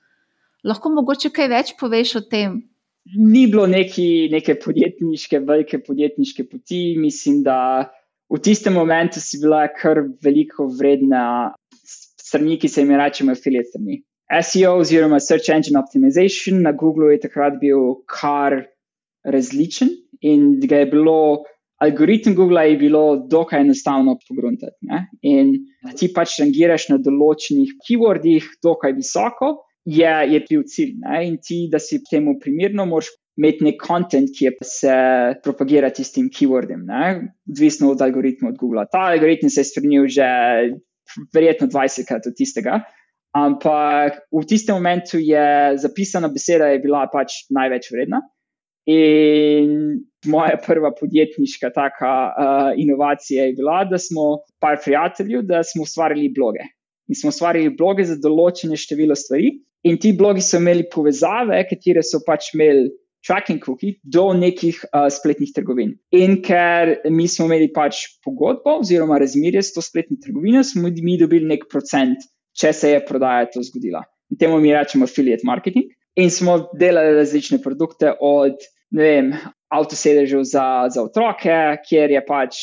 Lahko 0.65 0.95
mogoče 0.95 1.29
kaj 1.35 1.51
več 1.51 1.75
poveš 1.77 2.17
o 2.17 2.25
tem? 2.25 2.63
Ni 3.05 3.47
bilo 3.47 3.67
neki, 3.67 4.29
neke 4.33 4.57
podjetniške, 4.61 5.41
velike 5.45 5.79
podjetniške 5.87 6.47
poti. 6.49 6.95
Mislim, 6.99 7.43
da 7.43 7.91
v 8.33 8.41
tistem 8.43 8.75
momentu 8.75 9.21
si 9.21 9.41
bila 9.43 9.67
kar 9.69 10.03
veliko 10.25 10.69
vredna 10.79 11.55
strani, 11.85 12.59
ki 12.59 12.69
se 12.69 12.83
jim 12.83 12.95
reče 12.99 13.29
affiliate 13.31 13.73
strani. 13.73 14.03
SEO 14.43 14.79
oziroma 14.81 15.21
Search 15.21 15.51
Engine 15.53 15.79
Optimization 15.79 16.63
na 16.65 16.73
Googlu 16.73 17.11
je 17.13 17.21
takrat 17.27 17.59
bil 17.61 18.01
kar 18.09 18.65
različen 19.25 19.93
in 20.21 20.55
ga 20.65 20.85
je 20.85 20.93
bilo. 20.95 21.19
Algoritem 21.85 22.37
Google 22.39 22.63
je 22.71 22.77
bilo 22.79 23.01
dokaj 23.29 23.61
enostavno 23.61 24.15
pogruntati. 24.29 24.79
In 25.27 25.51
ti 25.99 26.07
pač 26.15 26.39
rangiraš 26.41 26.87
na 26.89 27.01
določenih 27.03 27.75
keywordih, 27.83 28.47
dokaj 28.63 28.95
visoko, 28.97 29.51
je, 29.85 30.15
je 30.33 30.41
bil 30.49 30.65
cilj. 30.67 30.97
Ne? 31.03 31.21
In 31.29 31.39
ti, 31.43 31.67
da 31.73 31.79
si 31.79 32.01
temu 32.11 32.39
primerno, 32.41 32.87
moraš 32.89 33.13
imeti 33.37 33.67
nek 33.67 33.81
kontent, 33.83 34.31
ki 34.35 34.53
se 34.63 34.95
propagira 35.43 35.91
tistim 35.91 36.31
keywordom, 36.33 36.85
odvisno 37.51 37.91
od 37.93 38.03
algoritma 38.03 38.53
od 38.53 38.59
Google. 38.59 38.87
Ta 38.91 39.09
algoritem 39.11 39.51
se 39.51 39.65
je 39.65 39.71
spremenil 39.73 40.07
že 40.09 40.29
verjetno 41.35 41.69
20krat 41.69 42.29
od 42.31 42.37
tistega. 42.37 42.83
Ampak 43.35 44.23
v 44.31 44.45
tistem 44.47 44.79
momentu 44.79 45.19
je 45.19 45.75
zapisana 45.83 46.31
beseda 46.31 46.71
je 46.71 46.79
bila 46.79 47.09
pač 47.11 47.43
največ 47.51 47.91
vredna. 47.91 48.23
In 48.87 50.05
moja 50.29 50.59
prva 50.61 50.93
podjetniška 50.95 51.71
taka 51.75 52.13
uh, 52.29 52.71
inovacija 52.77 53.49
je 53.49 53.55
bila, 53.59 53.83
da 53.89 53.99
smo 53.99 54.45
par 54.61 54.77
prijateljev, 54.85 55.43
da 55.49 55.63
smo 55.65 55.83
ustvarili 55.83 56.31
bloge. 56.37 56.69
In 57.09 57.19
smo 57.19 57.33
ustvarili 57.33 57.73
bloge 57.75 58.05
za 58.05 58.17
določene 58.21 58.77
število 58.79 59.17
stvari, 59.19 59.51
In 59.85 59.99
ti 60.01 60.15
blogi 60.17 60.41
so 60.41 60.59
imeli 60.61 60.87
povezave, 60.93 61.59
katere 61.69 62.03
so 62.03 62.23
pač 62.25 62.55
imeli 62.55 62.89
tracking 63.25 63.61
cookie 63.61 63.99
do 64.05 64.27
nekih 64.37 64.79
uh, 64.93 65.09
spletnih 65.13 65.53
trgovin. 65.57 65.95
In 66.17 66.39
ker 66.45 66.99
mi 67.13 67.27
smo 67.29 67.49
imeli 67.49 67.71
pač 67.73 68.05
pogodbo 68.25 68.79
oziroma 68.83 69.19
razmerje 69.21 69.63
s 69.65 69.75
to 69.77 69.85
spletno 69.85 70.17
trgovino, 70.21 70.65
smo 70.65 70.89
mi 70.89 71.19
dobili 71.21 71.49
nek 71.49 71.67
procent, 71.73 72.25
če 72.57 72.73
se 72.73 72.95
je 72.95 73.03
prodaja 73.05 73.49
to 73.53 73.65
zgodila. 73.65 74.05
In 74.33 74.41
temu 74.41 74.61
mi 74.61 74.73
rečemo 74.73 75.09
affiliate 75.09 75.45
marketing. 75.49 75.93
In 76.21 76.31
smo 76.31 76.59
delali 76.79 77.17
različne 77.17 77.59
produkte 77.63 78.13
od, 78.23 78.61
vem, 78.95 79.33
avtosedežev 79.75 80.45
za, 80.47 80.67
za 80.95 81.03
otroke, 81.03 81.57
kjer 81.89 82.13
je 82.15 82.23
pač 82.25 82.61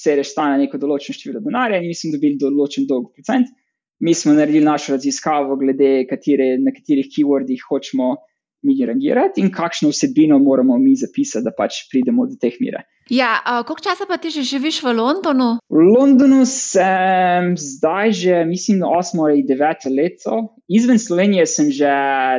sedež 0.00 0.30
stane 0.32 0.58
neko 0.62 0.78
določeno 0.80 1.16
število 1.16 1.42
denarja 1.44 1.80
in 1.80 1.90
mi 1.90 1.96
smo 1.96 2.14
dobili 2.16 2.40
določen 2.40 2.88
dolg 2.88 3.12
procent 3.14 3.50
mi 4.00 4.14
smo 4.14 4.32
naredili 4.32 4.64
našo 4.64 4.96
raziskavo, 4.96 5.56
glede 5.56 6.06
katere, 6.10 6.56
na 6.58 6.72
katerih 6.74 7.06
keywordih 7.12 7.62
hočemo 7.68 8.16
mi 8.64 8.78
reagirati 8.86 9.42
in 9.44 9.50
kakšno 9.52 9.90
vsebino 9.92 10.38
moramo 10.40 10.78
mi 10.78 10.96
zapisati, 10.96 11.44
da 11.44 11.52
pač 11.52 11.84
pridemo 11.92 12.24
do 12.26 12.36
teh 12.40 12.56
mire. 12.64 12.86
Ja, 13.12 13.36
koliko 13.68 13.84
časa 13.84 14.06
pa 14.08 14.16
ti 14.16 14.30
že 14.32 14.40
živiš 14.48 14.78
v 14.80 14.94
Londonu? 14.96 15.48
V 15.68 15.82
Londonu 15.92 16.46
sem 16.48 17.52
zdaj 17.60 18.12
že, 18.16 18.44
mislim, 18.48 18.80
8 18.80 19.20
ali 19.20 19.44
9 19.44 19.92
let. 19.92 20.24
Izven 20.72 20.98
Slovenije 20.98 21.44
sem 21.46 21.68
že 21.68 21.92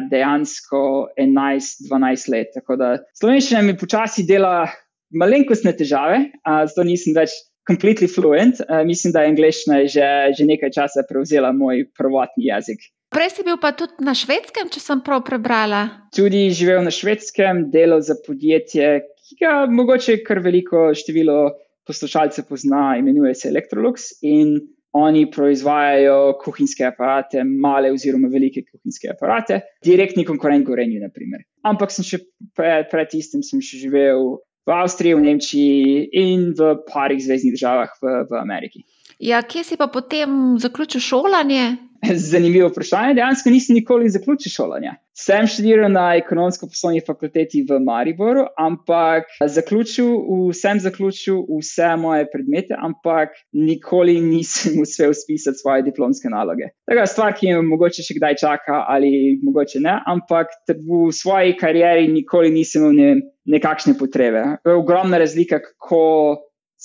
dejansko 0.09 1.13
11-12 1.21 2.31
let. 2.33 2.49
Tako 2.57 2.81
da 2.81 2.97
slovenščina 3.13 3.61
mi 3.61 3.77
počasi 3.77 4.25
dela 4.25 4.65
malenkostne 5.13 5.75
težave, 5.77 6.33
zato 6.41 6.83
nisem 6.83 7.13
več 7.13 7.37
completely 7.67 8.07
fluent. 8.07 8.61
Mislim, 8.85 9.13
da 9.13 9.23
je 9.23 9.33
angliščina 9.33 9.79
že, 9.89 10.09
že 10.37 10.47
nekaj 10.47 10.73
časa 10.75 11.05
prevzela 11.09 11.51
moj 11.55 11.85
prvotni 11.97 12.49
jezik. 12.49 12.85
Prej 13.15 13.29
si 13.31 13.45
bil 13.47 13.57
pa 13.61 13.71
tudi 13.77 14.03
na 14.03 14.15
švedskem, 14.17 14.67
če 14.73 14.81
sem 14.81 15.01
prav 15.05 15.21
prebrala. 15.27 15.85
Tudi 16.15 16.49
živel 16.51 16.81
na 16.83 16.91
švedskem, 16.91 17.69
delal 17.71 18.01
za 18.03 18.17
podjetje, 18.25 19.05
ki 19.29 19.37
ga 19.39 19.53
mogoče 19.71 20.19
kar 20.25 20.41
veliko 20.43 20.89
število 20.97 21.53
poslušalcev 21.87 22.47
pozna, 22.49 22.95
imenuje 22.99 23.35
se 23.37 23.51
Electrolux. 23.53 24.09
In 24.25 24.57
oni 24.95 25.25
proizvajajo 25.31 26.37
kuhinjske 26.39 26.85
aparate, 26.87 27.43
male 27.43 27.91
oziroma 27.91 28.29
velike 28.31 28.63
kuhinjske 28.63 29.11
aparate, 29.11 29.59
direktni 29.83 30.23
konkurent 30.27 30.63
Gorenju, 30.67 31.01
naprimer. 31.03 31.43
Ampak 31.67 31.91
sem 31.91 32.07
še 32.07 32.21
pred, 32.55 32.87
pred 32.91 33.11
tistim 33.11 33.43
še 33.43 33.81
živel 33.81 34.37
v 34.65 34.71
Avstriji, 34.73 35.13
v 35.13 35.25
Nemčiji 35.29 36.09
in 36.13 36.51
v 36.57 36.75
parih 36.89 37.21
zvezdnih 37.21 37.53
državah 37.53 37.91
v, 38.01 38.13
v 38.29 38.39
Ameriki. 38.41 38.85
Ja, 39.19 39.41
kje 39.45 39.63
si 39.63 39.77
pa 39.77 39.87
potem 39.87 40.57
zaključil 40.59 41.01
šolanje? 41.01 41.77
Zanimivo 42.31 42.69
vprašanje. 42.69 43.13
Dejansko 43.13 43.49
nisem 43.49 43.75
nikoli 43.75 44.09
zaključil 44.09 44.51
šolanja. 44.51 44.95
Sem 45.17 45.47
študiral 45.47 45.91
na 45.91 46.09
ekonomsko-poslovni 46.19 46.99
fakulteti 47.07 47.61
v 47.69 47.79
Mariboru, 47.79 48.45
ampak 48.59 49.29
zaključil, 49.47 50.09
sem 50.53 50.79
zaključil 50.83 51.39
vse 51.49 51.93
moje 51.99 52.27
predmete, 52.31 52.75
ampak 52.77 53.37
nikoli 53.53 54.19
nisem 54.21 54.79
uspel 54.83 55.13
spisati 55.13 55.61
svoje 55.61 55.85
diplomske 55.87 56.29
naloge. 56.29 56.73
To 56.91 56.99
je 56.99 57.07
stvar, 57.07 57.35
ki 57.37 57.53
me 57.53 57.61
mogoče 57.69 58.03
še 58.03 58.17
kdaj 58.19 58.35
čaka, 58.41 58.81
ali 58.91 59.39
mogoče 59.43 59.79
ne, 59.85 59.95
ampak 60.05 60.51
v 60.67 61.07
svoji 61.15 61.55
karieri 61.59 62.11
nikoli 62.11 62.51
nisem 62.51 62.89
imel 62.89 62.99
ne, 62.99 63.31
nekakšne 63.55 63.95
potrebe. 63.97 64.43
Ogromna 64.67 65.17
razlika, 65.21 65.61
kako 65.63 66.01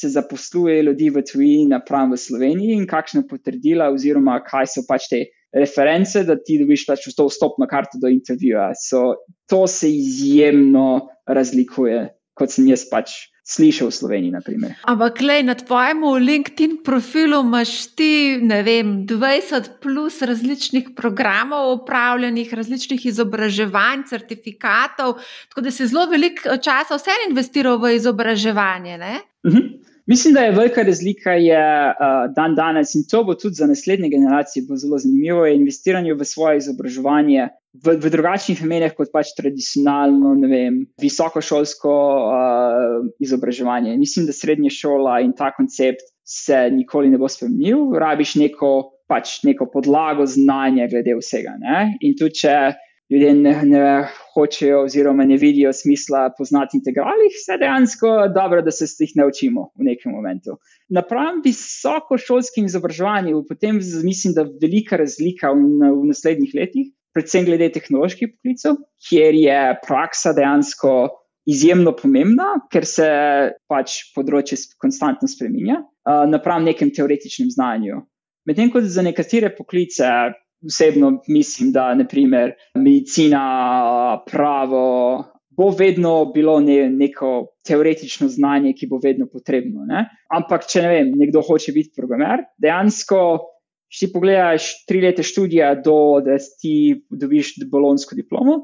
se 0.00 0.08
zaposluje 0.08 0.82
ljudi 0.82 1.10
v 1.10 1.22
tujini, 1.26 1.68
napram 1.74 2.14
v 2.14 2.20
Sloveniji, 2.20 2.78
in 2.78 2.86
kakšne 2.88 3.26
potrdila, 3.28 3.90
oziroma 3.92 4.38
kaj 4.46 4.72
so 4.74 4.84
pač 4.88 5.10
te 5.12 5.24
reference, 5.52 6.22
da 6.24 6.38
ti 6.38 6.60
dobiš 6.60 6.86
pač 6.88 7.08
to 7.16 7.26
vstopno 7.28 7.68
karto 7.70 8.00
do 8.02 8.10
intervjuja. 8.10 8.70
So, 8.78 9.20
to 9.50 9.66
se 9.66 9.90
izjemno 9.90 11.10
razlikuje, 11.28 12.06
kot 12.38 12.54
sem 12.54 12.70
jaz 12.70 12.86
pač. 12.90 13.18
Slišal 13.50 13.88
v 13.88 13.94
Sloveniji, 13.96 14.30
naprimer. 14.30 14.74
Ampak, 14.86 15.16
glej, 15.18 15.40
na 15.42 15.56
tvojem 15.58 16.04
LinkedIn 16.22 16.76
profilu 16.86 17.40
imaš 17.42 17.72
ti, 17.98 18.38
ne 18.38 18.60
vem, 18.62 18.92
20 19.10 19.80
plus 19.82 20.20
različnih 20.22 20.92
programov, 20.94 21.72
upravljenih, 21.80 22.52
različnih 22.54 23.08
izobraževanj, 23.10 24.04
certifikatov, 24.12 25.18
tako 25.50 25.66
da 25.66 25.74
si 25.74 25.88
zelo 25.90 26.06
veliko 26.12 26.60
časa 26.62 27.00
vse 27.00 27.16
investiral 27.26 27.80
v 27.82 27.96
izobraževanje. 27.96 29.00
Uh 29.00 29.50
-huh. 29.50 29.66
Mislim, 30.10 30.34
da 30.34 30.40
je 30.40 30.52
velika 30.52 30.82
razlika 30.82 31.32
je, 31.38 31.64
uh, 31.90 32.34
dan 32.34 32.54
danes 32.54 32.94
in 32.98 33.04
to 33.10 33.22
bo 33.24 33.34
tudi 33.38 33.54
za 33.54 33.66
naslednje 33.66 34.08
generacije 34.10 34.64
zelo 34.82 34.98
zanimivo. 34.98 35.46
Je 35.46 35.54
investiranje 35.54 36.14
v 36.14 36.24
svoje 36.24 36.58
izobraževanje 36.58 37.48
v, 37.84 37.94
v 38.02 38.10
drugačnih 38.10 38.62
namenih 38.64 38.96
kot 38.98 39.12
pač 39.14 39.30
tradicionalno, 39.38 40.34
ne 40.34 40.48
vem, 40.50 40.80
visokošolsko 40.98 41.94
uh, 41.94 43.06
izobraževanje. 43.22 43.94
Mislim, 44.02 44.26
da 44.26 44.34
srednja 44.34 44.72
šola 44.74 45.20
in 45.22 45.30
ta 45.38 45.52
koncept 45.54 46.02
se 46.26 46.58
nikoli 46.74 47.10
ne 47.10 47.18
bo 47.18 47.30
spremenil. 47.30 47.92
Rabiš 48.02 48.34
neko, 48.42 48.72
pač 49.06 49.44
neko 49.46 49.70
podlago 49.70 50.26
znanja 50.26 50.90
glede 50.90 51.14
vsega. 51.22 51.54
Ne? 51.62 51.92
In 52.02 52.18
tudi, 52.18 52.42
če 52.42 52.56
ljudje 53.10 53.34
ne, 53.34 53.54
ne 53.64 53.84
hočejo, 54.34 54.84
oziroma 54.84 55.24
ne 55.26 55.36
vidijo 55.36 55.72
smisla 55.72 56.30
poznati 56.38 56.76
integralih, 56.78 57.34
se 57.44 57.58
dejansko 57.58 58.10
dobro, 58.34 58.62
da 58.62 58.70
se 58.70 58.86
jih 59.04 59.12
naučimo 59.18 59.70
v 59.74 59.88
nekem 59.90 60.12
momentu. 60.12 60.58
Napram 60.88 61.42
visokošolskim 61.44 62.68
izobraževanjem, 62.70 63.42
potem 63.48 63.80
mislim, 64.04 64.34
da 64.34 64.46
je 64.46 64.58
velika 64.62 64.96
razlika 64.96 65.50
v, 65.50 65.90
v 65.90 66.10
naslednjih 66.12 66.54
letih, 66.54 66.92
predvsem 67.14 67.48
glede 67.48 67.72
tehnoloških 67.74 68.36
poklicev, 68.36 68.78
kjer 69.08 69.34
je 69.34 69.64
praksa 69.86 70.34
dejansko. 70.36 71.16
Izjemno 71.50 71.94
pomembna, 71.96 72.50
ker 72.70 72.84
se 72.86 73.06
pač 73.66 73.94
področje 74.14 74.58
konstantno 74.78 75.26
spremenja, 75.26 75.78
uh, 75.80 76.26
napram 76.28 76.66
nekem 76.68 76.92
teoretičnem 76.94 77.48
znanju. 77.50 78.02
Medtem 78.46 78.68
ko 78.70 78.82
za 78.84 79.02
nekatere 79.02 79.48
poklice, 79.56 80.04
osebno 80.66 81.20
mislim, 81.28 81.72
da 81.72 81.94
naprimer 81.94 82.52
medicina, 82.74 83.44
pravo, 84.30 85.24
bo 85.56 85.70
vedno 85.78 86.32
bilo 86.34 86.60
ne, 86.60 86.90
neko 86.90 87.30
teoretično 87.66 88.28
znanje, 88.28 88.74
ki 88.78 88.88
bo 88.90 89.00
vedno 89.02 89.26
potrebno. 89.28 89.84
Ne? 89.88 90.06
Ampak, 90.32 90.66
če 90.70 90.84
ne 90.84 90.92
vem, 90.94 91.14
nekdo 91.20 91.42
hoče 91.44 91.74
biti 91.76 91.94
programer, 91.96 92.46
dejansko. 92.62 93.22
Če 93.90 94.06
ti 94.06 94.12
pogledaš 94.12 94.68
tri 94.86 95.00
leta 95.02 95.24
študija, 95.26 95.72
do, 95.82 96.20
da 96.22 96.36
ti 96.38 97.02
dobiš 97.10 97.56
bolonsko 97.72 98.14
diplomo, 98.14 98.60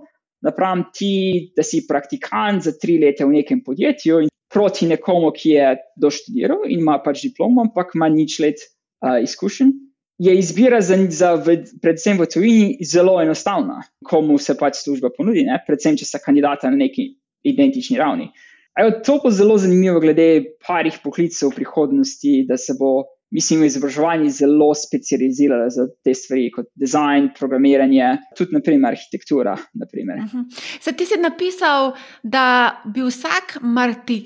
napram 0.46 0.84
ti, 0.94 1.50
da 1.56 1.64
si 1.66 1.82
praktikant 1.88 2.62
za 2.62 2.76
tri 2.78 2.94
leta 3.02 3.26
v 3.26 3.40
nekem 3.40 3.64
podjetju 3.66 4.20
in 4.22 4.30
proti 4.54 4.86
nekomu, 4.86 5.32
ki 5.34 5.56
je 5.56 5.72
doštudiral 5.98 6.68
in 6.70 6.84
ima 6.84 7.00
pač 7.02 7.24
diplomo, 7.26 7.64
ampak 7.66 7.96
ima 7.98 8.06
nič 8.12 8.38
let 8.44 8.62
uh, 8.62 9.18
izkušenj, 9.26 9.74
je 10.18 10.38
izbira 10.38 10.80
za, 10.80 10.96
za 11.10 11.34
v, 11.34 11.60
predvsem 11.82 12.18
v 12.18 12.26
tujini 12.32 12.84
zelo 12.84 13.18
enostavna, 13.22 13.82
komu 14.04 14.38
se 14.38 14.56
pač 14.56 14.80
služba 14.84 15.10
ponudi, 15.16 15.44
ne? 15.44 15.58
predvsem 15.66 15.96
če 15.96 16.08
sta 16.08 16.20
kandidata 16.22 16.70
na 16.72 16.80
neki 16.80 17.10
identični 17.46 17.98
ravni. 18.00 18.30
Ajo, 18.76 18.98
to 19.04 19.18
bo 19.22 19.30
zelo 19.32 19.56
zanimivo, 19.58 20.00
glede 20.00 20.56
parih 20.66 20.98
poklicev 21.04 21.52
v 21.52 21.62
prihodnosti, 21.62 22.32
da 22.48 22.58
se 22.60 22.74
bo, 22.76 23.06
mislim, 23.32 23.64
izobraževanje 23.64 24.28
zelo 24.36 24.68
specializiralo 24.76 25.70
za 25.72 25.86
te 26.04 26.12
stvari, 26.14 26.50
kot 26.52 26.68
dizajn, 26.76 27.30
programiranje, 27.38 28.10
tudi 28.36 28.56
naprimer, 28.56 28.92
arhitektura. 28.92 29.56
Naprimer. 29.80 30.20
Uh 30.24 30.32
-huh. 30.32 30.44
Se 30.80 30.92
ti 30.92 31.06
si 31.06 31.16
napisal, 31.20 31.94
da 32.22 32.76
bi 32.84 33.00
vsak 33.00 33.58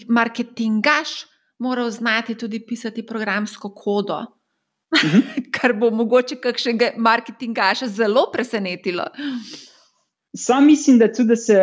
marketingaš 0.09 1.09
moral 1.59 1.91
znati 1.91 2.35
tudi 2.35 2.67
pisati 2.67 3.07
programsko 3.07 3.75
kodo. 3.75 4.40
Mhm. 4.95 5.21
kar 5.57 5.73
bo 5.79 5.91
mogoče 5.95 6.41
kakšnega 6.43 6.95
marketinga 6.99 7.71
še 7.79 7.89
zelo 7.95 8.27
presenetilo. 8.33 9.07
Sam 10.37 10.67
mislim, 10.67 10.99
da 10.99 11.11
tudi 11.13 11.37
se 11.37 11.57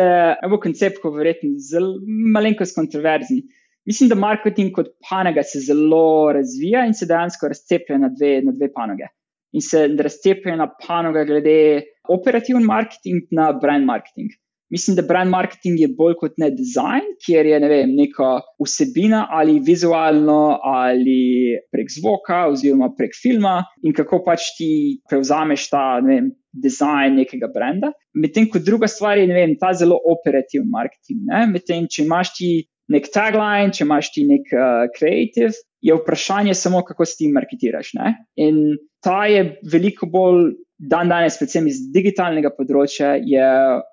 bo 0.50 0.58
koncept, 0.60 1.00
ko 1.02 1.12
verjetno 1.14 1.54
zelo 1.70 1.96
malenkost 2.34 2.76
kontroverzen. 2.76 3.42
Mislim, 3.88 4.10
da 4.10 4.18
marketing 4.20 4.74
kot 4.76 4.90
panoga 5.08 5.42
se 5.42 5.62
zelo 5.64 6.32
razvija 6.36 6.82
in 6.84 6.92
se 6.94 7.08
dejansko 7.08 7.48
razceplja 7.48 7.96
na 8.02 8.10
dve, 8.12 8.34
na 8.44 8.52
dve 8.52 8.68
panoge. 8.72 9.08
In 9.56 9.64
se 9.64 9.86
razceplja 9.88 10.58
na 10.60 10.66
panoga 10.68 11.24
glede 11.24 11.86
operativni 12.12 12.64
marketing 12.68 13.32
na 13.32 13.52
brand 13.62 13.88
marketing. 13.88 14.34
Mislim, 14.70 14.96
da 14.96 15.02
brand 15.02 15.30
marketing 15.30 15.80
je 15.80 15.88
bolj 15.96 16.14
kot 16.20 16.34
ne 16.36 16.50
dizajn, 16.52 17.06
kjer 17.24 17.46
je 17.46 17.60
ne 17.60 17.68
vem, 17.70 17.94
neka 17.96 18.30
vsebina 18.60 19.22
ali 19.30 19.58
vizualno 19.64 20.58
ali 20.62 21.56
prek 21.72 21.88
zvoka 21.94 22.42
oziroma 22.50 22.90
prek 22.98 23.16
filma 23.22 23.62
in 23.82 23.96
kako 23.96 24.20
pač 24.26 24.50
ti 24.58 24.70
prevzameš 25.08 25.68
ta 25.72 25.84
ne 26.04 26.14
vem, 26.14 26.32
dizajn 26.52 27.16
nekega 27.22 27.48
brenda. 27.54 27.92
Medtem 28.14 28.48
ko 28.50 28.60
druga 28.60 28.88
stvar 28.90 29.18
je 29.18 29.28
vem, 29.30 29.56
ta 29.60 29.72
zelo 29.72 29.96
operativni 30.12 30.68
marketing. 30.72 31.24
Medtem, 31.52 31.88
če 31.88 32.04
imaš 32.04 32.34
ti 32.36 32.52
nek 32.92 33.08
tagline, 33.12 33.72
če 33.72 33.84
imaš 33.84 34.12
ti 34.14 34.24
nek 34.28 34.52
uh, 34.52 34.86
creative, 34.96 35.52
je 35.84 35.94
vprašanje 35.94 36.54
samo, 36.58 36.82
kako 36.84 37.06
si 37.06 37.20
ti 37.20 37.32
marketiraš. 37.32 37.92
Ne? 37.98 38.14
In 38.40 38.78
ta 39.04 39.26
je 39.30 39.44
veliko 39.72 40.08
bolj 40.10 40.50
dan 40.78 41.10
danes, 41.10 41.36
predvsem 41.40 41.66
iz 41.66 41.80
digitalnega 41.94 42.52
področja, 42.54 43.16
je 43.18 43.46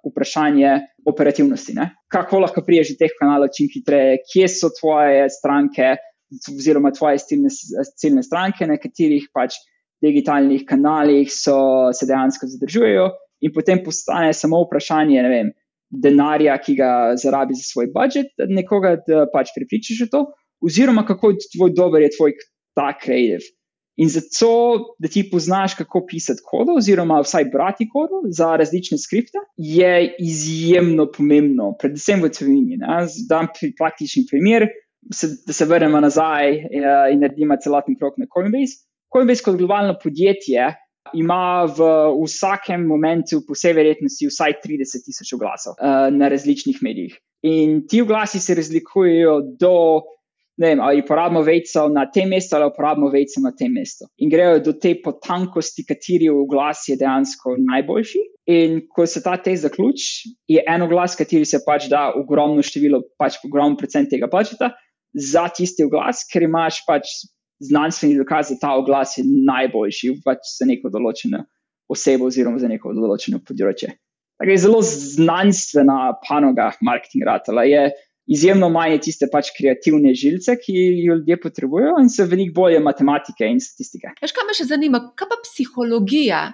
vprašanje 0.05 0.73
operativnosti. 1.09 1.73
Ne? 1.77 1.89
Kako 2.13 2.43
lahko 2.45 2.61
priješ 2.65 2.93
teh 2.99 3.13
kanalov 3.19 3.53
čim 3.57 3.69
hitreje, 3.73 4.19
kje 4.29 4.49
so 4.53 4.69
tvoje 4.77 5.25
stranke, 5.33 5.95
oziroma 6.53 6.93
tvoje 6.93 7.23
ciljne, 7.25 7.51
ciljne 7.97 8.23
stranke, 8.25 8.69
na 8.69 8.77
katerih 8.81 9.27
pač 9.33 9.57
digitalnih 10.05 10.65
kanalih 10.69 11.31
so, 11.33 11.89
se 11.95 12.05
dejansko 12.05 12.49
zadržujejo, 12.53 13.09
in 13.41 13.53
potem 13.55 13.81
postane 13.83 14.33
samo 14.37 14.61
vprašanje 14.65 15.25
vem, 15.31 15.51
denarja, 15.89 16.57
ki 16.61 16.75
ga 16.77 16.89
zarabi 17.21 17.57
za 17.57 17.65
svoj 17.65 17.89
budžet, 17.93 18.33
da 18.37 18.47
nekoga 18.49 18.95
da 19.07 19.25
pač 19.33 19.53
pripričaš 19.55 20.05
v 20.05 20.11
to, 20.13 20.23
oziroma 20.65 21.05
kako 21.07 21.33
tvoj 21.53 21.73
dober 21.77 22.05
je 22.05 22.13
tvoj 22.17 22.35
ta 22.77 22.91
kreativ. 22.97 23.45
In 23.95 24.09
zato, 24.11 24.95
da 24.99 25.07
ti 25.07 25.23
poznaš, 25.31 25.77
kako 25.79 26.01
pisati 26.07 26.43
kodo, 26.43 26.75
oziroma 26.77 27.21
vsaj 27.23 27.45
brati 27.45 27.87
kodo 27.89 28.21
za 28.29 28.55
različne 28.59 28.97
skripte, 28.97 29.39
je 29.57 30.15
izjemno 30.19 31.07
pomembno, 31.11 31.71
predvsem 31.79 32.23
v 32.23 32.31
tujini. 32.35 32.79
Dam 33.29 33.47
praktični 33.77 34.25
primer, 34.29 34.67
se, 35.13 35.27
da 35.47 35.53
se 35.53 35.65
vrnemo 35.65 35.99
nazaj 35.99 36.51
ja, 36.71 36.97
in 37.11 37.23
naredimo 37.23 37.55
celoten 37.63 37.95
krok 37.99 38.17
na 38.17 38.27
Coinbase. 38.33 38.83
Coinbase 39.13 39.43
kot 39.45 39.55
globalno 39.55 39.95
podjetje 40.03 40.73
ima 41.13 41.63
v 41.69 41.87
vsakem 42.25 42.83
momentu, 42.87 43.43
po 43.47 43.53
vsej 43.55 43.75
verjetnosti, 43.77 44.27
vsaj 44.27 44.57
30 44.65 45.05
tisoč 45.05 45.35
oglasov 45.37 45.77
uh, 45.77 46.09
na 46.11 46.27
različnih 46.27 46.81
medijih. 46.81 47.15
In 47.45 47.83
ti 47.87 48.01
oglasi 48.01 48.39
se 48.39 48.55
razlikujejo 48.57 49.35
do, 49.59 50.01
ne 50.57 50.69
vem, 50.69 50.81
ali 50.81 51.01
uporabimo 51.03 51.41
vejco 51.43 51.87
na 51.91 52.05
tem 52.11 52.29
mestu 52.29 52.55
ali 52.55 52.69
uporabimo 52.69 53.09
vejco 53.11 53.41
na 53.43 53.51
tem 53.51 53.73
mestu. 53.73 54.07
In 54.17 54.29
grejo 54.29 54.59
do 54.63 54.73
te 54.73 54.93
potankosti, 55.03 55.83
kateri 55.87 56.29
oglas 56.31 56.85
je 56.87 56.95
dejansko 56.99 57.57
najboljši. 57.59 58.23
In 58.55 58.81
ko 58.87 59.07
se 59.09 59.23
ta 59.23 59.35
test 59.41 59.65
zaključi, 59.65 60.31
je 60.47 60.63
en 60.67 60.85
oglas, 60.85 61.17
kateri 61.19 61.45
se 61.45 61.59
pač 61.65 61.89
da 61.91 62.11
ogromno 62.15 62.63
število, 62.63 63.01
pač 63.19 63.39
ogromno 63.43 63.77
procent 63.79 64.11
tega 64.11 64.29
plačeta 64.31 64.71
za 65.15 65.47
tisti 65.49 65.83
oglas, 65.87 66.23
ker 66.31 66.45
imaš 66.45 66.83
pač 66.87 67.09
znanstveni 67.63 68.19
dokaz, 68.19 68.51
da 68.51 68.61
ta 68.61 68.73
oglas 68.77 69.17
je 69.17 69.25
najboljši 69.25 70.17
pač 70.25 70.43
za 70.59 70.67
neko 70.69 70.91
določeno 70.93 71.43
osebo 71.91 72.29
oziroma 72.31 72.59
za 72.59 72.69
neko 72.69 72.93
določeno 72.95 73.41
področje. 73.45 73.95
Tako 74.39 74.51
je 74.51 74.61
zelo 74.61 74.81
znanstvena 74.83 76.17
panoga 76.25 76.71
marketing 76.83 77.23
ratala. 77.27 77.63
Je 77.63 77.87
izjemno 78.27 78.69
manj 78.73 78.97
tiste 79.05 79.29
pač 79.31 79.51
kreativne 79.57 80.13
žilce, 80.17 80.57
ki 80.61 80.75
jo 81.05 81.17
ljudje 81.19 81.39
potrebujejo, 81.41 81.95
in 82.01 82.11
so 82.11 82.25
veliko 82.29 82.61
bolje 82.61 82.81
matematike 82.83 83.47
in 83.49 83.61
statistike. 83.61 84.15
Veš, 84.21 84.33
kaj 84.35 84.47
me 84.47 84.55
še 84.57 84.69
zanima, 84.69 85.01
kaj 85.17 85.31
pa 85.31 85.41
psihologija? 85.45 86.45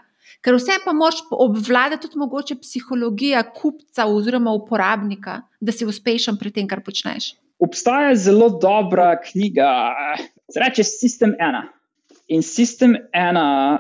Ker 0.42 0.58
vse 0.58 0.80
pa 0.82 0.94
moš 0.98 1.20
obvladati 1.38 2.08
tudi 2.08 2.18
mogoče 2.18 2.58
psihologija 2.64 3.44
kupca 3.54 4.08
oziroma 4.10 4.54
uporabnika, 4.58 5.44
da 5.62 5.76
si 5.76 5.86
uspešen 5.86 6.40
pri 6.42 6.50
tem, 6.56 6.68
kar 6.68 6.82
počneš. 6.82 7.36
Obstaja 7.62 8.16
zelo 8.18 8.48
dobra 8.58 9.14
knjiga, 9.22 9.70
se 10.50 10.64
reče 10.64 10.88
System 10.88 11.36
1. 11.38 11.62
In 12.34 12.42
System 12.42 12.98
1 13.14 13.78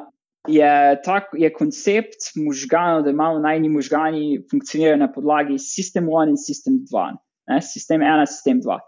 je, 0.53 1.01
tak, 1.01 1.33
je 1.33 1.49
koncept 1.53 2.29
možganov, 2.35 3.03
da 3.03 3.09
imamo 3.09 3.41
najni 3.41 3.69
možgani 3.69 4.43
funkcionirajo 4.51 5.01
na 5.01 5.09
podlagi 5.11 5.57
System 5.57 6.05
1 6.13 6.35
in 6.35 6.37
System 6.37 6.77
2. 6.85 7.17
Ne? 7.49 7.61
System 7.61 8.05
1, 8.05 8.27
System 8.29 8.61
2. 8.61 8.79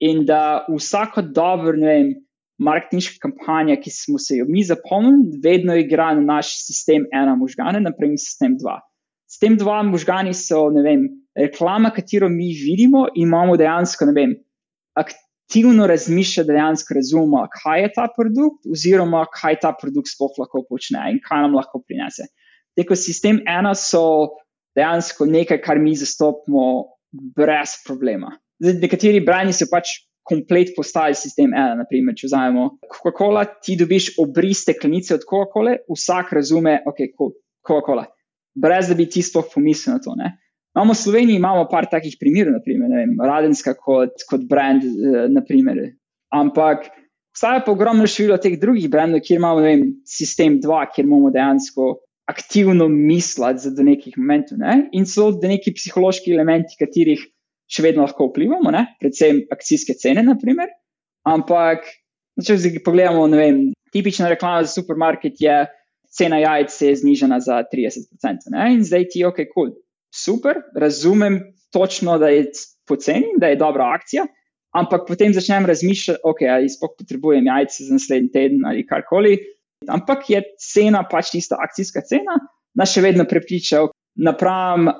In 0.00 0.24
da 0.26 0.66
vsako 0.70 1.22
dobro, 1.22 1.74
ne 1.76 1.86
vem, 1.86 2.10
marketinška 2.58 3.22
kampanja, 3.22 3.78
ki 3.78 3.90
smo 3.90 4.18
se 4.18 4.40
jo 4.40 4.46
mi 4.48 4.64
zapomnili, 4.66 5.38
vedno 5.44 5.76
igra 5.78 6.12
na 6.18 6.36
naš 6.36 6.52
System 6.66 7.06
1 7.14 7.38
možgane, 7.38 7.80
naprimer 7.80 8.18
System 8.22 8.58
2. 8.58 8.78
System 9.28 9.58
2 9.60 9.82
možgani 9.90 10.34
so, 10.34 10.68
ne 10.74 10.82
vem, 10.82 11.08
reklama, 11.36 11.90
katero 11.94 12.28
mi 12.28 12.52
vidimo, 12.56 13.06
imamo 13.14 13.56
dejansko, 13.56 14.08
ne 14.08 14.14
vem, 14.16 14.34
aktivno 14.96 15.86
razmišlja, 15.86 16.44
da 16.44 16.56
dejansko 16.56 16.94
razumemo, 16.94 17.44
kaj 17.62 17.82
je 17.82 17.92
ta 17.94 18.08
produkt, 18.16 18.66
oziroma 18.72 19.26
kaj 19.32 19.60
ta 19.62 19.74
produkt 19.80 20.10
sploh 20.14 20.34
lahko 20.40 20.64
počne 20.68 21.10
in 21.12 21.20
kaj 21.24 21.44
nam 21.44 21.58
lahko 21.58 21.82
prinese. 21.84 22.30
Teko 22.78 22.96
sistem 22.96 23.42
ena 23.46 23.74
so 23.74 24.02
dejansko 24.78 25.26
nekaj, 25.26 25.60
kar 25.62 25.78
mi 25.82 25.94
zastopimo 25.96 26.64
brez 27.12 27.78
problema. 27.86 28.32
Zdaj, 28.62 28.80
nekateri 28.82 29.20
brani 29.24 29.54
so 29.56 29.68
pač 29.70 29.94
komplet 30.28 30.74
postali 30.76 31.16
sistem 31.16 31.54
ena. 31.54 31.78
Naprimer, 31.78 32.16
če 32.18 32.28
vzamemo 32.28 32.66
Coca-Cola, 32.84 33.46
ti 33.64 33.78
dobiš 33.80 34.12
obris 34.22 34.64
steklenice 34.66 35.16
od 35.16 35.24
Coca-Cola, 35.28 35.78
vsak 35.88 36.34
razume, 36.36 36.78
ok, 36.86 37.04
Coca-Cola. 37.16 38.04
Brez 38.58 38.90
da 38.90 38.98
bi 38.98 39.06
ti 39.08 39.22
sploh 39.22 39.46
pomislil 39.52 39.96
na 39.96 40.02
to. 40.04 40.14
Ne? 40.18 40.34
Imamo 40.76 40.94
v 40.94 41.00
Sloveniji 41.00 41.40
imamo 41.40 41.64
par 41.70 41.88
takih 41.90 42.18
primerov, 42.20 42.58
naprimer, 42.58 42.92
vem, 42.92 43.16
Radenska 43.18 43.74
kot, 43.78 44.24
kot 44.28 44.44
brand, 44.50 44.84
eh, 44.84 45.26
naprimer. 45.32 45.94
ampak 46.28 46.90
obstaja 47.32 47.62
pa 47.64 47.72
ogromno 47.72 48.06
število 48.06 48.36
teh 48.42 48.58
drugih 48.60 48.90
brandov, 48.90 49.22
kjer 49.24 49.38
imamo 49.38 49.62
vem, 49.64 49.82
sistem 50.04 50.58
2, 50.60 50.82
kjer 50.92 51.06
imamo 51.06 51.30
dejansko 51.32 51.86
aktivno 52.28 52.88
misliti 52.92 53.70
za 53.70 53.84
nekih 53.84 54.18
momentov. 54.18 54.60
Ne? 54.60 54.88
In 54.92 55.06
so 55.08 55.30
da 55.32 55.48
neki 55.48 55.72
psihološki 55.76 56.34
elementi, 56.34 56.76
katerih 56.80 57.22
še 57.68 57.84
vedno 57.84 58.04
lahko 58.04 58.28
vplivamo, 58.30 58.72
ne? 58.74 58.84
predvsem 59.00 59.46
akcijske 59.52 59.96
cene. 60.00 60.24
Naprimer. 60.26 60.70
Ampak, 61.28 61.88
če 62.40 62.56
si 62.60 62.72
pogledamo, 62.84 63.26
vem, 63.36 63.66
tipična 63.92 64.30
reklama 64.32 64.64
za 64.66 64.80
supermarket 64.80 65.40
je. 65.42 65.64
Cena 66.08 66.38
jajc 66.40 66.72
je 66.72 66.94
znižena 66.96 67.36
za 67.44 67.58
30%, 67.68 68.48
ne? 68.54 68.70
in 68.72 68.80
zdaj 68.80 69.04
ti 69.12 69.20
ok, 69.28 69.42
kul. 69.52 69.68
Cool 69.68 69.74
super, 70.14 70.56
razumem 70.74 71.40
točno, 71.72 72.18
da 72.18 72.28
je 72.28 72.50
poceni, 72.88 73.26
da 73.40 73.46
je 73.46 73.56
dobra 73.56 73.92
akcija, 73.94 74.26
ampak 74.70 75.06
potem 75.08 75.32
začnem 75.34 75.66
razmišljati, 75.66 76.20
ok, 76.24 76.42
ali 76.50 76.68
sploh 76.68 76.94
potrebujem 76.98 77.46
jajce 77.46 77.84
za 77.84 77.92
naslednji 77.92 78.30
teden 78.32 78.66
ali 78.66 78.86
karkoli. 78.86 79.38
Ampak 79.86 80.30
je 80.30 80.42
cena 80.58 81.04
pač 81.10 81.30
tista 81.36 81.58
akcijska 81.62 82.02
cena, 82.08 82.38
nas 82.74 82.92
še 82.92 83.04
vedno 83.04 83.26
prepriča, 83.28 83.84
napram 84.18 84.90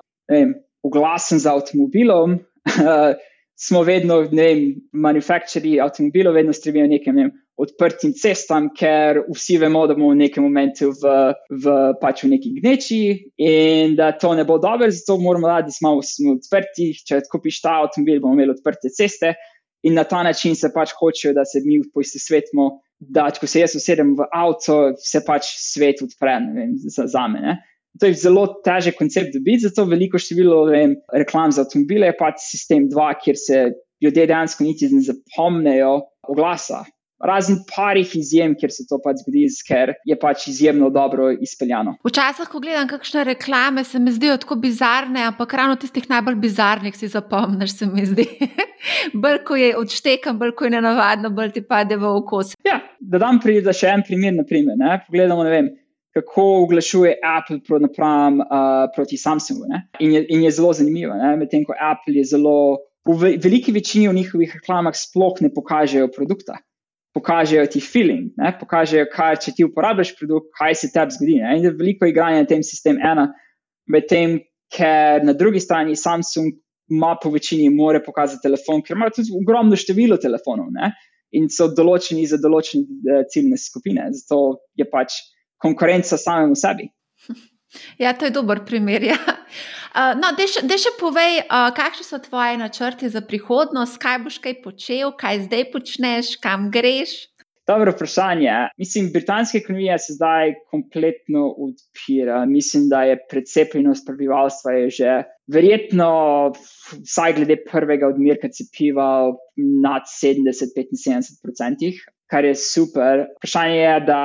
oglasen 0.86 1.42
za 1.42 1.56
avtomobilom. 1.56 2.38
Smo 3.58 3.80
vedno, 3.82 4.20
ne 4.30 4.44
vem, 4.46 4.58
manufakturji 4.94 5.80
avtomobilov, 5.82 6.36
vedno 6.38 6.52
stremijo 6.54 6.86
nekaj, 6.92 7.14
ne 7.16 7.24
vem, 7.24 7.32
odprtim 7.58 8.12
cestam, 8.14 8.68
ker 8.70 9.24
vsi 9.34 9.56
vemo, 9.58 9.80
da 9.90 9.96
bomo 9.98 10.12
v 10.12 10.20
nekem 10.20 10.44
momentu 10.46 10.92
v, 10.94 11.14
v, 11.50 11.74
pač 11.98 12.22
v 12.22 12.30
neki 12.36 12.52
gneči 12.60 13.00
in 13.42 13.96
da 13.98 14.12
to 14.14 14.30
ne 14.38 14.44
bo 14.46 14.60
dobro, 14.62 14.86
zato 14.94 15.18
moramo 15.18 15.50
dati, 15.50 15.72
da 15.72 15.74
smo 15.74 15.96
odprti. 16.36 16.92
Če 17.02 17.24
kupiš 17.32 17.58
ta 17.64 17.80
avtomobil, 17.82 18.20
bomo 18.22 18.38
imeli 18.38 18.54
odprte 18.54 18.92
ceste 18.94 19.34
in 19.82 19.98
na 19.98 20.06
ta 20.06 20.22
način 20.22 20.54
se 20.58 20.70
pač 20.74 20.94
hočejo, 20.94 21.34
da 21.34 21.42
se 21.42 21.62
mi 21.66 21.80
poisti 21.94 22.22
svetmo. 22.22 22.76
Da, 22.98 23.28
če 23.30 23.46
se 23.46 23.60
jaz 23.62 23.76
usedem 23.78 24.16
v 24.18 24.26
avto, 24.34 24.78
se 24.98 25.20
pač 25.26 25.52
svet 25.62 26.02
odpre 26.02 26.34
vem, 26.54 26.74
za, 26.82 27.06
za 27.06 27.26
mene. 27.30 27.60
To 27.98 28.10
je 28.10 28.18
zelo 28.18 28.44
težek 28.66 28.98
koncept 28.98 29.32
dobiti, 29.34 29.66
zato 29.66 29.86
veliko 29.88 30.18
število 30.20 30.64
vem, 30.70 30.96
reklam 31.14 31.54
za 31.54 31.64
avtomobile 31.64 32.10
je 32.10 32.16
pač 32.18 32.42
sistem 32.42 32.88
2, 32.90 33.08
kjer 33.22 33.38
se 33.38 33.62
ljudje 34.02 34.26
dejansko 34.30 34.66
niti 34.66 34.90
ne 34.92 35.02
zapomnejo 35.06 35.94
oglasa. 36.28 36.84
Razen 37.18 37.64
parih 37.66 38.10
izjem, 38.16 38.54
kjer 38.58 38.70
se 38.70 38.84
to 38.86 39.00
pač 39.02 39.24
zgodi, 39.24 39.42
ker 39.66 39.92
je 40.06 40.16
pač 40.18 40.46
izjemno 40.52 40.90
dobro 40.94 41.32
izpeljano. 41.34 41.96
Včasih, 42.06 42.46
ko 42.50 42.60
gledam 42.62 42.86
kakšne 42.90 43.24
reklame, 43.26 43.82
se 43.84 43.98
mi 43.98 44.12
zdijo 44.14 44.36
tako 44.38 44.58
bizarne, 44.62 45.24
ampak 45.26 45.54
ravno 45.58 45.74
tistih 45.82 46.06
najbolj 46.10 46.38
bizarnih 46.38 46.94
si 46.96 47.10
zapomniš, 47.10 47.74
se 47.80 47.90
mi 47.90 48.06
zdi. 48.06 48.28
bolj 49.24 49.42
ko 49.48 49.58
je 49.58 49.72
odštekam, 49.76 50.38
bolj 50.38 50.54
ko 50.54 50.68
je 50.68 50.76
nenavadno, 50.76 51.32
bolj 51.34 51.56
ti 51.58 51.64
pade 51.66 51.98
v 51.98 52.06
okos. 52.20 52.54
Ja, 52.66 52.78
da 53.00 53.18
dam 53.18 53.42
pri, 53.42 53.58
da 53.66 53.74
še 53.74 53.90
en 53.96 54.06
primer. 54.06 54.36
Naprimer, 54.38 54.78
ne? 54.78 55.00
Pogledamo, 55.08 55.42
ne 55.42 55.50
vem, 55.50 55.72
kako 56.14 56.44
oglašuje 56.68 57.16
Apple 57.24 57.58
pro, 57.66 57.80
napram, 57.82 58.38
uh, 58.44 58.86
proti 58.94 59.18
Samsungu. 59.18 59.66
In 59.98 60.14
je, 60.14 60.22
in 60.30 60.46
je 60.46 60.54
zelo 60.54 60.70
zanimivo, 60.76 61.18
medtem 61.40 61.66
ko 61.66 61.74
Apple 61.74 62.20
je 62.20 62.28
zelo. 62.36 62.84
V 63.08 63.38
veliki 63.40 63.72
večini 63.72 64.04
v 64.10 64.18
njihovih 64.18 64.50
reklamah 64.58 64.92
sploh 64.92 65.38
ne 65.40 65.48
pokažejo 65.48 66.10
produkta 66.12 66.58
pokažejo 67.18 67.66
ti 67.66 67.82
feeling, 67.82 68.30
ne? 68.38 68.52
pokažejo, 68.60 69.08
kaj 69.10 69.40
če 69.44 69.54
ti 69.58 69.66
uporabiš 69.66 70.14
produkt, 70.18 70.52
kaj 70.58 70.78
se 70.78 70.92
tebi 70.94 71.16
zgodi. 71.16 71.40
Ne? 71.42 71.58
In 71.58 71.66
je 71.66 71.74
veliko 71.74 72.06
igranja 72.06 72.44
na 72.44 72.48
tem 72.48 72.62
sistemu 72.66 73.02
ena, 73.02 73.28
medtem, 73.90 74.38
ker 74.70 75.24
na 75.26 75.34
drugi 75.34 75.60
strani 75.64 75.96
Samsung 75.96 76.54
ima 76.92 77.14
po 77.20 77.32
večini 77.32 77.68
more 77.74 78.00
pokazati 78.04 78.42
telefon, 78.42 78.82
ker 78.84 78.96
ima 78.96 79.10
tudi 79.14 79.32
ogromno 79.34 79.76
število 79.76 80.20
telefonov 80.20 80.70
ne? 80.72 80.92
in 81.36 81.50
so 81.52 81.66
določeni 81.76 82.24
za 82.28 82.38
določene 82.40 82.84
uh, 82.86 83.24
ciljne 83.28 83.58
skupine. 83.60 84.06
Zato 84.16 84.62
je 84.78 84.86
pač 84.88 85.18
konkurenca 85.60 86.16
samemu 86.16 86.56
sebi. 86.56 86.88
Ja, 87.98 88.12
to 88.12 88.28
je 88.28 88.34
dober 88.34 88.64
primer. 88.64 89.02
Ja. 89.12 89.18
Uh, 89.98 90.12
no, 90.20 90.30
da 90.36 90.76
še 90.78 90.92
povej, 91.00 91.40
uh, 91.48 91.70
kakšni 91.74 92.04
so 92.04 92.18
tvoji 92.22 92.58
načrti 92.60 93.08
za 93.10 93.22
prihodnost, 93.24 93.96
kaj 93.98 94.18
boš 94.26 94.36
kaj 94.44 94.58
počel, 94.62 95.14
kaj 95.16 95.46
zdaj 95.48 95.64
počneš, 95.72 96.36
kam 96.44 96.68
greš. 96.70 97.16
Dobro 97.68 97.92
vprašanje. 97.92 98.52
Mislim, 98.78 99.10
britanska 99.12 99.58
ekonomija 99.58 99.98
se 99.98 100.12
zdaj 100.12 100.54
kompletno 100.70 101.48
odpira. 101.50 102.44
Mislim, 102.46 102.88
da 102.88 103.02
je 103.02 103.18
precepljenost 103.30 104.06
prebivalstva 104.06 104.72
je 104.72 104.90
že 104.90 105.16
verjetno, 105.52 106.12
vsaj 107.04 107.34
glede 107.40 107.58
prvega 107.70 108.08
odmerka 108.08 108.48
cepiva, 108.48 109.32
nad 109.82 110.08
70-75%, 110.22 111.92
kar 112.30 112.44
je 112.44 112.54
super. 112.54 113.26
Vprašanje 113.36 113.76
je, 113.76 114.00
da 114.00 114.20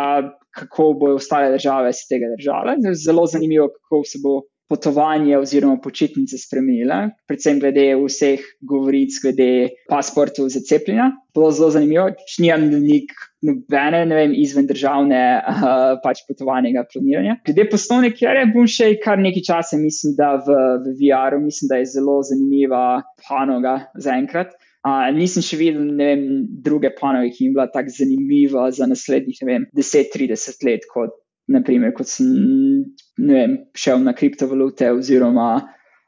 kako 0.55 0.93
bodo 0.99 1.19
ostale 1.19 1.51
države 1.51 1.93
se 1.93 2.07
tega 2.09 2.31
držale. 2.37 2.77
Zelo 3.05 3.25
zanimivo, 3.25 3.69
kako 3.73 4.03
se 4.05 4.19
bo 4.23 4.41
potovanje 4.69 5.37
oziroma 5.37 5.77
počitnice 5.83 6.37
spremenile, 6.39 7.11
predvsem 7.27 7.59
glede 7.61 7.83
vseh 7.99 8.41
govoric, 8.61 9.19
glede 9.21 9.75
pasportov 9.89 10.49
za 10.49 10.63
cepljenje. 10.65 11.11
Bilo 11.35 11.51
zelo 11.51 11.69
zanimivo, 11.75 12.07
če 12.15 12.41
nimam 12.45 12.65
nik 12.81 13.13
nobene, 13.43 14.03
ne 14.09 14.17
vem, 14.17 14.33
izven 14.39 14.67
državne 14.69 15.21
uh, 15.37 15.73
pač 16.03 16.23
potovanja 16.29 16.85
planiranja. 16.89 17.37
Glede 17.45 17.67
poslovne 17.69 18.13
kjere 18.15 18.47
bom 18.53 18.69
še 18.69 18.93
kar 19.03 19.21
nekaj 19.21 19.45
časa, 19.51 19.79
mislim, 19.81 20.15
da 20.17 20.35
v, 20.45 20.57
v 20.85 20.95
VR-u, 21.01 21.43
mislim, 21.43 21.69
da 21.73 21.81
je 21.81 21.91
zelo 21.97 22.21
zanimiva 22.25 22.85
panoga 23.27 23.77
zaenkrat. 23.99 24.55
Uh, 24.83 25.07
nisem 25.15 25.43
še 25.45 25.55
videl 25.59 25.93
vem, 25.95 26.23
druge 26.63 26.89
panoge, 26.97 27.29
ki 27.31 27.45
jim 27.45 27.53
bila 27.55 27.69
tako 27.71 27.93
zanimiva 27.95 28.65
za 28.75 28.87
naslednjih 28.89 29.39
10-30 29.79 30.65
let, 30.67 30.87
kot 30.91 31.15
naprimer, 31.47 31.93
kot 31.95 32.09
sem 32.11 32.33
vem, 33.19 33.55
šel 33.79 34.03
na 34.03 34.11
kriptovalute 34.17 34.89
oziroma 34.91 35.47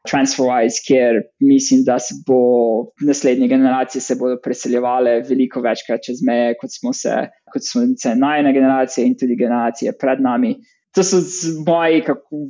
TransferWise, 0.06 0.84
kjer 0.85 1.22
mislim, 1.39 1.85
da 1.88 1.97
se 2.03 2.19
bo 2.27 2.91
naslednje 3.02 3.47
generacije 3.47 4.02
se 4.02 4.15
bodo 4.19 4.38
preseljevale 4.43 5.22
veliko 5.30 5.64
večkrat 5.65 6.03
čez 6.06 6.22
meje, 6.27 6.53
kot 6.60 6.76
smo 6.76 6.93
se, 6.93 7.15
kot 7.53 7.65
smo 7.65 7.85
se 7.97 8.15
najna 8.15 8.52
generacija 8.52 9.06
in 9.07 9.15
tudi 9.19 9.39
generacije 9.39 9.95
pred 10.02 10.22
nami 10.22 10.56
to 10.95 11.03
so 11.03 11.19
moji 11.67 12.01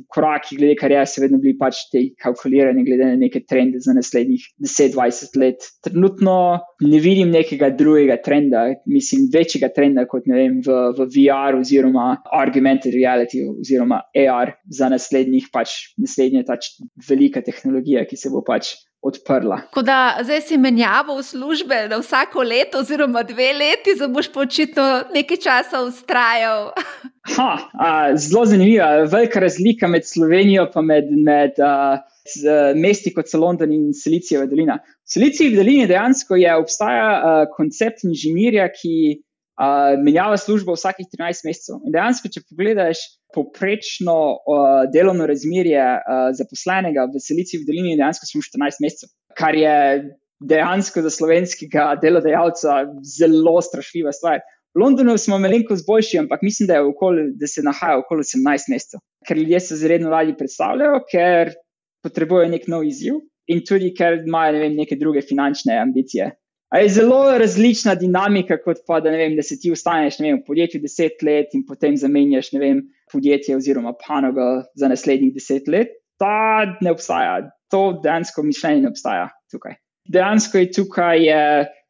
koraki, 0.08 0.56
glede 0.56 0.76
kar 0.78 0.92
jaz, 0.94 1.16
vedno 1.20 1.40
bili 1.42 1.56
pač 1.58 1.82
te 1.92 2.02
kalkulirane, 2.22 2.84
glede 2.86 3.10
na 3.10 3.18
neke 3.18 3.42
trende 3.48 3.80
za 3.82 3.94
naslednjih 3.96 4.44
10-20 4.62 5.38
let. 5.42 5.66
Trenutno 5.84 6.36
ne 6.86 7.00
vidim 7.02 7.32
nekega 7.34 7.72
drugega 7.74 8.18
trenda, 8.22 8.66
mislim, 8.86 9.26
večjega 9.34 9.72
trenda 9.74 10.06
kot 10.10 10.28
vem, 10.30 10.60
v, 10.64 10.78
v 10.96 11.08
VR 11.16 11.58
oziroma 11.58 12.08
augmented 12.40 12.94
reality 12.94 13.42
oziroma 13.50 14.02
AR 14.14 14.54
za 14.70 14.90
naslednjih 14.92 15.50
pač 15.52 15.76
naslednje 15.98 16.44
pač 16.46 16.76
velika 17.08 17.42
tehnologija, 17.42 18.06
ki 18.06 18.18
se 18.20 18.30
bo 18.30 18.44
pač 18.46 18.76
odprla. 19.06 19.60
Da 19.82 20.18
zdaj 20.22 20.40
si 20.48 20.58
menjavo 20.58 21.16
v 21.18 21.22
službe 21.22 21.86
na 21.90 21.98
vsako 22.02 22.42
leto, 22.42 22.80
oziroma 22.82 23.22
dve 23.22 23.52
leti, 23.52 23.94
da 23.98 24.08
boš 24.08 24.32
počitno 24.32 24.86
nekaj 25.14 25.36
časa 25.36 25.82
ustrajal. 25.86 26.72
Ha, 27.26 27.58
a, 27.74 28.16
zelo 28.16 28.44
zanimiva. 28.46 29.02
Velika 29.10 29.40
razlika 29.42 29.88
med 29.90 30.06
Slovenijo 30.06 30.68
in 30.76 30.84
med, 30.86 31.08
med 31.10 31.58
a, 31.58 31.98
z, 32.22 32.74
mesti 32.78 33.10
kot 33.14 33.26
so 33.26 33.40
London 33.42 33.72
in 33.72 33.88
Silicijeva 33.94 34.46
dolina. 34.46 34.78
V 34.78 35.10
Silicijski 35.10 35.56
dolini 35.56 35.88
dejansko 35.90 36.38
je, 36.38 36.54
obstaja 36.54 37.08
a, 37.10 37.32
koncept 37.56 38.04
inženirja, 38.06 38.68
ki 38.70 39.22
a, 39.56 39.96
menjava 40.02 40.36
službo 40.40 40.76
vsakih 40.76 41.08
13 41.12 41.48
mesecev. 41.48 41.80
In 41.86 41.94
dejansko, 41.94 42.30
če 42.32 42.44
pogledaš 42.48 43.02
poprečno 43.34 44.16
uh, 44.36 44.84
delovno 44.92 45.26
razmerje 45.28 45.82
uh, 45.82 46.28
zaposlenega 46.36 47.08
v 47.12 47.20
Silici 47.20 47.60
v 47.60 47.66
Dolini, 47.68 47.96
dejansko 47.98 48.28
smo 48.28 48.44
14 48.44 48.84
mesecev, 48.84 49.12
kar 49.36 49.58
je 49.58 49.76
dejansko 50.40 51.02
za 51.04 51.10
slovenskega 51.10 51.94
delodajalca 52.02 52.84
zelo 53.16 53.60
strašljiva 53.64 54.12
stvar. 54.12 54.40
V 54.76 54.82
Londonu 54.82 55.16
smo 55.18 55.38
malenkost 55.40 55.86
boljši, 55.86 56.18
ampak 56.18 56.42
mislim, 56.44 56.66
da, 56.68 56.82
okoli, 56.84 57.30
da 57.40 57.48
se 57.48 57.64
nahaja 57.64 57.98
okoli 58.02 58.26
18 58.28 58.68
mesecev, 58.72 59.00
ker 59.28 59.38
ljudje 59.38 59.60
se 59.60 59.76
zredno 59.80 60.10
radi 60.12 60.36
predstavljajo, 60.36 61.00
ker 61.12 61.54
potrebujejo 62.04 62.52
nek 62.52 62.68
nov 62.68 62.84
izziv 62.84 63.22
in 63.48 63.62
tudi 63.64 63.92
ker 63.96 64.20
imajo 64.26 64.52
ne 64.52 64.60
vem, 64.64 64.76
neke 64.76 64.98
druge 65.00 65.22
finančne 65.24 65.78
ambicije. 65.80 66.28
A 66.74 66.78
je 66.78 66.88
zelo 66.88 67.38
različna 67.38 67.94
dinamika, 67.94 68.58
kot 68.64 68.82
pa 68.86 68.98
da, 69.00 69.10
vem, 69.14 69.36
da 69.36 69.42
se 69.42 69.58
ti 69.60 69.70
ustaneš 69.70 70.18
vem, 70.20 70.40
v 70.40 70.46
podjetju 70.46 70.80
deset 70.82 71.22
let 71.22 71.54
in 71.54 71.62
potem 71.66 71.96
zamenjaš 71.96 72.50
vem, 72.58 72.82
podjetje 73.12 73.56
oziroma 73.56 73.94
panogo 74.06 74.64
za 74.74 74.90
naslednjih 74.90 75.34
deset 75.34 75.70
let. 75.70 75.94
Ta 76.18 76.64
ne 76.80 76.90
obstaja, 76.90 77.38
to 77.70 78.00
dejansko 78.02 78.42
mišljenje 78.42 78.82
ne 78.82 78.90
obstaja 78.90 79.28
tukaj. 79.52 79.78
Dejansko 80.10 80.58
je 80.58 80.70
tukaj 80.72 81.22
je, 81.22 81.40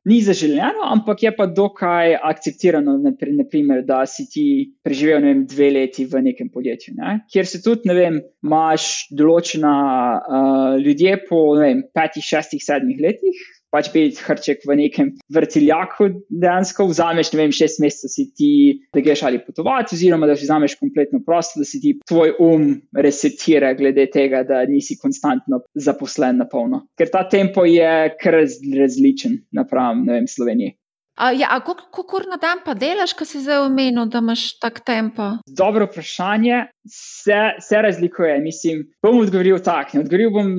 ni 0.07 0.21
zaželjeno, 0.23 0.85
ampak 0.93 1.23
je 1.23 1.33
pa 1.37 1.47
dokaj 1.47 2.15
akceptirano, 2.23 2.99
naprimer, 3.39 3.83
da 3.87 4.05
si 4.07 4.27
ti 4.31 4.47
preživel 4.85 5.25
vem, 5.25 5.45
dve 5.49 5.71
leti 5.73 6.05
v 6.07 6.23
nekem 6.29 6.51
podjetju, 6.53 6.95
ne? 7.01 7.21
kjer 7.33 7.49
se 7.49 7.63
tudi, 7.65 7.89
ne 7.89 7.97
vem, 7.97 8.21
imaš 8.45 9.09
določena 9.11 9.77
uh, 10.21 10.73
ljudje 10.83 11.17
po 11.31 11.47
vem, 11.59 11.87
petih, 11.97 12.25
šestih, 12.25 12.63
sedmih 12.63 13.01
letih 13.03 13.47
pač 13.77 13.91
biti 13.93 14.25
hrček 14.25 14.65
v 14.65 14.79
nekem 14.81 15.13
vrtiljaku, 15.33 16.09
dejansko 16.33 16.89
vzameš, 16.89 17.33
ne 17.35 17.43
vem, 17.43 17.55
šest 17.55 17.83
mesecev 17.85 18.13
si 18.13 18.27
ti, 18.33 18.51
da 18.95 19.05
greš 19.05 19.27
ali 19.29 19.43
potovati, 19.45 19.97
oziroma 19.97 20.29
da 20.29 20.37
si 20.37 20.49
vzameš 20.49 20.79
kompletno 20.81 21.21
prosto, 21.27 21.61
da 21.61 21.69
si 21.69 21.83
ti 21.83 21.97
tvoj 22.09 22.37
um 22.41 22.69
resetira, 22.97 23.75
glede 23.77 24.09
tega, 24.13 24.43
da 24.49 24.63
nisi 24.69 24.97
konstantno 25.01 25.61
zaposlen 25.75 26.41
na 26.41 26.49
polno. 26.49 26.87
Ker 26.97 27.13
ta 27.13 27.27
tempo 27.29 27.67
je 27.69 27.93
kar 28.21 28.41
različen 28.41 29.41
napram, 29.57 30.05
ne 30.07 30.19
vem, 30.19 30.29
Sloveniji. 30.31 30.77
A, 31.17 31.33
ja, 31.33 31.49
a 31.51 31.61
kako 31.65 32.21
na 32.29 32.37
dan 32.37 32.61
pa 32.65 32.75
delaš, 32.77 33.15
ko 33.17 33.25
si 33.25 33.41
zdaj 33.41 33.65
omenil, 33.65 34.05
da 34.13 34.21
imaš 34.21 34.59
tak 34.61 34.83
tempo? 34.85 35.39
Dobro 35.49 35.89
vprašanje. 35.89 36.67
Se, 36.93 37.39
se 37.61 37.81
razlikuje. 37.83 38.37
Mislim, 38.41 38.85
bom 39.03 39.17
odgovoril 39.23 39.57
tako. 39.65 40.03
Odgovoril 40.05 40.31
bom 40.31 40.51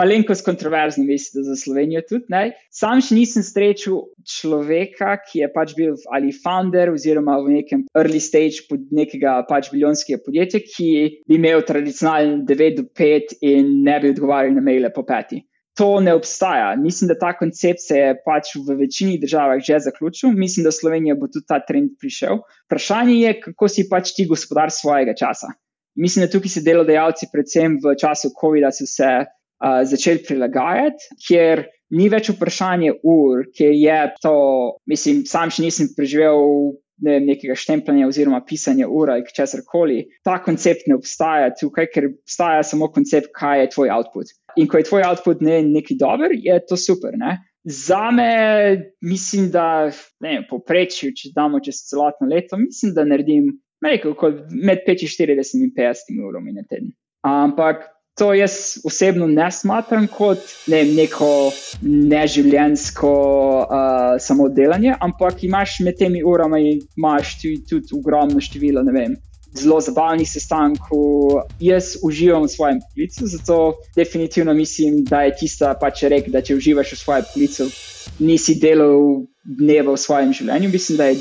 malenkost 0.00 0.44
kontroverzno, 0.44 1.04
mislim, 1.04 1.44
za 1.44 1.56
Slovenijo 1.56 2.02
tudi. 2.08 2.26
Ne? 2.28 2.42
Sam 2.74 3.00
še 3.06 3.14
nisem 3.14 3.46
srečal 3.46 4.02
človeka, 4.26 5.14
ki 5.28 5.44
je 5.44 5.50
pač 5.54 5.76
bil 5.78 5.94
ali 6.10 6.34
founder 6.34 6.90
oziroma 6.92 7.38
v 7.46 7.60
nekem 7.60 7.86
early 7.94 8.20
stage 8.20 8.66
pod 8.68 8.90
nekega 8.90 9.38
pač 9.48 9.70
biljonskega 9.70 10.20
podjetja, 10.26 10.62
ki 10.66 10.90
bi 11.28 11.38
imel 11.38 11.62
tradicionalni 11.66 12.42
9 12.50 12.82
do 12.82 12.88
5 12.98 13.38
in 13.46 13.72
ne 13.86 13.96
bi 14.02 14.12
odgovarjal 14.16 14.58
na 14.58 14.66
maile 14.66 14.90
po 14.92 15.06
peti 15.06 15.44
to 15.74 16.00
ne 16.00 16.14
obstaja. 16.14 16.76
Mislim, 16.76 17.08
da 17.08 17.18
ta 17.18 17.32
koncept 17.38 17.80
se 17.80 17.96
je 17.96 18.14
pač 18.24 18.54
v 18.56 18.76
večini 18.80 19.18
državah 19.20 19.60
že 19.64 19.78
zaključil, 19.88 20.32
mislim, 20.36 20.64
da 20.64 20.72
Slovenija 20.72 21.14
bo 21.14 21.26
tudi 21.26 21.46
ta 21.48 21.60
trend 21.66 21.96
prišel. 22.00 22.42
Vprašanje 22.66 23.14
je, 23.14 23.34
kako 23.40 23.68
si 23.68 23.88
pač 23.88 24.14
ti 24.16 24.26
gospodar 24.28 24.70
svojega 24.70 25.14
časa. 25.14 25.54
Mislim, 25.96 26.26
da 26.26 26.32
tukaj 26.32 26.48
se 26.48 26.64
delodajalci, 26.64 27.28
predvsem 27.32 27.78
v 27.84 27.96
času 28.00 28.32
COVID-a, 28.40 28.72
so 28.72 28.86
se 28.88 29.08
uh, 29.24 29.82
začeli 29.84 30.24
prilagajati, 30.24 31.16
ker 31.28 31.66
ni 31.92 32.08
več 32.08 32.30
vprašanje 32.32 32.94
ur, 33.04 33.44
ker 33.56 33.74
je 33.76 33.98
to, 34.22 34.36
mislim, 34.88 35.26
sam 35.28 35.52
še 35.52 35.66
nisem 35.66 35.92
preživel 35.96 36.72
ne 37.02 37.16
vem, 37.16 37.26
nekega 37.32 37.56
štempljanja 37.58 38.06
oziroma 38.08 38.40
pisanja 38.46 38.88
ura 38.88 39.16
ali 39.18 39.34
česar 39.36 39.64
koli. 39.66 40.04
Ta 40.24 40.38
koncept 40.42 40.86
ne 40.86 40.96
obstaja 40.98 41.50
tukaj, 41.58 41.88
ker 41.92 42.08
obstaja 42.12 42.62
samo 42.66 42.88
koncept, 42.94 43.32
kaj 43.36 43.64
je 43.64 43.70
tvoj 43.74 43.92
output. 43.96 44.32
In 44.56 44.68
ko 44.68 44.80
je 44.80 44.88
tvoj 44.88 45.06
output 45.08 45.40
ne, 45.40 45.62
nekaj 45.64 45.96
dober, 46.00 46.34
je 46.34 46.58
to 46.68 46.76
super. 46.76 47.14
Ne? 47.16 47.38
Za 47.64 48.10
me, 48.10 48.32
mislim, 49.00 49.50
da 49.54 49.90
ne, 50.20 50.40
poprečju, 50.50 51.12
če 51.16 51.30
damo 51.34 51.60
čez 51.62 51.84
celotno 51.88 52.26
leto, 52.28 52.58
mislim, 52.58 52.94
da 52.96 53.06
naredim 53.06 53.52
rekel, 53.82 54.14
med 54.50 54.84
45 54.86 55.56
in 55.58 55.72
50 55.76 56.22
urami 56.28 56.52
na 56.52 56.66
teden. 56.68 56.92
Ampak 57.22 57.86
to 58.18 58.34
jaz 58.34 58.78
osebno 58.84 59.26
ne 59.26 59.50
smatram 59.50 60.06
kot 60.06 60.38
ne, 60.66 60.84
neko 60.84 61.52
neživljensko 61.82 63.12
uh, 63.62 64.16
samo 64.20 64.48
delanje, 64.48 64.94
ampak 65.00 65.44
imaš 65.44 65.80
med 65.80 65.96
temi 65.98 66.22
urami 66.22 66.78
tudi, 67.42 67.62
tudi 67.68 67.94
ogromno 67.98 68.40
število, 68.40 68.82
ne 68.82 68.92
vem. 68.92 69.16
Zelo 69.52 69.80
zabavnih 69.80 70.28
sestankov, 70.28 71.42
jaz 71.60 71.96
uživam 72.02 72.46
v 72.46 72.48
svojem 72.48 72.78
poklicu, 72.80 73.26
zato 73.26 73.56
definitivno 73.96 74.54
mislim, 74.54 75.04
da 75.04 75.22
je 75.22 75.36
tista 75.40 75.74
pač 75.80 76.06
rek, 76.08 76.30
da 76.32 76.40
če 76.40 76.56
uživaš 76.56 76.94
v 76.94 76.98
svojem 76.98 77.26
poklicu, 77.28 77.68
nisi 78.18 78.56
delal 78.60 79.26
dneva 79.44 79.92
v 79.92 79.98
svojem 80.00 80.32
življenju. 80.32 80.70
Mislim, 80.72 80.98
da 80.98 81.10
je, 81.10 81.18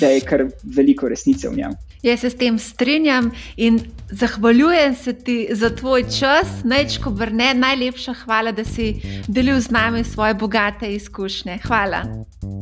da 0.00 0.10
je 0.12 0.20
kar 0.26 0.44
veliko 0.76 1.08
resnice 1.08 1.48
v 1.48 1.56
njem. 1.56 1.78
Jaz 2.02 2.20
se 2.20 2.30
s 2.30 2.38
tem 2.40 2.58
strinjam 2.58 3.30
in 3.56 3.80
zahvaljujem 4.10 4.94
se 4.96 5.12
ti 5.12 5.48
za 5.52 5.70
tvoj 5.76 6.06
čas, 6.18 6.62
najčko 6.64 7.10
vrne. 7.10 7.52
Najlepša 7.54 8.14
hvala, 8.24 8.52
da 8.52 8.64
si 8.64 8.94
delil 9.28 9.60
z 9.60 9.70
nami 9.70 10.04
svoje 10.04 10.34
bogate 10.34 10.92
izkušnje. 10.94 11.58
Hvala. 11.66 12.02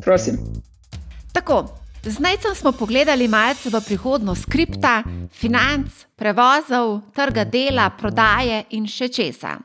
Prosim. 0.03 0.39
Tako, 1.33 1.69
z 2.11 2.19
najcem 2.19 2.55
smo 2.55 2.73
pogledali 2.73 3.29
malce 3.29 3.71
v 3.71 3.81
prihodnost 3.81 4.47
kripta, 4.47 5.03
financ, 5.33 6.07
prevozov, 6.17 7.01
trga 7.15 7.45
dela, 7.45 7.91
prodaje 7.91 8.65
in 8.71 8.87
še 8.87 9.09
česa. 9.09 9.59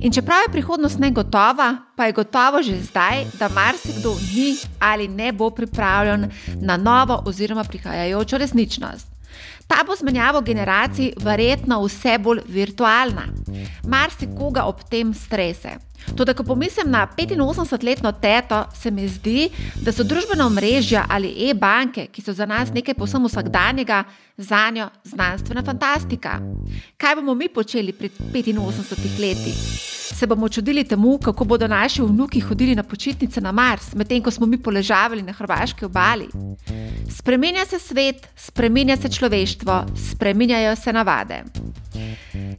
In 0.00 0.12
čeprav 0.12 0.46
je 0.46 0.52
prihodnost 0.52 0.98
negotova, 0.98 1.76
pa 1.96 2.06
je 2.06 2.12
gotovo 2.12 2.62
že 2.62 2.76
zdaj, 2.82 3.24
da 3.38 3.48
marsikdo 3.48 4.14
ni 4.34 4.56
ali 4.78 5.08
ne 5.08 5.32
bo 5.32 5.50
pripravljen 5.50 6.30
na 6.60 6.76
novo 6.76 7.22
oziroma 7.26 7.64
prihajajočo 7.64 8.38
resničnost. 8.38 9.06
Ta 9.68 9.84
bo 9.86 9.96
z 9.96 10.02
menjavo 10.02 10.40
generacij 10.40 11.12
verjetno 11.20 11.82
vse 11.84 12.18
bolj 12.18 12.40
virtualna. 12.48 13.26
Marsikoga 13.84 14.64
ob 14.64 14.80
tem 14.88 15.12
strese. 15.14 15.76
Tudi, 16.16 16.32
ko 16.34 16.42
pomislim 16.42 16.90
na 16.90 17.06
85-letno 17.16 18.12
teto, 18.20 18.64
se 18.74 18.90
mi 18.90 19.08
zdi, 19.08 19.50
da 19.84 19.92
so 19.92 20.04
družbena 20.04 20.46
omrežja 20.46 21.04
ali 21.08 21.34
e-banke, 21.50 22.06
ki 22.06 22.22
so 22.22 22.32
za 22.32 22.46
nas 22.46 22.72
nekaj 22.72 22.94
posebno 22.94 23.28
vsakdanjega, 23.28 24.04
za 24.36 24.70
njo 24.70 24.88
znanstvena 25.04 25.62
fantastika. 25.62 26.40
Kaj 26.96 27.14
bomo 27.20 27.34
mi 27.34 27.48
počeli 27.48 27.92
pri 27.92 28.10
85 28.32 29.20
letih? 29.20 29.88
se 30.18 30.26
bomo 30.26 30.48
čudili 30.48 30.84
temu, 30.84 31.18
kako 31.18 31.44
bodo 31.44 31.68
naši 31.68 32.02
vnuki 32.02 32.40
hodili 32.40 32.74
na 32.74 32.82
počitnice 32.82 33.40
na 33.40 33.52
Mars, 33.52 33.94
medtem 33.94 34.22
ko 34.22 34.30
smo 34.30 34.46
mi 34.46 34.58
poležavali 34.62 35.22
na 35.22 35.32
hrvaški 35.32 35.84
obali. 35.84 36.28
Spreminja 37.10 37.66
se 37.66 37.78
svet, 37.78 38.28
spreminja 38.36 38.96
se 38.96 39.08
človeštvo, 39.08 39.57
spreminjajo 40.10 40.76
se 40.76 40.92
navade. 40.92 41.42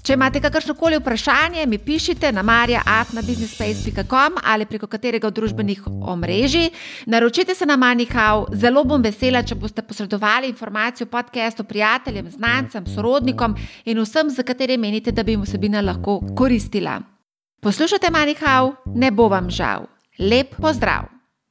Če 0.04 0.14
imate 0.14 0.40
kakršno 0.42 0.74
koli 0.74 0.98
vprašanje, 1.00 1.66
mi 1.66 1.78
pišite 1.78 2.32
na 2.32 2.42
marja.atnabusinessspace.com 2.44 4.40
ali 4.44 4.66
preko 4.66 4.88
katerega 4.88 5.28
od 5.28 5.36
družbenih 5.36 5.82
omrežij. 5.88 6.70
Naročite 7.06 7.56
se 7.56 7.66
na 7.66 7.76
Manihau, 7.78 8.46
zelo 8.54 8.84
bom 8.84 9.04
vesela, 9.04 9.44
če 9.44 9.56
boste 9.56 9.82
posredovali 9.82 10.50
informacijo 10.50 11.08
o 11.08 11.12
podkastu 11.12 11.64
prijateljem, 11.64 12.32
znancem, 12.32 12.88
sorodnikom 12.88 13.56
in 13.86 14.02
vsem, 14.02 14.30
za 14.30 14.44
katere 14.44 14.78
menite, 14.78 15.12
da 15.12 15.24
bi 15.24 15.32
jim 15.38 15.46
vsebina 15.46 15.82
lahko 15.82 16.20
koristila. 16.36 17.00
Poslušajte 17.62 18.12
Manihau, 18.12 18.76
ne 18.96 19.12
bo 19.12 19.28
vam 19.28 19.50
žal. 19.50 19.88
Lep 20.20 20.56
pozdrav! 20.62 21.19